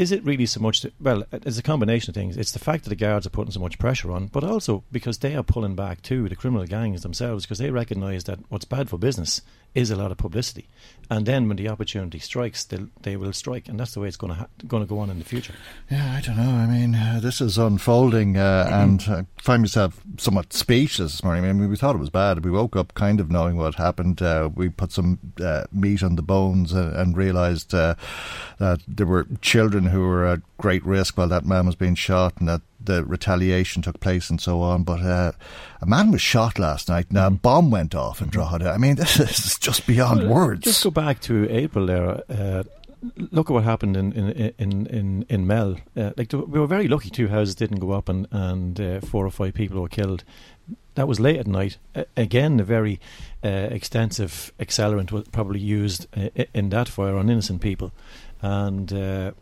is 0.00 0.12
it 0.12 0.24
really 0.24 0.46
so 0.46 0.60
much? 0.60 0.86
well, 0.98 1.24
it's 1.30 1.58
a 1.58 1.62
combination 1.62 2.10
of 2.10 2.14
things. 2.14 2.38
It's 2.38 2.52
the 2.52 2.58
fact 2.58 2.84
that 2.84 2.88
the 2.88 2.96
guards 2.96 3.26
are 3.26 3.30
putting 3.30 3.52
so 3.52 3.60
much 3.60 3.78
pressure 3.78 4.10
on, 4.10 4.28
but 4.28 4.42
also 4.42 4.82
because 4.90 5.18
they 5.18 5.36
are 5.36 5.42
pulling 5.42 5.74
back 5.74 6.00
too 6.00 6.26
the 6.26 6.36
criminal 6.36 6.66
gangs 6.66 7.02
themselves 7.02 7.44
because 7.44 7.58
they 7.58 7.70
recognise 7.70 8.24
that 8.24 8.38
what's 8.48 8.64
bad 8.64 8.88
for 8.88 8.96
business 8.96 9.42
is 9.74 9.90
a 9.90 9.96
lot 9.96 10.10
of 10.10 10.16
publicity, 10.18 10.66
and 11.10 11.26
then 11.26 11.46
when 11.46 11.56
the 11.56 11.68
opportunity 11.68 12.18
strikes, 12.18 12.64
they 12.64 12.78
they 13.02 13.16
will 13.16 13.32
strike, 13.32 13.68
and 13.68 13.78
that's 13.78 13.94
the 13.94 14.00
way 14.00 14.08
it's 14.08 14.16
going 14.16 14.32
to 14.32 14.38
ha- 14.40 14.48
going 14.66 14.82
to 14.82 14.88
go 14.88 14.98
on 14.98 15.10
in 15.10 15.18
the 15.18 15.24
future. 15.24 15.54
Yeah, 15.90 16.14
I 16.16 16.20
don't 16.20 16.36
know. 16.36 16.50
I 16.50 16.66
mean, 16.66 16.94
uh, 16.94 17.20
this 17.22 17.40
is 17.40 17.56
unfolding, 17.56 18.36
uh, 18.36 18.64
mm-hmm. 18.64 18.74
and 18.74 19.02
I 19.02 19.42
find 19.42 19.62
myself 19.62 20.00
somewhat 20.18 20.52
speechless 20.52 21.12
this 21.12 21.22
morning. 21.22 21.44
I 21.44 21.52
mean, 21.52 21.70
we 21.70 21.76
thought 21.76 21.94
it 21.94 21.98
was 22.00 22.10
bad. 22.10 22.44
We 22.44 22.50
woke 22.50 22.74
up 22.74 22.94
kind 22.94 23.20
of 23.20 23.30
knowing 23.30 23.56
what 23.56 23.76
happened. 23.76 24.20
Uh, 24.22 24.50
we 24.52 24.70
put 24.70 24.90
some 24.92 25.20
uh, 25.40 25.64
meat 25.70 26.02
on 26.02 26.16
the 26.16 26.22
bones 26.22 26.72
and, 26.72 26.92
and 26.96 27.16
realised 27.16 27.72
uh, 27.72 27.94
that 28.58 28.80
there 28.88 29.06
were 29.06 29.26
children 29.40 29.84
who 29.90 30.00
were 30.00 30.26
at 30.26 30.40
great 30.58 30.84
risk 30.84 31.16
while 31.16 31.28
that 31.28 31.44
man 31.44 31.66
was 31.66 31.76
being 31.76 31.94
shot, 31.94 32.34
and 32.38 32.48
that 32.48 32.62
the 32.82 33.04
retaliation 33.04 33.82
took 33.82 34.00
place 34.00 34.30
and 34.30 34.40
so 34.40 34.62
on. 34.62 34.82
But 34.82 35.02
uh, 35.02 35.32
a 35.80 35.86
man 35.86 36.10
was 36.10 36.20
shot 36.20 36.58
last 36.58 36.88
night. 36.88 37.12
Now 37.12 37.26
a 37.26 37.30
mm. 37.30 37.42
bomb 37.42 37.70
went 37.70 37.94
off 37.94 38.20
in 38.22 38.28
Drogheda. 38.28 38.70
I 38.70 38.78
mean, 38.78 38.94
this 38.96 39.20
is 39.20 39.58
just 39.58 39.86
beyond 39.86 40.22
well, 40.22 40.30
words. 40.30 40.62
Just 40.62 40.84
go 40.84 40.90
back 40.90 41.20
to 41.22 41.48
April 41.50 41.86
there. 41.86 42.22
Uh, 42.28 42.62
look 43.16 43.50
at 43.50 43.52
what 43.52 43.64
happened 43.64 43.96
in 43.96 44.12
in 44.12 44.52
in 44.58 44.86
in, 44.86 45.26
in 45.28 45.46
Mell. 45.46 45.76
Uh, 45.96 46.12
like 46.16 46.32
we 46.32 46.60
were 46.60 46.66
very 46.66 46.88
lucky, 46.88 47.10
two 47.10 47.28
houses 47.28 47.54
didn't 47.54 47.80
go 47.80 47.92
up, 47.92 48.08
and 48.08 48.26
and 48.30 48.80
uh, 48.80 49.00
four 49.00 49.26
or 49.26 49.30
five 49.30 49.54
people 49.54 49.80
were 49.80 49.88
killed. 49.88 50.24
That 50.94 51.08
was 51.08 51.20
late 51.20 51.38
at 51.38 51.46
night. 51.46 51.78
Uh, 51.94 52.04
again, 52.16 52.60
a 52.60 52.64
very 52.64 53.00
uh, 53.44 53.68
extensive 53.70 54.52
accelerant 54.58 55.12
was 55.12 55.28
probably 55.28 55.60
used 55.60 56.06
uh, 56.16 56.28
in 56.52 56.70
that 56.70 56.88
fire 56.88 57.16
on 57.16 57.30
innocent 57.30 57.60
people, 57.60 57.92
and 58.42 58.92
uh, 58.92 59.32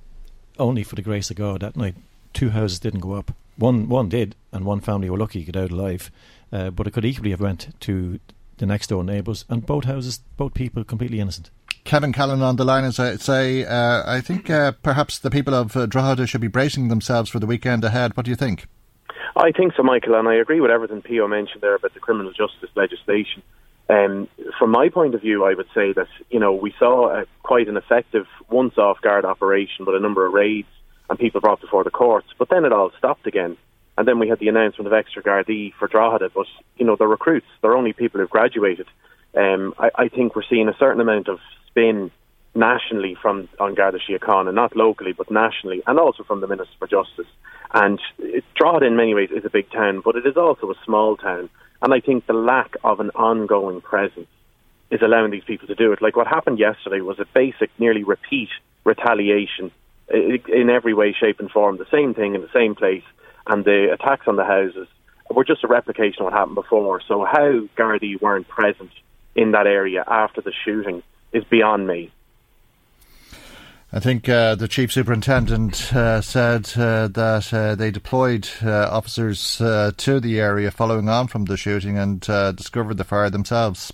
only 0.58 0.82
for 0.82 0.94
the 0.94 1.02
grace 1.02 1.30
of 1.30 1.36
God 1.36 1.60
that 1.60 1.76
night, 1.76 1.94
two 2.32 2.50
houses 2.50 2.80
didn't 2.80 3.00
go 3.00 3.12
up. 3.12 3.32
One 3.56 3.88
one 3.88 4.08
did, 4.08 4.36
and 4.52 4.64
one 4.64 4.80
family 4.80 5.10
were 5.10 5.18
lucky 5.18 5.44
to 5.44 5.52
get 5.52 5.62
out 5.62 5.70
alive. 5.70 6.10
but 6.50 6.86
it 6.86 6.92
could 6.92 7.04
equally 7.04 7.30
have 7.30 7.40
went 7.40 7.74
to 7.80 8.20
the 8.58 8.66
next 8.66 8.88
door 8.88 9.04
neighbours, 9.04 9.44
and 9.48 9.64
both 9.64 9.84
houses, 9.84 10.20
both 10.36 10.54
people, 10.54 10.84
completely 10.84 11.20
innocent. 11.20 11.50
Kevin 11.84 12.12
Callan 12.12 12.42
on 12.42 12.56
the 12.56 12.64
line 12.64 12.84
as 12.84 12.98
I 12.98 13.16
say, 13.16 13.64
uh, 13.64 14.02
I 14.04 14.20
think 14.20 14.50
uh, 14.50 14.72
perhaps 14.82 15.18
the 15.18 15.30
people 15.30 15.54
of 15.54 15.74
uh, 15.76 15.86
Drogheda 15.86 16.26
should 16.26 16.40
be 16.40 16.48
bracing 16.48 16.88
themselves 16.88 17.30
for 17.30 17.38
the 17.38 17.46
weekend 17.46 17.82
ahead. 17.82 18.16
What 18.16 18.26
do 18.26 18.30
you 18.30 18.36
think? 18.36 18.66
I 19.36 19.52
think 19.52 19.72
so, 19.74 19.82
Michael, 19.82 20.14
and 20.14 20.28
I 20.28 20.34
agree 20.34 20.60
with 20.60 20.70
everything 20.70 21.00
Pio 21.00 21.26
mentioned 21.28 21.62
there 21.62 21.74
about 21.74 21.94
the 21.94 22.00
criminal 22.00 22.32
justice 22.32 22.70
legislation. 22.74 23.42
Um, 23.88 24.28
from 24.58 24.70
my 24.70 24.90
point 24.90 25.14
of 25.14 25.22
view, 25.22 25.44
I 25.44 25.54
would 25.54 25.68
say 25.74 25.92
that 25.94 26.08
you 26.30 26.40
know 26.40 26.52
we 26.52 26.74
saw 26.78 27.20
a, 27.20 27.24
quite 27.42 27.68
an 27.68 27.76
effective 27.76 28.26
once-off 28.50 29.00
guard 29.00 29.24
operation 29.24 29.86
with 29.86 29.96
a 29.96 30.00
number 30.00 30.26
of 30.26 30.32
raids 30.32 30.68
and 31.08 31.18
people 31.18 31.40
brought 31.40 31.60
before 31.60 31.84
the 31.84 31.90
courts, 31.90 32.28
but 32.38 32.50
then 32.50 32.64
it 32.64 32.72
all 32.72 32.90
stopped 32.98 33.26
again. 33.26 33.56
And 33.96 34.06
then 34.06 34.18
we 34.18 34.28
had 34.28 34.38
the 34.38 34.48
announcement 34.48 34.86
of 34.86 34.92
extra 34.92 35.22
Gardaí 35.22 35.72
for 35.74 35.88
Drogheda, 35.88 36.30
but 36.34 36.46
you 36.76 36.84
know 36.84 36.96
the 36.96 37.06
recruits, 37.06 37.46
they're 37.62 37.76
only 37.76 37.92
people 37.92 38.20
who've 38.20 38.30
graduated. 38.30 38.86
Um, 39.34 39.74
I, 39.78 39.90
I 39.94 40.08
think 40.08 40.36
we're 40.36 40.42
seeing 40.48 40.68
a 40.68 40.76
certain 40.78 41.00
amount 41.00 41.28
of 41.28 41.38
spin 41.66 42.10
nationally 42.54 43.16
from 43.20 43.48
An 43.58 43.74
Garda 43.74 43.98
Síochána, 43.98 44.52
not 44.52 44.76
locally 44.76 45.12
but 45.12 45.30
nationally, 45.30 45.82
and 45.86 45.98
also 45.98 46.24
from 46.24 46.40
the 46.40 46.46
Minister 46.46 46.74
for 46.78 46.86
Justice. 46.86 47.26
And 47.72 48.00
it, 48.18 48.44
Drogheda, 48.54 48.86
in 48.86 48.96
many 48.96 49.14
ways, 49.14 49.30
is 49.34 49.44
a 49.44 49.50
big 49.50 49.70
town, 49.70 50.02
but 50.04 50.16
it 50.16 50.26
is 50.26 50.36
also 50.36 50.70
a 50.70 50.74
small 50.84 51.16
town. 51.16 51.50
And 51.80 51.94
I 51.94 52.00
think 52.00 52.26
the 52.26 52.32
lack 52.32 52.76
of 52.82 53.00
an 53.00 53.10
ongoing 53.14 53.80
presence 53.80 54.28
is 54.90 55.00
allowing 55.02 55.30
these 55.30 55.44
people 55.44 55.68
to 55.68 55.74
do 55.74 55.92
it. 55.92 56.02
Like 56.02 56.16
what 56.16 56.26
happened 56.26 56.58
yesterday 56.58 57.00
was 57.00 57.18
a 57.18 57.26
basic, 57.34 57.70
nearly 57.78 58.04
repeat 58.04 58.48
retaliation 58.84 59.70
in 60.10 60.70
every 60.70 60.94
way, 60.94 61.12
shape, 61.12 61.40
and 61.40 61.50
form. 61.50 61.76
The 61.76 61.86
same 61.90 62.14
thing 62.14 62.34
in 62.34 62.40
the 62.40 62.50
same 62.52 62.74
place, 62.74 63.04
and 63.46 63.64
the 63.64 63.92
attacks 63.92 64.26
on 64.26 64.36
the 64.36 64.44
houses 64.44 64.88
were 65.30 65.44
just 65.44 65.62
a 65.62 65.68
replication 65.68 66.20
of 66.22 66.24
what 66.24 66.32
happened 66.32 66.54
before. 66.54 67.00
So 67.06 67.24
how 67.24 67.68
Gardaí 67.76 68.20
weren't 68.20 68.48
present 68.48 68.90
in 69.34 69.52
that 69.52 69.66
area 69.66 70.02
after 70.06 70.40
the 70.40 70.52
shooting 70.64 71.02
is 71.32 71.44
beyond 71.44 71.86
me. 71.86 72.10
I 73.90 74.00
think 74.00 74.28
uh, 74.28 74.54
the 74.54 74.68
chief 74.68 74.92
superintendent 74.92 75.94
uh, 75.94 76.20
said 76.20 76.70
uh, 76.76 77.08
that 77.08 77.54
uh, 77.54 77.74
they 77.74 77.90
deployed 77.90 78.46
uh, 78.62 78.88
officers 78.90 79.62
uh, 79.62 79.92
to 79.96 80.20
the 80.20 80.38
area 80.40 80.70
following 80.70 81.08
on 81.08 81.26
from 81.26 81.46
the 81.46 81.56
shooting 81.56 81.96
and 81.96 82.20
discovered 82.20 82.98
the 82.98 83.04
fire 83.04 83.30
themselves. 83.30 83.90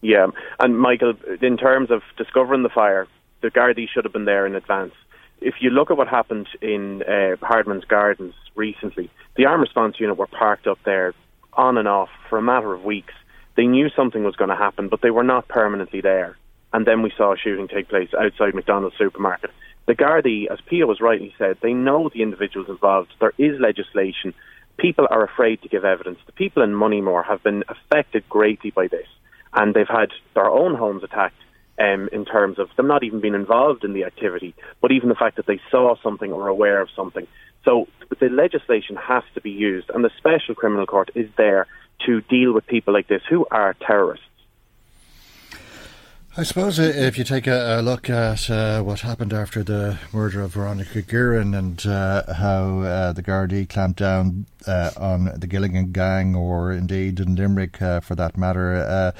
Yeah, 0.00 0.28
and 0.60 0.78
Michael, 0.78 1.14
in 1.40 1.56
terms 1.56 1.90
of 1.90 2.02
discovering 2.16 2.62
the 2.62 2.68
fire, 2.68 3.08
the 3.40 3.50
Gardaí 3.50 3.88
should 3.88 4.04
have 4.04 4.12
been 4.12 4.26
there 4.26 4.46
in 4.46 4.54
advance. 4.54 4.94
If 5.40 5.54
you 5.60 5.70
look 5.70 5.90
at 5.90 5.96
what 5.96 6.06
happened 6.06 6.46
in 6.60 7.02
Hardman's 7.40 7.84
Gardens 7.84 8.34
recently, 8.54 9.10
the 9.36 9.46
armed 9.46 9.62
response 9.62 9.98
unit 9.98 10.16
were 10.16 10.28
parked 10.28 10.68
up 10.68 10.78
there 10.84 11.14
on 11.52 11.78
and 11.78 11.88
off 11.88 12.10
for 12.28 12.38
a 12.38 12.42
matter 12.42 12.72
of 12.72 12.84
weeks. 12.84 13.14
They 13.56 13.66
knew 13.66 13.90
something 13.90 14.22
was 14.22 14.36
going 14.36 14.50
to 14.50 14.56
happen, 14.56 14.88
but 14.88 15.02
they 15.02 15.10
were 15.10 15.24
not 15.24 15.48
permanently 15.48 16.00
there 16.00 16.36
and 16.72 16.86
then 16.86 17.02
we 17.02 17.12
saw 17.16 17.32
a 17.32 17.36
shooting 17.36 17.68
take 17.68 17.88
place 17.88 18.10
outside 18.18 18.54
McDonald's 18.54 18.96
supermarket. 18.96 19.50
The 19.86 19.94
Gardaí, 19.94 20.50
as 20.50 20.60
Pio 20.66 20.86
was 20.86 21.00
rightly 21.00 21.34
said, 21.38 21.58
they 21.60 21.72
know 21.72 22.08
the 22.08 22.22
individuals 22.22 22.68
involved. 22.68 23.12
There 23.20 23.32
is 23.36 23.60
legislation. 23.60 24.32
People 24.78 25.06
are 25.10 25.24
afraid 25.24 25.60
to 25.62 25.68
give 25.68 25.84
evidence. 25.84 26.18
The 26.26 26.32
people 26.32 26.62
in 26.62 26.70
Moneymore 26.70 27.24
have 27.24 27.42
been 27.42 27.64
affected 27.68 28.28
greatly 28.28 28.70
by 28.70 28.86
this, 28.86 29.06
and 29.52 29.74
they've 29.74 29.86
had 29.88 30.10
their 30.34 30.48
own 30.48 30.74
homes 30.76 31.02
attacked 31.02 31.36
um, 31.78 32.08
in 32.12 32.24
terms 32.24 32.58
of 32.58 32.68
them 32.76 32.86
not 32.86 33.02
even 33.02 33.20
being 33.20 33.34
involved 33.34 33.84
in 33.84 33.92
the 33.92 34.04
activity, 34.04 34.54
but 34.80 34.92
even 34.92 35.08
the 35.08 35.14
fact 35.14 35.36
that 35.36 35.46
they 35.46 35.60
saw 35.70 35.96
something 36.02 36.32
or 36.32 36.48
aware 36.48 36.80
of 36.80 36.88
something. 36.94 37.26
So 37.64 37.86
the 38.20 38.28
legislation 38.28 38.96
has 38.96 39.22
to 39.34 39.40
be 39.40 39.50
used, 39.50 39.90
and 39.90 40.04
the 40.04 40.10
Special 40.16 40.54
Criminal 40.54 40.86
Court 40.86 41.10
is 41.14 41.28
there 41.36 41.66
to 42.06 42.20
deal 42.22 42.52
with 42.52 42.66
people 42.66 42.92
like 42.94 43.08
this 43.08 43.22
who 43.28 43.46
are 43.50 43.74
terrorists. 43.74 44.26
I 46.34 46.44
suppose 46.44 46.78
if 46.78 47.18
you 47.18 47.24
take 47.24 47.46
a, 47.46 47.80
a 47.80 47.82
look 47.82 48.08
at 48.08 48.48
uh, 48.48 48.80
what 48.82 49.00
happened 49.00 49.34
after 49.34 49.62
the 49.62 49.98
murder 50.14 50.40
of 50.40 50.54
Veronica 50.54 51.02
Guerin 51.02 51.52
and 51.52 51.84
uh, 51.84 52.32
how 52.32 52.80
uh, 52.80 53.12
the 53.12 53.22
Gardaí 53.22 53.68
clamped 53.68 53.98
down 53.98 54.46
uh, 54.66 54.92
on 54.96 55.38
the 55.38 55.46
Gilligan 55.46 55.92
gang, 55.92 56.34
or 56.34 56.72
indeed 56.72 57.20
in 57.20 57.36
Limerick 57.36 57.82
uh, 57.82 58.00
for 58.00 58.14
that 58.14 58.38
matter, 58.38 58.76
uh, 58.76 59.12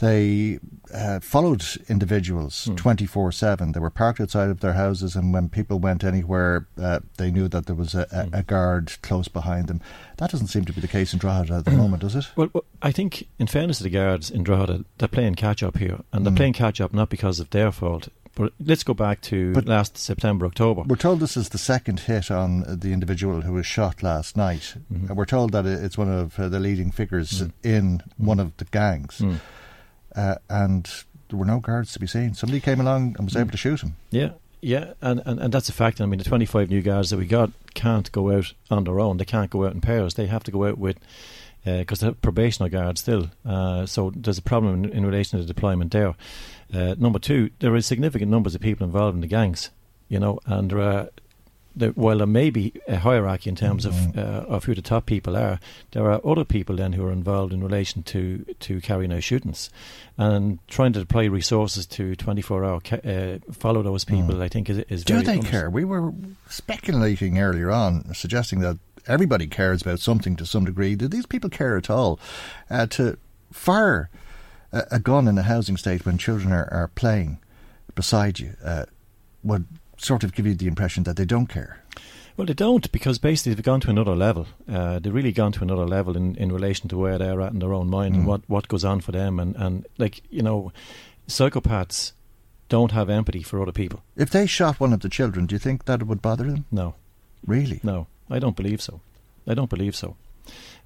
they 0.00 0.58
uh, 0.92 1.20
followed 1.20 1.64
individuals 1.88 2.64
hmm. 2.66 2.74
24 2.74 3.32
7. 3.32 3.72
They 3.72 3.80
were 3.80 3.90
parked 3.90 4.20
outside 4.20 4.50
of 4.50 4.60
their 4.60 4.74
houses, 4.74 5.16
and 5.16 5.32
when 5.32 5.48
people 5.48 5.78
went 5.78 6.04
anywhere, 6.04 6.66
uh, 6.80 7.00
they 7.16 7.30
knew 7.30 7.48
that 7.48 7.66
there 7.66 7.76
was 7.76 7.94
a, 7.94 8.06
a, 8.10 8.24
hmm. 8.24 8.34
a, 8.34 8.42
guard 8.42 8.92
close 9.02 9.28
behind 9.28 9.68
them. 9.68 9.80
That 10.18 10.30
doesn't 10.30 10.48
seem 10.48 10.64
to 10.64 10.72
be 10.72 10.80
the 10.80 10.88
case 10.88 11.12
in 11.12 11.18
Drogheda 11.18 11.54
at 11.54 11.64
the 11.64 11.70
moment, 11.70 12.02
does 12.02 12.16
it? 12.16 12.26
Well, 12.36 12.50
well, 12.52 12.64
I 12.82 12.92
think, 12.92 13.26
in 13.38 13.46
fairness 13.46 13.78
to 13.78 13.84
the 13.84 13.90
guards 13.90 14.30
in 14.30 14.42
Drogheda, 14.42 14.84
they're 14.98 15.08
playing 15.08 15.34
catch 15.36 15.62
up 15.62 15.78
here, 15.78 16.00
and 16.12 16.24
they're 16.24 16.32
mm. 16.32 16.36
playing 16.36 16.52
catch 16.54 16.80
up 16.80 16.92
not 16.92 17.08
because 17.08 17.40
of 17.40 17.50
their 17.50 17.72
fault. 17.72 18.08
But 18.36 18.52
let's 18.64 18.84
go 18.84 18.94
back 18.94 19.20
to 19.22 19.52
but 19.52 19.66
last 19.66 19.98
September, 19.98 20.46
October. 20.46 20.82
We're 20.82 20.96
told 20.96 21.20
this 21.20 21.36
is 21.36 21.48
the 21.48 21.58
second 21.58 22.00
hit 22.00 22.30
on 22.30 22.64
the 22.66 22.92
individual 22.92 23.42
who 23.42 23.54
was 23.54 23.66
shot 23.66 24.02
last 24.02 24.36
night. 24.36 24.76
Mm-hmm. 24.92 25.14
We're 25.14 25.24
told 25.24 25.52
that 25.52 25.66
it's 25.66 25.98
one 25.98 26.10
of 26.10 26.38
uh, 26.38 26.48
the 26.48 26.60
leading 26.60 26.90
figures 26.90 27.42
mm. 27.42 27.52
in 27.62 28.02
one 28.16 28.38
of 28.38 28.56
the 28.58 28.64
gangs. 28.66 29.18
Mm 29.18 29.40
uh, 30.16 30.36
and 30.48 30.90
there 31.28 31.38
were 31.38 31.44
no 31.44 31.60
guards 31.60 31.92
to 31.92 32.00
be 32.00 32.06
seen. 32.06 32.34
Somebody 32.34 32.60
came 32.60 32.80
along 32.80 33.16
and 33.16 33.26
was 33.26 33.36
able 33.36 33.50
to 33.50 33.56
shoot 33.56 33.82
him. 33.82 33.96
Yeah, 34.10 34.30
yeah, 34.62 34.92
and, 35.00 35.22
and, 35.24 35.40
and 35.40 35.52
that's 35.52 35.68
a 35.68 35.72
fact. 35.72 36.00
I 36.00 36.06
mean, 36.06 36.18
the 36.18 36.24
25 36.24 36.70
new 36.70 36.82
guards 36.82 37.10
that 37.10 37.18
we 37.18 37.26
got 37.26 37.50
can't 37.74 38.10
go 38.12 38.36
out 38.36 38.52
on 38.70 38.84
their 38.84 39.00
own. 39.00 39.16
They 39.16 39.24
can't 39.24 39.50
go 39.50 39.64
out 39.64 39.72
in 39.72 39.80
pairs. 39.80 40.14
They 40.14 40.26
have 40.26 40.44
to 40.44 40.50
go 40.50 40.66
out 40.66 40.78
with, 40.78 40.98
because 41.64 42.02
uh, 42.02 42.06
they're 42.06 42.14
probational 42.32 42.70
guards 42.70 43.00
still. 43.00 43.30
Uh, 43.44 43.86
so 43.86 44.12
there's 44.14 44.38
a 44.38 44.42
problem 44.42 44.84
in, 44.84 44.90
in, 44.90 45.06
relation 45.06 45.38
to 45.38 45.44
the 45.44 45.52
deployment 45.52 45.92
there. 45.92 46.14
Uh, 46.72 46.94
number 46.98 47.18
two, 47.18 47.50
there 47.60 47.74
is 47.74 47.86
significant 47.86 48.30
numbers 48.30 48.54
of 48.54 48.60
people 48.60 48.84
involved 48.84 49.14
in 49.14 49.20
the 49.20 49.26
gangs, 49.26 49.70
you 50.08 50.18
know, 50.18 50.38
and 50.46 50.70
there 50.70 50.80
are 50.80 51.08
the, 51.74 51.88
while 51.88 52.18
there 52.18 52.26
may 52.26 52.50
be 52.50 52.72
a 52.88 52.96
hierarchy 52.96 53.50
in 53.50 53.56
terms 53.56 53.86
mm-hmm. 53.86 54.18
of 54.18 54.48
uh, 54.48 54.54
of 54.54 54.64
who 54.64 54.74
the 54.74 54.82
top 54.82 55.06
people 55.06 55.36
are, 55.36 55.60
there 55.92 56.10
are 56.10 56.20
other 56.26 56.44
people 56.44 56.76
then 56.76 56.92
who 56.92 57.04
are 57.04 57.12
involved 57.12 57.52
in 57.52 57.62
relation 57.62 58.02
to, 58.04 58.44
to 58.60 58.80
carrying 58.80 59.12
out 59.12 59.22
shootings, 59.22 59.70
and 60.18 60.58
trying 60.68 60.92
to 60.92 61.00
deploy 61.00 61.28
resources 61.28 61.86
to 61.86 62.16
twenty 62.16 62.42
four 62.42 62.64
hour 62.64 62.80
ca- 62.80 62.96
uh, 62.96 63.38
follow 63.52 63.82
those 63.82 64.04
people. 64.04 64.34
Mm. 64.34 64.42
I 64.42 64.48
think 64.48 64.68
is 64.68 64.78
is 64.88 65.04
do 65.04 65.22
they 65.22 65.38
care? 65.38 65.70
We 65.70 65.84
were 65.84 66.12
speculating 66.48 67.38
earlier 67.38 67.70
on, 67.70 68.14
suggesting 68.14 68.60
that 68.60 68.78
everybody 69.06 69.46
cares 69.46 69.82
about 69.82 70.00
something 70.00 70.36
to 70.36 70.46
some 70.46 70.64
degree. 70.64 70.94
Do 70.94 71.08
these 71.08 71.26
people 71.26 71.50
care 71.50 71.76
at 71.76 71.88
all? 71.88 72.18
Uh, 72.68 72.86
to 72.86 73.16
fire 73.52 74.10
a, 74.72 74.84
a, 74.92 74.98
gun 74.98 75.26
in 75.26 75.38
a 75.38 75.42
housing 75.42 75.76
state 75.76 76.06
when 76.06 76.18
children 76.18 76.52
are, 76.52 76.68
are 76.72 76.88
playing 76.88 77.38
beside 77.94 78.38
you 78.38 78.54
uh, 78.64 78.84
would 79.42 79.66
sort 80.04 80.24
of 80.24 80.34
give 80.34 80.46
you 80.46 80.54
the 80.54 80.66
impression 80.66 81.04
that 81.04 81.16
they 81.16 81.24
don't 81.24 81.46
care. 81.46 81.82
Well, 82.36 82.46
they 82.46 82.54
don't 82.54 82.90
because 82.90 83.18
basically 83.18 83.54
they've 83.54 83.64
gone 83.64 83.80
to 83.80 83.90
another 83.90 84.14
level. 84.14 84.46
Uh, 84.70 84.98
they've 84.98 85.12
really 85.12 85.32
gone 85.32 85.52
to 85.52 85.62
another 85.62 85.86
level 85.86 86.16
in, 86.16 86.36
in 86.36 86.50
relation 86.52 86.88
to 86.88 86.96
where 86.96 87.18
they're 87.18 87.40
at 87.42 87.52
in 87.52 87.58
their 87.58 87.74
own 87.74 87.90
mind 87.90 88.14
mm. 88.14 88.18
and 88.18 88.26
what, 88.26 88.42
what 88.48 88.68
goes 88.68 88.84
on 88.84 89.00
for 89.00 89.12
them. 89.12 89.38
And, 89.38 89.54
and, 89.56 89.86
like, 89.98 90.22
you 90.30 90.42
know, 90.42 90.72
psychopaths 91.28 92.12
don't 92.68 92.92
have 92.92 93.10
empathy 93.10 93.42
for 93.42 93.60
other 93.60 93.72
people. 93.72 94.02
If 94.16 94.30
they 94.30 94.46
shot 94.46 94.80
one 94.80 94.92
of 94.92 95.00
the 95.00 95.08
children, 95.08 95.46
do 95.46 95.54
you 95.54 95.58
think 95.58 95.84
that 95.84 96.02
would 96.04 96.22
bother 96.22 96.44
them? 96.44 96.66
No. 96.70 96.94
Really? 97.46 97.80
No, 97.82 98.06
I 98.30 98.38
don't 98.38 98.56
believe 98.56 98.80
so. 98.80 99.00
I 99.46 99.54
don't 99.54 99.70
believe 99.70 99.96
so. 99.96 100.16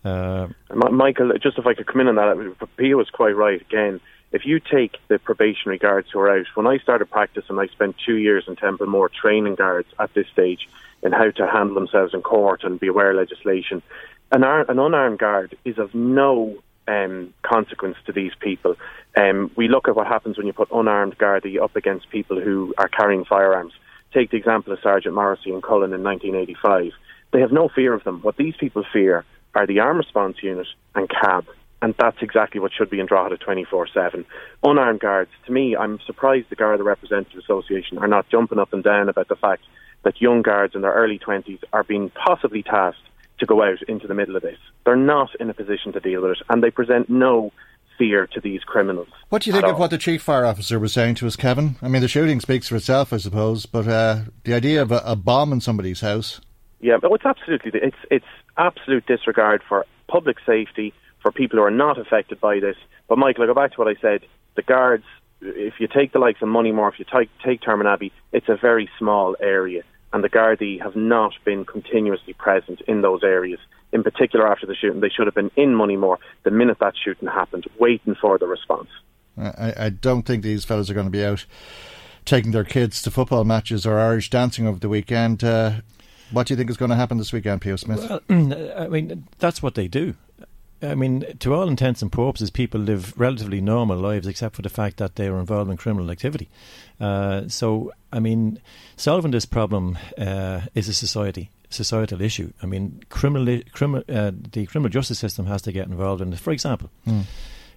Uh, 0.05 0.49
Michael, 0.75 1.33
just 1.43 1.59
if 1.59 1.67
I 1.67 1.75
could 1.75 1.87
come 1.87 2.01
in 2.01 2.09
on 2.09 2.17
that, 2.17 2.69
Pio 2.77 2.97
was 2.97 3.11
quite 3.11 3.37
right 3.37 3.61
again 3.61 4.01
if 4.35 4.45
you 4.45 4.59
take 4.59 4.97
the 5.07 5.21
probationary 5.21 5.79
guards 5.79 6.09
who 6.13 6.19
are 6.19 6.39
out, 6.39 6.47
when 6.57 6.67
I 6.67 6.79
started 6.79 7.09
practicing, 7.09 7.57
I 7.57 7.69
spent 7.69 7.95
two 8.05 8.17
years 8.17 8.45
in 8.49 8.57
Templemore 8.57 9.09
training 9.09 9.55
guards 9.55 9.87
at 10.01 10.13
this 10.13 10.27
stage 10.33 10.69
in 11.05 11.13
how 11.13 11.31
to 11.31 11.47
handle 11.47 11.77
themselves 11.77 12.13
in 12.13 12.21
court 12.21 12.65
and 12.65 12.81
be 12.81 12.89
aware 12.89 13.13
of 13.13 13.17
legislation. 13.17 13.81
An, 14.33 14.43
ar- 14.43 14.69
an 14.69 14.81
unarmed 14.81 15.21
guard 15.21 15.57
is 15.65 15.79
of 15.79 15.95
no 15.95 16.59
um, 16.89 17.33
consequence 17.43 17.97
to 18.07 18.13
these 18.13 18.33
people. 18.41 18.75
Um, 19.17 19.53
we 19.55 19.69
look 19.69 19.87
at 19.87 19.95
what 19.95 20.09
happens 20.09 20.37
when 20.37 20.49
you 20.49 20.53
put 20.53 20.73
unarmed 20.73 21.17
Gardaí 21.17 21.63
up 21.63 21.77
against 21.77 22.11
people 22.11 22.41
who 22.41 22.75
are 22.77 22.89
carrying 22.89 23.25
firearms. 23.25 23.73
Take 24.13 24.33
the 24.33 24.37
example 24.37 24.73
of 24.73 24.81
Sergeant 24.83 25.15
Morrissey 25.15 25.53
and 25.53 25.63
Cullen 25.63 25.93
in 25.93 26.03
1985. 26.03 26.91
They 27.33 27.41
have 27.41 27.53
no 27.53 27.69
fear 27.69 27.95
of 27.95 28.03
them. 28.03 28.19
What 28.23 28.37
these 28.37 28.57
people 28.57 28.85
fear 28.93 29.25
are 29.55 29.65
the 29.65 29.79
armed 29.79 29.99
response 29.99 30.43
unit 30.43 30.67
and 30.97 31.09
CAB 31.09 31.47
and 31.85 31.95
that's 31.99 32.17
exactly 32.23 32.61
what 32.61 32.73
should 32.73 32.89
be 32.89 32.99
in 32.99 33.05
Drogheda 33.05 33.37
24 33.37 33.89
7. 33.89 34.25
Unarmed 34.63 35.01
guards, 35.01 35.31
to 35.45 35.53
me, 35.53 35.77
I'm 35.77 36.01
surprised 36.07 36.49
the 36.49 36.57
Garda 36.57 36.83
Representative 36.83 37.39
Association 37.39 37.99
are 37.99 38.09
not 38.09 38.27
jumping 38.31 38.59
up 38.59 38.73
and 38.73 38.83
down 38.83 39.11
about 39.11 39.29
the 39.29 39.37
fact 39.37 39.65
that 40.03 40.19
young 40.19 40.41
guards 40.41 40.75
in 40.75 40.81
their 40.81 40.95
early 40.95 41.19
20s 41.19 41.59
are 41.75 41.85
being 41.85 42.11
possibly 42.11 42.63
tasked 42.63 43.03
to 43.39 43.45
go 43.45 43.63
out 43.63 43.83
into 43.87 44.07
the 44.07 44.15
middle 44.15 44.35
of 44.35 44.41
this. 44.41 44.57
They're 44.87 44.97
not 44.97 45.29
in 45.39 45.51
a 45.51 45.55
position 45.55 45.93
to 45.93 46.01
deal 46.01 46.23
with 46.23 46.33
it, 46.33 46.39
and 46.49 46.63
they 46.63 46.71
present 46.71 47.11
no 47.11 47.53
fear 47.99 48.27
to 48.29 48.41
these 48.41 48.63
criminals. 48.65 49.09
What 49.29 49.43
do 49.43 49.51
you 49.51 49.55
think 49.55 49.67
of 49.67 49.79
what 49.79 49.91
the 49.91 49.99
chief 49.99 50.23
fire 50.23 50.47
officer 50.47 50.79
was 50.79 50.95
saying 50.95 51.17
to 51.17 51.27
us, 51.27 51.37
Kevin? 51.37 51.77
I 51.83 51.89
mean, 51.89 52.01
the 52.01 52.09
shooting 52.09 52.41
speaks 52.41 52.69
for 52.69 52.77
itself, 52.77 53.13
I 53.13 53.19
suppose, 53.19 53.67
but 53.67 53.87
uh, 53.87 54.23
the 54.45 54.55
idea 54.55 54.81
of 54.81 54.91
a, 54.91 55.03
a, 55.05 55.17
bomb 55.17 55.53
in 55.53 55.61
somebody's 55.61 56.01
house. 56.01 56.41
Yeah, 56.81 56.97
but 57.01 57.13
it's 57.13 57.27
absolutely 57.27 57.73
it's 57.75 57.97
it's 58.11 58.25
absolute 58.57 59.05
disregard 59.07 59.63
for 59.69 59.85
public 60.09 60.39
safety 60.47 60.95
for 61.25 61.33
people 61.33 61.59
who 61.59 61.65
are 61.65 61.73
not 61.73 61.99
affected 61.99 62.41
by 62.41 62.61
this. 62.61 62.77
But 63.09 63.19
Michael, 63.19 63.43
I 63.43 63.47
go 63.49 63.55
back 63.55 63.73
to 63.73 63.81
what 63.81 63.89
I 63.89 64.01
said. 64.01 64.21
The 64.55 64.63
guards, 64.63 65.05
if 65.41 65.75
you 65.81 65.89
take 65.89 66.13
the 66.13 66.21
likes 66.21 66.41
of 66.41 66.49
Moneymore, 66.49 66.93
if 66.93 67.01
you 67.01 67.05
take 67.13 67.29
take 67.45 67.61
Termanabbey, 67.63 68.13
it's 68.33 68.49
a 68.49 68.57
very 68.57 68.89
small 68.99 69.35
area 69.41 69.83
and 70.15 70.23
the 70.23 70.31
Gardaí 70.31 70.81
have 70.81 70.95
not 70.95 71.33
been 71.45 71.65
continuously 71.65 72.35
present 72.35 72.81
in 72.87 73.03
those 73.03 73.25
areas. 73.25 73.59
In 73.93 74.05
particular, 74.05 74.47
after 74.47 74.65
the 74.65 74.75
shooting, 74.77 75.01
they 75.01 75.09
should 75.09 75.27
have 75.27 75.35
been 75.35 75.51
in 75.57 75.75
Moneymore 75.75 76.19
the 76.45 76.53
minute 76.53 76.79
that 76.79 76.95
shooting 76.97 77.29
happened, 77.29 77.67
waiting 77.81 78.15
for 78.15 78.39
the 78.39 78.47
response. 78.47 78.89
I, 79.37 79.75
I 79.77 79.89
don't 79.89 80.23
think 80.23 80.45
these 80.45 80.65
fellows 80.65 80.89
are 80.89 80.95
going 80.95 81.07
to 81.07 81.11
be 81.11 81.25
out 81.25 81.45
taking 82.25 82.53
their 82.53 82.65
kids 82.65 83.03
to 83.03 83.11
football 83.11 83.43
matches 83.43 83.85
or 83.85 83.99
Irish 83.99 84.31
dancing 84.31 84.69
over 84.69 84.79
the 84.79 84.89
weekend. 84.89 85.43
Uh, 85.43 85.81
what 86.31 86.47
do 86.47 86.55
you 86.55 86.57
think 86.57 86.71
is 86.71 86.77
going 86.77 86.91
to 86.91 86.97
happen 86.97 87.19
this 87.19 87.33
weekend, 87.33 87.61
Pio 87.61 87.75
Smith? 87.75 88.09
Well, 88.09 88.21
I 88.79 88.87
mean, 88.87 89.27
that's 89.41 89.63
what 89.65 89.75
they 89.75 89.89
do. 89.89 90.15
I 90.83 90.95
mean, 90.95 91.25
to 91.39 91.55
all 91.55 91.69
intents 91.69 92.03
and 92.03 92.13
purposes, 92.13 92.51
people 92.51 92.81
live 92.81 93.19
relatively 93.19 93.61
normal 93.61 93.97
lives, 93.97 94.27
except 94.27 94.57
for 94.57 94.63
the 94.63 94.69
fact 94.69 94.99
that 94.99 95.17
they 95.17 95.29
are 95.29 95.39
involved 95.39 95.71
in 95.71 95.77
criminal 95.77 96.11
activity. 96.11 96.49
Uh, 97.01 97.49
so, 97.49 97.93
I 98.13 98.21
mean, 98.21 98.61
solving 98.97 99.31
this 99.31 99.47
problem 99.47 99.99
uh, 100.19 100.63
is 100.75 100.89
a 100.89 100.95
society 100.95 101.51
societal 101.75 102.23
issue. 102.23 102.53
I 102.63 102.67
mean, 102.67 103.03
criminal, 103.11 103.61
criminal, 103.73 104.05
uh, 104.09 104.33
the 104.53 104.67
criminal 104.67 104.91
justice 104.91 105.19
system 105.19 105.47
has 105.47 105.63
to 105.63 105.73
get 105.73 105.89
involved 105.89 106.23
in 106.23 106.33
it. 106.33 106.39
For 106.39 106.53
example, 106.53 106.91
mm. 107.07 107.25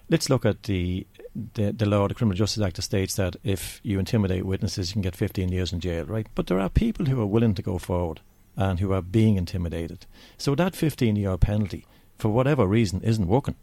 let's 0.08 0.30
look 0.30 0.46
at 0.46 0.62
the, 0.64 1.06
the, 1.54 1.72
the 1.72 1.86
law, 1.86 2.08
the 2.08 2.14
Criminal 2.14 2.36
Justice 2.36 2.62
Act, 2.62 2.76
that 2.76 2.82
states 2.82 3.16
that 3.16 3.36
if 3.44 3.80
you 3.82 3.98
intimidate 3.98 4.46
witnesses, 4.46 4.90
you 4.90 4.94
can 4.94 5.02
get 5.02 5.16
15 5.16 5.50
years 5.50 5.72
in 5.72 5.80
jail, 5.80 6.04
right? 6.04 6.26
But 6.34 6.46
there 6.46 6.60
are 6.60 6.68
people 6.68 7.06
who 7.06 7.20
are 7.20 7.26
willing 7.26 7.54
to 7.54 7.62
go 7.62 7.78
forward 7.78 8.20
and 8.56 8.80
who 8.80 8.92
are 8.92 9.02
being 9.02 9.36
intimidated. 9.36 10.06
So 10.36 10.54
that 10.54 10.74
15 10.74 11.16
year 11.16 11.36
penalty 11.36 11.86
for 12.18 12.28
whatever 12.28 12.66
reason, 12.66 13.00
isn't 13.02 13.26
working. 13.26 13.54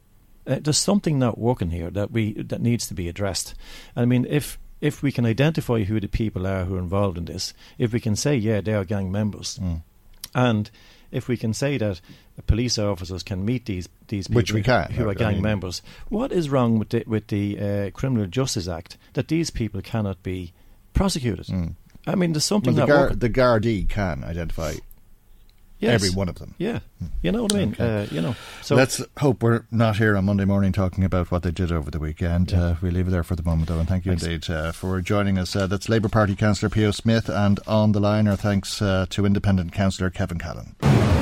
Uh, 0.47 0.59
there's 0.61 0.77
something 0.77 1.19
not 1.19 1.37
working 1.37 1.71
here 1.71 1.89
that 1.89 2.11
we 2.11 2.33
that 2.33 2.61
needs 2.61 2.87
to 2.87 2.93
be 2.93 3.09
addressed. 3.09 3.55
I 3.95 4.05
mean, 4.05 4.25
if 4.29 4.59
if 4.81 5.01
we 5.01 5.11
can 5.11 5.25
identify 5.25 5.83
who 5.83 5.99
the 5.99 6.07
people 6.07 6.45
are 6.45 6.65
who 6.65 6.75
are 6.75 6.79
involved 6.79 7.17
in 7.17 7.25
this, 7.25 7.53
if 7.77 7.93
we 7.93 7.99
can 7.99 8.15
say, 8.15 8.35
yeah, 8.35 8.61
they 8.61 8.73
are 8.73 8.85
gang 8.85 9.11
members, 9.11 9.59
mm. 9.61 9.81
and 10.33 10.69
if 11.11 11.27
we 11.27 11.37
can 11.37 11.53
say 11.53 11.77
that 11.77 12.01
police 12.45 12.77
officers 12.77 13.23
can 13.23 13.43
meet 13.43 13.65
these 13.65 13.89
these 14.07 14.27
people 14.27 14.39
Which 14.39 14.53
we 14.53 14.61
can, 14.61 14.91
who 14.91 15.09
are 15.09 15.15
gang 15.15 15.27
I 15.27 15.33
mean, 15.33 15.41
members, 15.41 15.81
what 16.09 16.31
is 16.31 16.49
wrong 16.49 16.77
with 16.77 16.89
the 16.89 17.03
with 17.07 17.27
the 17.27 17.59
uh, 17.59 17.89
Criminal 17.91 18.27
Justice 18.27 18.67
Act 18.67 18.97
that 19.13 19.27
these 19.27 19.49
people 19.49 19.81
cannot 19.81 20.21
be 20.21 20.53
prosecuted? 20.93 21.47
Mm. 21.47 21.75
I 22.07 22.13
mean, 22.13 22.33
there's 22.33 22.45
something 22.45 22.75
well, 22.75 22.85
the, 22.85 22.93
gar- 22.93 23.15
the 23.15 23.29
Gardaí 23.31 23.89
can 23.89 24.23
identify 24.23 24.75
Yes. 25.79 25.93
Every 25.93 26.09
one 26.15 26.29
of 26.29 26.35
them. 26.39 26.55
Yeah. 26.57 26.79
You 27.21 27.31
know 27.31 27.43
what 27.43 27.53
I 27.53 27.57
mean? 27.57 27.73
Okay. 27.73 28.03
Uh, 28.03 28.05
you 28.11 28.21
know. 28.21 28.35
So 28.61 28.75
let's 28.75 29.01
hope 29.17 29.43
we're 29.43 29.65
not 29.71 29.97
here 29.97 30.15
on 30.17 30.25
Monday 30.25 30.45
morning 30.45 30.71
talking 30.71 31.03
about 31.03 31.31
what 31.31 31.43
they 31.43 31.51
did 31.51 31.71
over 31.71 31.91
the 31.91 31.99
weekend. 31.99 32.51
Yeah. 32.51 32.63
Uh, 32.63 32.75
we 32.81 32.91
leave 32.91 33.07
it 33.07 33.11
there 33.11 33.23
for 33.23 33.35
the 33.35 33.43
moment, 33.43 33.69
though, 33.69 33.79
and 33.79 33.87
thank 33.87 34.05
you 34.05 34.11
thanks. 34.11 34.23
indeed 34.23 34.49
uh, 34.49 34.71
for 34.71 35.01
joining 35.01 35.37
us. 35.37 35.55
Uh, 35.55 35.67
that's 35.67 35.89
Labour 35.89 36.09
Party 36.09 36.35
Councillor 36.35 36.69
Pio 36.69 36.91
Smith, 36.91 37.29
and 37.29 37.59
on 37.67 37.91
the 37.91 37.99
line, 37.99 38.27
are 38.27 38.35
thanks 38.35 38.81
uh, 38.81 39.05
to 39.09 39.25
Independent 39.25 39.71
Councillor 39.71 40.09
Kevin 40.09 40.39
Callan. 40.39 40.75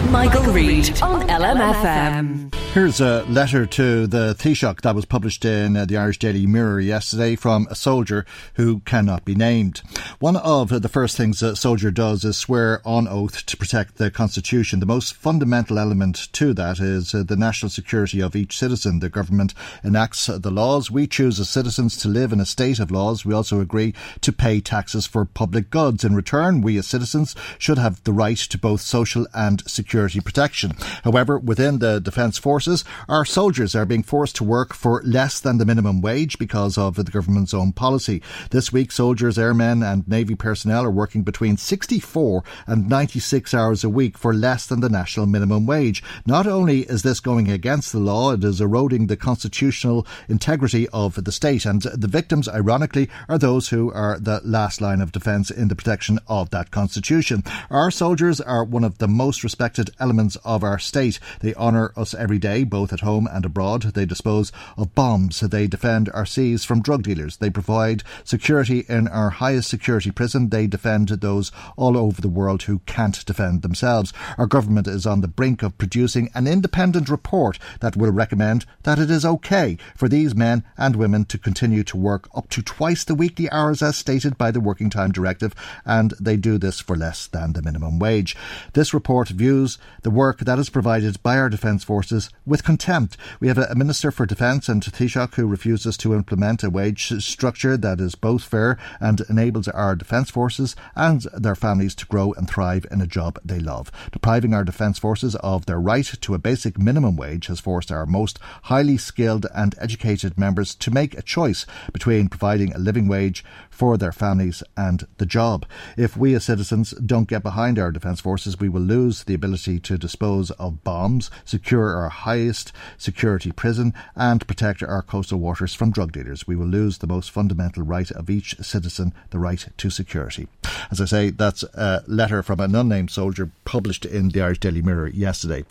Michael, 0.09 0.53
Reade 0.53 1.01
on 1.01 1.27
LMFM. 1.27 2.53
Here's 2.73 3.01
a 3.01 3.23
letter 3.23 3.65
to 3.65 4.05
the 4.05 4.35
Taoiseach 4.35 4.81
that 4.81 4.95
was 4.95 5.05
published 5.05 5.43
in 5.45 5.75
uh, 5.75 5.85
the 5.85 5.97
Irish 5.97 6.19
Daily 6.19 6.45
Mirror 6.45 6.81
yesterday 6.81 7.35
from 7.35 7.67
a 7.71 7.75
soldier 7.75 8.25
who 8.55 8.79
cannot 8.81 9.25
be 9.25 9.33
named. 9.33 9.81
One 10.19 10.35
of 10.35 10.69
the 10.69 10.89
first 10.89 11.17
things 11.17 11.41
a 11.41 11.55
soldier 11.55 11.89
does 11.89 12.23
is 12.23 12.37
swear 12.37 12.81
on 12.85 13.07
oath 13.07 13.45
to 13.45 13.57
protect 13.57 13.97
the 13.97 14.11
Constitution. 14.11 14.79
The 14.79 14.85
most 14.85 15.15
fundamental 15.15 15.72
element 15.77 16.31
to 16.33 16.53
that 16.53 16.79
is 16.79 17.13
uh, 17.13 17.23
the 17.23 17.35
national 17.35 17.69
security 17.69 18.21
of 18.21 18.35
each 18.35 18.57
citizen. 18.57 18.99
The 18.99 19.09
government 19.09 19.53
enacts 19.83 20.27
the 20.27 20.51
laws. 20.51 20.89
We 20.89 21.07
choose 21.07 21.39
as 21.39 21.49
citizens 21.49 21.97
to 21.97 22.07
live 22.07 22.31
in 22.31 22.39
a 22.39 22.45
state 22.45 22.79
of 22.79 22.91
laws. 22.91 23.25
We 23.25 23.33
also 23.33 23.59
agree 23.59 23.93
to 24.21 24.31
pay 24.31 24.61
taxes 24.61 25.05
for 25.05 25.25
public 25.25 25.69
goods. 25.69 26.03
In 26.03 26.15
return, 26.15 26.61
we 26.61 26.77
as 26.77 26.87
citizens 26.87 27.35
should 27.57 27.77
have 27.77 28.03
the 28.03 28.13
right 28.13 28.37
to 28.37 28.57
both 28.57 28.81
social 28.81 29.27
and 29.33 29.61
security 29.69 30.19
protection. 30.19 30.71
However, 31.03 31.37
within 31.37 31.79
the 31.79 31.99
Defence 31.99 32.37
Forces, 32.37 32.83
our 33.07 33.25
soldiers 33.25 33.75
are 33.75 33.85
being 33.85 34.03
forced 34.03 34.35
to 34.37 34.43
work 34.43 34.73
for 34.73 35.01
less 35.03 35.39
than 35.39 35.57
the 35.57 35.65
minimum 35.65 36.01
wage 36.01 36.39
because 36.39 36.77
of 36.77 36.95
the 36.95 37.03
government's 37.03 37.53
own 37.53 37.73
policy. 37.73 38.21
This 38.49 38.71
week, 38.73 38.91
soldiers, 38.91 39.37
airmen, 39.37 39.83
and 39.83 40.07
Navy 40.07 40.35
personnel 40.35 40.85
are 40.85 40.91
working 40.91 41.21
between 41.21 41.57
64 41.57 42.43
and 42.65 42.89
96 42.89 43.53
hours 43.53 43.83
a 43.83 43.89
week 43.89 44.17
for 44.17 44.33
less 44.33 44.65
than 44.65 44.79
the 44.79 44.89
national 44.89 45.25
minimum 45.25 45.52
wage. 45.59 46.03
Not 46.25 46.47
only 46.47 46.81
is 46.81 47.03
this 47.03 47.19
going 47.19 47.49
against 47.49 47.91
the 47.91 47.99
law, 47.99 48.33
it 48.33 48.43
is 48.43 48.61
eroding 48.61 49.07
the 49.07 49.17
constitutional 49.17 50.05
integrity 50.27 50.87
of 50.89 51.23
the 51.23 51.31
state, 51.31 51.65
and 51.65 51.81
the 51.81 52.07
victims, 52.07 52.47
ironically, 52.47 53.09
are 53.29 53.37
those 53.37 53.69
who 53.69 53.91
are 53.91 54.19
the 54.19 54.41
last 54.43 54.81
line 54.81 55.01
of 55.01 55.11
defence 55.11 55.49
in 55.51 55.67
the 55.67 55.75
protection 55.75 56.19
of 56.27 56.49
that 56.49 56.71
constitution. 56.71 57.43
Our 57.69 57.91
soldiers 57.91 58.41
are 58.41 58.63
one 58.63 58.83
of 58.83 58.97
the 58.97 59.07
most 59.07 59.43
respected 59.43 59.91
elements 59.99 60.35
of 60.43 60.63
our 60.63 60.79
state. 60.79 61.19
They 61.41 61.53
honour 61.53 61.93
us 61.95 62.13
every 62.13 62.39
day, 62.39 62.63
both 62.63 62.91
at 62.93 63.01
home 63.01 63.27
and 63.31 63.45
abroad. 63.45 63.83
They 63.83 64.05
dispose 64.05 64.51
of 64.77 64.95
bombs. 64.95 65.39
They 65.41 65.67
defend 65.67 66.09
our 66.13 66.25
seas 66.25 66.63
from 66.63 66.81
drug 66.81 67.03
dealers. 67.03 67.37
They 67.37 67.49
provide 67.49 68.03
security 68.23 68.85
in 68.89 69.07
our 69.07 69.29
highest 69.29 69.69
security 69.69 70.11
prison. 70.11 70.49
They 70.49 70.67
defend 70.67 71.09
those 71.09 71.51
all 71.75 71.97
over 71.97 72.21
the 72.21 72.27
world 72.27 72.63
who 72.63 72.79
can't 72.85 73.25
defend 73.25 73.61
themselves. 73.61 74.13
Our 74.37 74.47
government 74.47 74.87
is 74.87 75.05
on 75.05 75.21
the 75.21 75.27
brink 75.27 75.42
of 75.43 75.77
producing 75.77 76.29
an 76.33 76.47
independent 76.47 77.09
report 77.09 77.59
that 77.81 77.97
will 77.97 78.11
recommend 78.11 78.65
that 78.83 78.97
it 78.97 79.11
is 79.11 79.25
okay 79.25 79.77
for 79.93 80.07
these 80.07 80.33
men 80.33 80.63
and 80.77 80.95
women 80.95 81.25
to 81.25 81.37
continue 81.37 81.83
to 81.83 81.97
work 81.97 82.29
up 82.33 82.49
to 82.49 82.61
twice 82.61 83.03
the 83.03 83.13
weekly 83.13 83.49
hours 83.51 83.81
as 83.81 83.97
stated 83.97 84.37
by 84.37 84.51
the 84.51 84.61
Working 84.61 84.89
Time 84.89 85.11
Directive, 85.11 85.53
and 85.85 86.13
they 86.17 86.37
do 86.37 86.57
this 86.57 86.79
for 86.79 86.95
less 86.95 87.27
than 87.27 87.51
the 87.51 87.61
minimum 87.61 87.99
wage. 87.99 88.37
This 88.71 88.93
report 88.93 89.27
views 89.27 89.77
the 90.03 90.09
work 90.09 90.39
that 90.39 90.59
is 90.59 90.69
provided 90.69 91.21
by 91.21 91.37
our 91.37 91.49
defence 91.49 91.83
forces 91.83 92.29
with 92.45 92.63
contempt. 92.63 93.17
We 93.41 93.49
have 93.49 93.57
a, 93.57 93.75
Minister 93.75 94.11
for 94.11 94.25
Defence 94.25 94.69
and 94.69 94.81
Taoiseach 94.81 95.35
who 95.35 95.45
refuses 95.45 95.97
to 95.97 96.13
implement 96.13 96.63
a 96.63 96.69
wage 96.69 97.21
structure 97.21 97.75
that 97.75 97.99
is 97.99 98.15
both 98.15 98.43
fair 98.43 98.77
and 99.01 99.19
enables 99.29 99.67
our 99.67 99.93
defence 99.97 100.29
forces 100.29 100.73
and 100.95 101.21
their 101.33 101.55
families 101.55 101.95
to 101.95 102.05
grow 102.05 102.31
and 102.33 102.49
thrive 102.49 102.85
in 102.91 103.01
a 103.01 103.07
job 103.07 103.39
they 103.43 103.59
love. 103.59 103.91
Depriving 104.11 104.53
our 104.53 104.63
defence 104.63 104.99
forces 104.99 105.32
of 105.35 105.65
their 105.65 105.79
right 105.79 106.05
to 106.05 106.33
a 106.33 106.39
basic 106.39 106.77
minimum 106.77 107.15
wage 107.15 107.47
has 107.47 107.59
forced 107.59 107.91
our 107.91 108.05
most 108.05 108.39
highly 108.63 108.97
skilled 108.97 109.45
and 109.53 109.75
educated 109.79 110.37
members 110.37 110.75
to 110.75 110.91
make 110.91 111.17
a 111.17 111.21
choice 111.21 111.65
between 111.91 112.29
providing 112.29 112.73
a 112.73 112.77
living 112.79 113.07
wage 113.07 113.43
for 113.69 113.97
their 113.97 114.11
families 114.11 114.63
and 114.77 115.07
the 115.17 115.25
job. 115.25 115.65
If 115.97 116.15
we 116.15 116.35
as 116.35 116.45
citizens 116.45 116.91
don't 116.91 117.27
get 117.27 117.43
behind 117.43 117.79
our 117.79 117.91
defence 117.91 118.21
forces, 118.21 118.59
we 118.59 118.69
will 118.69 118.81
lose 118.81 119.23
the 119.23 119.33
ability 119.33 119.79
to 119.81 119.97
dispose 119.97 120.51
of 120.51 120.83
bombs, 120.83 121.31
secure 121.45 121.95
our 121.95 122.09
highest 122.09 122.71
security 122.97 123.51
prison, 123.51 123.93
and 124.15 124.45
protect 124.47 124.83
our 124.83 125.01
coastal 125.01 125.39
waters 125.39 125.73
from 125.73 125.91
drug 125.91 126.11
dealers. 126.11 126.47
We 126.47 126.55
will 126.55 126.67
lose 126.67 126.99
the 126.99 127.07
most 127.07 127.31
fundamental 127.31 127.83
right 127.83 128.11
of 128.11 128.29
each 128.29 128.55
citizen, 128.61 129.13
the 129.31 129.39
right 129.39 129.67
to 129.77 129.89
security. 129.89 130.47
As 130.91 131.01
I 131.01 131.05
say, 131.05 131.29
that's 131.29 131.63
a 131.63 132.03
letter 132.07 132.43
from 132.43 132.59
an 132.59 132.75
unnamed 132.75 133.11
soldier 133.11 133.49
published 133.65 134.05
in 134.05 134.29
the 134.29 134.41
Irish 134.41 134.59
Daily 134.59 134.81
Mirror 134.81 135.11
yesterday. 135.23 135.63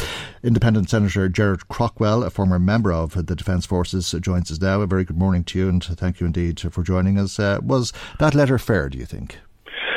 Independent 0.43 0.91
Senator 0.91 1.29
Gerard 1.29 1.69
Craughwell, 1.69 2.25
a 2.25 2.31
former 2.31 2.59
member 2.59 2.93
of 2.93 3.27
the 3.27 3.37
Defence 3.37 3.67
Forces, 3.67 4.11
joins 4.21 4.51
us 4.51 4.61
now. 4.61 4.81
A 4.81 4.87
very 4.87 5.05
good 5.05 5.19
morning 5.19 5.45
to 5.45 5.59
you, 5.59 5.69
and 5.69 5.85
thank 5.85 6.19
you 6.19 6.27
indeed 6.27 6.59
for 6.61 6.83
joining 6.83 7.19
us. 7.19 7.39
Uh, 7.39 7.61
was 7.63 7.93
that 8.19 8.35
letter 8.35 8.59
fair, 8.59 8.89
do 8.89 8.99
you 8.99 9.07
think? 9.07 9.39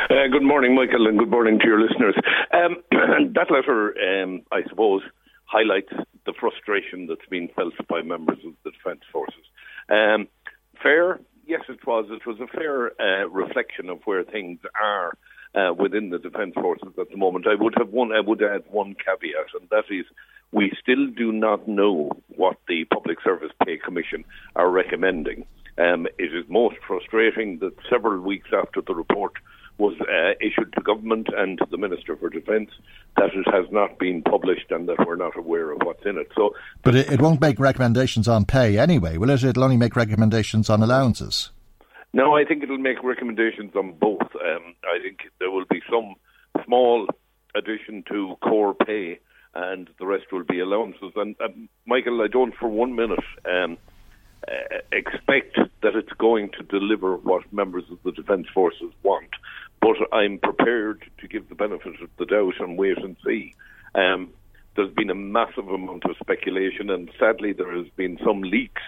Uh, 0.10 0.28
good 0.32 0.44
morning, 0.44 0.76
Michael, 0.76 1.08
and 1.08 1.18
good 1.18 1.32
morning 1.32 1.58
to 1.58 1.66
your 1.66 1.82
listeners. 1.82 2.16
Um, 2.54 2.78
that 3.34 3.50
letter, 3.50 3.96
um, 3.98 4.44
I 4.52 4.62
suppose, 4.70 5.02
highlights 5.46 5.94
the 6.26 6.34
frustration 6.40 7.08
that's 7.08 7.28
been 7.30 7.50
felt 7.56 7.74
by 7.88 8.02
members 8.02 8.38
of 8.46 8.54
the 8.64 8.72
Defence 8.72 9.02
Forces. 9.12 9.46
Um, 9.90 10.28
fair, 10.84 11.20
yes, 11.48 11.62
it 11.70 11.86
was. 11.88 12.06
It 12.10 12.28
was 12.28 12.40
a 12.40 12.48
fair 12.48 12.92
uh, 13.02 13.28
reflection 13.30 13.90
of 13.90 14.00
where 14.06 14.24
things 14.24 14.60
are 14.82 15.18
uh, 15.56 15.74
within 15.74 16.10
the 16.10 16.20
defence 16.20 16.54
forces 16.56 16.94
at 17.00 17.10
the 17.10 17.18
moment. 17.18 17.48
I 17.48 17.56
would 17.56 17.76
have 17.78 17.90
one. 17.90 18.12
I 18.12 18.20
would 18.20 18.44
add 18.44 18.64
one 18.70 18.96
caveat, 18.96 19.48
and 19.60 19.70
that 19.70 19.86
is 19.90 20.06
we 20.52 20.72
still 20.82 21.08
do 21.08 21.32
not 21.32 21.68
know 21.68 22.12
what 22.36 22.58
the 22.68 22.86
Public 22.86 23.18
Service 23.24 23.52
Pay 23.66 23.78
Commission 23.78 24.24
are 24.56 24.70
recommending. 24.70 25.46
Um, 25.78 26.08
it 26.18 26.34
is 26.34 26.46
most 26.48 26.78
frustrating 26.88 27.60
that 27.60 27.74
several 27.90 28.22
weeks 28.22 28.50
after 28.54 28.82
the 28.82 28.96
report 28.96 29.34
was 29.78 29.94
uh, 30.00 30.32
issued 30.40 30.72
to 30.74 30.82
government 30.82 31.28
and 31.36 31.58
to 31.58 31.66
the 31.70 31.78
Minister 31.78 32.16
for 32.16 32.30
Defence 32.30 32.70
that 33.18 33.32
it 33.34 33.46
has 33.52 33.66
not 33.72 34.00
been 34.00 34.22
published 34.22 34.72
and 34.72 34.88
that 34.88 35.06
we're 35.06 35.18
not 35.18 35.36
aware 35.38 35.72
of 35.72 35.82
what's 35.84 36.06
in 36.06 36.18
it. 36.18 36.32
So, 36.36 36.56
but 36.82 36.96
it, 36.96 37.12
it 37.12 37.22
won't 37.22 37.42
make 37.42 37.60
recommendations 37.60 38.30
on 38.30 38.46
pay 38.46 38.78
anyway, 38.78 39.18
will 39.18 39.30
it? 39.30 39.44
It'll 39.44 39.66
only 39.66 39.76
make 39.76 39.98
recommendations 39.98 40.70
on 40.70 40.82
allowances. 40.82 41.52
No, 42.16 42.34
I 42.34 42.46
think 42.46 42.64
it'll 42.64 42.78
make 42.78 43.04
recommendations 43.04 43.76
on 43.76 43.92
both. 43.92 44.22
Um, 44.22 44.74
I 44.86 45.00
think 45.04 45.20
there 45.38 45.52
will 45.52 45.66
be 45.70 45.82
some 45.92 46.16
small 46.64 47.08
addition 47.56 48.06
to 48.08 48.38
core 48.42 48.74
pay, 48.74 49.20
and 49.54 49.90
the 50.00 50.06
rest 50.06 50.32
will 50.32 50.46
be 50.46 50.62
allowances. 50.62 51.12
And 51.18 51.36
um, 51.44 51.68
Michael, 51.86 52.22
I 52.22 52.28
don't 52.28 52.56
for 52.56 52.70
one 52.70 52.96
minute. 52.96 53.20
Um, 53.46 53.78
uh, 54.48 54.78
expect 54.94 55.58
that 55.84 55.96
it's 55.96 56.14
going 56.18 56.52
to 56.52 56.64
deliver 56.64 57.18
what 57.18 57.52
members 57.52 57.84
of 57.92 57.98
the 58.06 58.14
Defence 58.14 58.48
Forces 58.54 58.94
want, 59.04 59.32
but 59.82 59.98
I'm 60.14 60.38
prepared 60.38 61.04
to 61.20 61.28
give 61.28 61.50
the 61.50 61.56
benefit 61.56 62.02
of 62.02 62.10
the 62.18 62.26
doubt 62.26 62.54
and 62.60 62.78
wait 62.78 62.98
and 63.00 63.18
see. 63.26 63.56
Um, 63.94 64.30
there's 64.78 64.94
been 64.94 65.10
a 65.10 65.16
massive 65.16 65.68
amount 65.68 66.06
of 66.06 66.16
speculation, 66.22 66.90
and 66.90 67.12
sadly, 67.20 67.52
there 67.52 67.76
has 67.76 67.88
been 67.98 68.18
some 68.24 68.42
leaks 68.42 68.84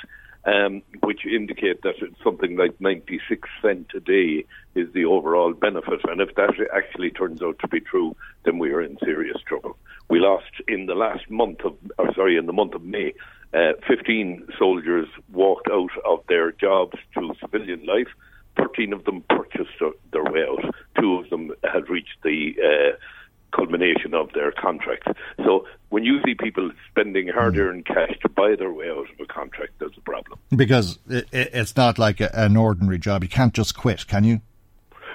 um, 0.47 0.81
which 1.03 1.25
indicate 1.25 1.81
that 1.83 1.95
something 2.23 2.55
like 2.55 2.79
96 2.79 3.47
cent 3.61 3.91
a 3.93 3.99
day 3.99 4.45
is 4.75 4.91
the 4.93 5.05
overall 5.05 5.53
benefit. 5.53 5.99
And 6.09 6.21
if 6.21 6.33
that 6.35 6.53
actually 6.73 7.11
turns 7.11 7.41
out 7.41 7.59
to 7.59 7.67
be 7.67 7.81
true, 7.81 8.15
then 8.45 8.57
we 8.57 8.71
are 8.71 8.81
in 8.81 8.97
serious 9.03 9.37
trouble. 9.45 9.77
We 10.09 10.19
lost 10.19 10.51
in 10.67 10.85
the 10.85 10.95
last 10.95 11.29
month 11.29 11.59
of, 11.65 11.75
or 11.99 12.13
sorry, 12.15 12.37
in 12.37 12.45
the 12.45 12.53
month 12.53 12.73
of 12.73 12.83
May, 12.83 13.13
uh, 13.53 13.73
15 13.87 14.47
soldiers 14.57 15.07
walked 15.33 15.67
out 15.69 15.91
of 16.05 16.23
their 16.29 16.53
jobs 16.53 16.97
to 17.13 17.33
civilian 17.41 17.85
life. 17.85 18.07
13 18.55 18.93
of 18.93 19.03
them 19.03 19.23
purchased 19.29 19.79
their 20.11 20.23
way 20.23 20.45
out. 20.49 20.73
Two 20.99 21.15
of 21.15 21.29
them 21.29 21.51
had 21.63 21.89
reached 21.89 22.17
the 22.23 22.55
uh, 22.63 22.97
culmination 23.55 24.13
of 24.13 24.31
their 24.33 24.51
contract. 24.51 25.07
So 25.37 25.65
when 25.89 26.03
you 26.03 26.19
see 26.25 26.35
people 26.35 26.69
spending 26.89 27.27
hard-earned 27.29 27.85
cash 27.85 28.17
to 28.21 28.29
buy 28.29 28.55
their 28.57 28.71
way 28.71 28.89
out 28.89 29.09
of 29.09 29.19
a 29.19 29.25
contract, 29.25 29.73
there's 29.79 29.97
a 29.97 30.01
problem. 30.01 30.37
Because 30.55 30.99
it, 31.09 31.27
it's 31.31 31.75
not 31.77 31.97
like 31.97 32.19
a, 32.19 32.29
an 32.33 32.57
ordinary 32.57 32.99
job. 32.99 33.23
You 33.23 33.29
can't 33.29 33.53
just 33.53 33.77
quit, 33.77 34.07
can 34.07 34.23
you? 34.23 34.41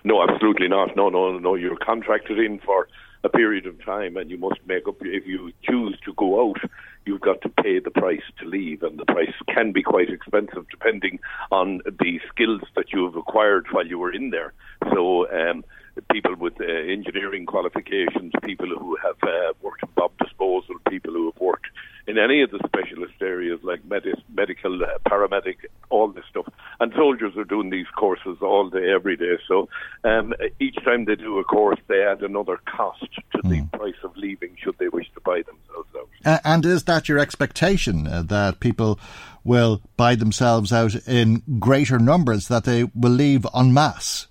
No, 0.04 0.22
absolutely 0.22 0.68
not. 0.68 0.96
No, 0.96 1.08
no, 1.10 1.38
no. 1.38 1.54
You're 1.54 1.76
contracted 1.76 2.38
in 2.38 2.58
for 2.60 2.88
a 3.22 3.28
period 3.28 3.66
of 3.66 3.84
time, 3.84 4.16
and 4.16 4.30
you 4.30 4.38
must 4.38 4.60
make 4.66 4.88
up. 4.88 4.96
If 5.02 5.26
you 5.26 5.52
choose 5.62 5.98
to 6.06 6.14
go 6.14 6.48
out, 6.48 6.60
you've 7.04 7.20
got 7.20 7.42
to 7.42 7.48
pay 7.48 7.78
the 7.78 7.90
price 7.90 8.22
to 8.40 8.46
leave, 8.46 8.82
and 8.82 8.98
the 8.98 9.04
price 9.04 9.34
can 9.48 9.72
be 9.72 9.82
quite 9.82 10.10
expensive 10.10 10.66
depending 10.70 11.20
on 11.50 11.82
the 11.84 12.18
skills 12.30 12.62
that 12.76 12.92
you 12.92 13.04
have 13.04 13.16
acquired 13.16 13.66
while 13.70 13.86
you 13.86 13.98
were 13.98 14.12
in 14.12 14.30
there. 14.30 14.52
So. 14.92 15.30
Um, 15.30 15.64
people 16.10 16.34
with 16.36 16.60
uh, 16.60 16.64
engineering 16.64 17.46
qualifications, 17.46 18.32
people 18.42 18.68
who 18.68 18.96
have 19.02 19.16
uh, 19.22 19.52
worked 19.60 19.82
in 19.82 19.88
bomb 19.94 20.10
disposal, 20.18 20.76
people 20.88 21.12
who 21.12 21.26
have 21.30 21.40
worked 21.40 21.66
in 22.06 22.18
any 22.18 22.42
of 22.42 22.50
the 22.50 22.58
specialist 22.66 23.14
areas 23.20 23.60
like 23.62 23.82
medis, 23.88 24.20
medical, 24.34 24.82
uh, 24.82 24.98
paramedic, 25.08 25.56
all 25.90 26.08
this 26.08 26.24
stuff. 26.28 26.46
And 26.80 26.92
soldiers 26.94 27.36
are 27.36 27.44
doing 27.44 27.70
these 27.70 27.86
courses 27.96 28.38
all 28.40 28.70
day, 28.70 28.90
every 28.92 29.16
day. 29.16 29.38
So 29.46 29.68
um, 30.04 30.34
each 30.58 30.76
time 30.84 31.04
they 31.04 31.14
do 31.14 31.38
a 31.38 31.44
course, 31.44 31.78
they 31.86 32.02
add 32.02 32.22
another 32.22 32.58
cost 32.66 33.06
to 33.32 33.38
mm. 33.38 33.50
the 33.50 33.58
hmm. 33.60 33.66
price 33.76 34.02
of 34.02 34.16
leaving 34.16 34.56
should 34.62 34.78
they 34.78 34.88
wish 34.88 35.06
to 35.14 35.20
buy 35.20 35.42
themselves 35.42 35.88
out. 35.96 36.40
And 36.44 36.66
is 36.66 36.84
that 36.84 37.08
your 37.08 37.18
expectation 37.18 38.06
uh, 38.06 38.22
that 38.22 38.60
people 38.60 38.98
will 39.44 39.82
buy 39.96 40.14
themselves 40.14 40.72
out 40.72 40.94
in 41.06 41.42
greater 41.58 41.98
numbers, 41.98 42.48
that 42.48 42.64
they 42.64 42.84
will 42.94 43.12
leave 43.12 43.46
en 43.54 43.72
masse? 43.72 44.28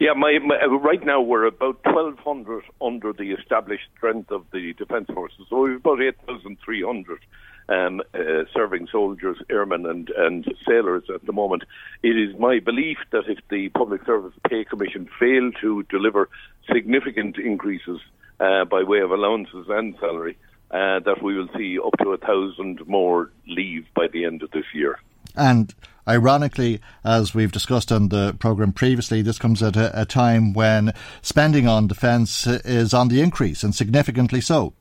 Yeah, 0.00 0.14
my, 0.14 0.38
my, 0.42 0.56
uh, 0.56 0.68
right 0.68 1.04
now 1.04 1.20
we're 1.20 1.44
about 1.44 1.84
1,200 1.84 2.64
under 2.80 3.12
the 3.12 3.32
established 3.32 3.84
strength 3.94 4.30
of 4.30 4.46
the 4.50 4.72
Defence 4.72 5.08
Forces. 5.12 5.46
So 5.50 5.60
we've 5.60 5.76
about 5.76 6.00
8,300 6.00 7.20
um, 7.68 8.00
uh, 8.14 8.18
serving 8.54 8.88
soldiers, 8.90 9.36
airmen, 9.50 9.84
and, 9.84 10.08
and 10.08 10.46
sailors 10.66 11.04
at 11.14 11.26
the 11.26 11.34
moment. 11.34 11.64
It 12.02 12.16
is 12.16 12.34
my 12.38 12.60
belief 12.60 12.96
that 13.12 13.24
if 13.28 13.40
the 13.50 13.68
Public 13.68 14.06
Service 14.06 14.32
Pay 14.48 14.64
Commission 14.64 15.06
fail 15.18 15.52
to 15.60 15.82
deliver 15.90 16.30
significant 16.72 17.36
increases 17.36 18.00
uh, 18.40 18.64
by 18.64 18.82
way 18.82 19.00
of 19.00 19.10
allowances 19.10 19.66
and 19.68 19.94
salary, 20.00 20.38
uh, 20.70 21.00
that 21.00 21.22
we 21.22 21.36
will 21.36 21.48
see 21.58 21.78
up 21.78 21.92
to 21.98 22.14
a 22.14 22.16
thousand 22.16 22.80
more 22.88 23.30
leave 23.46 23.84
by 23.94 24.06
the 24.10 24.24
end 24.24 24.42
of 24.42 24.50
this 24.52 24.64
year. 24.72 24.98
And 25.36 25.74
Ironically, 26.10 26.80
as 27.04 27.36
we've 27.36 27.52
discussed 27.52 27.92
on 27.92 28.08
the 28.08 28.34
programme 28.40 28.72
previously, 28.72 29.22
this 29.22 29.38
comes 29.38 29.62
at 29.62 29.76
a, 29.76 30.02
a 30.02 30.04
time 30.04 30.52
when 30.52 30.92
spending 31.22 31.68
on 31.68 31.86
defence 31.86 32.48
is 32.48 32.92
on 32.92 33.06
the 33.06 33.20
increase 33.20 33.62
and 33.62 33.72
significantly 33.72 34.40
so. 34.40 34.72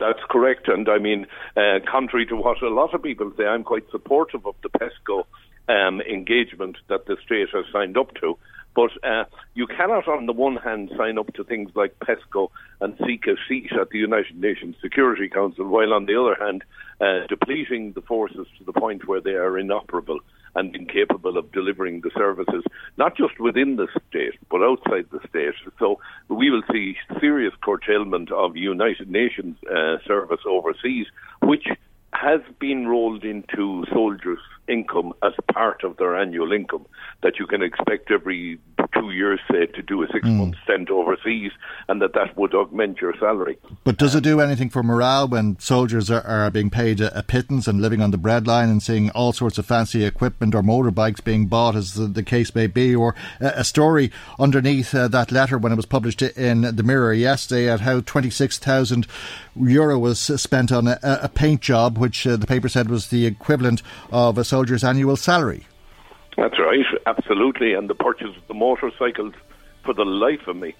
That's 0.00 0.18
correct. 0.28 0.66
And 0.66 0.88
I 0.88 0.98
mean, 0.98 1.28
uh, 1.56 1.78
contrary 1.88 2.26
to 2.26 2.34
what 2.34 2.60
a 2.60 2.70
lot 2.70 2.92
of 2.92 3.04
people 3.04 3.32
say, 3.36 3.46
I'm 3.46 3.62
quite 3.62 3.88
supportive 3.92 4.46
of 4.46 4.56
the 4.64 4.68
PESCO 4.70 5.22
um, 5.68 6.00
engagement 6.00 6.76
that 6.88 7.06
the 7.06 7.16
state 7.24 7.50
has 7.52 7.64
signed 7.72 7.96
up 7.96 8.12
to. 8.16 8.36
But 8.74 8.90
uh, 9.04 9.26
you 9.54 9.68
cannot, 9.68 10.08
on 10.08 10.26
the 10.26 10.32
one 10.32 10.56
hand, 10.56 10.90
sign 10.96 11.18
up 11.18 11.32
to 11.34 11.44
things 11.44 11.70
like 11.76 11.96
PESCO 12.00 12.48
and 12.80 12.96
seek 13.06 13.28
a 13.28 13.36
seat 13.48 13.70
at 13.80 13.90
the 13.90 13.98
United 13.98 14.40
Nations 14.40 14.74
Security 14.82 15.28
Council, 15.28 15.66
while 15.68 15.92
on 15.92 16.06
the 16.06 16.20
other 16.20 16.34
hand, 16.34 16.64
uh, 17.00 17.28
depleting 17.28 17.92
the 17.92 18.02
forces 18.02 18.48
to 18.58 18.64
the 18.64 18.72
point 18.72 19.06
where 19.06 19.20
they 19.20 19.34
are 19.34 19.56
inoperable 19.56 20.18
and 20.54 20.74
incapable 20.74 21.36
of 21.36 21.50
delivering 21.52 22.00
the 22.00 22.10
services, 22.16 22.64
not 22.96 23.16
just 23.16 23.38
within 23.38 23.76
the 23.76 23.88
state, 24.08 24.34
but 24.50 24.62
outside 24.62 25.06
the 25.10 25.20
state. 25.28 25.54
So 25.78 26.00
we 26.28 26.50
will 26.50 26.62
see 26.72 26.96
serious 27.20 27.52
curtailment 27.62 28.30
of 28.32 28.56
United 28.56 29.10
Nations 29.10 29.56
uh, 29.70 29.96
service 30.06 30.40
overseas, 30.46 31.06
which 31.42 31.66
has 32.12 32.40
been 32.58 32.88
rolled 32.88 33.24
into 33.24 33.84
soldiers' 33.92 34.38
income 34.66 35.12
as 35.22 35.32
part 35.52 35.84
of 35.84 35.96
their 35.98 36.16
annual 36.16 36.52
income 36.52 36.86
that 37.22 37.38
you 37.38 37.46
can 37.46 37.62
expect 37.62 38.10
every 38.10 38.58
two 38.92 39.10
years, 39.10 39.40
say, 39.50 39.66
to 39.66 39.82
do 39.82 40.02
a 40.02 40.06
six 40.12 40.26
mm. 40.26 40.36
month 40.36 40.56
stint 40.64 40.90
overseas, 40.90 41.52
and 41.88 42.00
that 42.02 42.14
that 42.14 42.36
would 42.36 42.54
augment 42.54 43.00
your 43.00 43.14
salary. 43.18 43.58
But 43.84 43.96
does 43.96 44.14
it 44.14 44.22
do 44.22 44.40
anything 44.40 44.70
for 44.70 44.82
morale 44.82 45.28
when 45.28 45.58
soldiers 45.58 46.10
are, 46.10 46.26
are 46.26 46.50
being 46.50 46.70
paid 46.70 47.00
a, 47.00 47.16
a, 47.18 47.22
pittance 47.22 47.66
and 47.66 47.80
living 47.80 48.00
on 48.00 48.10
the 48.10 48.18
breadline 48.18 48.70
and 48.70 48.82
seeing 48.82 49.10
all 49.10 49.32
sorts 49.32 49.58
of 49.58 49.66
fancy 49.66 50.04
equipment 50.04 50.54
or 50.54 50.62
motorbikes 50.62 51.22
being 51.22 51.46
bought, 51.46 51.76
as 51.76 51.94
the, 51.94 52.06
the 52.06 52.22
case 52.22 52.54
may 52.54 52.66
be, 52.66 52.94
or 52.94 53.14
a, 53.40 53.52
a 53.56 53.64
story 53.64 54.10
underneath 54.38 54.94
uh, 54.94 55.08
that 55.08 55.32
letter 55.32 55.58
when 55.58 55.72
it 55.72 55.76
was 55.76 55.86
published 55.86 56.22
in 56.22 56.62
the 56.62 56.82
Mirror 56.82 57.14
yesterday 57.14 57.68
at 57.70 57.80
how 57.80 58.00
twenty 58.00 58.30
six 58.30 58.58
thousand 58.58 59.06
euro 59.56 59.98
was 59.98 60.18
spent 60.18 60.72
on 60.72 60.86
a, 60.88 60.98
a 61.02 61.28
paint 61.28 61.60
job, 61.60 61.98
which 61.98 62.26
uh, 62.26 62.36
the 62.36 62.46
paper 62.46 62.68
said 62.68 62.88
was 62.88 63.08
the 63.08 63.26
equivalent 63.26 63.82
of 64.10 64.38
a 64.38 64.44
soldier's 64.44 64.84
annual 64.84 65.16
salary. 65.16 65.66
That's 66.38 66.56
right, 66.60 66.86
absolutely. 67.04 67.74
And 67.74 67.90
the 67.90 67.96
purchase 67.96 68.36
of 68.36 68.46
the 68.46 68.54
motorcycles, 68.54 69.34
for 69.82 69.92
the 69.92 70.04
life 70.04 70.46
of 70.46 70.54
me, 70.54 70.76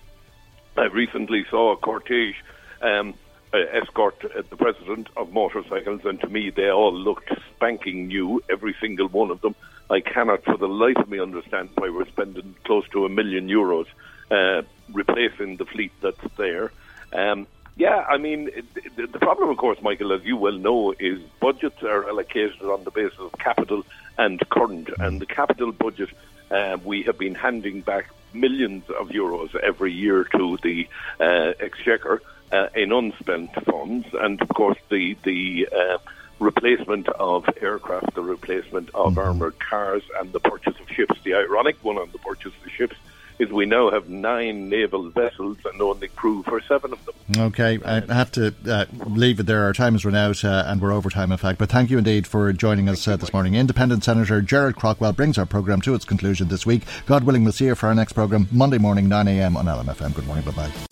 I 0.76 0.84
recently 0.84 1.44
saw 1.50 1.72
a 1.72 1.76
cortege 1.76 2.36
um, 2.80 3.14
uh, 3.52 3.58
escort 3.72 4.24
uh, 4.24 4.42
the 4.48 4.56
president 4.56 5.08
of 5.16 5.32
motorcycles, 5.32 6.02
and 6.04 6.20
to 6.20 6.28
me, 6.28 6.50
they 6.50 6.70
all 6.70 6.94
looked 6.94 7.32
spanking 7.56 8.06
new, 8.06 8.40
every 8.48 8.76
single 8.80 9.08
one 9.08 9.32
of 9.32 9.40
them. 9.40 9.56
I 9.90 9.98
cannot, 9.98 10.44
for 10.44 10.56
the 10.56 10.68
life 10.68 10.96
of 10.96 11.08
me, 11.08 11.18
understand 11.18 11.70
why 11.74 11.88
we're 11.88 12.06
spending 12.06 12.54
close 12.62 12.88
to 12.90 13.04
a 13.04 13.08
million 13.08 13.48
euros 13.48 13.86
uh, 14.30 14.62
replacing 14.92 15.56
the 15.56 15.64
fleet 15.64 15.90
that's 16.00 16.36
there. 16.36 16.70
Um, 17.12 17.48
yeah, 17.76 18.04
I 18.08 18.16
mean, 18.18 18.50
the, 18.94 19.18
problem, 19.18 19.48
of 19.50 19.56
course, 19.56 19.82
Michael, 19.82 20.12
as 20.12 20.24
you 20.24 20.36
well 20.36 20.58
know, 20.58 20.94
is 21.00 21.20
budgets 21.40 21.82
are 21.82 22.08
allocated 22.08 22.62
on 22.62 22.84
the 22.84 22.92
basis 22.92 23.18
of 23.18 23.32
capital 23.40 23.84
and 24.18 24.46
current. 24.50 24.90
And 24.98 25.20
the 25.20 25.26
capital 25.26 25.72
budget, 25.72 26.10
uh, 26.50 26.76
we 26.84 27.02
have 27.04 27.18
been 27.18 27.34
handing 27.34 27.80
back 27.80 28.10
millions 28.34 28.84
of 28.90 29.08
euros 29.08 29.54
every 29.54 29.92
year 29.92 30.24
to 30.24 30.58
the 30.62 30.88
uh, 31.20 31.52
exchequer 31.60 32.20
uh, 32.52 32.68
in 32.74 32.92
unspent 32.92 33.54
funds. 33.64 34.06
And 34.12 34.40
of 34.42 34.48
course, 34.48 34.78
the 34.90 35.16
the 35.22 35.68
uh, 35.72 35.98
replacement 36.38 37.08
of 37.08 37.48
aircraft, 37.60 38.14
the 38.14 38.22
replacement 38.22 38.90
of 38.90 39.12
mm-hmm. 39.12 39.18
armoured 39.18 39.58
cars, 39.58 40.02
and 40.18 40.32
the 40.32 40.40
purchase 40.40 40.78
of 40.80 40.88
ships. 40.90 41.18
The 41.24 41.34
ironic 41.34 41.82
one 41.82 41.98
on 41.98 42.10
the 42.12 42.18
purchase 42.18 42.52
of 42.64 42.70
ships 42.72 42.96
is 43.38 43.50
we 43.50 43.66
now 43.66 43.90
have 43.90 44.08
nine 44.08 44.68
naval 44.68 45.10
vessels 45.10 45.58
and 45.64 45.80
only 45.80 46.08
crew 46.08 46.42
for 46.42 46.60
seven 46.62 46.92
of 46.92 47.04
them. 47.04 47.14
Okay, 47.36 47.78
I 47.84 48.00
have 48.12 48.32
to 48.32 48.54
uh, 48.68 48.86
leave 49.06 49.40
it 49.40 49.46
there. 49.46 49.64
Our 49.64 49.72
time 49.72 49.94
is 49.94 50.04
run 50.04 50.14
out 50.14 50.44
uh, 50.44 50.64
and 50.66 50.80
we're 50.80 50.92
over 50.92 51.10
time, 51.10 51.30
in 51.30 51.38
fact. 51.38 51.58
But 51.58 51.70
thank 51.70 51.90
you 51.90 51.98
indeed 51.98 52.26
for 52.26 52.52
joining 52.52 52.88
us 52.88 53.06
uh, 53.06 53.16
this 53.16 53.32
morning. 53.32 53.54
Independent 53.54 54.04
Senator 54.04 54.40
Gerald 54.40 54.76
Craughwell 54.76 55.12
brings 55.12 55.38
our 55.38 55.46
programme 55.46 55.80
to 55.82 55.94
its 55.94 56.04
conclusion 56.04 56.48
this 56.48 56.66
week. 56.66 56.82
God 57.06 57.24
willing, 57.24 57.44
we'll 57.44 57.52
see 57.52 57.66
you 57.66 57.74
for 57.74 57.86
our 57.86 57.94
next 57.94 58.14
programme 58.14 58.48
Monday 58.50 58.78
morning, 58.78 59.08
9am 59.08 59.56
on 59.56 59.66
LMFM. 59.66 60.14
Good 60.14 60.26
morning, 60.26 60.44
bye 60.44 60.52
bye. 60.52 60.87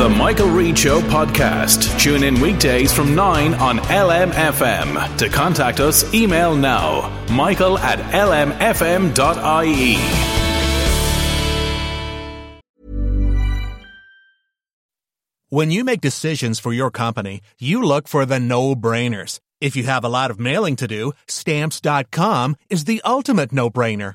The 0.00 0.08
Michael 0.08 0.48
Reade 0.48 0.78
Show 0.78 1.02
podcast. 1.02 2.00
Tune 2.00 2.22
in 2.22 2.40
weekdays 2.40 2.90
from 2.90 3.14
9 3.14 3.52
on 3.52 3.80
LMFM. 3.80 5.18
To 5.18 5.28
contact 5.28 5.78
us, 5.78 6.14
email 6.14 6.56
now 6.56 7.10
michael 7.28 7.76
at 7.76 7.98
lmfm.ie. 7.98 9.96
When 15.50 15.70
you 15.70 15.84
make 15.84 16.00
decisions 16.00 16.58
for 16.58 16.72
your 16.72 16.90
company, 16.90 17.42
you 17.58 17.82
look 17.82 18.08
for 18.08 18.24
the 18.24 18.40
no 18.40 18.74
brainers. 18.74 19.38
If 19.60 19.76
you 19.76 19.82
have 19.82 20.02
a 20.02 20.08
lot 20.08 20.30
of 20.30 20.40
mailing 20.40 20.76
to 20.76 20.88
do, 20.88 21.12
stamps.com 21.28 22.56
is 22.70 22.84
the 22.84 23.02
ultimate 23.04 23.52
no 23.52 23.68
brainer. 23.68 24.14